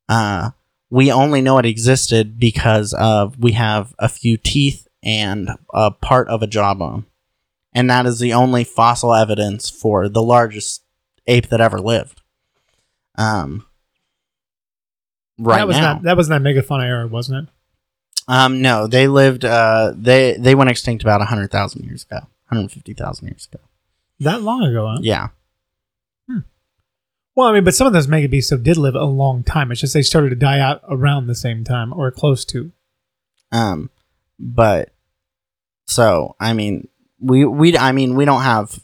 Uh, 0.09 0.51
we 0.89 1.11
only 1.11 1.41
know 1.41 1.57
it 1.57 1.65
existed 1.65 2.39
because 2.39 2.93
of 2.93 3.37
we 3.37 3.51
have 3.51 3.93
a 3.99 4.09
few 4.09 4.37
teeth 4.37 4.87
and 5.03 5.49
a 5.73 5.91
part 5.91 6.27
of 6.29 6.41
a 6.41 6.47
jawbone, 6.47 7.05
and 7.73 7.89
that 7.89 8.05
is 8.05 8.19
the 8.19 8.33
only 8.33 8.63
fossil 8.63 9.13
evidence 9.13 9.69
for 9.69 10.09
the 10.09 10.23
largest 10.23 10.83
ape 11.27 11.49
that 11.49 11.61
ever 11.61 11.79
lived. 11.79 12.21
Um, 13.15 13.65
right 15.37 15.57
that 15.57 15.67
was 15.67 15.77
now, 15.77 15.93
not 15.93 16.03
that 16.03 16.17
was 16.17 16.29
not 16.29 16.41
megafauna 16.41 16.83
era, 16.83 17.07
wasn't 17.07 17.47
it? 17.47 17.53
um, 18.29 18.61
no, 18.61 18.87
they 18.87 19.07
lived. 19.07 19.45
Uh, 19.45 19.93
they 19.95 20.35
they 20.37 20.55
went 20.55 20.69
extinct 20.69 21.03
about 21.03 21.21
hundred 21.27 21.51
thousand 21.51 21.85
years 21.85 22.03
ago, 22.03 22.27
hundred 22.45 22.71
fifty 22.71 22.93
thousand 22.93 23.27
years 23.27 23.47
ago. 23.51 23.63
That 24.19 24.41
long 24.41 24.63
ago, 24.63 24.87
huh? 24.87 24.97
Yeah, 25.01 25.27
Well, 27.35 27.47
I 27.47 27.53
mean, 27.53 27.63
but 27.63 27.75
some 27.75 27.85
of 27.85 27.93
those 27.93 28.07
mega 28.07 28.27
beasts 28.27 28.51
did 28.63 28.77
live 28.77 28.95
a 28.95 29.03
long 29.05 29.43
time. 29.43 29.71
It's 29.71 29.79
just 29.81 29.93
they 29.93 30.01
started 30.01 30.29
to 30.29 30.35
die 30.35 30.59
out 30.59 30.81
around 30.89 31.27
the 31.27 31.35
same 31.35 31.63
time 31.63 31.93
or 31.93 32.09
close 32.11 32.43
to. 32.45 32.71
um, 33.51 33.89
but 34.39 34.89
so 35.85 36.35
I 36.39 36.53
mean, 36.53 36.87
we 37.19 37.45
we 37.45 37.77
I 37.77 37.91
mean 37.91 38.15
we 38.15 38.25
don't 38.25 38.41
have 38.41 38.79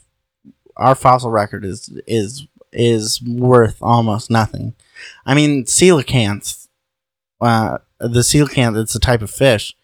our 0.76 0.94
fossil 0.94 1.30
record 1.30 1.64
is 1.64 1.90
is 2.06 2.46
is 2.72 3.20
worth 3.22 3.78
almost 3.82 4.30
nothing. 4.30 4.74
I 5.26 5.34
mean, 5.34 5.64
coelacanths, 5.64 6.68
uh, 7.40 7.78
the 7.98 8.20
coelacanth, 8.20 8.80
it's 8.80 8.94
a 8.94 9.00
type 9.00 9.22
of 9.22 9.30
fish. 9.30 9.74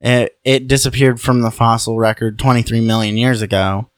It 0.00 0.38
it 0.44 0.68
disappeared 0.68 1.20
from 1.20 1.40
the 1.42 1.50
fossil 1.50 1.98
record 1.98 2.38
twenty 2.38 2.62
three 2.62 2.80
million 2.80 3.16
years 3.16 3.42
ago. 3.42 3.90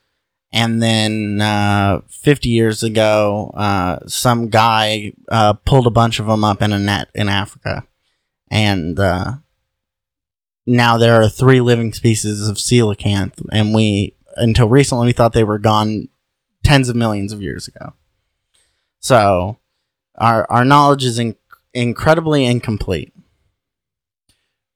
and 0.52 0.82
then 0.82 1.40
uh, 1.40 2.00
50 2.08 2.48
years 2.48 2.82
ago, 2.82 3.52
uh, 3.54 3.98
some 4.06 4.48
guy 4.48 5.12
uh, 5.28 5.52
pulled 5.52 5.86
a 5.86 5.90
bunch 5.90 6.18
of 6.18 6.26
them 6.26 6.42
up 6.42 6.60
in 6.62 6.72
a 6.72 6.78
net 6.78 7.08
in 7.14 7.28
Africa, 7.28 7.86
and 8.50 8.98
uh, 8.98 9.34
now 10.66 10.98
there 10.98 11.20
are 11.20 11.28
three 11.28 11.60
living 11.60 11.92
species 11.92 12.48
of 12.48 12.56
coelacanth, 12.56 13.40
and 13.52 13.74
we 13.74 14.14
until 14.36 14.68
recently 14.68 15.06
we 15.06 15.12
thought 15.12 15.32
they 15.32 15.44
were 15.44 15.58
gone 15.58 16.08
tens 16.64 16.88
of 16.88 16.96
millions 16.96 17.32
of 17.32 17.42
years 17.42 17.68
ago. 17.68 17.94
So 19.00 19.58
our 20.20 20.46
our 20.50 20.64
knowledge 20.64 21.04
is 21.04 21.18
in- 21.18 21.36
incredibly 21.74 22.44
incomplete. 22.44 23.12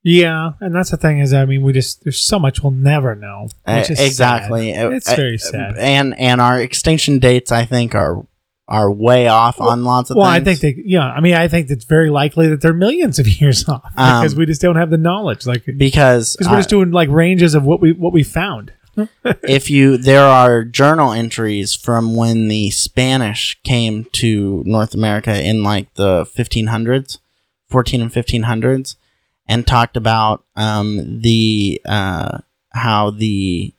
Yeah, 0.07 0.53
and 0.61 0.75
that's 0.75 0.91
the 0.91 0.99
thing 0.99 1.21
is, 1.21 1.33
I 1.33 1.47
mean, 1.47 1.63
we 1.63 1.73
just 1.73 2.05
there's 2.05 2.19
so 2.19 2.39
much 2.39 2.63
we'll 2.63 2.73
never 2.73 3.15
know. 3.15 3.49
Which 3.67 3.91
is 3.91 3.99
Uh, 3.99 4.03
exactly. 4.03 4.73
sad. 4.75 4.93
It's 4.93 5.11
Uh, 5.11 5.17
very 5.17 5.39
sad. 5.39 5.77
And 5.79 6.19
and 6.19 6.41
our 6.43 6.61
extinction 6.61 7.19
dates, 7.19 7.51
I 7.51 7.65
think, 7.65 7.95
are 7.95 8.27
are 8.69 8.91
way 8.91 9.29
off 9.29 9.59
Well- 9.59 9.71
on 9.71 9.85
lots 9.85 10.11
of 10.11 10.15
things. 10.15 10.23
Well, 10.23 10.31
I 10.31 10.41
think 10.41 10.61
they, 10.61 10.75
yeah, 10.87 11.05
I 11.07 11.21
mean, 11.21 11.35
I 11.35 11.49
think 11.49 11.69
it's 11.71 11.85
very 11.85 12.09
likely 12.11 12.49
that 12.49 12.61
they're 12.63 12.73
millions 12.75 13.19
of 13.19 13.27
years 13.41 13.67
off 13.69 13.85
Um, 13.97 14.21
because 14.23 14.35
we 14.37 14.45
just 14.47 14.61
don't 14.61 14.77
have 14.77 14.91
the 14.91 14.99
knowledge, 14.99 15.47
like 15.47 15.65
because 15.77 16.35
because 16.37 16.49
we're 16.51 16.55
uh, 16.57 16.59
just 16.61 16.71
doing 16.71 16.91
like 16.91 17.09
ranges 17.09 17.55
of 17.55 17.65
what 17.65 17.81
we 17.81 17.93
what 17.93 18.13
we 18.13 18.23
found. 18.23 18.73
if 19.43 19.71
you 19.71 19.97
there 19.97 20.25
are 20.25 20.65
journal 20.65 21.13
entries 21.13 21.75
from 21.75 22.15
when 22.15 22.49
the 22.49 22.71
Spanish 22.71 23.61
came 23.63 24.05
to 24.13 24.63
North 24.67 24.95
America 24.95 25.43
in 25.43 25.63
like 25.63 25.93
the 25.95 26.25
1500s, 26.25 27.19
14 27.69 28.03
and 28.03 28.11
1500s, 28.13 28.97
and 29.47 29.67
talked 29.67 29.97
about 29.97 30.45
um, 30.57 31.21
the 31.21 31.81
uh, 31.85 32.39
how 32.71 33.11
the 33.11 33.75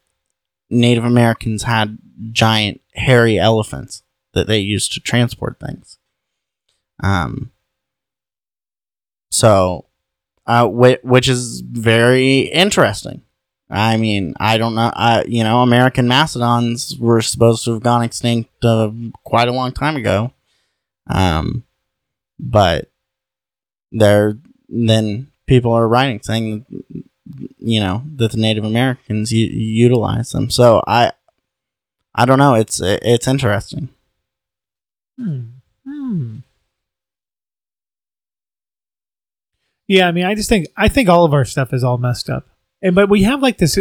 Native 0.70 1.06
Americans 1.06 1.64
had 1.64 1.98
giant 2.32 2.82
hairy 2.94 3.38
elephants 3.38 4.04
that 4.34 4.48
they 4.48 4.60
used 4.60 4.94
to 4.94 5.00
transport 5.00 5.60
things. 5.60 5.98
Um. 7.04 7.52
So, 9.32 9.88
uh, 10.48 10.66
whi- 10.68 11.00
which 11.04 11.28
is 11.28 11.60
very 11.62 12.42
interesting. 12.42 13.25
I 13.70 13.98
mean, 13.98 14.36
I 14.40 14.58
don't 14.58 14.76
know. 14.76 14.92
I 14.94 15.24
you 15.28 15.44
know, 15.44 15.62
American 15.62 16.08
mastodons 16.08 16.96
were 16.98 17.22
supposed 17.22 17.66
to 17.66 17.74
have 17.74 17.84
gone 17.84 18.04
extinct 18.04 18.64
uh, 18.64 18.92
quite 19.24 19.48
a 19.48 19.54
long 19.54 19.72
time 19.72 19.96
ago. 19.96 20.32
Um, 21.08 21.64
but 22.40 22.92
there 23.92 24.38
then 24.70 25.32
people 25.48 25.72
are 25.72 25.88
writing 25.88 26.20
saying 26.22 26.66
you 27.58 27.80
know 27.80 28.04
that 28.16 28.32
the 28.32 28.38
Native 28.38 28.64
Americans 28.64 29.32
u- 29.32 29.48
utilize 29.48 30.32
them. 30.32 30.50
So 30.50 30.84
I 30.86 31.12
I 32.14 32.26
don't 32.26 32.40
know. 32.40 32.54
It's 32.54 32.80
it's 32.84 33.28
interesting. 33.28 33.90
Hmm. 35.18 35.42
Hmm. 35.88 36.38
Yeah, 39.88 40.08
I 40.08 40.12
mean, 40.12 40.26
I 40.26 40.36
just 40.36 40.50
think 40.50 40.68
I 40.76 40.88
think 40.88 41.10
all 41.10 41.26
of 41.26 41.34
our 41.34 41.46
stuff 41.46 41.74
is 41.74 41.84
all 41.84 41.98
messed 41.98 42.30
up, 42.30 42.48
and 42.86 42.94
but 42.94 43.10
we 43.10 43.24
have 43.24 43.42
like 43.42 43.58
this 43.58 43.80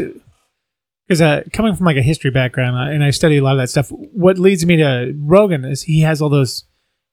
because 1.06 1.20
uh, 1.20 1.42
coming 1.52 1.74
from 1.74 1.84
like 1.84 1.98
a 1.98 2.02
history 2.02 2.30
background, 2.30 2.76
uh, 2.76 2.90
and 2.90 3.04
I 3.04 3.10
study 3.10 3.36
a 3.36 3.42
lot 3.42 3.52
of 3.52 3.58
that 3.58 3.68
stuff. 3.68 3.90
What 3.90 4.38
leads 4.38 4.64
me 4.64 4.78
to 4.78 5.14
Rogan 5.18 5.64
is 5.64 5.82
he 5.82 6.00
has 6.00 6.22
all 6.22 6.30
those 6.30 6.64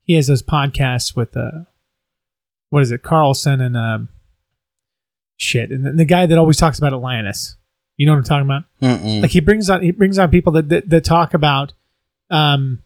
he 0.03 0.13
has 0.15 0.27
those 0.27 0.41
podcasts 0.41 1.15
with 1.15 1.35
uh, 1.35 1.65
what 2.69 2.81
is 2.81 2.91
it, 2.91 3.03
Carlson 3.03 3.59
and 3.59 3.75
um, 3.75 4.07
shit, 5.35 5.69
and 5.69 5.85
the, 5.85 5.91
the 5.91 6.05
guy 6.05 6.25
that 6.25 6.37
always 6.37 6.55
talks 6.55 6.77
about 6.77 6.93
Atlantis. 6.93 7.57
You 7.97 8.05
know 8.05 8.13
what 8.13 8.19
I'm 8.19 8.23
talking 8.23 8.47
about? 8.47 8.63
Mm-mm. 8.81 9.21
Like 9.21 9.31
he 9.31 9.41
brings 9.41 9.69
on 9.69 9.81
he 9.81 9.91
brings 9.91 10.17
on 10.17 10.31
people 10.31 10.53
that 10.53 10.69
that, 10.69 10.89
that 10.89 11.03
talk 11.03 11.33
about 11.33 11.73
um 12.29 12.81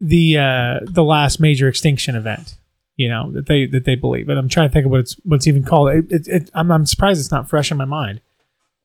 the 0.00 0.36
uh 0.36 0.80
the 0.82 1.04
last 1.04 1.38
major 1.38 1.68
extinction 1.68 2.16
event. 2.16 2.57
You 2.98 3.08
know 3.08 3.30
that 3.30 3.46
they 3.46 3.66
that 3.66 3.84
they 3.84 3.94
believe, 3.94 4.28
and 4.28 4.36
I'm 4.36 4.48
trying 4.48 4.68
to 4.68 4.72
think 4.72 4.84
of 4.84 4.90
what 4.90 4.98
it's 4.98 5.14
what's 5.22 5.46
even 5.46 5.62
called. 5.62 5.90
It, 5.90 6.10
it, 6.10 6.26
it, 6.26 6.50
I'm 6.52 6.72
I'm 6.72 6.84
surprised 6.84 7.20
it's 7.20 7.30
not 7.30 7.48
fresh 7.48 7.70
in 7.70 7.76
my 7.76 7.84
mind. 7.84 8.20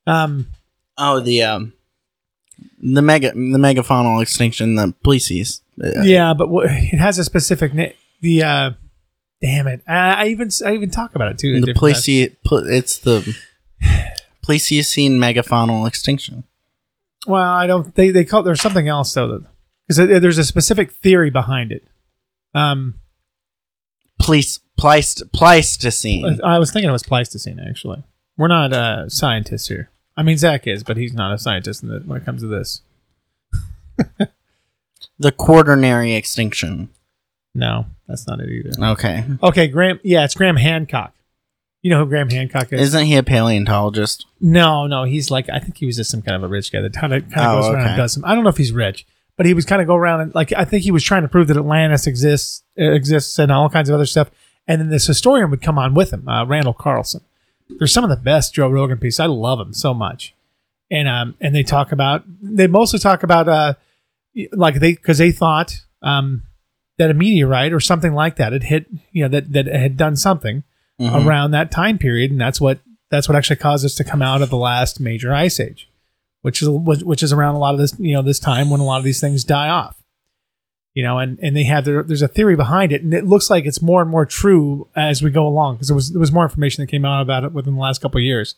Um, 0.05 0.49
oh, 0.99 1.19
the 1.19 1.41
um, 1.41 1.73
the 2.79 3.01
mega 3.01 3.31
the 3.31 3.57
megafaunal 3.57 4.21
extinction, 4.21 4.75
the 4.75 4.93
Plecies. 5.03 5.61
Uh, 5.83 6.03
yeah, 6.03 6.35
but 6.35 6.47
what, 6.49 6.67
it 6.69 6.99
has 6.99 7.17
a 7.17 7.23
specific 7.23 7.73
name. 7.73 7.93
The 8.21 8.43
uh, 8.43 8.71
damn 9.41 9.65
it, 9.65 9.81
I, 9.87 10.13
I 10.13 10.25
even 10.27 10.51
I 10.63 10.75
even 10.75 10.91
talk 10.91 11.15
about 11.15 11.31
it 11.31 11.39
too. 11.39 11.59
the. 11.59 11.73
Plesi- 11.73 12.35
pl- 12.45 12.67
it's 12.69 12.99
the 12.99 13.35
Pleistocene 14.43 15.17
megafaunal 15.17 15.87
extinction. 15.87 16.43
Well, 17.25 17.41
I 17.41 17.65
don't. 17.65 17.95
They 17.95 18.11
they 18.11 18.25
call 18.25 18.43
there's 18.43 18.61
something 18.61 18.87
else 18.87 19.11
though, 19.11 19.43
because 19.87 19.97
there's 19.97 20.37
a 20.37 20.43
specific 20.43 20.91
theory 20.91 21.31
behind 21.31 21.71
it. 21.71 21.87
Um, 22.53 22.99
Pleis- 24.23 24.59
Pleist- 24.79 25.31
Pleistocene. 25.33 26.39
I 26.43 26.57
was 26.59 26.71
thinking 26.71 26.89
it 26.89 26.93
was 26.93 27.03
Pleistocene. 27.03 27.59
Actually, 27.59 28.03
we're 28.37 28.47
not 28.47 28.73
uh, 28.73 29.09
scientists 29.09 29.67
here. 29.67 29.89
I 30.15 30.23
mean, 30.23 30.37
Zach 30.37 30.67
is, 30.67 30.83
but 30.83 30.97
he's 30.97 31.13
not 31.13 31.33
a 31.33 31.37
scientist 31.37 31.83
in 31.83 31.89
the, 31.89 31.99
when 31.99 32.21
it 32.21 32.25
comes 32.25 32.41
to 32.41 32.47
this. 32.47 32.81
the 35.19 35.31
quaternary 35.31 36.13
extinction. 36.13 36.89
No, 37.55 37.85
that's 38.07 38.27
not 38.27 38.39
it 38.39 38.49
either. 38.49 38.71
Okay. 38.93 39.23
Okay, 39.41 39.67
Graham. 39.67 39.99
Yeah, 40.03 40.23
it's 40.25 40.33
Graham 40.35 40.55
Hancock. 40.57 41.13
You 41.81 41.89
know 41.89 41.99
who 41.99 42.05
Graham 42.07 42.29
Hancock 42.29 42.71
is? 42.71 42.79
Isn't 42.81 43.05
he 43.05 43.15
a 43.15 43.23
paleontologist? 43.23 44.25
no, 44.39 44.87
no, 44.87 45.03
he's 45.03 45.29
like 45.29 45.49
I 45.49 45.59
think 45.59 45.77
he 45.77 45.85
was 45.85 45.97
just 45.97 46.09
some 46.11 46.21
kind 46.21 46.35
of 46.35 46.43
a 46.43 46.47
rich 46.47 46.71
guy 46.71 46.81
that 46.81 46.93
kind 46.93 47.13
of 47.13 47.29
kind 47.29 47.45
of 47.47 47.57
Oh, 47.57 47.61
goes 47.61 47.65
around 47.69 47.81
okay. 47.81 47.89
and 47.89 47.97
does 47.97 48.13
some. 48.13 48.25
I 48.25 48.33
don't 48.35 48.43
know 48.43 48.49
if 48.49 48.57
he's 48.57 48.71
rich, 48.71 49.05
but 49.37 49.45
he 49.45 49.53
was 49.53 49.65
kind 49.65 49.81
of 49.81 49.87
go 49.87 49.95
around 49.95 50.21
and 50.21 50.35
like 50.35 50.53
I 50.53 50.65
think 50.65 50.83
he 50.83 50.91
was 50.91 51.03
trying 51.03 51.23
to 51.23 51.27
prove 51.27 51.47
that 51.47 51.57
Atlantis 51.57 52.07
exists 52.07 52.63
exists 52.75 53.37
and 53.39 53.51
all 53.51 53.69
kinds 53.69 53.89
of 53.89 53.95
other 53.95 54.05
stuff. 54.05 54.29
And 54.67 54.79
then 54.79 54.89
this 54.89 55.07
historian 55.07 55.49
would 55.51 55.61
come 55.61 55.77
on 55.77 55.93
with 55.93 56.11
him, 56.13 56.27
uh, 56.27 56.45
Randall 56.45 56.73
Carlson. 56.73 57.21
They're 57.79 57.87
some 57.87 58.03
of 58.03 58.09
the 58.09 58.15
best 58.15 58.53
Joe 58.53 58.69
Rogan 58.69 58.97
pieces. 58.97 59.19
I 59.19 59.25
love 59.25 59.57
them 59.59 59.73
so 59.73 59.93
much, 59.93 60.33
and 60.91 61.07
um 61.07 61.35
and 61.41 61.53
they 61.55 61.63
talk 61.63 61.91
about 61.91 62.23
they 62.41 62.67
mostly 62.67 62.99
talk 62.99 63.23
about 63.23 63.47
uh 63.49 63.73
like 64.51 64.75
they 64.79 64.93
because 64.93 65.17
they 65.17 65.31
thought 65.31 65.81
um 66.01 66.43
that 66.97 67.09
a 67.09 67.13
meteorite 67.13 67.73
or 67.73 67.79
something 67.79 68.13
like 68.13 68.35
that 68.35 68.53
had 68.53 68.63
hit 68.63 68.85
you 69.11 69.23
know 69.23 69.29
that 69.29 69.51
that 69.53 69.65
had 69.67 69.97
done 69.97 70.15
something 70.15 70.63
Mhm. 71.01 71.25
around 71.25 71.51
that 71.51 71.71
time 71.71 71.97
period, 71.97 72.29
and 72.29 72.39
that's 72.39 72.61
what 72.61 72.79
that's 73.09 73.27
what 73.27 73.35
actually 73.35 73.55
caused 73.55 73.83
us 73.83 73.95
to 73.95 74.03
come 74.03 74.21
out 74.21 74.43
of 74.43 74.49
the 74.51 74.57
last 74.57 74.99
major 74.99 75.33
ice 75.33 75.59
age, 75.59 75.89
which 76.43 76.61
is 76.61 76.69
which 76.69 77.23
is 77.23 77.33
around 77.33 77.55
a 77.55 77.59
lot 77.59 77.73
of 77.73 77.79
this 77.79 77.95
you 77.97 78.13
know 78.13 78.21
this 78.21 78.37
time 78.37 78.69
when 78.69 78.81
a 78.81 78.85
lot 78.85 78.97
of 78.97 79.03
these 79.03 79.19
things 79.19 79.43
die 79.43 79.69
off. 79.69 79.97
You 80.93 81.01
know, 81.01 81.17
and 81.17 81.39
and 81.41 81.55
they 81.55 81.63
have 81.63 81.85
their, 81.85 82.03
there's 82.03 82.21
a 82.21 82.27
theory 82.27 82.55
behind 82.55 82.91
it, 82.91 83.01
and 83.01 83.13
it 83.13 83.25
looks 83.25 83.49
like 83.49 83.65
it's 83.65 83.81
more 83.81 84.03
and 84.03 84.11
more 84.11 84.27
true 84.27 84.87
as 84.95 85.23
we 85.23 85.31
go 85.31 85.47
along 85.47 85.75
because 85.75 85.87
there 85.87 85.95
was 85.95 86.11
there 86.11 86.19
was 86.19 86.31
more 86.31 86.43
information 86.43 86.83
that 86.83 86.91
came 86.91 87.05
out 87.05 87.21
about 87.21 87.43
it 87.43 87.53
within 87.53 87.73
the 87.73 87.81
last 87.81 88.01
couple 88.01 88.19
of 88.19 88.25
years. 88.25 88.55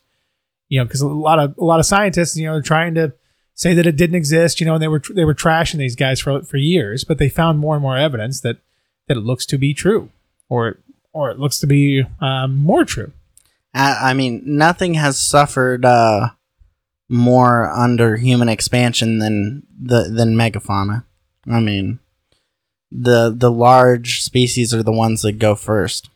You 0.68 0.80
know, 0.80 0.86
because 0.86 1.00
a 1.00 1.08
lot 1.08 1.40
of 1.40 1.56
a 1.58 1.64
lot 1.64 1.80
of 1.80 1.86
scientists, 1.86 2.36
you 2.36 2.46
know, 2.46 2.56
are 2.56 2.62
trying 2.62 2.96
to 2.96 3.14
say 3.54 3.74
that 3.76 3.86
it 3.86 3.96
didn't 3.96 4.16
exist. 4.16 4.60
You 4.60 4.66
know, 4.66 4.74
and 4.74 4.84
they 4.84 4.90
were 4.90 5.02
they 5.14 5.24
were 5.24 5.36
trashing 5.36 5.78
these 5.78 5.96
guys 5.96 6.20
for 6.20 6.42
for 6.42 6.58
years, 6.58 7.06
but 7.06 7.20
they 7.20 7.30
found 7.30 7.60
more 7.60 7.76
and 7.76 7.84
more 7.84 7.98
evidence 7.98 8.42
that 8.42 8.58
that 9.08 9.16
it 9.16 9.22
looks 9.22 9.46
to 9.46 9.58
be 9.58 9.74
true, 9.74 10.10
or 10.50 10.80
or 11.14 11.30
it 11.30 11.40
looks 11.40 11.60
to 11.60 11.68
be 11.68 12.04
um, 12.20 12.58
more 12.58 12.84
true. 12.84 13.14
I, 13.74 14.10
I 14.10 14.14
mean, 14.14 14.42
nothing 14.46 14.96
has 14.96 15.20
suffered 15.20 15.86
uh, 15.86 16.32
more 17.08 17.70
under 17.70 18.18
human 18.18 18.49
expansion 18.49 19.20
than 19.20 19.64
the 19.80 20.03
than 20.03 20.36
megafauna. 20.36 21.03
I 21.47 21.60
mean, 21.60 21.99
the 22.91 23.34
the 23.36 23.51
large 23.51 24.22
species 24.22 24.74
are 24.74 24.84
the 24.84 24.91
ones 24.91 25.22
that 25.22 25.34
go 25.34 25.56
first. 25.56 26.10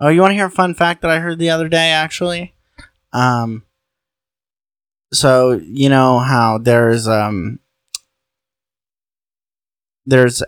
Oh, 0.00 0.08
you 0.08 0.20
want 0.20 0.32
to 0.32 0.36
hear 0.36 0.46
a 0.46 0.50
fun 0.50 0.74
fact 0.74 1.02
that 1.02 1.10
I 1.10 1.20
heard 1.20 1.38
the 1.38 1.50
other 1.50 1.68
day? 1.68 1.90
Actually, 1.90 2.54
um, 3.12 3.62
so 5.12 5.52
you 5.52 5.88
know 5.88 6.18
how 6.18 6.58
there's 6.58 7.06
um 7.06 7.58
there's 10.06 10.42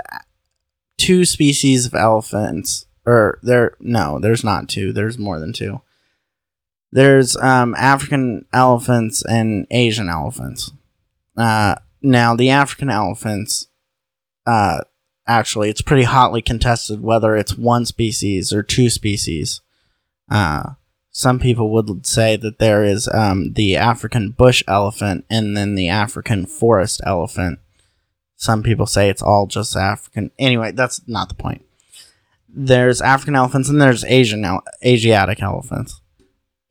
two 0.99 1.25
species 1.25 1.87
of 1.87 1.95
elephants 1.95 2.87
or 3.05 3.39
there 3.43 3.77
no 3.81 4.19
there's 4.19 4.45
not 4.45 4.69
two 4.69 4.93
there's 4.93 5.19
more 5.19 5.39
than 5.39 5.53
two 5.53 5.81
there's 6.93 7.37
um 7.37 7.75
african 7.77 8.45
elephants 8.53 9.25
and 9.25 9.67
asian 9.71 10.09
elephants 10.09 10.71
uh 11.37 11.75
now 12.03 12.35
the 12.35 12.51
african 12.51 12.91
elephants 12.91 13.69
uh 14.47 14.81
actually 15.27 15.69
it's 15.69 15.83
pretty 15.83 16.05
hotly 16.05 16.41
contested 16.41 17.03
whether 17.03 17.37
it's 17.37 17.57
one 17.57 17.85
species 17.85 18.53
or 18.53 18.63
two 18.63 18.89
species 18.89 19.61
uh 20.31 20.71
some 21.17 21.39
people 21.39 21.71
would 21.71 22.05
say 22.07 22.37
that 22.37 22.59
there 22.59 22.85
is 22.85 23.09
um, 23.09 23.55
the 23.55 23.75
African 23.75 24.33
bush 24.33 24.63
elephant 24.69 25.25
and 25.31 25.57
then 25.57 25.75
the 25.75 25.89
African 25.89 26.45
forest 26.45 27.01
elephant. 27.07 27.59
Some 28.37 28.63
people 28.63 28.85
say 28.85 29.09
it's 29.09 29.23
all 29.23 29.47
just 29.47 29.75
African. 29.79 30.31
Anyway, 30.39 30.73
that's 30.73 31.01
not 31.09 31.31
the 31.31 31.35
point. 31.35 31.65
There's 32.51 33.01
African 33.01 33.35
elephants 33.35 33.71
and 33.71 33.81
there's 33.81 34.05
Asian 34.05 34.45
Asiatic 34.85 35.41
elephants. 35.41 36.03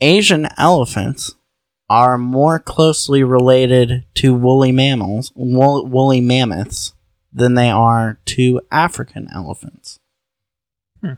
Asian 0.01 0.47
elephants 0.57 1.35
are 1.89 2.17
more 2.17 2.59
closely 2.59 3.23
related 3.23 4.05
to 4.15 4.33
woolly 4.33 4.71
mammals, 4.71 5.31
wool- 5.35 5.85
woolly 5.85 6.21
mammoths, 6.21 6.93
than 7.31 7.53
they 7.53 7.69
are 7.69 8.19
to 8.25 8.61
African 8.71 9.27
elephants. 9.33 9.99
Hmm. 11.01 11.13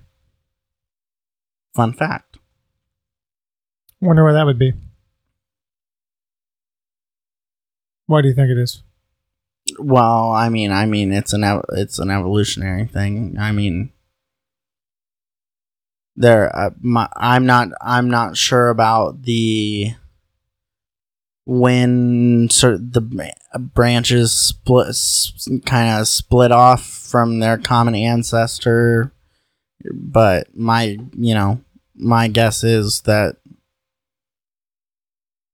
Fun 1.73 1.93
fact. 1.93 2.37
Wonder 4.01 4.23
where 4.23 4.33
that 4.33 4.45
would 4.45 4.59
be. 4.59 4.73
Why 8.07 8.21
do 8.21 8.27
you 8.27 8.33
think 8.33 8.49
it 8.49 8.57
is? 8.57 8.83
Well, 9.79 10.31
I 10.31 10.49
mean, 10.49 10.71
I 10.71 10.85
mean, 10.85 11.11
it's 11.11 11.33
an 11.33 11.43
ev- 11.43 11.65
it's 11.73 11.99
an 11.99 12.09
evolutionary 12.09 12.85
thing. 12.85 13.35
I 13.37 13.51
mean, 13.51 13.91
there, 16.17 16.53
uh, 16.55 16.71
my, 16.81 17.07
I'm 17.15 17.45
not 17.45 17.69
I'm 17.79 18.09
not 18.09 18.35
sure 18.35 18.69
about 18.69 19.23
the 19.23 19.93
when 21.45 22.49
sort 22.49 22.91
the 22.91 23.31
branches 23.57 24.33
split 24.33 24.95
kind 25.65 26.01
of 26.01 26.07
split 26.07 26.51
off 26.51 26.83
from 26.83 27.39
their 27.39 27.57
common 27.57 27.95
ancestor, 27.95 29.13
but 29.93 30.47
my 30.53 30.97
you 31.15 31.33
know 31.33 31.61
my 31.95 32.27
guess 32.27 32.63
is 32.63 33.01
that 33.01 33.37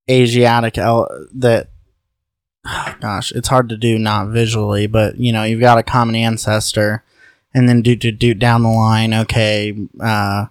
Asiatic 0.09 0.77
el- 0.77 1.27
that 1.33 1.69
gosh, 2.99 3.31
it's 3.31 3.47
hard 3.47 3.69
to 3.69 3.77
do 3.77 3.99
not 3.99 4.29
visually, 4.29 4.87
but 4.87 5.17
you 5.17 5.31
know, 5.31 5.43
you've 5.43 5.59
got 5.59 5.77
a 5.77 5.83
common 5.83 6.15
ancestor, 6.15 7.03
and 7.53 7.67
then 7.69 7.81
do 7.81 7.95
do 7.95 8.11
do 8.11 8.33
down 8.33 8.63
the 8.63 8.69
line, 8.69 9.13
okay, 9.13 9.77
uh, 10.01 10.45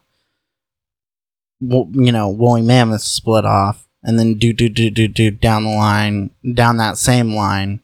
you 1.62 2.12
know, 2.12 2.28
woolly 2.28 2.62
mammoths 2.62 3.04
split 3.04 3.44
off, 3.44 3.86
and 4.02 4.18
then 4.18 4.34
do 4.34 4.52
do 4.52 4.68
do 4.68 4.90
do 4.90 5.08
do 5.08 5.30
down 5.30 5.64
the 5.64 5.70
line, 5.70 6.30
down 6.54 6.76
that 6.78 6.98
same 6.98 7.34
line, 7.34 7.80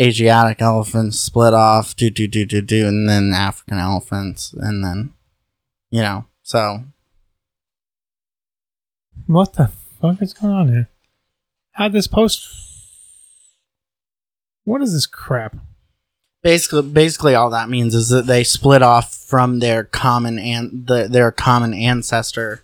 Asiatic 0.00 0.60
elephants 0.60 1.18
split 1.18 1.54
off, 1.54 1.96
do 1.96 2.10
do 2.10 2.26
do 2.26 2.44
do 2.44 2.60
do, 2.60 2.86
and 2.86 3.08
then 3.08 3.32
African 3.32 3.78
elephants, 3.78 4.52
and 4.52 4.84
then, 4.84 5.12
you 5.90 6.02
know, 6.02 6.26
so 6.42 6.84
What 9.26 9.54
the 9.54 9.70
fuck 10.00 10.20
is 10.20 10.34
going 10.34 10.52
on 10.52 10.68
here? 10.68 10.88
How'd 11.72 11.92
this 11.92 12.06
post? 12.06 12.46
What 14.64 14.82
is 14.82 14.92
this 14.92 15.06
crap? 15.06 15.56
basically 16.42 16.82
basically 16.82 17.34
all 17.34 17.50
that 17.50 17.68
means 17.68 17.94
is 17.94 18.08
that 18.08 18.26
they 18.26 18.44
split 18.44 18.82
off 18.82 19.14
from 19.14 19.60
their 19.60 19.84
common 19.84 20.38
and 20.38 20.86
the, 20.86 21.08
their 21.08 21.30
common 21.30 21.72
ancestor 21.72 22.62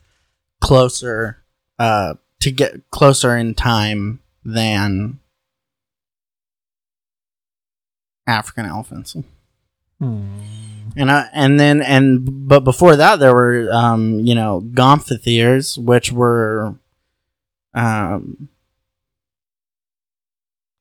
closer 0.61 1.43
uh 1.79 2.15
to 2.41 2.51
get 2.51 2.91
closer 2.91 3.37
in 3.37 3.55
time 3.55 4.21
than 4.45 5.19
African 8.27 8.67
elephants. 8.67 9.17
Hmm. 9.99 10.41
And 10.97 11.11
and 11.11 11.59
then 11.59 11.83
and 11.83 12.49
but 12.49 12.61
before 12.61 12.97
that 12.97 13.19
there 13.19 13.35
were 13.35 13.69
um 13.73 14.21
you 14.21 14.35
know 14.35 14.63
gomphotheres 14.73 15.77
which 15.83 16.13
were 16.13 16.75
um 17.75 18.49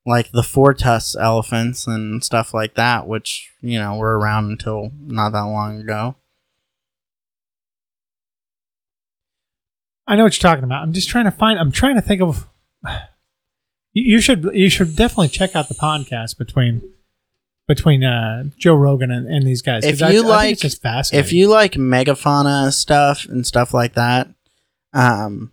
like 0.07 0.31
the 0.31 0.43
four 0.43 0.73
tusk 0.73 1.17
elephants 1.19 1.85
and 1.85 2.23
stuff 2.23 2.53
like 2.53 2.75
that, 2.75 3.07
which 3.07 3.51
you 3.61 3.77
know 3.77 3.97
were 3.97 4.17
around 4.17 4.49
until 4.49 4.91
not 5.01 5.31
that 5.31 5.41
long 5.41 5.81
ago. 5.81 6.15
I 10.07 10.15
know 10.15 10.23
what 10.23 10.41
you're 10.41 10.49
talking 10.49 10.63
about. 10.63 10.83
I'm 10.83 10.93
just 10.93 11.09
trying 11.09 11.25
to 11.25 11.31
find. 11.31 11.59
I'm 11.59 11.71
trying 11.71 11.95
to 11.95 12.01
think 12.01 12.21
of. 12.21 12.47
You, 13.93 14.21
should 14.21 14.51
you 14.53 14.69
should 14.69 14.95
definitely 14.95 15.29
check 15.29 15.55
out 15.55 15.69
the 15.69 15.73
podcast 15.73 16.37
between 16.37 16.83
between 17.67 18.03
uh, 18.03 18.43
Joe 18.55 18.75
Rogan 18.75 19.09
and, 19.09 19.27
and 19.27 19.41
these 19.47 19.63
guys. 19.63 19.83
If 19.83 20.03
I- 20.03 20.11
you 20.11 20.23
I 20.23 20.27
like- 20.27 20.59
fascinating. 20.59 21.25
If 21.25 21.33
you 21.33 21.47
like 21.47 21.71
megafauna 21.73 22.71
stuff 22.73 23.25
and 23.25 23.43
stuff 23.47 23.73
like 23.73 23.93
that, 23.95 24.27
um, 24.93 25.51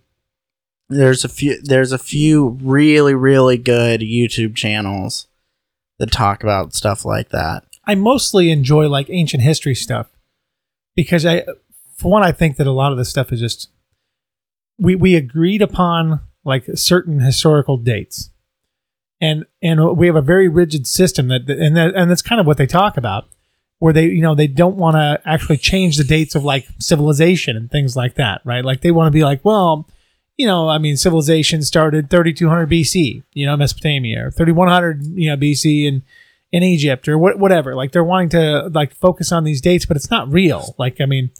there's 0.89 1.25
a 1.25 1.29
few 1.29 1.59
there's 1.63 1.91
a 1.91 1.97
few 1.97 2.49
really 2.61 3.15
really 3.15 3.57
good 3.57 4.01
YouTube 4.01 4.55
channels 4.55 5.25
that 5.97 6.11
talk 6.11 6.43
about 6.43 6.75
stuff 6.75 7.03
like 7.03 7.29
that. 7.29 7.63
I 7.85 7.95
mostly 7.95 8.51
enjoy 8.51 8.87
like 8.89 9.09
ancient 9.09 9.41
history 9.41 9.73
stuff 9.73 10.07
because 10.95 11.25
I, 11.25 11.45
for 11.97 12.11
one, 12.11 12.21
I 12.21 12.31
think 12.31 12.57
that 12.57 12.67
a 12.67 12.71
lot 12.71 12.91
of 12.91 12.99
this 12.99 13.09
stuff 13.09 13.31
is 13.31 13.39
just 13.39 13.69
we 14.77 14.95
we 14.95 15.15
agreed 15.15 15.61
upon 15.61 16.21
like 16.43 16.65
certain 16.75 17.19
historical 17.19 17.77
dates, 17.77 18.31
and 19.21 19.45
and 19.61 19.97
we 19.97 20.07
have 20.07 20.15
a 20.15 20.21
very 20.21 20.47
rigid 20.47 20.87
system 20.87 21.27
that 21.29 21.49
and 21.49 21.75
that, 21.75 21.95
and 21.95 22.09
that's 22.09 22.21
kind 22.21 22.41
of 22.41 22.47
what 22.47 22.57
they 22.57 22.67
talk 22.67 22.97
about, 22.97 23.27
where 23.79 23.93
they 23.93 24.05
you 24.05 24.21
know 24.21 24.35
they 24.35 24.47
don't 24.47 24.75
want 24.75 24.95
to 24.95 25.21
actually 25.25 25.57
change 25.57 25.97
the 25.97 26.03
dates 26.03 26.35
of 26.35 26.43
like 26.43 26.67
civilization 26.79 27.55
and 27.55 27.71
things 27.71 27.95
like 27.95 28.15
that, 28.15 28.41
right? 28.45 28.65
Like 28.65 28.81
they 28.81 28.91
want 28.91 29.07
to 29.07 29.17
be 29.17 29.23
like, 29.23 29.43
well. 29.43 29.89
You 30.37 30.47
know, 30.47 30.67
I 30.67 30.79
mean, 30.79 30.97
civilization 30.97 31.63
started 31.63 32.09
3200 32.09 32.69
BC, 32.69 33.23
you 33.31 33.45
know, 33.45 33.55
Mesopotamia, 33.55 34.27
or 34.27 34.31
3100, 34.31 35.05
you 35.05 35.29
know, 35.29 35.37
BC, 35.37 35.87
and 35.87 36.01
in 36.55 36.63
Egypt 36.63 37.07
or 37.09 37.17
what, 37.17 37.37
whatever. 37.37 37.75
Like 37.75 37.91
they're 37.91 38.03
wanting 38.03 38.29
to 38.29 38.69
like 38.73 38.93
focus 38.93 39.33
on 39.33 39.43
these 39.43 39.59
dates, 39.59 39.85
but 39.85 39.97
it's 39.97 40.09
not 40.09 40.31
real. 40.31 40.73
Like 40.77 41.01
I 41.01 41.05
mean, 41.05 41.31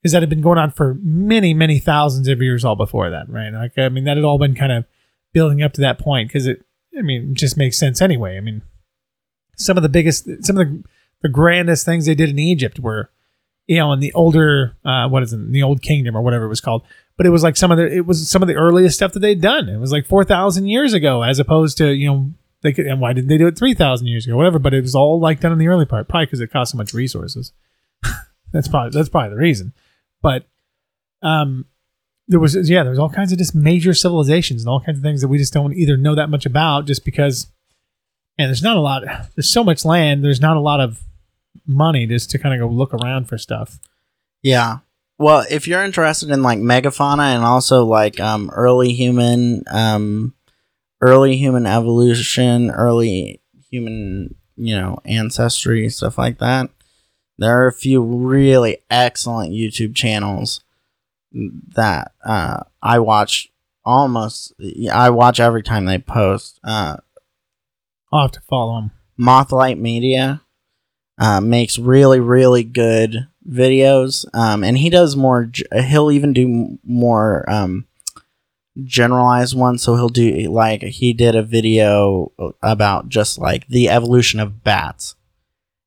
because 0.00 0.12
that 0.12 0.22
had 0.22 0.30
been 0.30 0.40
going 0.40 0.58
on 0.58 0.70
for 0.70 0.96
many, 1.02 1.52
many 1.54 1.78
thousands 1.78 2.28
of 2.28 2.40
years 2.40 2.64
all 2.64 2.76
before 2.76 3.10
that, 3.10 3.28
right? 3.28 3.50
Like 3.50 3.78
I 3.78 3.88
mean, 3.88 4.04
that 4.04 4.16
had 4.16 4.24
all 4.24 4.38
been 4.38 4.54
kind 4.54 4.72
of 4.72 4.84
building 5.32 5.62
up 5.62 5.72
to 5.74 5.80
that 5.82 5.98
point 5.98 6.28
because 6.28 6.46
it, 6.46 6.64
I 6.98 7.02
mean, 7.02 7.34
just 7.34 7.56
makes 7.56 7.78
sense 7.78 8.00
anyway. 8.00 8.36
I 8.36 8.40
mean, 8.40 8.62
some 9.56 9.76
of 9.76 9.82
the 9.82 9.88
biggest, 9.88 10.28
some 10.42 10.58
of 10.58 10.66
the 10.66 10.82
the 11.22 11.28
grandest 11.28 11.84
things 11.84 12.06
they 12.06 12.14
did 12.14 12.30
in 12.30 12.38
Egypt 12.38 12.78
were, 12.80 13.10
you 13.66 13.76
know, 13.76 13.92
in 13.92 14.00
the 14.00 14.12
older, 14.14 14.74
uh, 14.86 15.06
what 15.08 15.22
is 15.22 15.34
it, 15.34 15.52
the 15.52 15.62
old 15.62 15.82
kingdom 15.82 16.16
or 16.16 16.22
whatever 16.22 16.46
it 16.46 16.48
was 16.48 16.62
called. 16.62 16.82
But 17.18 17.26
it 17.26 17.30
was 17.30 17.42
like 17.42 17.58
some 17.58 17.70
of 17.70 17.76
the, 17.76 17.94
it 17.94 18.06
was 18.06 18.30
some 18.30 18.40
of 18.40 18.48
the 18.48 18.54
earliest 18.54 18.96
stuff 18.96 19.12
that 19.12 19.20
they'd 19.20 19.42
done. 19.42 19.68
It 19.68 19.78
was 19.78 19.92
like 19.92 20.06
four 20.06 20.24
thousand 20.24 20.68
years 20.68 20.94
ago, 20.94 21.22
as 21.22 21.38
opposed 21.38 21.76
to 21.78 21.92
you 21.92 22.08
know 22.08 22.32
they 22.62 22.72
could, 22.72 22.86
and 22.86 23.00
why 23.00 23.12
didn't 23.12 23.28
they 23.28 23.38
do 23.38 23.46
it 23.46 23.58
3,000 23.58 24.06
years 24.06 24.26
ago? 24.26 24.36
Whatever, 24.36 24.58
but 24.58 24.74
it 24.74 24.82
was 24.82 24.94
all 24.94 25.18
like 25.18 25.40
done 25.40 25.52
in 25.52 25.58
the 25.58 25.68
early 25.68 25.86
part, 25.86 26.08
probably 26.08 26.26
because 26.26 26.40
it 26.40 26.52
cost 26.52 26.72
so 26.72 26.78
much 26.78 26.92
resources. 26.92 27.52
that's 28.52 28.68
probably, 28.68 28.90
that's 28.90 29.08
probably 29.08 29.30
the 29.30 29.36
reason. 29.36 29.72
But, 30.22 30.46
um, 31.22 31.66
there 32.28 32.40
was, 32.40 32.68
yeah, 32.68 32.84
there's 32.84 32.98
all 32.98 33.10
kinds 33.10 33.32
of 33.32 33.38
just 33.38 33.54
major 33.54 33.92
civilizations 33.92 34.62
and 34.62 34.68
all 34.68 34.80
kinds 34.80 34.98
of 34.98 35.02
things 35.02 35.20
that 35.20 35.28
we 35.28 35.38
just 35.38 35.52
don't 35.52 35.74
either 35.74 35.96
know 35.96 36.14
that 36.14 36.30
much 36.30 36.46
about 36.46 36.86
just 36.86 37.04
because, 37.04 37.48
and 38.38 38.48
there's 38.48 38.62
not 38.62 38.76
a 38.76 38.80
lot, 38.80 39.02
there's 39.34 39.50
so 39.50 39.64
much 39.64 39.84
land, 39.84 40.24
there's 40.24 40.40
not 40.40 40.56
a 40.56 40.60
lot 40.60 40.80
of 40.80 41.00
money 41.66 42.06
just 42.06 42.30
to 42.30 42.38
kind 42.38 42.54
of 42.54 42.60
go 42.60 42.72
look 42.72 42.94
around 42.94 43.28
for 43.28 43.36
stuff. 43.36 43.80
Yeah. 44.42 44.78
Well, 45.18 45.44
if 45.50 45.66
you're 45.66 45.84
interested 45.84 46.30
in 46.30 46.42
like 46.42 46.58
megafauna 46.58 47.34
and 47.34 47.44
also 47.44 47.84
like 47.84 48.18
um, 48.20 48.50
early 48.54 48.92
human, 48.92 49.64
um, 49.70 50.34
early 51.00 51.36
human 51.36 51.66
evolution, 51.66 52.70
early 52.70 53.42
human, 53.70 54.34
you 54.56 54.76
know, 54.76 54.98
ancestry, 55.04 55.88
stuff 55.88 56.16
like 56.16 56.38
that, 56.38 56.70
there 57.40 57.62
are 57.62 57.66
a 57.66 57.72
few 57.72 58.02
really 58.02 58.78
excellent 58.90 59.52
YouTube 59.52 59.96
channels 59.96 60.62
that 61.74 62.12
uh, 62.24 62.60
I 62.82 62.98
watch 63.00 63.50
almost. 63.84 64.52
I 64.92 65.10
watch 65.10 65.40
every 65.40 65.62
time 65.62 65.86
they 65.86 65.98
post. 65.98 66.60
Uh, 66.62 66.98
I'll 68.12 68.22
have 68.22 68.32
to 68.32 68.40
follow 68.42 68.76
them. 68.76 68.90
Mothlight 69.16 69.78
Media 69.78 70.42
uh, 71.18 71.40
makes 71.40 71.78
really, 71.78 72.20
really 72.20 72.62
good 72.62 73.28
videos, 73.48 74.26
um, 74.34 74.62
and 74.62 74.76
he 74.76 74.90
does 74.90 75.16
more. 75.16 75.50
He'll 75.72 76.10
even 76.10 76.34
do 76.34 76.78
more 76.84 77.48
um, 77.50 77.86
generalized 78.84 79.56
ones. 79.56 79.82
So 79.82 79.94
he'll 79.94 80.10
do 80.10 80.30
like 80.50 80.82
he 80.82 81.14
did 81.14 81.34
a 81.34 81.42
video 81.42 82.32
about 82.62 83.08
just 83.08 83.38
like 83.38 83.66
the 83.68 83.88
evolution 83.88 84.40
of 84.40 84.62
bats, 84.62 85.14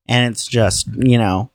and 0.06 0.32
it's 0.32 0.46
just 0.46 0.88
you 0.96 1.18
know 1.18 1.50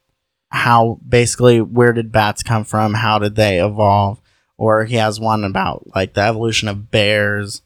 how 0.49 0.99
basically 1.07 1.61
where 1.61 1.93
did 1.93 2.11
bats 2.11 2.43
come 2.43 2.63
from? 2.63 2.95
How 2.95 3.19
did 3.19 3.35
they 3.35 3.63
evolve? 3.63 4.19
Or 4.57 4.85
he 4.85 4.95
has 4.95 5.19
one 5.19 5.43
about 5.43 5.95
like 5.95 6.13
the 6.13 6.21
evolution 6.21 6.67
of 6.67 6.91
bears. 6.91 7.61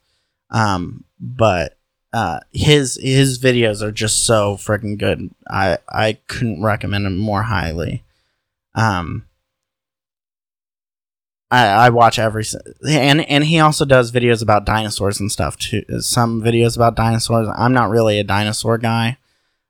Um, 0.52 1.06
but 1.20 1.78
uh, 2.14 2.42
his 2.52 3.00
his 3.02 3.40
videos 3.40 3.82
are 3.82 3.92
just 3.92 4.26
so 4.26 4.56
freaking 4.58 4.98
good. 5.00 5.32
I 5.50 5.80
I 5.90 6.18
couldn't 6.28 6.62
recommend 6.62 7.08
him 7.08 7.18
more 7.18 7.44
highly. 7.44 8.04
Um, 8.76 9.26
I 11.50 11.66
I 11.66 11.90
watch 11.90 12.20
every 12.20 12.44
and 12.88 13.22
and 13.22 13.44
he 13.46 13.60
also 13.60 13.86
does 13.86 14.12
videos 14.12 14.44
about 14.44 14.66
dinosaurs 14.66 15.20
and 15.20 15.32
stuff 15.32 15.58
too. 15.58 15.84
Some 16.00 16.44
videos 16.44 16.76
about 16.76 16.96
dinosaurs. 16.96 17.48
I'm 17.56 17.74
not 17.74 17.90
really 17.90 18.20
a 18.20 18.24
dinosaur 18.24 18.78
guy, 18.78 19.18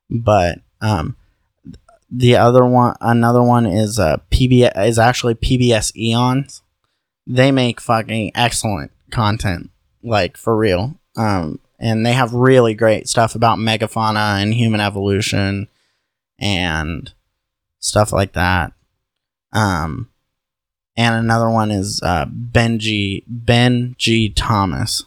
but 0.10 0.60
um, 0.84 1.16
the 2.12 2.36
other 2.36 2.64
one, 2.64 2.96
another 3.02 3.42
one 3.42 3.66
is 3.66 3.98
uh 3.98 4.18
PBS 4.30 4.86
is 4.86 5.00
actually 5.00 5.34
PBS 5.34 5.96
Eons. 5.96 6.62
They 7.26 7.52
make 7.52 7.82
fucking 7.82 8.34
excellent 8.36 8.92
content, 9.10 9.72
like 10.04 10.38
for 10.38 10.56
real. 10.56 11.00
Um, 11.16 11.60
and 11.80 12.06
they 12.06 12.14
have 12.14 12.34
really 12.34 12.74
great 12.74 13.08
stuff 13.08 13.34
about 13.34 13.58
megafauna 13.58 14.42
and 14.42 14.54
human 14.54 14.82
evolution 14.82 15.68
and 16.38 17.12
stuff 17.80 18.12
like 18.12 18.34
that. 18.34 18.74
Um, 19.52 20.10
and 20.96 21.16
another 21.16 21.50
one 21.50 21.72
is 21.72 22.02
uh, 22.04 22.26
Benji 22.26 23.24
Ben 23.28 23.96
G 23.98 24.30
Thomas. 24.30 25.04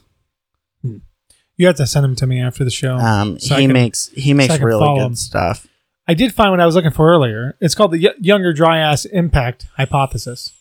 You 1.57 1.67
have 1.67 1.77
to 1.77 1.87
send 1.87 2.05
them 2.05 2.17
to 2.17 2.27
me 2.27 2.41
after 2.41 2.65
the 2.65 2.71
show. 2.71 2.97
Um, 2.97 3.39
So 3.39 3.57
he 3.57 3.63
can- 3.65 3.73
makes 3.73 4.09
he 4.15 4.35
makes 4.35 4.57
can 4.57 4.65
really 4.67 4.87
good 4.99 5.07
him. 5.07 5.15
stuff. 5.15 5.67
I 6.09 6.15
did 6.15 6.33
find 6.35 6.51
what 6.51 6.61
I 6.61 6.67
was 6.67 6.75
looking 6.77 6.91
for 6.93 7.11
earlier. 7.11 7.57
It's 7.61 7.75
called 7.75 7.93
the 7.93 8.01
y- 8.05 8.15
Younger 8.21 8.53
Dryas 8.53 9.05
Impact 9.07 9.67
Hypothesis. 9.77 10.53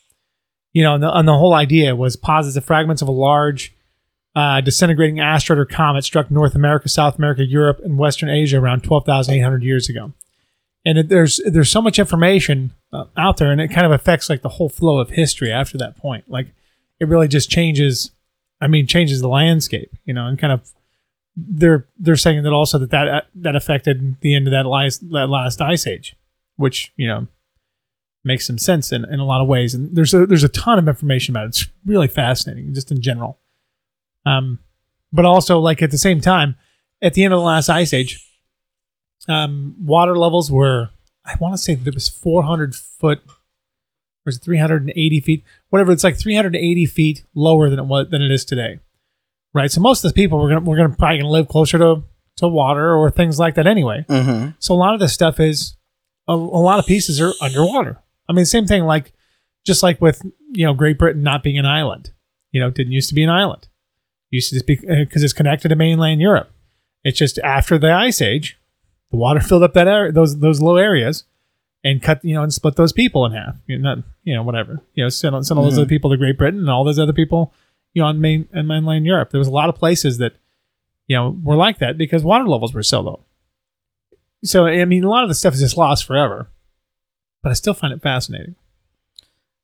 You 0.74 0.84
know, 0.84 0.96
and 0.96 1.04
the, 1.04 1.18
and 1.18 1.28
the 1.28 1.38
whole 1.38 1.54
idea 1.54 1.96
was 1.96 2.16
posits 2.16 2.56
that 2.56 2.62
fragments 2.62 3.02
of 3.02 3.08
a 3.08 3.12
large 3.12 3.74
uh, 4.36 4.60
disintegrating 4.60 5.20
asteroid 5.22 5.60
or 5.60 5.66
comet 5.66 6.04
struck 6.04 6.30
North 6.30 6.56
America, 6.56 6.90
South 6.90 7.18
America, 7.18 7.46
Europe, 7.46 7.80
and 7.84 7.98
Western 7.98 8.28
Asia 8.30 8.58
around 8.60 8.82
12,800 8.84 9.64
years 9.64 9.88
ago. 9.88 10.12
And 10.86 10.98
it, 10.98 11.10
there's 11.10 11.40
there's 11.46 11.70
so 11.70 11.82
much 11.82 11.98
information 12.00 12.74
uh, 12.92 13.06
out 13.18 13.38
there, 13.38 13.52
and 13.52 13.62
it 13.62 13.70
kind 13.70 13.86
of 13.86 13.92
affects 13.92 14.30
like 14.30 14.42
the 14.42 14.50
whole 14.50 14.70
flow 14.70 15.00
of 15.00 15.12
history 15.12 15.52
after 15.52 15.78
that 15.78 15.96
point. 15.98 16.26
Like 16.30 16.48
it 17.00 17.08
really 17.08 17.28
just 17.28 17.50
changes. 17.50 18.12
I 18.62 18.68
mean, 18.68 18.86
changes 18.88 19.22
the 19.22 19.28
landscape. 19.30 19.92
You 20.06 20.14
know, 20.14 20.28
and 20.28 20.38
kind 20.38 20.52
of 20.54 20.70
they're 21.36 21.88
they're 21.98 22.16
saying 22.16 22.44
that 22.44 22.54
also 22.54 22.80
that 22.80 22.92
that 22.92 23.28
that 23.36 23.56
affected 23.56 24.18
the 24.22 24.36
end 24.36 24.48
of 24.48 24.52
that 24.52 24.66
last 24.66 25.10
that 25.12 25.28
last 25.30 25.62
ice 25.62 25.86
age, 25.86 26.16
which 26.56 26.94
you 26.96 27.08
know 27.08 27.28
makes 28.24 28.48
some 28.48 28.58
sense 28.58 28.92
in, 28.92 29.06
in 29.06 29.20
a 29.20 29.26
lot 29.26 29.42
of 29.42 29.48
ways. 29.48 29.74
And 29.74 29.96
there's 29.96 30.14
a 30.14 30.26
there's 30.26 30.44
a 30.44 30.50
ton 30.50 30.80
of 30.80 30.88
information 30.88 31.34
about 31.34 31.46
it. 31.46 31.50
It's 31.50 31.68
really 31.86 32.08
fascinating, 32.08 32.74
just 32.74 32.92
in 32.92 33.02
general. 33.02 33.40
Um, 34.26 34.60
but 35.12 35.26
also 35.26 35.60
like 35.60 35.82
at 35.82 35.92
the 35.92 35.98
same 35.98 36.22
time, 36.22 36.56
at 37.02 37.14
the 37.14 37.24
end 37.24 37.34
of 37.34 37.40
the 37.40 37.46
last 37.46 37.70
ice 37.70 37.94
age, 37.94 38.26
um, 39.28 39.76
water 39.80 40.18
levels 40.18 40.52
were 40.52 40.90
I 41.26 41.36
want 41.40 41.54
to 41.54 41.58
say 41.58 41.76
that 41.76 41.88
it 41.88 41.94
was 41.94 42.10
400 42.10 42.76
foot. 42.76 43.20
Or 44.26 44.30
is 44.30 44.38
it 44.38 44.44
380 44.44 45.20
feet? 45.20 45.44
Whatever. 45.70 45.92
It's 45.92 46.04
like 46.04 46.18
380 46.18 46.86
feet 46.88 47.26
lower 47.36 47.70
than 47.70 47.78
it 47.78 47.86
was 47.86 48.10
than 48.10 48.22
it 48.22 48.32
is 48.32 48.46
today 48.46 48.80
right? 49.56 49.72
So 49.72 49.82
most 49.82 50.04
of 50.06 50.12
the 50.12 50.16
people 50.16 50.40
we're 50.40 50.50
gonna 50.50 50.62
we're 50.70 50.78
gonna 50.78 50.96
probably 50.96 51.18
gonna 51.20 51.32
live 51.32 51.48
closer 51.48 51.80
to 51.80 52.04
to 52.38 52.48
water 52.48 52.94
or 52.94 53.10
things 53.10 53.40
like 53.40 53.56
that 53.56 53.66
anyway. 53.66 54.06
Mm-hmm. 54.08 54.50
So 54.60 54.76
a 54.76 54.78
lot 54.78 54.94
of 54.94 55.00
this 55.00 55.14
stuff 55.14 55.40
is 55.40 55.76
a, 56.28 56.34
a 56.34 56.36
lot 56.36 56.78
of 56.78 56.86
pieces 56.86 57.20
are 57.22 57.32
underwater. 57.42 57.98
I 58.30 58.34
mean, 58.34 58.46
same 58.46 58.68
thing 58.68 58.84
like 58.84 59.14
just 59.66 59.82
like 59.82 60.00
with 60.02 60.22
you 60.52 60.66
know 60.66 60.74
Great 60.74 61.00
Britain 61.00 61.24
not 61.24 61.42
being 61.42 61.58
an 61.58 61.66
island. 61.66 62.12
You 62.52 62.60
know, 62.62 62.68
it 62.68 62.76
didn't 62.76 62.94
used 62.94 63.10
to 63.10 63.16
be 63.16 63.24
an 63.24 63.30
island. 63.30 63.64
It 64.32 64.36
used 64.38 64.50
to 64.50 64.56
just 64.56 64.68
be 64.68 64.76
because 64.76 65.24
it's 65.24 65.34
connected 65.34 65.70
to 65.70 65.76
mainland 65.76 66.22
Europe. 66.22 66.52
It's 67.04 67.18
just 67.18 67.40
after 67.40 67.78
the 67.78 67.92
ice 67.92 68.22
age, 68.22 68.60
the 69.12 69.18
water 69.18 69.40
filled 69.48 69.64
up 69.64 69.74
that 69.74 69.88
area, 69.88 70.12
those 70.12 70.40
those 70.40 70.60
low 70.62 70.76
areas, 70.76 71.24
and 71.84 72.02
cut 72.02 72.24
you 72.26 72.34
know 72.36 72.44
and 72.44 72.54
split 72.54 72.76
those 72.76 72.92
people 72.94 73.26
in 73.26 73.32
half. 73.32 73.56
You 73.68 73.78
know, 73.78 73.96
not 73.96 74.04
you 74.24 74.34
know 74.36 74.44
whatever. 74.44 74.82
You 74.94 75.04
know, 75.06 75.10
send, 75.10 75.46
send 75.48 75.58
all 75.58 75.64
those 75.66 75.76
Mhm. 75.76 75.82
other 75.84 75.88
people 75.90 76.10
to 76.12 76.18
Great 76.18 76.38
Britain 76.38 76.60
and 76.62 76.70
all 76.70 76.84
those 76.84 77.00
other 77.00 77.14
people 77.14 77.54
you 77.96 78.04
know, 78.04 78.08
on 78.10 78.22
main 78.22 78.48
and 78.54 78.68
mainland 78.68 79.08
Europe. 79.08 79.32
There 79.32 79.40
was 79.40 79.48
a 79.48 79.52
lot 79.52 79.70
of 79.70 79.76
places 79.76 80.20
that 80.20 80.34
you 81.08 81.16
know, 81.16 81.40
were 81.44 81.56
like 81.56 81.80
that 81.80 81.98
because 81.98 82.24
water 82.24 82.48
levels 82.48 82.74
were 82.74 82.84
so 82.84 83.02
low. 83.02 83.20
So 84.44 84.68
I 84.68 84.86
mean, 84.86 85.04
a 85.04 85.10
lot 85.10 85.24
of 85.24 85.30
the 85.30 85.36
stuff 85.36 85.54
is 85.56 85.60
just 85.62 85.78
lost 85.78 86.06
forever, 86.06 86.50
but 87.42 87.50
I 87.50 87.54
still 87.54 87.74
find 87.74 87.94
it 87.94 88.02
fascinating. 88.02 88.56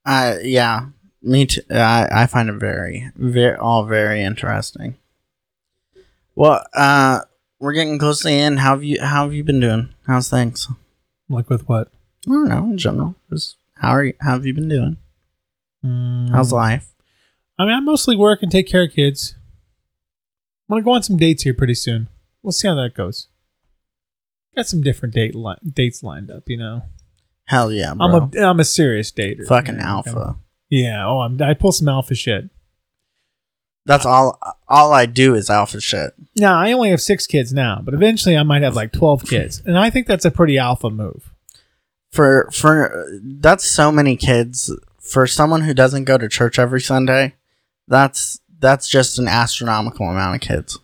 Uh, 0.05 0.37
yeah, 0.41 0.87
me 1.21 1.45
too. 1.45 1.61
I, 1.69 2.07
I 2.11 2.25
find 2.25 2.49
it 2.49 2.53
very, 2.53 3.11
very, 3.15 3.55
all 3.55 3.85
very 3.85 4.23
interesting. 4.23 4.97
Well, 6.35 6.65
uh, 6.73 7.21
we're 7.59 7.73
getting 7.73 7.99
close 7.99 8.21
to 8.21 8.29
the 8.29 8.33
end. 8.33 8.59
How 8.59 8.71
have 8.71 8.83
you, 8.83 8.99
how 9.01 9.25
have 9.25 9.33
you 9.33 9.43
been 9.43 9.59
doing? 9.59 9.93
How's 10.07 10.29
things? 10.29 10.67
Like 11.29 11.49
with 11.49 11.67
what? 11.69 11.89
I 12.27 12.31
don't 12.31 12.49
know, 12.49 12.63
in 12.65 12.77
general. 12.77 13.15
Just 13.29 13.57
how 13.75 13.89
are 13.91 14.05
you, 14.05 14.13
how 14.21 14.31
have 14.31 14.45
you 14.45 14.53
been 14.53 14.69
doing? 14.69 14.97
Mm, 15.85 16.31
How's 16.31 16.51
life? 16.51 16.87
I 17.61 17.65
mean, 17.65 17.75
I 17.75 17.79
mostly 17.79 18.15
work 18.15 18.41
and 18.41 18.51
take 18.51 18.67
care 18.67 18.85
of 18.85 18.91
kids. 18.91 19.35
I'm 20.67 20.73
gonna 20.73 20.83
go 20.83 20.93
on 20.93 21.03
some 21.03 21.15
dates 21.17 21.43
here 21.43 21.53
pretty 21.53 21.75
soon. 21.75 22.07
We'll 22.41 22.53
see 22.53 22.67
how 22.67 22.73
that 22.73 22.95
goes. 22.95 23.27
Got 24.55 24.65
some 24.65 24.81
different 24.81 25.13
date 25.13 25.35
li- 25.35 25.59
dates 25.71 26.01
lined 26.01 26.31
up, 26.31 26.45
you 26.47 26.57
know. 26.57 26.81
Hell 27.45 27.71
yeah, 27.71 27.93
bro. 27.93 28.07
I'm 28.07 28.15
a 28.15 28.41
I'm 28.41 28.59
a 28.59 28.63
serious 28.63 29.11
dater. 29.11 29.45
fucking 29.45 29.77
know, 29.77 29.83
alpha. 29.83 30.37
Yeah. 30.71 31.05
Oh, 31.05 31.19
I'm, 31.19 31.39
I 31.39 31.53
pull 31.53 31.71
some 31.71 31.87
alpha 31.87 32.15
shit. 32.15 32.49
That's 33.85 34.07
all. 34.07 34.39
All 34.67 34.91
I 34.91 35.05
do 35.05 35.35
is 35.35 35.51
alpha 35.51 35.81
shit. 35.81 36.15
Now 36.35 36.57
I 36.57 36.71
only 36.71 36.89
have 36.89 37.01
six 37.01 37.27
kids 37.27 37.53
now, 37.53 37.79
but 37.83 37.93
eventually 37.93 38.37
I 38.37 38.43
might 38.43 38.63
have 38.63 38.75
like 38.75 38.91
twelve 38.91 39.23
kids, 39.23 39.61
and 39.67 39.77
I 39.77 39.91
think 39.91 40.07
that's 40.07 40.25
a 40.25 40.31
pretty 40.31 40.57
alpha 40.57 40.89
move. 40.89 41.31
For 42.11 42.49
for 42.51 43.07
that's 43.21 43.65
so 43.65 43.91
many 43.91 44.17
kids. 44.17 44.75
For 44.99 45.27
someone 45.27 45.61
who 45.61 45.75
doesn't 45.75 46.05
go 46.05 46.17
to 46.17 46.27
church 46.27 46.57
every 46.57 46.81
Sunday, 46.81 47.35
that's 47.87 48.39
that's 48.59 48.87
just 48.87 49.17
an 49.19 49.27
astronomical 49.27 50.07
amount 50.07 50.35
of 50.35 50.41
kids. 50.41 50.79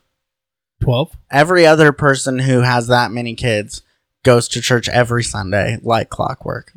Twelve. 0.81 1.15
Every 1.31 1.65
other 1.65 1.91
person 1.91 2.39
who 2.39 2.61
has 2.61 2.87
that 2.87 3.11
many 3.11 3.33
kids 3.35 3.81
goes 4.23 4.47
to 4.49 4.61
church 4.61 4.89
every 4.89 5.23
Sunday 5.23 5.77
like 5.81 6.09
clockwork. 6.09 6.73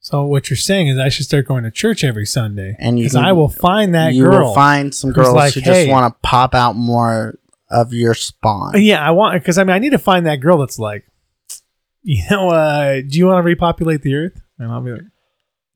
So 0.00 0.24
what 0.24 0.50
you're 0.50 0.56
saying 0.58 0.88
is 0.88 0.98
I 0.98 1.08
should 1.08 1.24
start 1.24 1.46
going 1.46 1.64
to 1.64 1.70
church 1.70 2.04
every 2.04 2.26
Sunday, 2.26 2.76
And 2.78 2.98
you 2.98 3.04
because 3.04 3.14
can- 3.16 3.24
I 3.24 3.32
will 3.32 3.48
find 3.48 3.94
that 3.94 4.12
you 4.12 4.24
girl. 4.24 4.48
will 4.48 4.54
find 4.54 4.94
some 4.94 5.12
girls 5.12 5.32
like, 5.34 5.54
who 5.54 5.60
"Hey." 5.60 5.84
just 5.86 5.90
want 5.90 6.12
to 6.14 6.18
pop 6.28 6.54
out 6.54 6.76
more 6.76 7.38
of 7.70 7.94
your 7.94 8.12
spawn. 8.14 8.74
yeah, 8.76 9.02
I 9.04 9.12
want 9.12 9.40
because 9.42 9.56
I 9.58 9.64
mean 9.64 9.74
I 9.74 9.78
need 9.78 9.90
to 9.92 9.98
find 9.98 10.26
that 10.26 10.36
girl 10.36 10.58
that's 10.58 10.78
like, 10.78 11.06
you 12.02 12.22
know, 12.30 12.50
uh, 12.50 12.96
do 13.00 13.18
you 13.18 13.26
want 13.26 13.38
to 13.38 13.42
repopulate 13.46 14.02
the 14.02 14.14
earth? 14.14 14.40
And 14.58 14.70
I'll 14.70 14.82
be 14.82 14.92
like, 14.92 15.00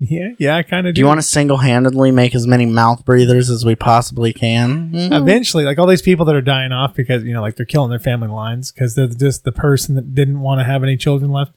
yeah, 0.01 0.29
yeah, 0.39 0.57
I 0.57 0.63
kind 0.63 0.87
of 0.87 0.95
Do 0.95 1.01
you 1.01 1.07
want 1.07 1.19
to 1.19 1.27
single-handedly 1.27 2.13
make 2.13 2.35
as 2.35 2.47
many 2.47 2.67
mouth 2.67 3.05
breathers 3.05 3.51
as 3.51 3.65
we 3.65 3.75
possibly 3.75 4.33
can? 4.33 4.93
Mhm. 4.93 5.21
eventually 5.23 5.65
like 5.65 5.79
all 5.79 5.87
these 5.87 6.03
people 6.03 6.25
that 6.27 6.37
are 6.37 6.41
dying 6.41 6.71
off 6.73 6.95
because 6.95 7.25
you 7.25 7.33
know 7.33 7.41
like 7.41 7.57
they're 7.57 7.67
killing 7.67 7.91
their 7.91 7.99
family 7.99 8.29
lines 8.29 8.71
because 8.71 8.95
they're 8.95 9.09
just 9.09 9.45
the 9.45 9.53
person 9.53 9.95
that 9.97 10.15
didn't 10.15 10.41
want 10.41 10.61
to 10.61 10.65
have 10.65 10.83
any 10.85 10.97
children 10.97 11.31
left 11.33 11.53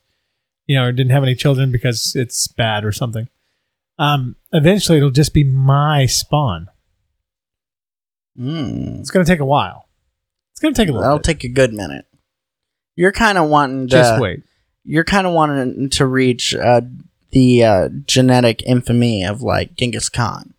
you 0.66 0.76
know 0.76 0.86
or 0.86 0.92
didn't 0.92 1.12
have 1.12 1.24
any 1.24 1.36
children 1.36 1.72
because 1.72 2.14
it's 2.16 2.48
bad 2.48 2.84
or 2.84 2.92
something 2.92 3.28
um 4.00 4.36
eventually 4.54 4.98
it'll 4.98 5.12
just 5.12 5.34
be 5.34 5.44
my 5.44 6.06
spawn 6.08 6.68
Mm. 8.40 9.00
it's 9.02 9.12
gonna 9.12 9.26
take 9.26 9.40
a 9.42 9.46
while 9.46 9.88
it's 10.52 10.60
gonna 10.62 10.74
take 10.74 10.88
a 10.90 10.92
little 10.92 11.04
That'll 11.04 11.18
bit. 11.18 11.26
take 11.26 11.44
a 11.44 11.50
good 11.50 11.74
minute. 11.74 12.06
You're 12.96 13.12
kind 13.12 13.38
of 13.38 13.50
wanting 13.50 13.88
to. 13.88 13.92
just 13.92 14.22
wait 14.22 14.44
You're 14.86 15.04
kind 15.04 15.28
of 15.28 15.34
wanting 15.34 15.90
to 15.92 16.06
reach 16.06 16.56
uh, 16.56 16.82
the 17.32 17.64
uh, 17.64 17.90
genetic 18.06 18.64
infamy 18.64 19.24
of 19.26 19.42
like 19.42 19.76
Genghis 19.76 20.10
Khan. 20.10 20.54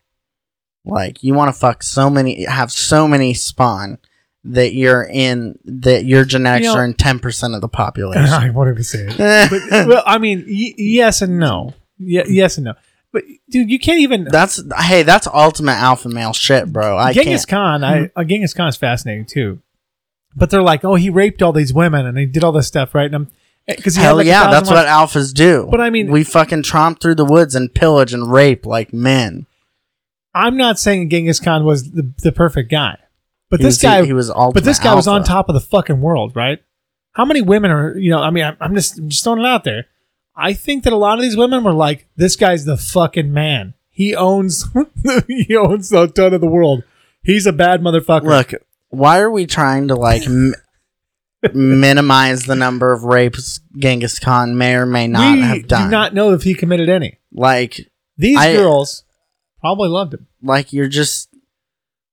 Like 0.84 1.22
you 1.22 1.34
want 1.34 1.52
to 1.54 1.58
fuck 1.58 1.82
so 1.82 2.10
many, 2.10 2.44
have 2.44 2.72
so 2.72 3.06
many 3.06 3.34
spawn 3.34 3.98
that 4.44 4.74
you're 4.74 5.04
in 5.04 5.58
that 5.64 6.04
your 6.04 6.24
genetics 6.24 6.66
You 6.66 6.72
know- 6.72 6.78
are 6.80 6.84
in 6.84 6.94
ten 6.94 7.18
percent 7.20 7.54
of 7.54 7.60
the 7.60 7.68
population. 7.68 8.24
won't 8.54 8.70
even 8.70 8.82
say 8.82 9.06
it 9.08 9.16
but, 9.70 9.86
well 9.86 10.02
i 10.04 10.18
mean 10.18 10.44
y- 10.48 10.74
yes 10.76 11.22
and 11.22 11.38
no 11.38 11.74
y- 12.00 12.24
yes 12.26 12.56
and 12.58 12.64
no 12.64 12.74
but 13.12 13.22
dude 13.48 13.70
you 13.70 13.78
can't 13.78 14.00
even 14.00 14.24
that's 14.24 14.60
hey, 14.80 15.04
that's 15.04 15.28
ultimate 15.28 15.74
alpha 15.76 16.08
male 16.08 16.32
shit, 16.32 16.72
bro. 16.72 16.96
I 16.96 17.12
Genghis 17.12 17.44
can't. 17.44 17.82
Khan, 17.82 17.84
I 17.84 18.10
uh, 18.16 18.24
Genghis 18.24 18.54
Khan 18.54 18.68
is 18.68 18.76
fascinating 18.76 19.26
too. 19.26 19.60
But 20.34 20.48
they're 20.48 20.62
like, 20.62 20.82
oh, 20.82 20.94
he 20.94 21.10
raped 21.10 21.42
all 21.42 21.52
these 21.52 21.74
women 21.74 22.06
and 22.06 22.16
he 22.16 22.24
did 22.24 22.42
all 22.42 22.52
this 22.52 22.66
stuff, 22.66 22.94
right? 22.94 23.12
And 23.12 23.30
Eh, 23.68 23.76
because 23.76 23.96
Hell 23.96 24.22
yeah, 24.22 24.50
that's 24.50 24.68
what 24.70 24.86
alphas 24.86 25.32
do. 25.32 25.68
But 25.70 25.80
I 25.80 25.90
mean- 25.90 26.10
we 26.10 26.24
fucking 26.24 26.62
tromp 26.62 27.00
through 27.00 27.16
the 27.16 27.24
woods 27.24 27.54
and 27.54 27.72
pillage 27.72 28.12
and 28.12 28.30
rape 28.30 28.66
like 28.66 28.92
men. 28.92 29.46
I'm 30.34 30.56
not 30.56 30.78
saying 30.78 31.10
Genghis 31.10 31.40
Khan 31.40 31.64
was 31.64 31.90
the, 31.92 32.10
the 32.22 32.32
perfect 32.32 32.70
guy, 32.70 32.96
but 33.50 33.60
He 33.60 33.64
this 33.64 33.76
was, 33.76 33.82
guy, 33.82 34.04
he 34.04 34.12
was 34.14 34.30
ultimate 34.30 34.54
but 34.54 34.64
this 34.64 34.78
guy 34.78 34.94
was 34.94 35.06
on 35.06 35.24
top 35.24 35.48
of 35.48 35.54
the 35.54 35.60
fucking 35.60 36.00
world, 36.00 36.34
right? 36.34 36.62
How 37.12 37.26
many 37.26 37.42
women 37.42 37.70
are 37.70 37.96
you 37.98 38.10
know? 38.10 38.20
I 38.20 38.30
mean, 38.30 38.44
I'm, 38.44 38.56
I'm 38.58 38.74
just 38.74 38.98
I'm 38.98 39.10
just 39.10 39.22
throwing 39.22 39.40
it 39.40 39.46
out 39.46 39.64
there. 39.64 39.86
I 40.34 40.54
think 40.54 40.84
that 40.84 40.94
a 40.94 40.96
lot 40.96 41.18
of 41.18 41.22
these 41.22 41.36
women 41.36 41.62
were 41.62 41.74
like, 41.74 42.08
this 42.16 42.36
guy's 42.36 42.64
the 42.64 42.78
fucking 42.78 43.30
man. 43.32 43.74
He 43.90 44.16
owns 44.16 44.64
he 45.28 45.54
owns 45.54 45.92
a 45.92 46.08
ton 46.08 46.32
of 46.32 46.40
the 46.40 46.46
world. 46.46 46.84
He's 47.22 47.46
a 47.46 47.52
bad 47.52 47.82
motherfucker. 47.82 48.24
Look, 48.24 48.54
why 48.88 49.20
are 49.20 49.30
we 49.30 49.44
trying 49.46 49.88
to 49.88 49.94
like 49.94 50.22
minimize 51.54 52.44
the 52.44 52.54
number 52.56 52.92
of 52.92 53.04
rapes 53.04 53.60
Genghis 53.76 54.18
Khan 54.18 54.56
may 54.56 54.74
or 54.74 54.86
may 54.86 55.08
not 55.08 55.34
we 55.34 55.40
have 55.42 55.66
done? 55.68 55.82
We 55.82 55.86
do 55.86 55.90
not 55.90 56.14
know 56.14 56.32
if 56.32 56.42
he 56.42 56.54
committed 56.54 56.88
any. 56.88 57.18
like, 57.32 57.80
These 58.16 58.38
I- 58.38 58.54
girls 58.54 59.04
probably 59.60 59.88
loved 59.88 60.14
him. 60.14 60.26
like 60.42 60.72
you're 60.72 60.88
just. 60.88 61.28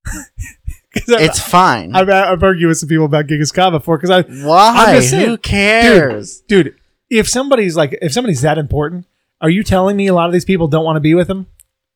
'Cause 0.05 1.13
I've- 1.13 1.23
It's 1.23 1.39
fine. 1.39 1.95
I've, 1.95 2.09
I've 2.09 2.41
argued 2.41 2.67
with 2.67 2.77
some 2.79 2.89
people 2.89 3.05
about 3.05 3.27
Genghis 3.27 3.51
Khan 3.51 3.71
before 3.71 3.97
because 3.97 4.09
I, 4.09 4.21
why? 4.45 4.73
I'm 4.75 4.95
just 4.95 5.11
saying, 5.11 5.27
Who 5.27 5.37
cares? 5.37 6.41
dude, 6.47 6.75
if 7.09 7.29
somebody's 7.29 7.75
like, 7.75 7.97
if 8.01 8.11
somebody's 8.11 8.41
that 8.41 8.57
important, 8.57 9.05
are 9.41 9.49
you 9.51 9.63
telling 9.63 9.95
me 9.97 10.07
a 10.07 10.13
lot 10.15 10.25
of 10.27 10.33
these 10.33 10.45
people 10.45 10.67
don't 10.67 10.83
want 10.83 10.95
to 10.95 10.99
be 11.01 11.13
with 11.13 11.29
him? 11.29 11.45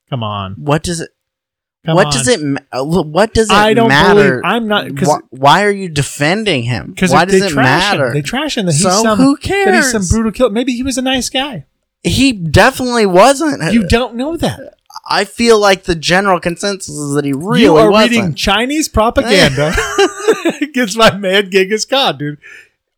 Come 0.09 0.21
on, 0.23 0.53
What 0.59 0.83
does 0.83 0.99
it? 1.01 1.09
Come 1.85 1.95
what 1.95 2.07
on. 2.07 2.11
does 2.13 2.27
it? 2.27 2.39
uh, 2.71 2.83
What 2.83 3.33
does 3.33 3.49
it 3.49 3.53
I 3.53 3.73
don't 3.73 3.87
matter? 3.89 4.41
believe. 4.41 4.41
I'm 4.45 4.67
not 4.67 4.91
Why, 5.01 5.17
why 5.29 5.63
are 5.65 5.71
you 5.71 5.89
defending 5.89 6.63
him? 6.63 6.91
because 6.91 7.11
Why 7.11 7.25
does 7.25 7.41
it 7.41 7.49
trash 7.51 7.63
matter? 7.91 8.07
Him. 8.07 8.13
They 8.13 8.21
trash 8.21 8.57
him 8.57 8.65
that 8.67 8.73
he's 8.73 8.83
So 8.83 8.89
some 9.03 9.17
who 9.17 9.35
that 9.37 9.73
he's 9.75 9.91
some 9.91 10.05
brutal 10.07 10.31
killer. 10.31 10.49
Maybe 10.51 10.73
he 10.73 10.83
was 10.83 10.97
a 10.97 11.01
nice 11.01 11.29
guy. 11.29 11.65
he 12.03 12.31
definitely 12.33 13.05
wasn't. 13.05 13.73
You 13.73 13.87
don't 13.87 14.15
know 14.15 14.37
that. 14.37 14.75
I 15.09 15.25
feel 15.25 15.59
like 15.59 15.83
the 15.83 15.95
general 15.95 16.39
consensus 16.39 16.87
is 16.95 17.15
that 17.15 17.25
he 17.25 17.33
really 17.33 17.63
you 17.63 17.75
are 17.75 17.91
wasn't. 17.91 18.11
reading 18.11 18.35
Chinese 18.35 18.87
propaganda 18.87 19.73
against 20.61 20.97
my 20.97 21.15
man 21.17 21.49
Genghis 21.51 21.83
Khan, 21.85 22.17
dude. 22.17 22.37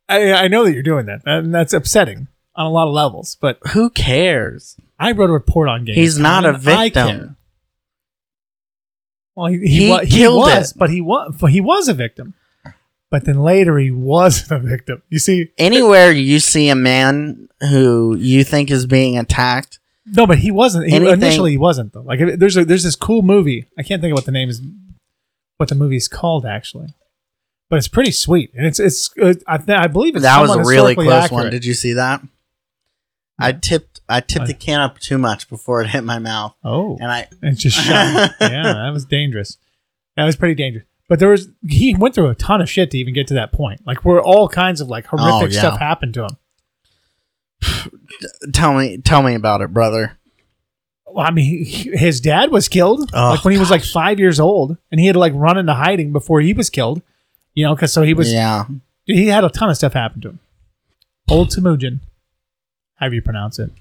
I, 0.07 0.33
I 0.33 0.47
know 0.47 0.65
that 0.65 0.73
you're 0.73 0.83
doing 0.83 1.07
that, 1.07 1.21
and 1.25 1.53
that's 1.53 1.73
upsetting 1.73 2.27
on 2.55 2.65
a 2.67 2.69
lot 2.69 2.88
of 2.88 2.93
levels. 2.93 3.38
But 3.41 3.57
Who 3.71 3.89
cares? 3.89 4.75
I 4.99 5.11
wrote 5.13 5.29
a 5.29 5.33
report 5.33 5.67
on 5.67 5.86
Genghis 5.86 5.95
He's 5.95 6.19
not 6.19 6.45
a 6.45 6.49
and 6.49 6.57
I 6.69 6.89
care. 6.89 7.05
victim. 7.05 7.38
Well, 9.36 9.47
he 9.47 9.59
he, 9.59 9.67
He 9.86 9.89
wa- 9.89 9.99
he 9.99 10.07
killed 10.17 10.38
was, 10.38 10.71
it. 10.71 10.77
but 10.77 10.89
he 10.89 11.01
was 11.01 11.33
he 11.49 11.61
was 11.61 11.88
a 11.88 11.93
victim. 11.93 12.33
But 13.11 13.25
then 13.25 13.39
later 13.39 13.77
he 13.77 13.91
wasn't 13.91 14.51
a 14.63 14.67
victim. 14.67 15.01
You 15.09 15.19
see, 15.19 15.49
Anywhere 15.57 16.11
you 16.11 16.39
see 16.39 16.69
a 16.69 16.75
man 16.75 17.47
who 17.61 18.15
you 18.17 18.43
think 18.43 18.71
is 18.71 18.86
being 18.86 19.17
attacked, 19.17 19.79
no, 20.05 20.27
but 20.27 20.38
he 20.39 20.51
wasn't. 20.51 20.88
He, 20.88 20.95
initially, 20.95 21.51
he 21.51 21.57
wasn't 21.57 21.93
though. 21.93 22.01
Like 22.01 22.19
there's 22.38 22.57
a 22.57 22.65
there's 22.65 22.83
this 22.83 22.95
cool 22.95 23.21
movie. 23.21 23.65
I 23.77 23.83
can't 23.83 24.01
think 24.01 24.11
of 24.11 24.15
what 24.17 24.25
the 24.25 24.31
name 24.31 24.49
is, 24.49 24.61
what 25.57 25.69
the 25.69 25.75
movie 25.75 25.95
is 25.97 26.07
called 26.07 26.45
actually, 26.45 26.89
but 27.69 27.77
it's 27.77 27.88
pretty 27.88 28.11
sweet 28.11 28.51
and 28.55 28.65
it's 28.65 28.79
it's 28.79 29.09
uh, 29.21 29.33
I, 29.47 29.59
I 29.69 29.88
believe 29.88 30.15
it's 30.15 30.23
that 30.23 30.41
was 30.41 30.51
a 30.55 30.59
really 30.63 30.95
close 30.95 31.11
accurate. 31.11 31.31
one. 31.31 31.49
Did 31.51 31.65
you 31.65 31.73
see 31.73 31.93
that? 31.93 32.21
I 33.38 33.51
tipped 33.51 33.99
I 34.07 34.21
tipped 34.21 34.47
the 34.47 34.53
can 34.53 34.79
up 34.79 34.99
too 34.99 35.17
much 35.17 35.49
before 35.49 35.81
it 35.81 35.88
hit 35.88 36.03
my 36.03 36.19
mouth, 36.19 36.55
Oh, 36.63 36.97
and 37.01 37.11
I 37.11 37.27
and 37.41 37.57
just 37.57 37.75
shot. 37.77 38.31
yeah, 38.39 38.63
that 38.73 38.89
was 38.93 39.05
dangerous. 39.05 39.57
That 40.15 40.23
was 40.25 40.36
pretty 40.36 40.55
dangerous. 40.55 40.86
But 41.09 41.19
there 41.19 41.29
was 41.29 41.49
he 41.67 41.93
went 41.95 42.15
through 42.15 42.29
a 42.29 42.36
ton 42.36 42.61
of 42.61 42.69
shit 42.69 42.91
to 42.91 42.97
even 42.97 43.13
get 43.13 43.27
to 43.27 43.33
that 43.36 43.51
point. 43.51 43.81
Like 43.86 44.05
where 44.05 44.21
all 44.21 44.47
kinds 44.47 44.79
of 44.81 44.88
like 44.88 45.05
horrific 45.07 45.49
Oh, 45.51 45.53
yeah. 45.53 45.59
stuff 45.59 45.79
happened 45.79 46.13
to 46.15 46.23
him. 46.23 46.38
tell 48.53 48.73
me 48.75 48.97
tell 48.99 49.21
me 49.23 49.36
about 49.36 49.61
it, 49.61 49.73
brother. 49.73 50.17
Well, 51.05 51.25
I 51.25 51.31
mean, 51.31 51.65
he- 51.65 51.95
his 51.95 52.19
dad 52.19 52.51
was 52.51 52.67
killed 52.67 53.09
Oh, 53.13 53.31
like 53.31 53.45
when 53.45 53.53
he 53.53 53.59
was 53.59 53.69
like 53.71 53.83
five 53.83 54.19
years 54.19 54.39
old, 54.39 54.77
and 54.91 54.99
he 54.99 55.07
had 55.07 55.13
to 55.13 55.19
like 55.19 55.33
run 55.36 55.57
into 55.57 55.73
hiding 55.73 56.11
before 56.11 56.41
he 56.41 56.53
was 56.53 56.69
killed. 56.69 57.01
You 57.53 57.65
know, 57.65 57.75
because 57.75 57.93
so 57.93 58.01
he 58.01 58.13
was 58.13 58.31
yeah, 58.33 58.65
he 59.05 59.27
had 59.27 59.43
a 59.43 59.49
ton 59.49 59.69
of 59.69 59.77
stuff 59.77 59.93
happen 59.93 60.21
to 60.21 60.29
him. 60.29 60.39
Old 61.29 61.51
Temujin, 61.51 62.01
however 62.96 63.16
you 63.16 63.22
pronounce 63.22 63.60
it. 63.60 63.72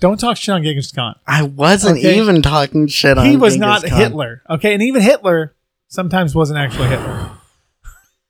Don't 0.00 0.18
talk 0.18 0.36
shit 0.36 0.54
on 0.54 0.62
Genghis 0.64 0.90
Khan. 0.90 1.16
I 1.26 1.42
wasn't 1.42 1.98
Okay. 1.98 2.18
even 2.18 2.40
talking 2.42 2.86
shit 2.86 3.18
on. 3.18 3.26
He 3.26 3.36
was 3.36 3.54
Genghis 3.54 3.82
not 3.82 3.84
Khan. 3.90 3.98
Hitler, 3.98 4.42
okay, 4.48 4.72
and 4.74 4.82
even 4.82 5.02
Hitler 5.02 5.54
sometimes 5.88 6.34
wasn't 6.34 6.58
actually 6.58 6.88
Hitler. 6.88 7.30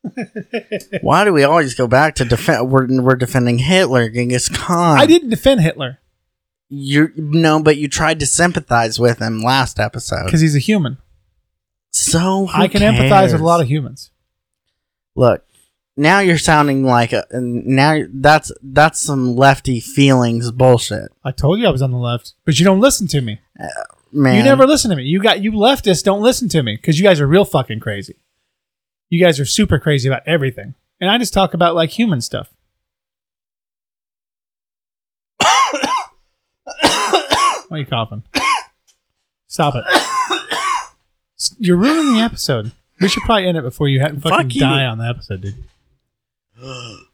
Why 1.02 1.24
do 1.24 1.32
we 1.32 1.44
always 1.44 1.74
go 1.74 1.86
back 1.86 2.16
to 2.16 2.24
defend? 2.24 2.70
We're, 2.70 2.86
we're 3.02 3.14
defending 3.14 3.58
Hitler, 3.58 4.08
Genghis 4.08 4.48
Khan. 4.48 4.98
I 4.98 5.06
didn't 5.06 5.30
defend 5.30 5.60
Hitler 5.60 6.00
You 6.68 7.12
no, 7.16 7.62
but 7.62 7.76
you 7.76 7.86
tried 7.88 8.18
to 8.20 8.26
sympathize 8.26 8.98
with 8.98 9.20
him 9.20 9.40
last 9.40 9.78
episode. 9.78 10.24
because 10.24 10.40
he's 10.40 10.56
a 10.56 10.60
human. 10.60 10.98
So 11.92 12.48
I 12.52 12.66
can 12.68 12.80
empathize 12.82 13.32
with 13.32 13.40
a 13.40 13.44
lot 13.44 13.60
of 13.60 13.68
humans. 13.68 14.10
Look, 15.14 15.44
now 15.96 16.20
you're 16.20 16.38
sounding 16.38 16.84
like 16.84 17.12
a 17.12 17.24
now 17.32 18.02
that's 18.12 18.52
that's 18.62 19.00
some 19.00 19.36
lefty 19.36 19.80
feelings 19.80 20.50
bullshit, 20.50 21.12
I 21.24 21.32
told 21.32 21.60
you 21.60 21.66
I 21.66 21.70
was 21.70 21.82
on 21.82 21.90
the 21.90 21.98
left, 21.98 22.34
but 22.44 22.58
you 22.58 22.64
don't 22.64 22.80
listen 22.80 23.06
to 23.08 23.20
me. 23.20 23.40
Uh, 23.60 23.66
man. 24.12 24.36
You 24.36 24.42
never 24.42 24.66
listen 24.66 24.90
to 24.90 24.96
me. 24.96 25.04
You 25.04 25.22
got 25.22 25.42
you 25.42 25.52
leftists 25.52 26.02
don't 26.02 26.22
listen 26.22 26.48
to 26.50 26.62
me 26.62 26.76
because 26.76 26.98
you 26.98 27.06
guys 27.06 27.20
are 27.20 27.26
real 27.26 27.44
fucking 27.44 27.80
crazy. 27.80 28.16
You 29.10 29.22
guys 29.22 29.38
are 29.38 29.44
super 29.44 29.78
crazy 29.78 30.08
about 30.08 30.22
everything, 30.26 30.74
and 31.00 31.10
I 31.10 31.18
just 31.18 31.34
talk 31.34 31.54
about 31.54 31.74
like 31.74 31.90
human 31.90 32.20
stuff. 32.20 32.50
Why 35.40 37.64
are 37.70 37.78
you 37.78 37.86
coughing? 37.86 38.22
Stop 39.48 39.74
it. 39.76 39.84
You're 41.58 41.76
ruining 41.76 42.14
the 42.14 42.20
episode. 42.20 42.72
We 43.00 43.08
should 43.08 43.24
probably 43.24 43.48
end 43.48 43.58
it 43.58 43.62
before 43.62 43.88
you 43.88 44.00
fucking 44.00 44.20
Fuck 44.20 44.54
you. 44.54 44.60
die 44.60 44.84
on 44.86 44.98
the 44.98 45.04
episode, 45.06 45.40
dude. 45.42 45.56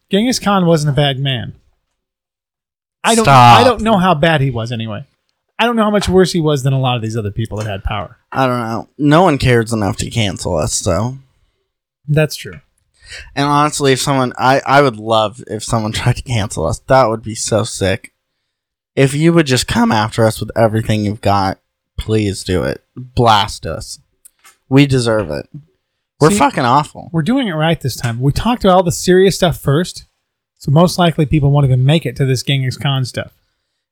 Genghis 0.09 0.39
Khan 0.39 0.65
wasn't 0.65 0.93
a 0.93 0.95
bad 0.95 1.19
man. 1.19 1.55
I 3.03 3.15
don't. 3.15 3.25
Stop. 3.25 3.59
I 3.59 3.63
don't 3.63 3.81
know 3.81 3.97
how 3.97 4.13
bad 4.13 4.41
he 4.41 4.51
was 4.51 4.71
anyway. 4.71 5.05
I 5.57 5.65
don't 5.65 5.75
know 5.75 5.83
how 5.83 5.91
much 5.91 6.07
worse 6.07 6.31
he 6.31 6.39
was 6.39 6.63
than 6.63 6.73
a 6.73 6.79
lot 6.79 6.95
of 6.95 7.01
these 7.01 7.17
other 7.17 7.31
people 7.31 7.57
that 7.57 7.67
had 7.67 7.83
power. 7.83 8.17
I 8.31 8.47
don't 8.47 8.59
know. 8.59 8.89
No 8.97 9.23
one 9.23 9.37
cares 9.37 9.73
enough 9.73 9.97
to 9.97 10.09
cancel 10.09 10.55
us, 10.55 10.73
so. 10.73 11.17
That's 12.07 12.35
true. 12.35 12.61
And 13.35 13.45
honestly, 13.45 13.91
if 13.91 13.99
someone, 13.99 14.33
I, 14.37 14.61
I 14.65 14.81
would 14.81 14.97
love 14.97 15.43
if 15.47 15.63
someone 15.63 15.91
tried 15.93 16.15
to 16.17 16.21
cancel 16.21 16.65
us. 16.65 16.79
That 16.79 17.09
would 17.09 17.21
be 17.21 17.35
so 17.35 17.63
sick. 17.63 18.13
If 18.95 19.13
you 19.13 19.33
would 19.33 19.47
just 19.47 19.67
come 19.67 19.91
after 19.91 20.25
us 20.25 20.39
with 20.39 20.51
everything 20.57 21.03
you've 21.03 21.21
got, 21.21 21.59
please 21.97 22.43
do 22.43 22.63
it. 22.63 22.83
Blast 22.95 23.65
us. 23.65 23.99
We 24.69 24.85
deserve 24.85 25.29
it. 25.29 25.47
We're 26.19 26.31
See- 26.31 26.37
fucking 26.37 26.65
awful. 26.65 27.09
We're 27.13 27.21
doing 27.21 27.47
it 27.47 27.53
right 27.53 27.79
this 27.79 27.95
time. 27.95 28.19
We 28.19 28.31
talked 28.31 28.63
about 28.65 28.75
all 28.75 28.83
the 28.83 28.91
serious 28.91 29.35
stuff 29.35 29.59
first, 29.59 30.05
so 30.57 30.71
most 30.71 30.97
likely 30.99 31.25
people 31.25 31.51
won't 31.51 31.65
even 31.65 31.85
make 31.85 32.05
it 32.05 32.15
to 32.17 32.25
this 32.25 32.43
Genghis 32.43 32.77
Khan 32.77 33.05
stuff. 33.05 33.33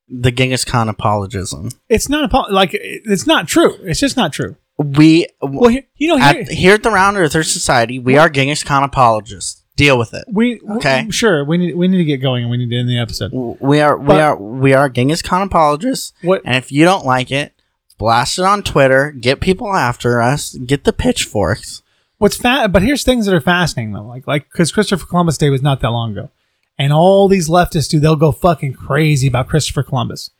The 0.10 0.32
Genghis 0.32 0.64
Khan 0.66 0.90
apologism. 0.90 1.70
It's 1.90 2.10
not 2.10 2.24
a 2.26 2.28
po- 2.30 2.52
like 2.52 2.72
it's 2.74 3.28
not 3.28 3.48
true. 3.48 3.76
It's 3.84 4.00
just 4.00 4.16
not 4.18 4.32
true. 4.34 4.56
We, 4.78 5.28
Well, 5.42 5.70
here, 5.70 5.84
you 5.96 6.08
know, 6.10 6.18
here, 6.18 6.42
at, 6.42 6.50
here 6.50 6.74
at 6.76 6.84
the 6.84 6.92
Round 6.92 7.18
Earther 7.18 7.44
Society, 7.44 7.98
we 8.00 8.16
are 8.18 8.30
Genghis 8.30 8.64
Khan 8.64 8.84
apologists. 8.84 9.64
Deal 9.76 9.98
with 9.98 10.14
it. 10.14 10.26
we 10.32 10.60
okay. 10.62 11.02
okay. 11.02 11.10
Sure, 11.12 11.44
we 11.46 11.58
need 11.58 11.76
we 11.76 11.88
need 11.88 11.98
to 11.98 12.04
get 12.04 12.18
going 12.18 12.44
and 12.44 12.50
we 12.52 12.58
need 12.58 12.70
to 12.72 12.78
end 12.80 12.90
the 12.90 12.98
episode. 13.00 13.32
We 13.60 13.80
are, 13.80 13.98
we 13.98 14.08
But- 14.08 14.22
are, 14.22 14.36
we 14.36 14.74
are 14.74 14.90
Genghis 14.90 15.22
Khan 15.22 15.42
apologists. 15.44 16.14
What? 16.22 16.42
And 16.46 16.56
if 16.56 16.72
you 16.72 16.84
don't 16.84 17.06
like 17.06 17.32
it, 17.32 17.54
blast 17.98 18.40
it 18.40 18.46
on 18.46 18.64
Twitter. 18.64 19.12
Get 19.12 19.40
people 19.40 19.74
after 19.76 20.22
us. 20.22 20.56
Get 20.56 20.84
the 20.84 20.94
pitchforks. 20.94 21.84
What's 22.18 22.38
fat? 22.38 22.72
But 22.72 22.82
here's 22.82 23.04
things 23.04 23.26
that 23.26 23.36
are 23.36 23.42
fascinating 23.42 23.94
though, 23.94 24.06
like 24.06 24.26
like 24.28 24.50
because 24.52 24.72
Christopher 24.72 25.06
Columbus 25.06 25.38
Day 25.38 25.50
was 25.50 25.62
not 25.62 25.82
that 25.82 25.90
long 25.90 26.12
ago, 26.12 26.30
and 26.78 26.92
all 26.92 27.28
these 27.28 27.50
leftists 27.50 27.90
do 27.90 28.00
they'll 28.00 28.16
go 28.16 28.32
fucking 28.32 28.74
crazy 28.74 29.28
about 29.28 29.48
Christopher 29.48 29.84
Columbus. 29.84 30.32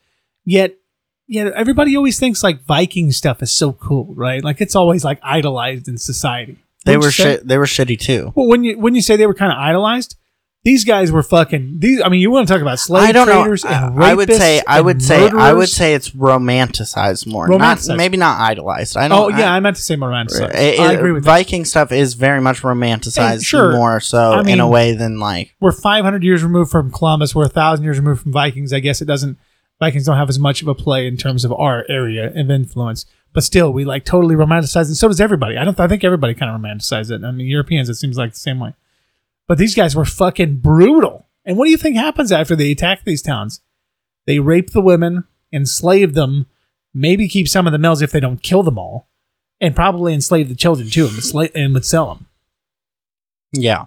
Yet, 0.44 0.76
yet 1.28 1.52
everybody 1.54 1.96
always 1.96 2.20
thinks 2.20 2.44
like 2.44 2.64
Viking 2.64 3.12
stuff 3.12 3.44
is 3.44 3.52
so 3.52 3.74
cool, 3.74 4.14
right? 4.16 4.44
Like 4.44 4.62
it's 4.62 4.76
always 4.76 5.04
like 5.04 5.20
idolized 5.22 5.88
in 5.88 5.98
society. 5.98 6.58
They 6.86 6.98
Wouldn't 6.98 7.02
were 7.04 7.08
you 7.08 7.12
say? 7.12 7.24
shit. 7.24 7.48
They 7.48 7.58
were 7.58 7.66
shitty 7.66 8.00
too. 8.00 8.32
Well, 8.36 8.48
when 8.48 8.64
you 8.64 8.80
when 8.80 8.96
you 8.96 9.02
say 9.02 9.16
they 9.16 9.28
were 9.28 9.34
kind 9.34 9.52
of 9.52 9.58
idolized, 9.60 10.16
these 10.68 10.84
guys 10.84 11.14
were 11.14 11.24
fucking. 11.24 11.80
These, 11.80 12.02
I 12.02 12.10
mean, 12.10 12.20
you 12.20 12.30
want 12.30 12.46
to 12.46 12.54
talk 12.54 12.62
about 12.62 12.78
slave 12.78 13.08
I 13.08 13.14
don't 13.14 13.26
know. 13.26 13.42
traders 13.44 13.64
and 13.64 13.74
I, 14.04 14.12
I 14.12 14.14
would 14.14 14.30
say. 14.30 14.60
rapists 14.60 14.64
I 14.68 14.82
would 14.82 15.02
say. 15.02 15.30
I 15.30 15.54
would 15.54 15.70
say 15.70 15.94
it's 15.94 16.10
romanticized 16.10 17.26
more. 17.26 17.48
Romanticized. 17.48 17.88
Not 17.88 17.98
maybe 17.98 18.18
not 18.18 18.38
idolized. 18.42 18.98
I 18.98 19.08
don't. 19.08 19.18
Oh 19.18 19.30
yeah, 19.30 19.50
I, 19.50 19.56
I 19.56 19.60
meant 19.62 19.78
to 19.78 19.82
say 19.82 19.96
more 19.96 20.10
romanticized. 20.10 20.54
it- 20.56 20.78
I 20.82 20.92
agree 20.92 21.14
with 21.14 21.24
that. 21.24 21.30
Viking 21.30 21.64
stuff 21.64 21.94
is 21.94 22.16
very 22.16 22.42
much 22.42 22.64
romanticized 22.64 23.32
And 23.32 23.44
sure, 23.44 23.72
more 23.72 24.02
so 24.02 24.34
I 24.34 24.50
in 24.50 24.60
a 24.60 24.68
way 24.68 24.92
than 24.92 25.22
like 25.22 25.56
We're 25.62 25.72
500 25.72 26.22
years 26.22 26.44
removed 26.44 26.70
from 26.70 26.92
Columbus. 26.92 27.34
We're 27.34 27.46
a 27.46 27.50
thousand 27.50 27.86
years 27.86 27.98
removed 27.98 28.24
from 28.24 28.34
Vikings. 28.34 28.74
I 28.74 28.82
guess 28.82 29.02
it 29.02 29.06
doesn't. 29.06 29.38
Vikings 29.80 30.06
don't 30.06 30.18
have 30.18 30.28
as 30.28 30.38
much 30.38 30.62
of 30.62 30.68
a 30.68 30.76
play 30.76 31.08
in 31.08 31.16
terms 31.16 31.46
of 31.46 31.54
our 31.54 31.86
area 31.88 32.28
of 32.38 32.52
influence, 32.52 33.06
but 33.32 33.46
still, 33.46 33.72
we 33.72 33.86
like 33.86 34.04
totally 34.04 34.36
romanticize 34.36 34.82
it. 34.82 34.88
And 34.88 34.98
so 34.98 35.08
does 35.08 35.22
everybody. 35.22 35.56
I 35.56 35.64
don't. 35.64 35.80
I 35.80 35.88
think 35.88 36.04
everybody 36.04 36.34
kind 36.34 36.54
of 36.54 36.60
romanticizes 36.60 37.12
it. 37.12 37.24
I 37.24 37.32
mean, 37.32 37.48
Europeans, 37.48 37.88
it 37.88 37.96
seems 37.96 38.18
like 38.18 38.34
the 38.34 38.40
same 38.40 38.60
way. 38.60 38.74
But 39.48 39.58
these 39.58 39.76
guys 39.76 39.96
were 39.96 40.06
fucking 40.06 40.58
brutal. 40.58 41.28
And 41.46 41.58
what 41.58 41.66
do 41.66 41.72
you 41.72 41.78
think 41.78 41.96
happens 41.96 42.32
after 42.32 42.56
they 42.56 42.72
attack 42.72 43.04
these 43.04 43.22
towns? 43.22 43.62
They 44.26 44.40
rape 44.40 44.72
the 44.72 44.82
women, 44.82 45.24
enslave 45.54 46.14
them, 46.14 46.48
maybe 46.94 47.30
keep 47.30 47.48
some 47.48 47.66
of 47.66 47.72
the 47.72 47.80
males 47.80 48.02
if 48.02 48.12
they 48.12 48.20
don't 48.20 48.44
kill 48.44 48.64
them 48.64 48.78
all, 48.78 49.08
and 49.62 49.76
probably 49.76 50.14
enslave 50.14 50.50
the 50.50 50.56
children 50.56 50.90
too, 50.90 51.10
and, 51.56 51.74
would 51.74 51.86
sell 51.86 52.08
them. 52.14 52.26
yeah. 53.54 53.86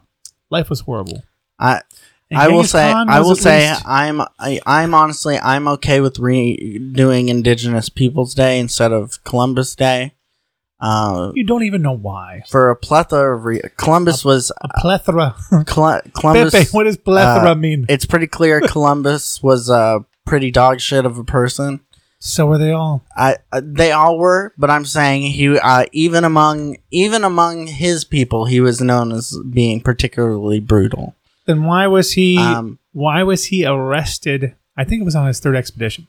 Life 0.48 0.70
was 0.70 0.80
horrible. 0.80 1.22
I 1.58 1.82
And 2.30 2.38
I 2.38 2.48
will 2.48 2.64
say 2.64 2.90
I 2.90 3.20
will 3.20 3.36
say 3.36 3.74
I'm 3.84 4.20
I, 4.38 4.60
I'm 4.64 4.94
honestly 4.94 5.38
I'm 5.38 5.66
okay 5.68 6.00
with 6.00 6.14
redoing 6.14 7.28
Indigenous 7.28 7.88
Peoples 7.88 8.34
Day 8.34 8.58
instead 8.58 8.92
of 8.92 9.22
Columbus 9.24 9.74
Day. 9.74 10.14
Uh, 10.80 11.32
you 11.34 11.44
don't 11.44 11.64
even 11.64 11.82
know 11.82 11.92
why. 11.92 12.42
for 12.48 12.70
a 12.70 12.76
plethora 12.76 13.36
of 13.36 13.44
re- 13.44 13.60
Columbus 13.76 14.24
was 14.24 14.50
A 14.62 14.68
plethora. 14.80 15.36
Col- 15.66 16.00
Columbus. 16.14 16.52
Pepe, 16.52 16.70
what 16.70 16.84
does 16.84 16.96
plethora 16.96 17.50
uh, 17.50 17.54
mean? 17.54 17.86
it's 17.88 18.06
pretty 18.06 18.26
clear 18.26 18.60
Columbus 18.66 19.42
was 19.42 19.68
a 19.68 20.04
pretty 20.24 20.50
dog 20.50 20.80
shit 20.80 21.04
of 21.04 21.18
a 21.18 21.24
person. 21.24 21.80
So 22.22 22.46
were 22.46 22.58
they 22.58 22.70
all. 22.72 23.02
I 23.16 23.36
uh, 23.50 23.62
they 23.64 23.92
all 23.92 24.18
were, 24.18 24.52
but 24.58 24.68
I'm 24.70 24.84
saying 24.84 25.22
he 25.22 25.58
uh, 25.58 25.86
even 25.92 26.24
among 26.24 26.76
even 26.90 27.24
among 27.24 27.66
his 27.66 28.04
people, 28.04 28.44
he 28.44 28.60
was 28.60 28.80
known 28.82 29.10
as 29.10 29.38
being 29.50 29.80
particularly 29.80 30.60
brutal. 30.60 31.14
Then 31.46 31.64
why 31.64 31.86
was 31.86 32.12
he? 32.12 32.36
Um, 32.36 32.78
why 32.92 33.22
was 33.22 33.46
he 33.46 33.64
arrested? 33.64 34.54
I 34.76 34.84
think 34.84 35.00
it 35.00 35.04
was 35.06 35.16
on 35.16 35.26
his 35.26 35.40
third 35.40 35.56
expedition. 35.56 36.08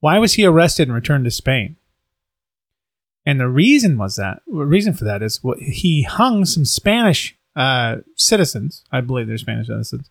Why 0.00 0.18
was 0.18 0.34
he 0.34 0.44
arrested 0.46 0.88
and 0.88 0.94
returned 0.94 1.24
to 1.26 1.30
Spain? 1.30 1.76
And 3.24 3.38
the 3.38 3.48
reason 3.48 3.98
was 3.98 4.16
that 4.16 4.42
the 4.46 4.64
reason 4.64 4.94
for 4.94 5.04
that 5.04 5.22
is 5.22 5.42
what 5.44 5.58
he 5.58 6.02
hung 6.02 6.44
some 6.44 6.64
Spanish 6.64 7.36
uh, 7.54 7.96
citizens, 8.16 8.84
I 8.90 9.00
believe 9.00 9.28
they're 9.28 9.38
Spanish 9.38 9.68
citizens, 9.68 10.10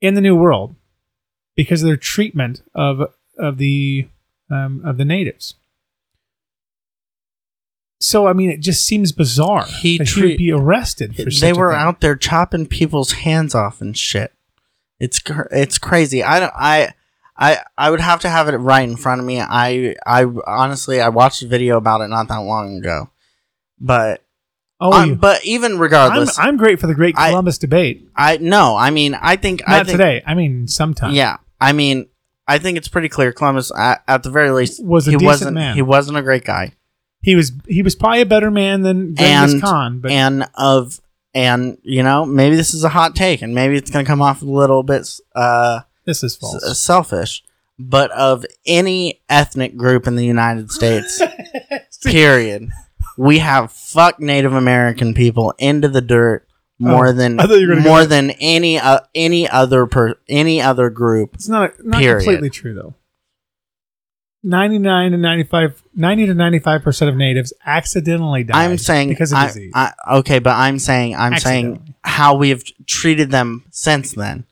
in 0.00 0.14
the 0.14 0.20
New 0.20 0.36
World 0.36 0.74
because 1.56 1.82
of 1.82 1.86
their 1.86 1.96
treatment 1.96 2.62
of 2.74 3.12
of 3.38 3.58
the 3.58 4.08
um, 4.50 4.82
of 4.84 4.96
the 4.96 5.04
natives. 5.04 5.54
So 8.00 8.26
I 8.26 8.32
mean, 8.32 8.50
it 8.50 8.60
just 8.60 8.84
seems 8.84 9.12
bizarre 9.12 9.64
He 9.64 9.98
that 9.98 10.08
he'd 10.08 10.36
be 10.36 10.52
arrested 10.52 11.16
for. 11.16 11.30
they 11.40 11.52
were 11.52 11.72
out 11.72 12.00
there 12.00 12.16
chopping 12.16 12.66
people's 12.66 13.12
hands 13.12 13.54
off 13.54 13.80
and 13.80 13.96
shit. 13.96 14.32
It's 15.00 15.22
it's 15.50 15.78
crazy. 15.78 16.22
I 16.22 16.40
don't 16.40 16.52
I. 16.54 16.94
I, 17.36 17.58
I 17.76 17.90
would 17.90 18.00
have 18.00 18.20
to 18.20 18.28
have 18.28 18.48
it 18.48 18.56
right 18.56 18.88
in 18.88 18.96
front 18.96 19.20
of 19.20 19.26
me. 19.26 19.40
I 19.40 19.96
I 20.06 20.24
honestly 20.46 21.00
I 21.00 21.08
watched 21.08 21.42
a 21.42 21.48
video 21.48 21.76
about 21.76 22.00
it 22.00 22.08
not 22.08 22.28
that 22.28 22.38
long 22.38 22.76
ago, 22.78 23.10
but 23.80 24.20
Oh, 24.80 24.92
um, 24.92 25.14
but 25.14 25.44
even 25.44 25.72
I'm, 25.72 25.78
regardless, 25.78 26.38
I'm 26.38 26.56
great 26.56 26.80
for 26.80 26.86
the 26.88 26.94
Great 26.94 27.14
I- 27.16 27.30
Columbus 27.30 27.58
debate. 27.58 28.08
I 28.16 28.36
no. 28.38 28.76
I 28.76 28.90
mean 28.90 29.14
I 29.14 29.36
think 29.36 29.62
I 29.66 29.78
Not 29.78 29.86
think 29.86 29.98
today. 29.98 30.22
I 30.26 30.34
mean, 30.34 30.66
sometime. 30.68 31.12
Yeah, 31.14 31.36
I 31.60 31.72
mean, 31.72 32.06
I 32.46 32.58
think 32.58 32.76
it's 32.76 32.88
pretty 32.88 33.08
clear. 33.08 33.32
Columbus, 33.32 33.72
at, 33.76 34.02
at 34.06 34.22
the 34.24 34.30
very 34.30 34.50
least, 34.50 34.84
Was 34.84 35.06
a 35.08 35.12
he 35.12 35.16
decent 35.16 35.26
wasn't. 35.26 35.54
man. 35.54 35.74
He 35.76 35.82
wasn't 35.82 36.18
a 36.18 36.22
great 36.22 36.44
guy, 36.44 36.72
He 37.22 37.34
was 37.36 37.52
he 37.66 37.82
was 37.82 37.94
probably 37.94 38.20
a 38.20 38.26
better 38.26 38.50
man 38.50 38.82
than 38.82 39.14
Genghis 39.14 39.52
And- 39.54 39.62
Khan, 39.62 40.00
but 40.00 40.10
and 40.10 40.44
of 40.54 41.00
and 41.34 41.78
you 41.82 42.02
know 42.02 42.26
maybe 42.26 42.54
this 42.56 42.74
is 42.74 42.84
a 42.84 42.88
hot 42.90 43.14
take, 43.16 43.42
and 43.42 43.54
maybe 43.54 43.76
it's 43.76 43.90
gonna 43.90 44.04
come 44.04 44.20
off 44.22 44.42
a 44.42 44.46
little 44.46 44.82
bit 44.82 45.08
uh, 45.34 45.80
this 46.06 46.22
is 46.22 46.34
s- 46.34 46.40
false. 46.40 46.78
selfish, 46.78 47.42
but 47.78 48.10
of 48.12 48.44
any 48.66 49.20
ethnic 49.28 49.76
group 49.76 50.06
in 50.06 50.16
the 50.16 50.24
United 50.24 50.70
States, 50.70 51.20
period, 52.04 52.68
we 53.16 53.38
have 53.38 53.72
fucked 53.72 54.20
Native 54.20 54.52
American 54.52 55.14
people 55.14 55.54
into 55.58 55.88
the 55.88 56.00
dirt 56.00 56.46
more 56.78 57.08
Oh, 57.08 57.12
than 57.12 57.38
I 57.38 57.46
thought 57.46 57.54
you 57.60 57.68
were 57.68 57.74
gonna 57.74 57.84
go 57.84 57.90
more 57.90 58.04
than 58.06 58.30
any 58.40 58.78
uh, 58.78 58.98
any 59.14 59.48
other 59.48 59.86
per 59.86 60.14
any 60.28 60.60
other 60.60 60.90
group. 60.90 61.34
it's 61.34 61.48
not 61.48 61.72
not 61.84 62.00
Period. 62.00 62.24
completely 62.24 62.50
true 62.50 62.74
though. 62.74 62.94
99 64.42 65.12
to 65.12 65.16
95 65.16 65.82
90 65.94 66.26
to 66.26 66.34
95% 66.34 67.08
of 67.08 67.16
natives 67.16 67.52
accidentally 67.64 68.44
die 68.44 68.62
I'm 68.64 68.76
saying 68.76 69.08
because 69.08 69.32
of 69.32 69.38
I- 69.38 69.46
disease. 69.46 69.72
I, 69.74 69.92
okay, 70.16 70.38
but 70.38 70.50
I'm 70.54 70.78
saying 70.78 71.16
I'm 71.16 71.38
saying 71.38 71.94
how 72.02 72.34
we 72.36 72.50
have 72.50 72.62
treated 72.86 73.30
them 73.30 73.64
since 73.70 74.12
then. 74.12 74.44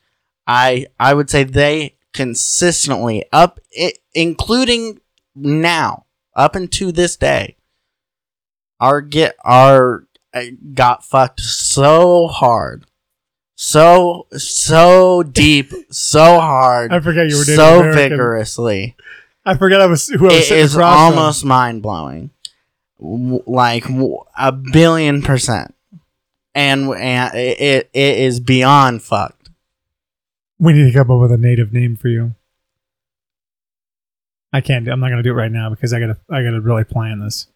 I 0.47 0.87
I 0.99 1.15
would 1.15 1.31
say 1.31 1.45
they 1.45 1.97
consistently 2.13 3.25
up 3.33 3.59
i 3.79 3.93
including 4.13 5.01
now 5.35 6.05
up 6.37 6.55
into 6.55 6.93
this 6.93 7.17
day 7.17 7.57
are 8.79 9.01
get 9.01 9.35
are 9.45 10.05
uh, 10.35 10.43
got 10.75 11.05
fucked 11.05 11.41
so 11.41 12.27
hard. 12.27 12.85
So 13.55 14.27
so 14.37 15.23
deep, 15.23 15.73
so 15.91 16.41
hard, 16.41 16.93
I 16.95 17.01
forget 17.01 17.29
you 17.29 17.37
were 17.37 17.45
so 17.45 17.81
American. 17.81 18.11
vigorously 18.11 18.97
I 19.45 19.57
forget 19.57 19.81
I 19.81 19.87
was 19.87 20.09
who 20.09 20.29
I 20.29 20.35
was 20.35 20.51
it 20.51 20.59
is 20.59 20.77
almost 20.77 21.45
mind 21.45 21.83
blowing. 21.83 22.31
Like 22.99 23.85
a 24.39 24.53
billion 24.53 25.23
percent. 25.23 25.75
and, 26.55 26.95
and 26.95 27.35
it, 27.35 27.91
it 27.93 28.19
is 28.19 28.39
beyond 28.39 29.03
fucked. 29.03 29.42
We 30.63 30.73
need 30.75 30.93
to 30.93 30.93
come 30.97 31.11
up 31.11 31.21
with 31.21 31.33
a 31.33 31.37
native 31.37 31.73
name 31.73 31.97
for 31.97 32.07
you. 32.07 32.37
I 34.53 34.61
can't. 34.61 34.87
I'm 34.87 35.01
not 35.01 35.09
going 35.09 35.17
to 35.17 35.23
do 35.25 35.31
it 35.33 35.35
right 35.37 35.51
now 35.51 35.71
because 35.71 35.93
I 35.93 35.99
gotta. 35.99 36.19
I 36.31 36.43
gotta 36.45 36.61
really 36.61 36.85
plan 36.85 37.19
this. 37.21 37.49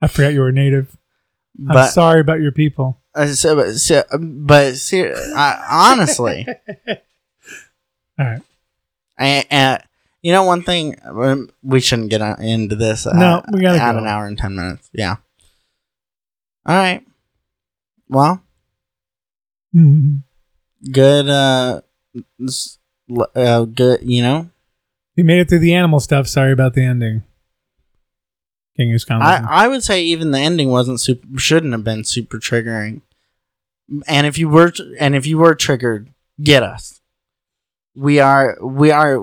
I 0.00 0.06
forgot 0.08 0.32
you 0.32 0.40
were 0.40 0.52
native. 0.52 0.96
I'm 1.58 1.66
But 1.74 1.88
sorry 1.90 2.20
about 2.20 2.40
your 2.40 2.52
people. 2.52 2.98
uh, 3.14 3.26
so, 3.26 3.56
but- 3.56 3.74
so, 3.76 4.02
but 4.18 4.76
ser- 4.76 5.14
I, 5.36 5.90
honestly, 5.92 6.46
All 6.88 6.96
right. 8.26 8.40
and, 9.18 9.46
and 9.50 9.82
you 10.22 10.32
know 10.32 10.44
one 10.44 10.62
thing 10.62 10.96
um, 11.04 11.50
we 11.62 11.80
shouldn't 11.80 12.08
get 12.10 12.22
on- 12.22 12.40
into 12.40 12.76
this. 12.76 13.06
Uh, 13.06 13.12
No, 13.14 13.42
we 13.52 13.60
gotta 13.60 13.82
at 13.82 13.92
go. 13.92 13.98
an 13.98 14.06
hour 14.06 14.26
and 14.26 14.38
ten 14.38 14.54
minutes. 14.54 14.88
Yeah. 14.94 15.16
All 16.64 16.76
right. 16.76 17.04
Well. 18.08 18.42
Good. 19.74 21.28
Uh, 21.28 21.80
uh, 23.34 23.64
good. 23.64 24.00
You 24.02 24.22
know, 24.22 24.50
You 25.16 25.24
made 25.24 25.40
it 25.40 25.48
through 25.48 25.60
the 25.60 25.74
animal 25.74 26.00
stuff. 26.00 26.26
Sorry 26.28 26.52
about 26.52 26.74
the 26.74 26.84
ending. 26.84 27.22
King 28.76 28.92
Goose 28.92 29.04
I. 29.10 29.44
I 29.48 29.68
would 29.68 29.82
say 29.82 30.02
even 30.02 30.30
the 30.30 30.38
ending 30.38 30.70
wasn't 30.70 31.00
super. 31.00 31.26
Shouldn't 31.38 31.72
have 31.72 31.84
been 31.84 32.04
super 32.04 32.38
triggering. 32.38 33.02
And 34.06 34.26
if 34.26 34.38
you 34.38 34.48
were, 34.48 34.72
and 34.98 35.14
if 35.14 35.26
you 35.26 35.38
were 35.38 35.54
triggered, 35.54 36.08
get 36.42 36.62
us. 36.62 37.00
We 37.94 38.20
are. 38.20 38.56
We 38.62 38.90
are. 38.90 39.20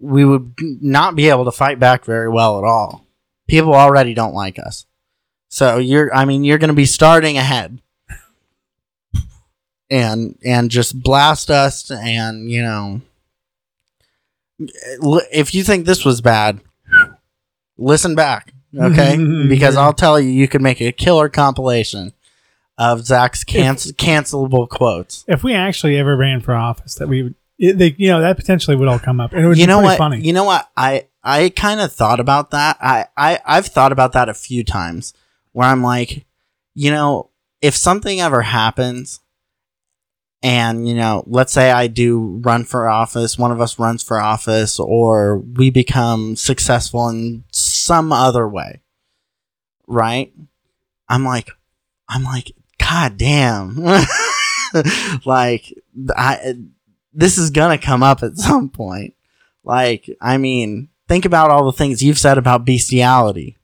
We 0.00 0.24
would 0.24 0.54
not 0.60 1.16
be 1.16 1.28
able 1.28 1.44
to 1.46 1.52
fight 1.52 1.78
back 1.78 2.04
very 2.04 2.28
well 2.28 2.58
at 2.58 2.64
all. 2.64 3.06
People 3.48 3.74
already 3.74 4.14
don't 4.14 4.34
like 4.34 4.58
us. 4.58 4.84
So 5.48 5.78
you're. 5.78 6.14
I 6.14 6.24
mean, 6.24 6.44
you're 6.44 6.58
going 6.58 6.68
to 6.68 6.74
be 6.74 6.84
starting 6.84 7.38
ahead. 7.38 7.80
And 9.90 10.38
and 10.44 10.70
just 10.70 11.02
blast 11.02 11.50
us, 11.50 11.90
and 11.90 12.50
you 12.50 12.60
know, 12.60 13.00
if 15.32 15.54
you 15.54 15.62
think 15.64 15.86
this 15.86 16.04
was 16.04 16.20
bad, 16.20 16.60
listen 17.78 18.14
back, 18.14 18.52
okay? 18.78 19.16
because 19.48 19.76
I'll 19.76 19.94
tell 19.94 20.20
you, 20.20 20.28
you 20.28 20.48
could 20.48 20.60
make 20.60 20.80
a 20.80 20.92
killer 20.92 21.28
compilation 21.28 22.12
of 22.76 23.04
Zach's 23.04 23.44
canc- 23.44 23.94
cancelable 23.94 24.68
quotes. 24.68 25.24
if 25.26 25.42
we 25.42 25.54
actually 25.54 25.96
ever 25.96 26.16
ran 26.16 26.40
for 26.40 26.54
office, 26.54 26.94
that 26.96 27.08
we 27.08 27.22
would, 27.24 27.34
it, 27.58 27.78
they, 27.78 27.94
you 27.98 28.08
know, 28.08 28.20
that 28.20 28.36
potentially 28.36 28.76
would 28.76 28.88
all 28.88 28.98
come 29.00 29.20
up, 29.20 29.32
and 29.32 29.44
it 29.44 29.48
would 29.48 29.58
you 29.58 29.64
be 29.64 29.68
know 29.68 29.80
what? 29.80 29.98
funny. 29.98 30.20
You 30.20 30.32
know 30.32 30.44
what? 30.44 30.70
I 30.76 31.06
I 31.24 31.48
kind 31.48 31.80
of 31.80 31.92
thought 31.92 32.20
about 32.20 32.50
that. 32.50 32.76
I 32.80 33.06
I 33.16 33.40
I've 33.44 33.66
thought 33.66 33.92
about 33.92 34.12
that 34.12 34.28
a 34.28 34.34
few 34.34 34.62
times, 34.64 35.14
where 35.52 35.66
I'm 35.66 35.82
like, 35.82 36.26
you 36.74 36.90
know, 36.90 37.30
if 37.62 37.74
something 37.76 38.20
ever 38.20 38.42
happens. 38.42 39.20
And, 40.42 40.86
you 40.88 40.94
know, 40.94 41.24
let's 41.26 41.52
say 41.52 41.70
I 41.70 41.88
do 41.88 42.40
run 42.42 42.64
for 42.64 42.88
office, 42.88 43.36
one 43.36 43.50
of 43.50 43.60
us 43.60 43.78
runs 43.78 44.02
for 44.04 44.20
office, 44.20 44.78
or 44.78 45.38
we 45.38 45.70
become 45.70 46.36
successful 46.36 47.08
in 47.08 47.44
some 47.52 48.12
other 48.12 48.48
way. 48.48 48.80
Right? 49.88 50.32
I'm 51.08 51.24
like, 51.24 51.50
I'm 52.08 52.22
like, 52.22 52.52
God 52.78 53.16
damn. 53.16 53.76
like, 55.24 55.74
I, 56.16 56.54
this 57.12 57.36
is 57.36 57.50
gonna 57.50 57.78
come 57.78 58.02
up 58.04 58.22
at 58.22 58.36
some 58.36 58.68
point. 58.68 59.14
Like, 59.64 60.08
I 60.20 60.36
mean, 60.38 60.88
think 61.08 61.24
about 61.24 61.50
all 61.50 61.64
the 61.66 61.76
things 61.76 62.02
you've 62.02 62.18
said 62.18 62.38
about 62.38 62.64
bestiality. 62.64 63.56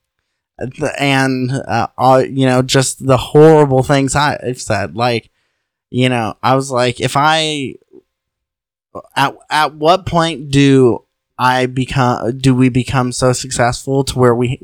And, 0.99 1.53
uh, 1.53 1.89
all, 1.97 2.25
you 2.25 2.47
know, 2.47 2.63
just 2.63 3.07
the 3.07 3.17
horrible 3.17 3.83
things 3.83 4.17
I've 4.17 4.61
said. 4.61 4.97
Like, 4.97 5.31
you 5.95 6.09
know, 6.09 6.35
I 6.43 6.57
was 6.57 6.73
like, 6.73 7.01
if 7.01 7.13
I, 7.17 7.77
at, 9.15 9.37
at 9.49 9.75
what 9.75 10.07
point 10.07 10.51
do 10.51 11.05
I 11.39 11.67
become, 11.67 12.37
do 12.39 12.53
we 12.53 12.69
become 12.69 13.13
so 13.13 13.33
successful 13.33 14.03
to 14.05 14.19
where 14.19 14.35
we, 14.35 14.61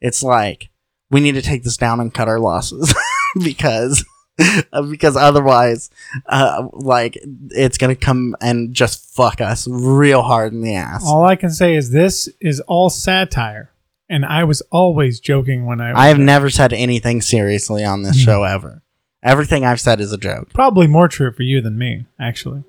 it's 0.00 0.24
like, 0.24 0.70
we 1.08 1.20
need 1.20 1.36
to 1.36 1.42
take 1.42 1.62
this 1.62 1.76
down 1.76 2.00
and 2.00 2.12
cut 2.12 2.26
our 2.26 2.40
losses 2.40 2.92
because, 3.44 4.04
because 4.90 5.16
otherwise, 5.16 5.88
uh, 6.26 6.66
like, 6.72 7.16
it's 7.50 7.78
gonna 7.78 7.94
come 7.94 8.34
and 8.40 8.74
just 8.74 9.14
fuck 9.14 9.40
us 9.40 9.68
real 9.70 10.22
hard 10.22 10.52
in 10.52 10.62
the 10.62 10.74
ass. 10.74 11.04
all 11.06 11.24
I 11.24 11.36
can 11.36 11.50
say 11.50 11.76
is 11.76 11.92
this 11.92 12.28
is 12.40 12.58
all 12.60 12.90
satire, 12.90 13.70
and 14.08 14.24
I 14.24 14.42
was 14.42 14.62
always 14.72 15.20
joking 15.20 15.64
when 15.66 15.80
I. 15.80 15.92
I 15.92 16.08
have 16.08 16.18
never 16.18 16.50
said 16.50 16.72
anything 16.72 17.20
seriously 17.20 17.84
on 17.84 18.02
this 18.02 18.16
Hmm. 18.16 18.24
show 18.24 18.42
ever. 18.42 18.82
Everything 19.22 19.64
I've 19.64 19.80
said 19.80 20.00
is 20.00 20.12
a 20.12 20.18
joke. 20.18 20.52
Probably 20.52 20.86
more 20.86 21.06
true 21.08 21.32
for 21.32 21.42
you 21.42 21.60
than 21.60 21.78
me, 21.78 22.06
actually. 22.20 22.64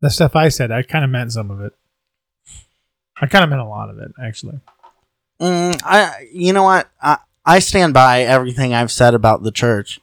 The 0.00 0.10
stuff 0.10 0.36
I 0.36 0.48
said, 0.48 0.70
I 0.70 0.82
kind 0.82 1.04
of 1.04 1.10
meant 1.10 1.32
some 1.32 1.50
of 1.50 1.60
it. 1.60 1.72
I 3.20 3.26
kind 3.26 3.42
of 3.44 3.50
meant 3.50 3.60
a 3.62 3.66
lot 3.66 3.90
of 3.90 3.98
it, 3.98 4.12
actually. 4.22 4.60
Mm, 5.40 5.80
I, 5.84 6.28
you 6.32 6.52
know 6.52 6.62
what? 6.62 6.88
I, 7.02 7.18
I 7.44 7.58
stand 7.58 7.92
by 7.94 8.22
everything 8.22 8.72
I've 8.72 8.92
said 8.92 9.14
about 9.14 9.42
the 9.42 9.50
church. 9.50 10.00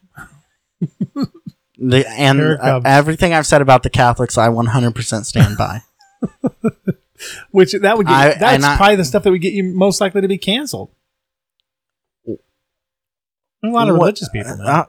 the, 1.78 2.06
and 2.18 2.42
uh, 2.42 2.82
everything 2.86 3.34
I've 3.34 3.48
said 3.48 3.62
about 3.62 3.84
the 3.84 3.90
Catholics, 3.90 4.38
I 4.38 4.50
100% 4.50 5.26
stand 5.26 5.58
by. 5.58 5.82
Which 7.52 7.72
that 7.74 7.98
would 7.98 8.06
get 8.08 8.14
I- 8.16 8.34
that's 8.38 8.64
I- 8.64 8.76
probably 8.78 8.96
the 8.98 9.06
stuff 9.06 9.24
that 9.24 9.32
would 9.32 9.42
get 9.42 9.54
you 9.54 9.64
most 9.64 10.00
likely 10.02 10.22
to 10.22 10.28
be 10.28 10.38
canceled. 10.38 10.90
A 13.70 13.72
lot 13.72 13.90
of 13.90 13.96
What- 13.96 14.04
religious 14.06 14.30
people. 14.30 14.58
Uh, 14.64 14.86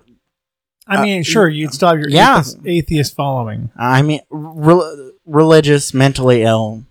I 0.86 1.02
mean, 1.02 1.20
uh, 1.20 1.24
sure, 1.24 1.48
you'd 1.48 1.74
still 1.74 1.88
have 1.88 1.98
your 1.98 2.08
yeah. 2.08 2.38
atheist, 2.38 2.58
atheist 2.64 3.16
following. 3.16 3.70
I 3.76 4.00
mean, 4.02 4.20
re- 4.30 5.10
religious, 5.26 5.92
mentally 5.92 6.42
ill, 6.44 6.84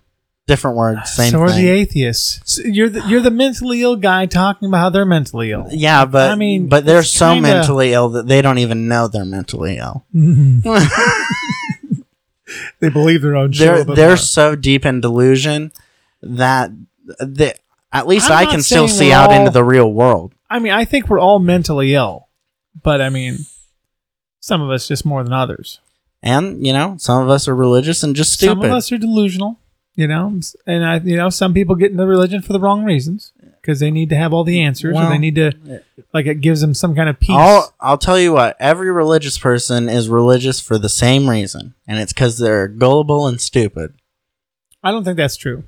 different 0.46 0.76
words, 0.76 1.10
same 1.10 1.32
thing. 1.32 1.32
so 1.32 1.40
are 1.40 1.50
the 1.50 1.68
atheists. 1.68 2.60
S- 2.60 2.64
You're 2.64 2.88
the, 2.90 3.00
you're 3.08 3.20
the 3.20 3.32
mentally 3.32 3.82
ill 3.82 3.96
guy 3.96 4.26
talking 4.26 4.68
about 4.68 4.78
how 4.78 4.90
they're 4.90 5.04
mentally 5.04 5.50
ill. 5.50 5.66
yeah, 5.70 6.04
but 6.04 6.30
I 6.30 6.36
mean, 6.36 6.68
but 6.68 6.84
they're 6.86 7.02
so 7.02 7.34
kinda- 7.34 7.48
mentally 7.48 7.92
ill 7.92 8.10
that 8.10 8.28
they 8.28 8.40
don't 8.40 8.58
even 8.58 8.86
know 8.86 9.08
they're 9.08 9.24
mentally 9.24 9.78
ill. 9.78 10.04
they 12.80 12.88
believe 12.88 13.22
their 13.22 13.36
own 13.36 13.52
shit. 13.52 13.86
they're 13.86 13.96
they're 13.96 14.08
more. 14.10 14.16
so 14.16 14.56
deep 14.56 14.86
in 14.86 15.00
delusion 15.00 15.72
that 16.22 16.70
they, 17.20 17.54
at 17.92 18.06
least 18.06 18.30
I'm 18.30 18.46
I 18.46 18.50
can 18.50 18.62
still 18.62 18.88
see 18.88 19.08
we're 19.08 19.14
out 19.16 19.32
into 19.32 19.50
the 19.50 19.64
real 19.64 19.92
world. 19.92 20.34
I 20.50 20.58
mean, 20.58 20.72
I 20.72 20.84
think 20.84 21.08
we're 21.08 21.20
all 21.20 21.38
mentally 21.38 21.94
ill, 21.94 22.28
but 22.82 23.00
I 23.00 23.10
mean, 23.10 23.38
some 24.40 24.62
of 24.62 24.70
us 24.70 24.88
just 24.88 25.04
more 25.04 25.22
than 25.22 25.32
others. 25.32 25.80
And 26.22 26.66
you 26.66 26.72
know, 26.72 26.96
some 26.98 27.22
of 27.22 27.28
us 27.28 27.46
are 27.48 27.54
religious 27.54 28.02
and 28.02 28.16
just 28.16 28.38
Some 28.40 28.48
stupid. 28.48 28.66
of 28.66 28.72
us 28.72 28.90
are 28.90 28.98
delusional, 28.98 29.60
you 29.94 30.08
know, 30.08 30.40
and 30.66 30.84
I, 30.84 30.98
you 30.98 31.16
know, 31.16 31.28
some 31.30 31.54
people 31.54 31.74
get 31.76 31.92
into 31.92 32.06
religion 32.06 32.42
for 32.42 32.52
the 32.52 32.60
wrong 32.60 32.84
reasons 32.84 33.32
because 33.60 33.78
they 33.80 33.90
need 33.90 34.08
to 34.08 34.16
have 34.16 34.32
all 34.32 34.44
the 34.44 34.60
answers 34.62 34.94
Well, 34.94 35.10
they 35.10 35.18
need 35.18 35.34
to, 35.34 35.52
like, 36.14 36.26
it 36.26 36.40
gives 36.40 36.60
them 36.60 36.72
some 36.72 36.94
kind 36.94 37.08
of 37.08 37.20
peace. 37.20 37.36
I'll 37.36 37.74
I'll 37.80 37.98
tell 37.98 38.18
you 38.18 38.32
what. 38.32 38.56
Every 38.58 38.90
religious 38.90 39.38
person 39.38 39.88
is 39.88 40.08
religious 40.08 40.58
for 40.60 40.78
the 40.78 40.88
same 40.88 41.28
reason, 41.28 41.74
and 41.86 41.98
it's 41.98 42.12
because 42.12 42.38
they're 42.38 42.66
gullible 42.66 43.26
and 43.26 43.40
stupid. 43.40 43.94
I 44.82 44.90
don't 44.90 45.04
think 45.04 45.18
that's 45.18 45.36
true. 45.36 45.64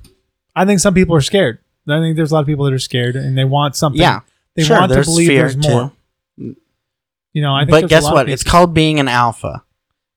I 0.55 0.65
think 0.65 0.79
some 0.79 0.93
people 0.93 1.15
are 1.15 1.21
scared. 1.21 1.59
I 1.87 1.99
think 1.99 2.15
there's 2.15 2.31
a 2.31 2.35
lot 2.35 2.41
of 2.41 2.47
people 2.47 2.65
that 2.65 2.73
are 2.73 2.79
scared 2.79 3.15
and 3.15 3.37
they 3.37 3.43
want 3.43 3.75
something. 3.75 4.01
Yeah, 4.01 4.21
they 4.55 4.63
sure. 4.63 4.79
want 4.79 4.91
to 4.91 5.01
believe 5.03 5.27
fear 5.27 5.41
there's 5.41 5.57
more. 5.57 5.91
too. 6.37 6.55
You 7.33 7.41
know, 7.41 7.53
I 7.53 7.61
think 7.61 7.71
But 7.71 7.89
guess 7.89 8.03
what? 8.03 8.29
It's 8.29 8.43
called 8.43 8.73
being 8.73 8.99
an 8.99 9.07
alpha. 9.07 9.63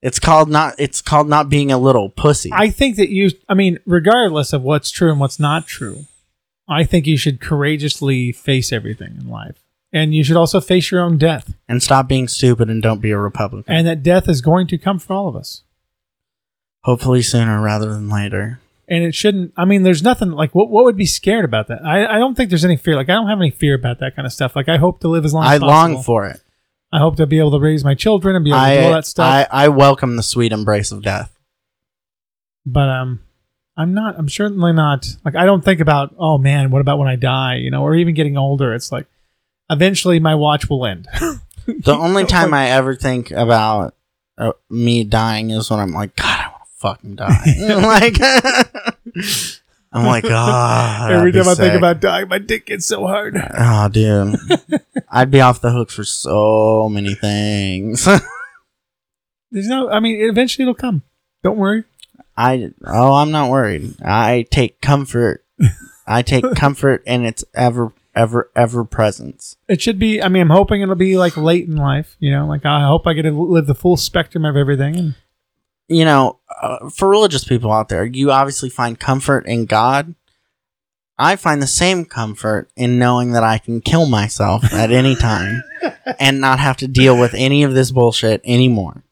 It's 0.03 0.19
called 0.19 0.51
not. 0.51 0.75
It's 0.79 1.01
called 1.01 1.29
not 1.29 1.49
being 1.49 1.73
a 1.73 1.79
little 1.79 2.11
pussy. 2.11 2.51
I 2.53 2.69
think 2.71 2.97
that 2.97 3.09
you, 3.09 3.31
I 3.49 3.55
mean, 3.55 3.79
regardless 3.87 4.53
of 4.53 4.63
what's 4.63 4.91
true 4.91 5.11
and 5.11 5.19
what's 5.21 5.41
not 5.41 5.67
true, 5.67 6.05
I 6.69 6.85
think 6.85 7.07
you 7.07 7.17
should 7.17 7.41
courageously 7.41 8.33
face 8.33 8.73
everything 8.73 9.17
in 9.19 9.29
life. 9.29 9.57
And 9.93 10.13
you 10.13 10.25
should 10.25 10.37
also 10.37 10.61
face 10.61 10.91
your 10.91 11.01
own 11.01 11.19
death. 11.19 11.55
and 11.69 11.81
stop 11.83 12.09
being 12.09 12.27
stupid 12.27 12.69
and 12.69 12.83
don't 12.83 13.01
be 13.01 13.13
a 13.13 13.19
Republican. 13.19 13.73
And 13.73 13.87
that 13.87 14.03
death 14.03 14.29
is 14.29 14.41
going 14.41 14.67
to 14.67 14.79
come 14.79 14.99
for 14.99 15.13
all 15.13 15.29
of 15.29 15.37
us. 15.37 15.63
Hopefully 16.83 17.23
sooner 17.23 17.63
rather 17.63 17.93
than 17.93 18.11
later. 18.11 18.61
And 18.89 19.03
it 19.05 19.15
shouldn't, 19.15 19.53
I 19.57 19.65
mean, 19.65 19.83
there's 19.83 20.03
nothing 20.03 20.31
like, 20.33 20.55
what, 20.55 20.69
what 20.71 20.85
would 20.85 20.97
be 20.97 21.07
scared 21.07 21.45
about 21.45 21.69
that? 21.69 21.85
I, 21.85 22.05
I 22.17 22.19
don't 22.19 22.35
think 22.35 22.51
there's 22.51 22.65
any 22.65 22.77
fear. 22.77 22.97
Like, 22.97 23.09
I 23.09 23.15
don't 23.15 23.29
have 23.29 23.39
any 23.39 23.51
fear 23.51 23.75
about 23.75 24.01
that 24.01 24.15
kind 24.15 24.27
of 24.27 24.33
stuff. 24.33 24.55
Like, 24.55 24.69
I 24.69 24.77
hope 24.77 25.01
to 25.01 25.09
live 25.09 25.25
as 25.25 25.33
long 25.33 25.45
as 25.45 25.51
I 25.51 25.59
possible. 25.59 25.95
long 25.95 26.03
for 26.03 26.27
it. 26.27 26.41
I 26.93 26.99
hope 26.99 27.17
to 27.17 27.27
be 27.27 27.39
able 27.39 27.51
to 27.53 27.59
raise 27.59 27.83
my 27.85 27.95
children 27.95 28.37
and 28.37 28.45
be 28.45 28.51
able 28.51 28.61
to 28.61 28.75
do 28.77 28.81
all 28.87 28.93
that 28.93 29.07
stuff. 29.07 29.49
I 29.51 29.65
I 29.65 29.69
welcome 29.69 30.17
the 30.17 30.23
sweet 30.23 30.53
embrace 30.53 30.93
of 30.93 31.03
death. 31.03 31.33
but 32.67 32.89
um 32.89 33.21
i'm 33.77 33.93
not 33.93 34.15
i'm 34.19 34.29
certainly 34.29 34.73
not 34.73 35.07
like 35.25 35.35
i 35.35 35.45
don't 35.45 35.65
think 35.65 35.81
about 35.81 36.15
oh 36.19 36.39
man 36.39 36.71
what 36.71 36.81
about 36.81 36.99
when 36.99 37.09
i 37.09 37.17
die 37.17 37.57
you 37.57 37.71
know 37.71 37.83
or 37.83 37.95
even 37.97 38.15
getting 38.15 38.37
older 38.39 38.73
it's 38.73 38.93
like 38.93 39.07
eventually 39.71 40.21
my 40.21 40.35
watch 40.35 40.69
will 40.71 40.87
end 40.87 41.09
The 41.67 41.95
only 41.97 42.25
time 42.37 42.53
I 42.55 42.69
ever 42.71 42.95
think 42.95 43.31
about 43.31 43.95
uh, 44.39 44.53
me 44.71 45.03
dying 45.05 45.51
is 45.51 45.71
when 45.71 45.81
I'm 45.81 45.93
like, 45.93 46.15
God, 46.15 46.27
I 46.41 46.44
fucking 46.85 47.17
die. 47.17 47.45
like, 47.59 48.19
I'm 49.91 50.05
like, 50.05 50.25
ah. 50.29 51.09
Every 51.09 51.33
time 51.33 51.49
I 51.49 51.55
think 51.55 51.75
about 51.75 52.01
dying, 52.01 52.29
my 52.29 52.39
dick 52.39 52.67
gets 52.67 52.85
so 52.85 53.07
hard. 53.07 53.37
Oh, 53.37 53.89
dude. 53.89 54.37
I'd 55.09 55.31
be 55.31 55.41
off 55.41 55.63
the 55.63 55.71
hook 55.71 55.91
for 55.91 56.05
so 56.05 56.89
many 56.91 57.15
things. 57.15 58.05
There's 59.51 59.69
no. 59.69 59.89
I 59.89 60.01
mean, 60.01 60.29
eventually 60.29 60.65
it'll 60.65 60.75
come. 60.75 61.03
Don't 61.43 61.57
worry. 61.57 61.85
I 62.37 62.71
oh, 62.85 63.15
I'm 63.15 63.31
not 63.31 63.51
worried. 63.51 63.95
I 64.03 64.47
take 64.51 64.81
comfort. 64.81 65.45
I 66.07 66.23
take 66.23 66.45
comfort 66.57 67.03
in 67.07 67.25
its 67.25 67.45
ever, 67.55 67.93
ever, 68.17 68.51
ever 68.57 68.85
presence. 68.85 69.57
It 69.69 69.81
should 69.81 70.01
be. 70.01 70.21
I 70.21 70.29
mean, 70.29 70.43
I'm 70.43 70.51
hoping 70.51 70.83
it'll 70.83 70.97
be 70.97 71.17
like 71.17 71.37
late 71.37 71.69
in 71.69 71.77
life. 71.77 72.17
You 72.19 72.33
know, 72.33 72.47
like 72.47 72.67
I 72.67 72.85
hope 72.85 73.07
I 73.07 73.13
get 73.13 73.23
to 73.23 73.31
live 73.31 73.67
the 73.67 73.75
full 73.77 73.97
spectrum 73.97 74.45
of 74.45 74.57
everything. 74.57 74.97
And 74.97 75.15
You 75.89 76.05
know, 76.05 76.39
uh, 76.63 76.89
for 76.91 77.09
religious 77.09 77.45
people 77.45 77.71
out 77.71 77.89
there, 77.89 78.05
you 78.05 78.31
obviously 78.31 78.71
find 78.71 78.99
comfort 78.99 79.47
in 79.47 79.67
God. 79.67 80.15
I 81.19 81.37
find 81.37 81.63
the 81.63 81.67
same 81.69 82.07
comfort 82.07 82.71
in 82.75 82.99
knowing 82.99 83.33
that 83.33 83.45
I 83.45 83.59
can 83.59 83.81
kill 83.81 84.07
myself 84.07 84.65
at 84.73 84.91
any 84.91 85.15
time 85.15 85.63
and 86.19 86.41
not 86.41 86.59
have 86.59 86.77
to 86.79 86.89
deal 86.89 87.19
with 87.19 87.35
any 87.35 87.63
of 87.63 87.75
this 87.75 87.93
bullshit 87.93 88.41
anymore. 88.45 89.05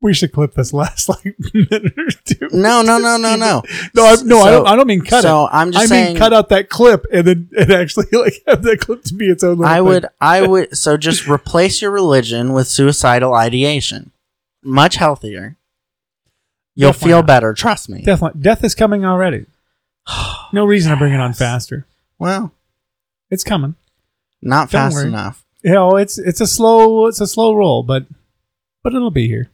we 0.00 0.14
should 0.14 0.30
clip 0.30 0.54
this 0.54 0.72
last 0.72 1.08
like 1.08 1.34
minute 1.52 1.94
or 1.98 2.10
two. 2.24 2.48
No, 2.52 2.82
no, 2.82 2.98
no, 2.98 3.16
no, 3.16 3.34
no. 3.34 3.62
No, 3.94 4.04
I, 4.06 4.16
no, 4.22 4.38
I, 4.40 4.50
don't, 4.52 4.68
I 4.68 4.76
don't 4.76 4.86
mean 4.86 5.00
cut 5.00 5.22
so 5.22 5.46
it. 5.46 5.50
I'm 5.52 5.72
just 5.72 5.84
I 5.84 5.86
saying. 5.86 6.12
mean 6.12 6.18
cut 6.18 6.32
out 6.32 6.50
that 6.50 6.68
clip 6.68 7.06
and 7.12 7.26
then 7.26 7.50
and 7.58 7.72
actually 7.72 8.06
like 8.12 8.34
have 8.46 8.62
that 8.62 8.78
clip 8.80 9.02
to 9.04 9.14
be 9.14 9.26
its 9.26 9.42
own. 9.42 9.58
Little 9.58 9.64
I 9.64 9.76
thing. 9.78 9.84
would, 9.84 10.06
I 10.20 10.46
would. 10.46 10.76
So 10.76 10.96
just 10.96 11.26
replace 11.26 11.82
your 11.82 11.90
religion 11.90 12.52
with 12.52 12.68
suicidal 12.68 13.34
ideation. 13.34 14.12
Much 14.62 14.94
healthier. 14.96 15.56
You'll 16.76 16.90
Definitely 16.92 17.08
feel 17.10 17.18
not. 17.18 17.26
better. 17.26 17.54
Trust 17.54 17.88
me. 17.88 18.02
definitely 18.02 18.40
death 18.42 18.62
is 18.62 18.74
coming 18.74 19.04
already. 19.04 19.46
No 20.52 20.64
reason 20.64 20.92
to 20.92 20.96
bring 20.96 21.12
it 21.12 21.18
on 21.18 21.32
faster. 21.32 21.86
well, 22.20 22.52
It's 23.30 23.42
coming. 23.42 23.74
not 24.40 24.70
Don't 24.70 24.80
fast 24.80 24.94
worry. 24.94 25.08
enough. 25.08 25.44
You 25.64 25.72
know, 25.72 25.96
it's 25.96 26.18
it's 26.18 26.40
a 26.40 26.46
slow 26.46 27.06
it's 27.08 27.20
a 27.20 27.26
slow 27.26 27.52
roll, 27.56 27.82
but 27.82 28.06
but 28.84 28.94
it'll 28.94 29.10
be 29.10 29.26
here. 29.26 29.50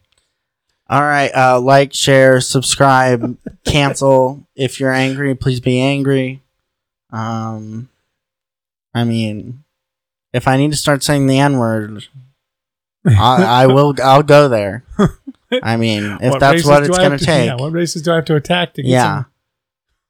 All 0.91 1.01
right. 1.01 1.31
Uh, 1.35 1.59
like, 1.59 1.95
share, 1.95 2.43
subscribe, 2.43 3.39
cancel. 3.65 4.47
If 4.55 4.79
you're 4.81 4.93
angry, 4.93 5.35
please 5.35 5.61
be 5.61 5.81
angry. 5.81 6.43
Um, 7.11 7.89
I 8.95 9.05
mean, 9.05 9.65
if 10.35 10.47
I 10.47 10.59
need 10.59 10.73
to 10.73 10.77
start 10.77 11.03
saying 11.03 11.27
the 11.27 11.39
N 11.39 11.57
word, 11.57 12.05
I, 13.07 13.63
I 13.63 13.67
will. 13.73 13.95
I'll 14.03 14.23
go 14.23 14.49
there. 14.51 14.85
I 15.63 15.77
mean, 15.77 16.19
if 16.21 16.31
What 16.33 16.41
that's 16.41 16.65
what 16.65 16.85
it's 16.85 16.97
gonna 16.99 17.19
to- 17.19 17.25
take. 17.25 17.47
Yeah, 17.47 17.57
what 17.57 17.73
races 17.73 18.03
do 18.03 18.13
I 18.13 18.17
have 18.17 18.25
to 18.27 18.37
attack 18.37 18.75
to 18.75 18.83
get 18.83 18.91
Yeah. 18.91 19.17
some- 19.17 19.27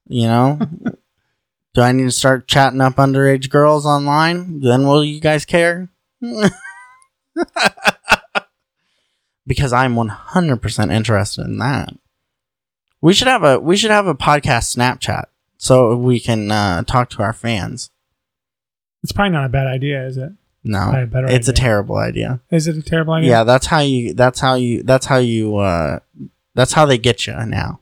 You 0.09 0.27
know? 0.27 0.59
Do 1.75 1.81
I 1.81 1.93
need 1.93 2.03
to 2.05 2.11
start 2.11 2.47
chatting 2.47 2.83
up 2.83 2.97
underage 2.97 3.49
girls 3.49 3.87
online? 3.87 4.61
Then 4.61 4.87
will 4.87 5.03
you 5.03 5.21
guys 5.21 5.47
care? 5.47 5.89
because 9.47 9.73
I'm 9.73 9.95
100% 9.95 10.93
interested 10.93 11.43
in 11.47 11.57
that. 11.59 11.95
We 13.01 13.15
should 13.15 13.29
have 13.29 13.43
a 13.43 13.59
we 13.59 13.77
should 13.77 13.91
have 13.91 14.07
a 14.07 14.15
podcast 14.15 14.77
Snapchat 14.77 15.25
so 15.57 15.97
we 15.97 16.21
can 16.21 16.51
uh, 16.53 16.83
talk 16.83 17.09
to 17.11 17.23
our 17.23 17.33
fans. 17.33 17.91
It's 19.03 19.13
probably 19.13 19.33
not 19.33 19.47
a 19.47 19.49
bad 19.49 19.67
idea, 19.67 20.07
is 20.07 20.17
it? 20.19 20.33
No, 20.65 20.91
it's 21.31 21.49
a 21.49 21.53
terrible 21.53 21.97
idea. 21.97 22.41
Is 22.51 22.69
it 22.69 22.77
a 22.77 22.83
terrible 22.83 23.15
idea? 23.15 23.31
Yeah, 23.31 23.45
that's 23.45 23.67
how 23.67 23.81
you. 23.81 24.15
That's 24.15 24.39
how 24.41 24.55
you. 24.55 24.83
That's 24.85 25.07
how 25.07 25.19
you. 25.19 25.57
Uh, 25.57 25.99
that's 26.55 26.73
how 26.73 26.87
they 26.87 26.99
get 26.99 27.27
you 27.27 27.35
now. 27.47 27.81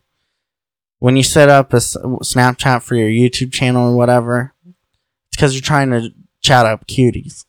When 0.99 1.17
you 1.17 1.23
set 1.23 1.49
up 1.49 1.73
a 1.73 1.77
s- 1.77 1.97
Snapchat 1.97 2.83
for 2.83 2.95
your 2.95 3.09
YouTube 3.09 3.53
channel 3.53 3.93
or 3.93 3.97
whatever, 3.97 4.55
it's 4.67 5.37
because 5.37 5.55
you're 5.55 5.61
trying 5.63 5.91
to 5.91 6.11
chat 6.41 6.65
up 6.67 6.87
cuties, 6.87 7.45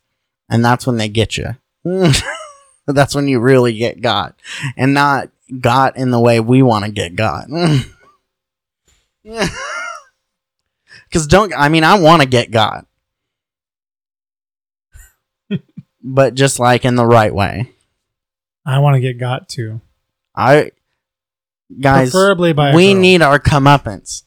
and 0.50 0.64
that's 0.64 0.86
when 0.86 0.96
they 0.98 1.08
get 1.08 1.36
you. 1.38 1.56
that's 2.86 3.14
when 3.14 3.28
you 3.28 3.40
really 3.40 3.72
get 3.74 4.00
got, 4.02 4.34
and 4.76 4.92
not 4.92 5.30
got 5.60 5.96
in 5.96 6.10
the 6.10 6.20
way 6.20 6.40
we 6.40 6.62
want 6.62 6.84
to 6.84 6.90
get 6.90 7.16
got. 7.16 7.46
Because 11.08 11.26
don't. 11.26 11.52
I 11.56 11.68
mean, 11.68 11.84
I 11.84 11.98
want 11.98 12.22
to 12.22 12.28
get 12.28 12.50
got, 12.50 12.86
but 16.02 16.34
just 16.34 16.58
like 16.58 16.84
in 16.84 16.96
the 16.96 17.06
right 17.06 17.34
way. 17.34 17.70
I 18.64 18.78
want 18.78 18.94
to 18.94 19.00
get 19.00 19.18
got 19.18 19.48
to. 19.50 19.80
I 20.34 20.72
guys, 21.80 22.10
Preferably 22.10 22.52
by 22.52 22.74
we 22.74 22.92
girl. 22.92 23.00
need 23.00 23.22
our 23.22 23.38
comeuppance. 23.38 24.22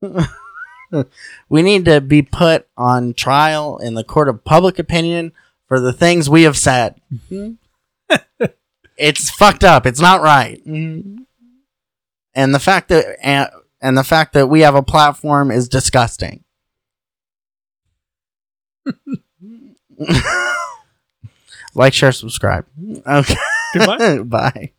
we 1.48 1.62
need 1.62 1.84
to 1.86 2.00
be 2.00 2.22
put 2.22 2.66
on 2.76 3.14
trial 3.14 3.78
in 3.78 3.94
the 3.94 4.04
court 4.04 4.28
of 4.28 4.44
public 4.44 4.78
opinion 4.78 5.32
for 5.68 5.80
the 5.80 5.92
things 5.92 6.28
we 6.28 6.42
have 6.42 6.56
said. 6.58 7.00
Mm-hmm. 7.12 8.46
it's 8.96 9.30
fucked 9.30 9.64
up. 9.64 9.86
It's 9.86 10.00
not 10.00 10.22
right. 10.22 10.64
Mm-hmm. 10.66 11.22
And 12.34 12.54
the 12.54 12.58
fact 12.58 12.88
that 12.88 13.16
and, 13.22 13.48
and 13.80 13.96
the 13.96 14.04
fact 14.04 14.32
that 14.34 14.48
we 14.48 14.60
have 14.60 14.74
a 14.74 14.82
platform 14.82 15.50
is 15.50 15.68
disgusting. 15.68 16.44
like, 21.74 21.94
share, 21.94 22.12
subscribe. 22.12 22.66
Okay. 23.06 23.34
Goodbye. 23.74 24.18
Bye. 24.24 24.72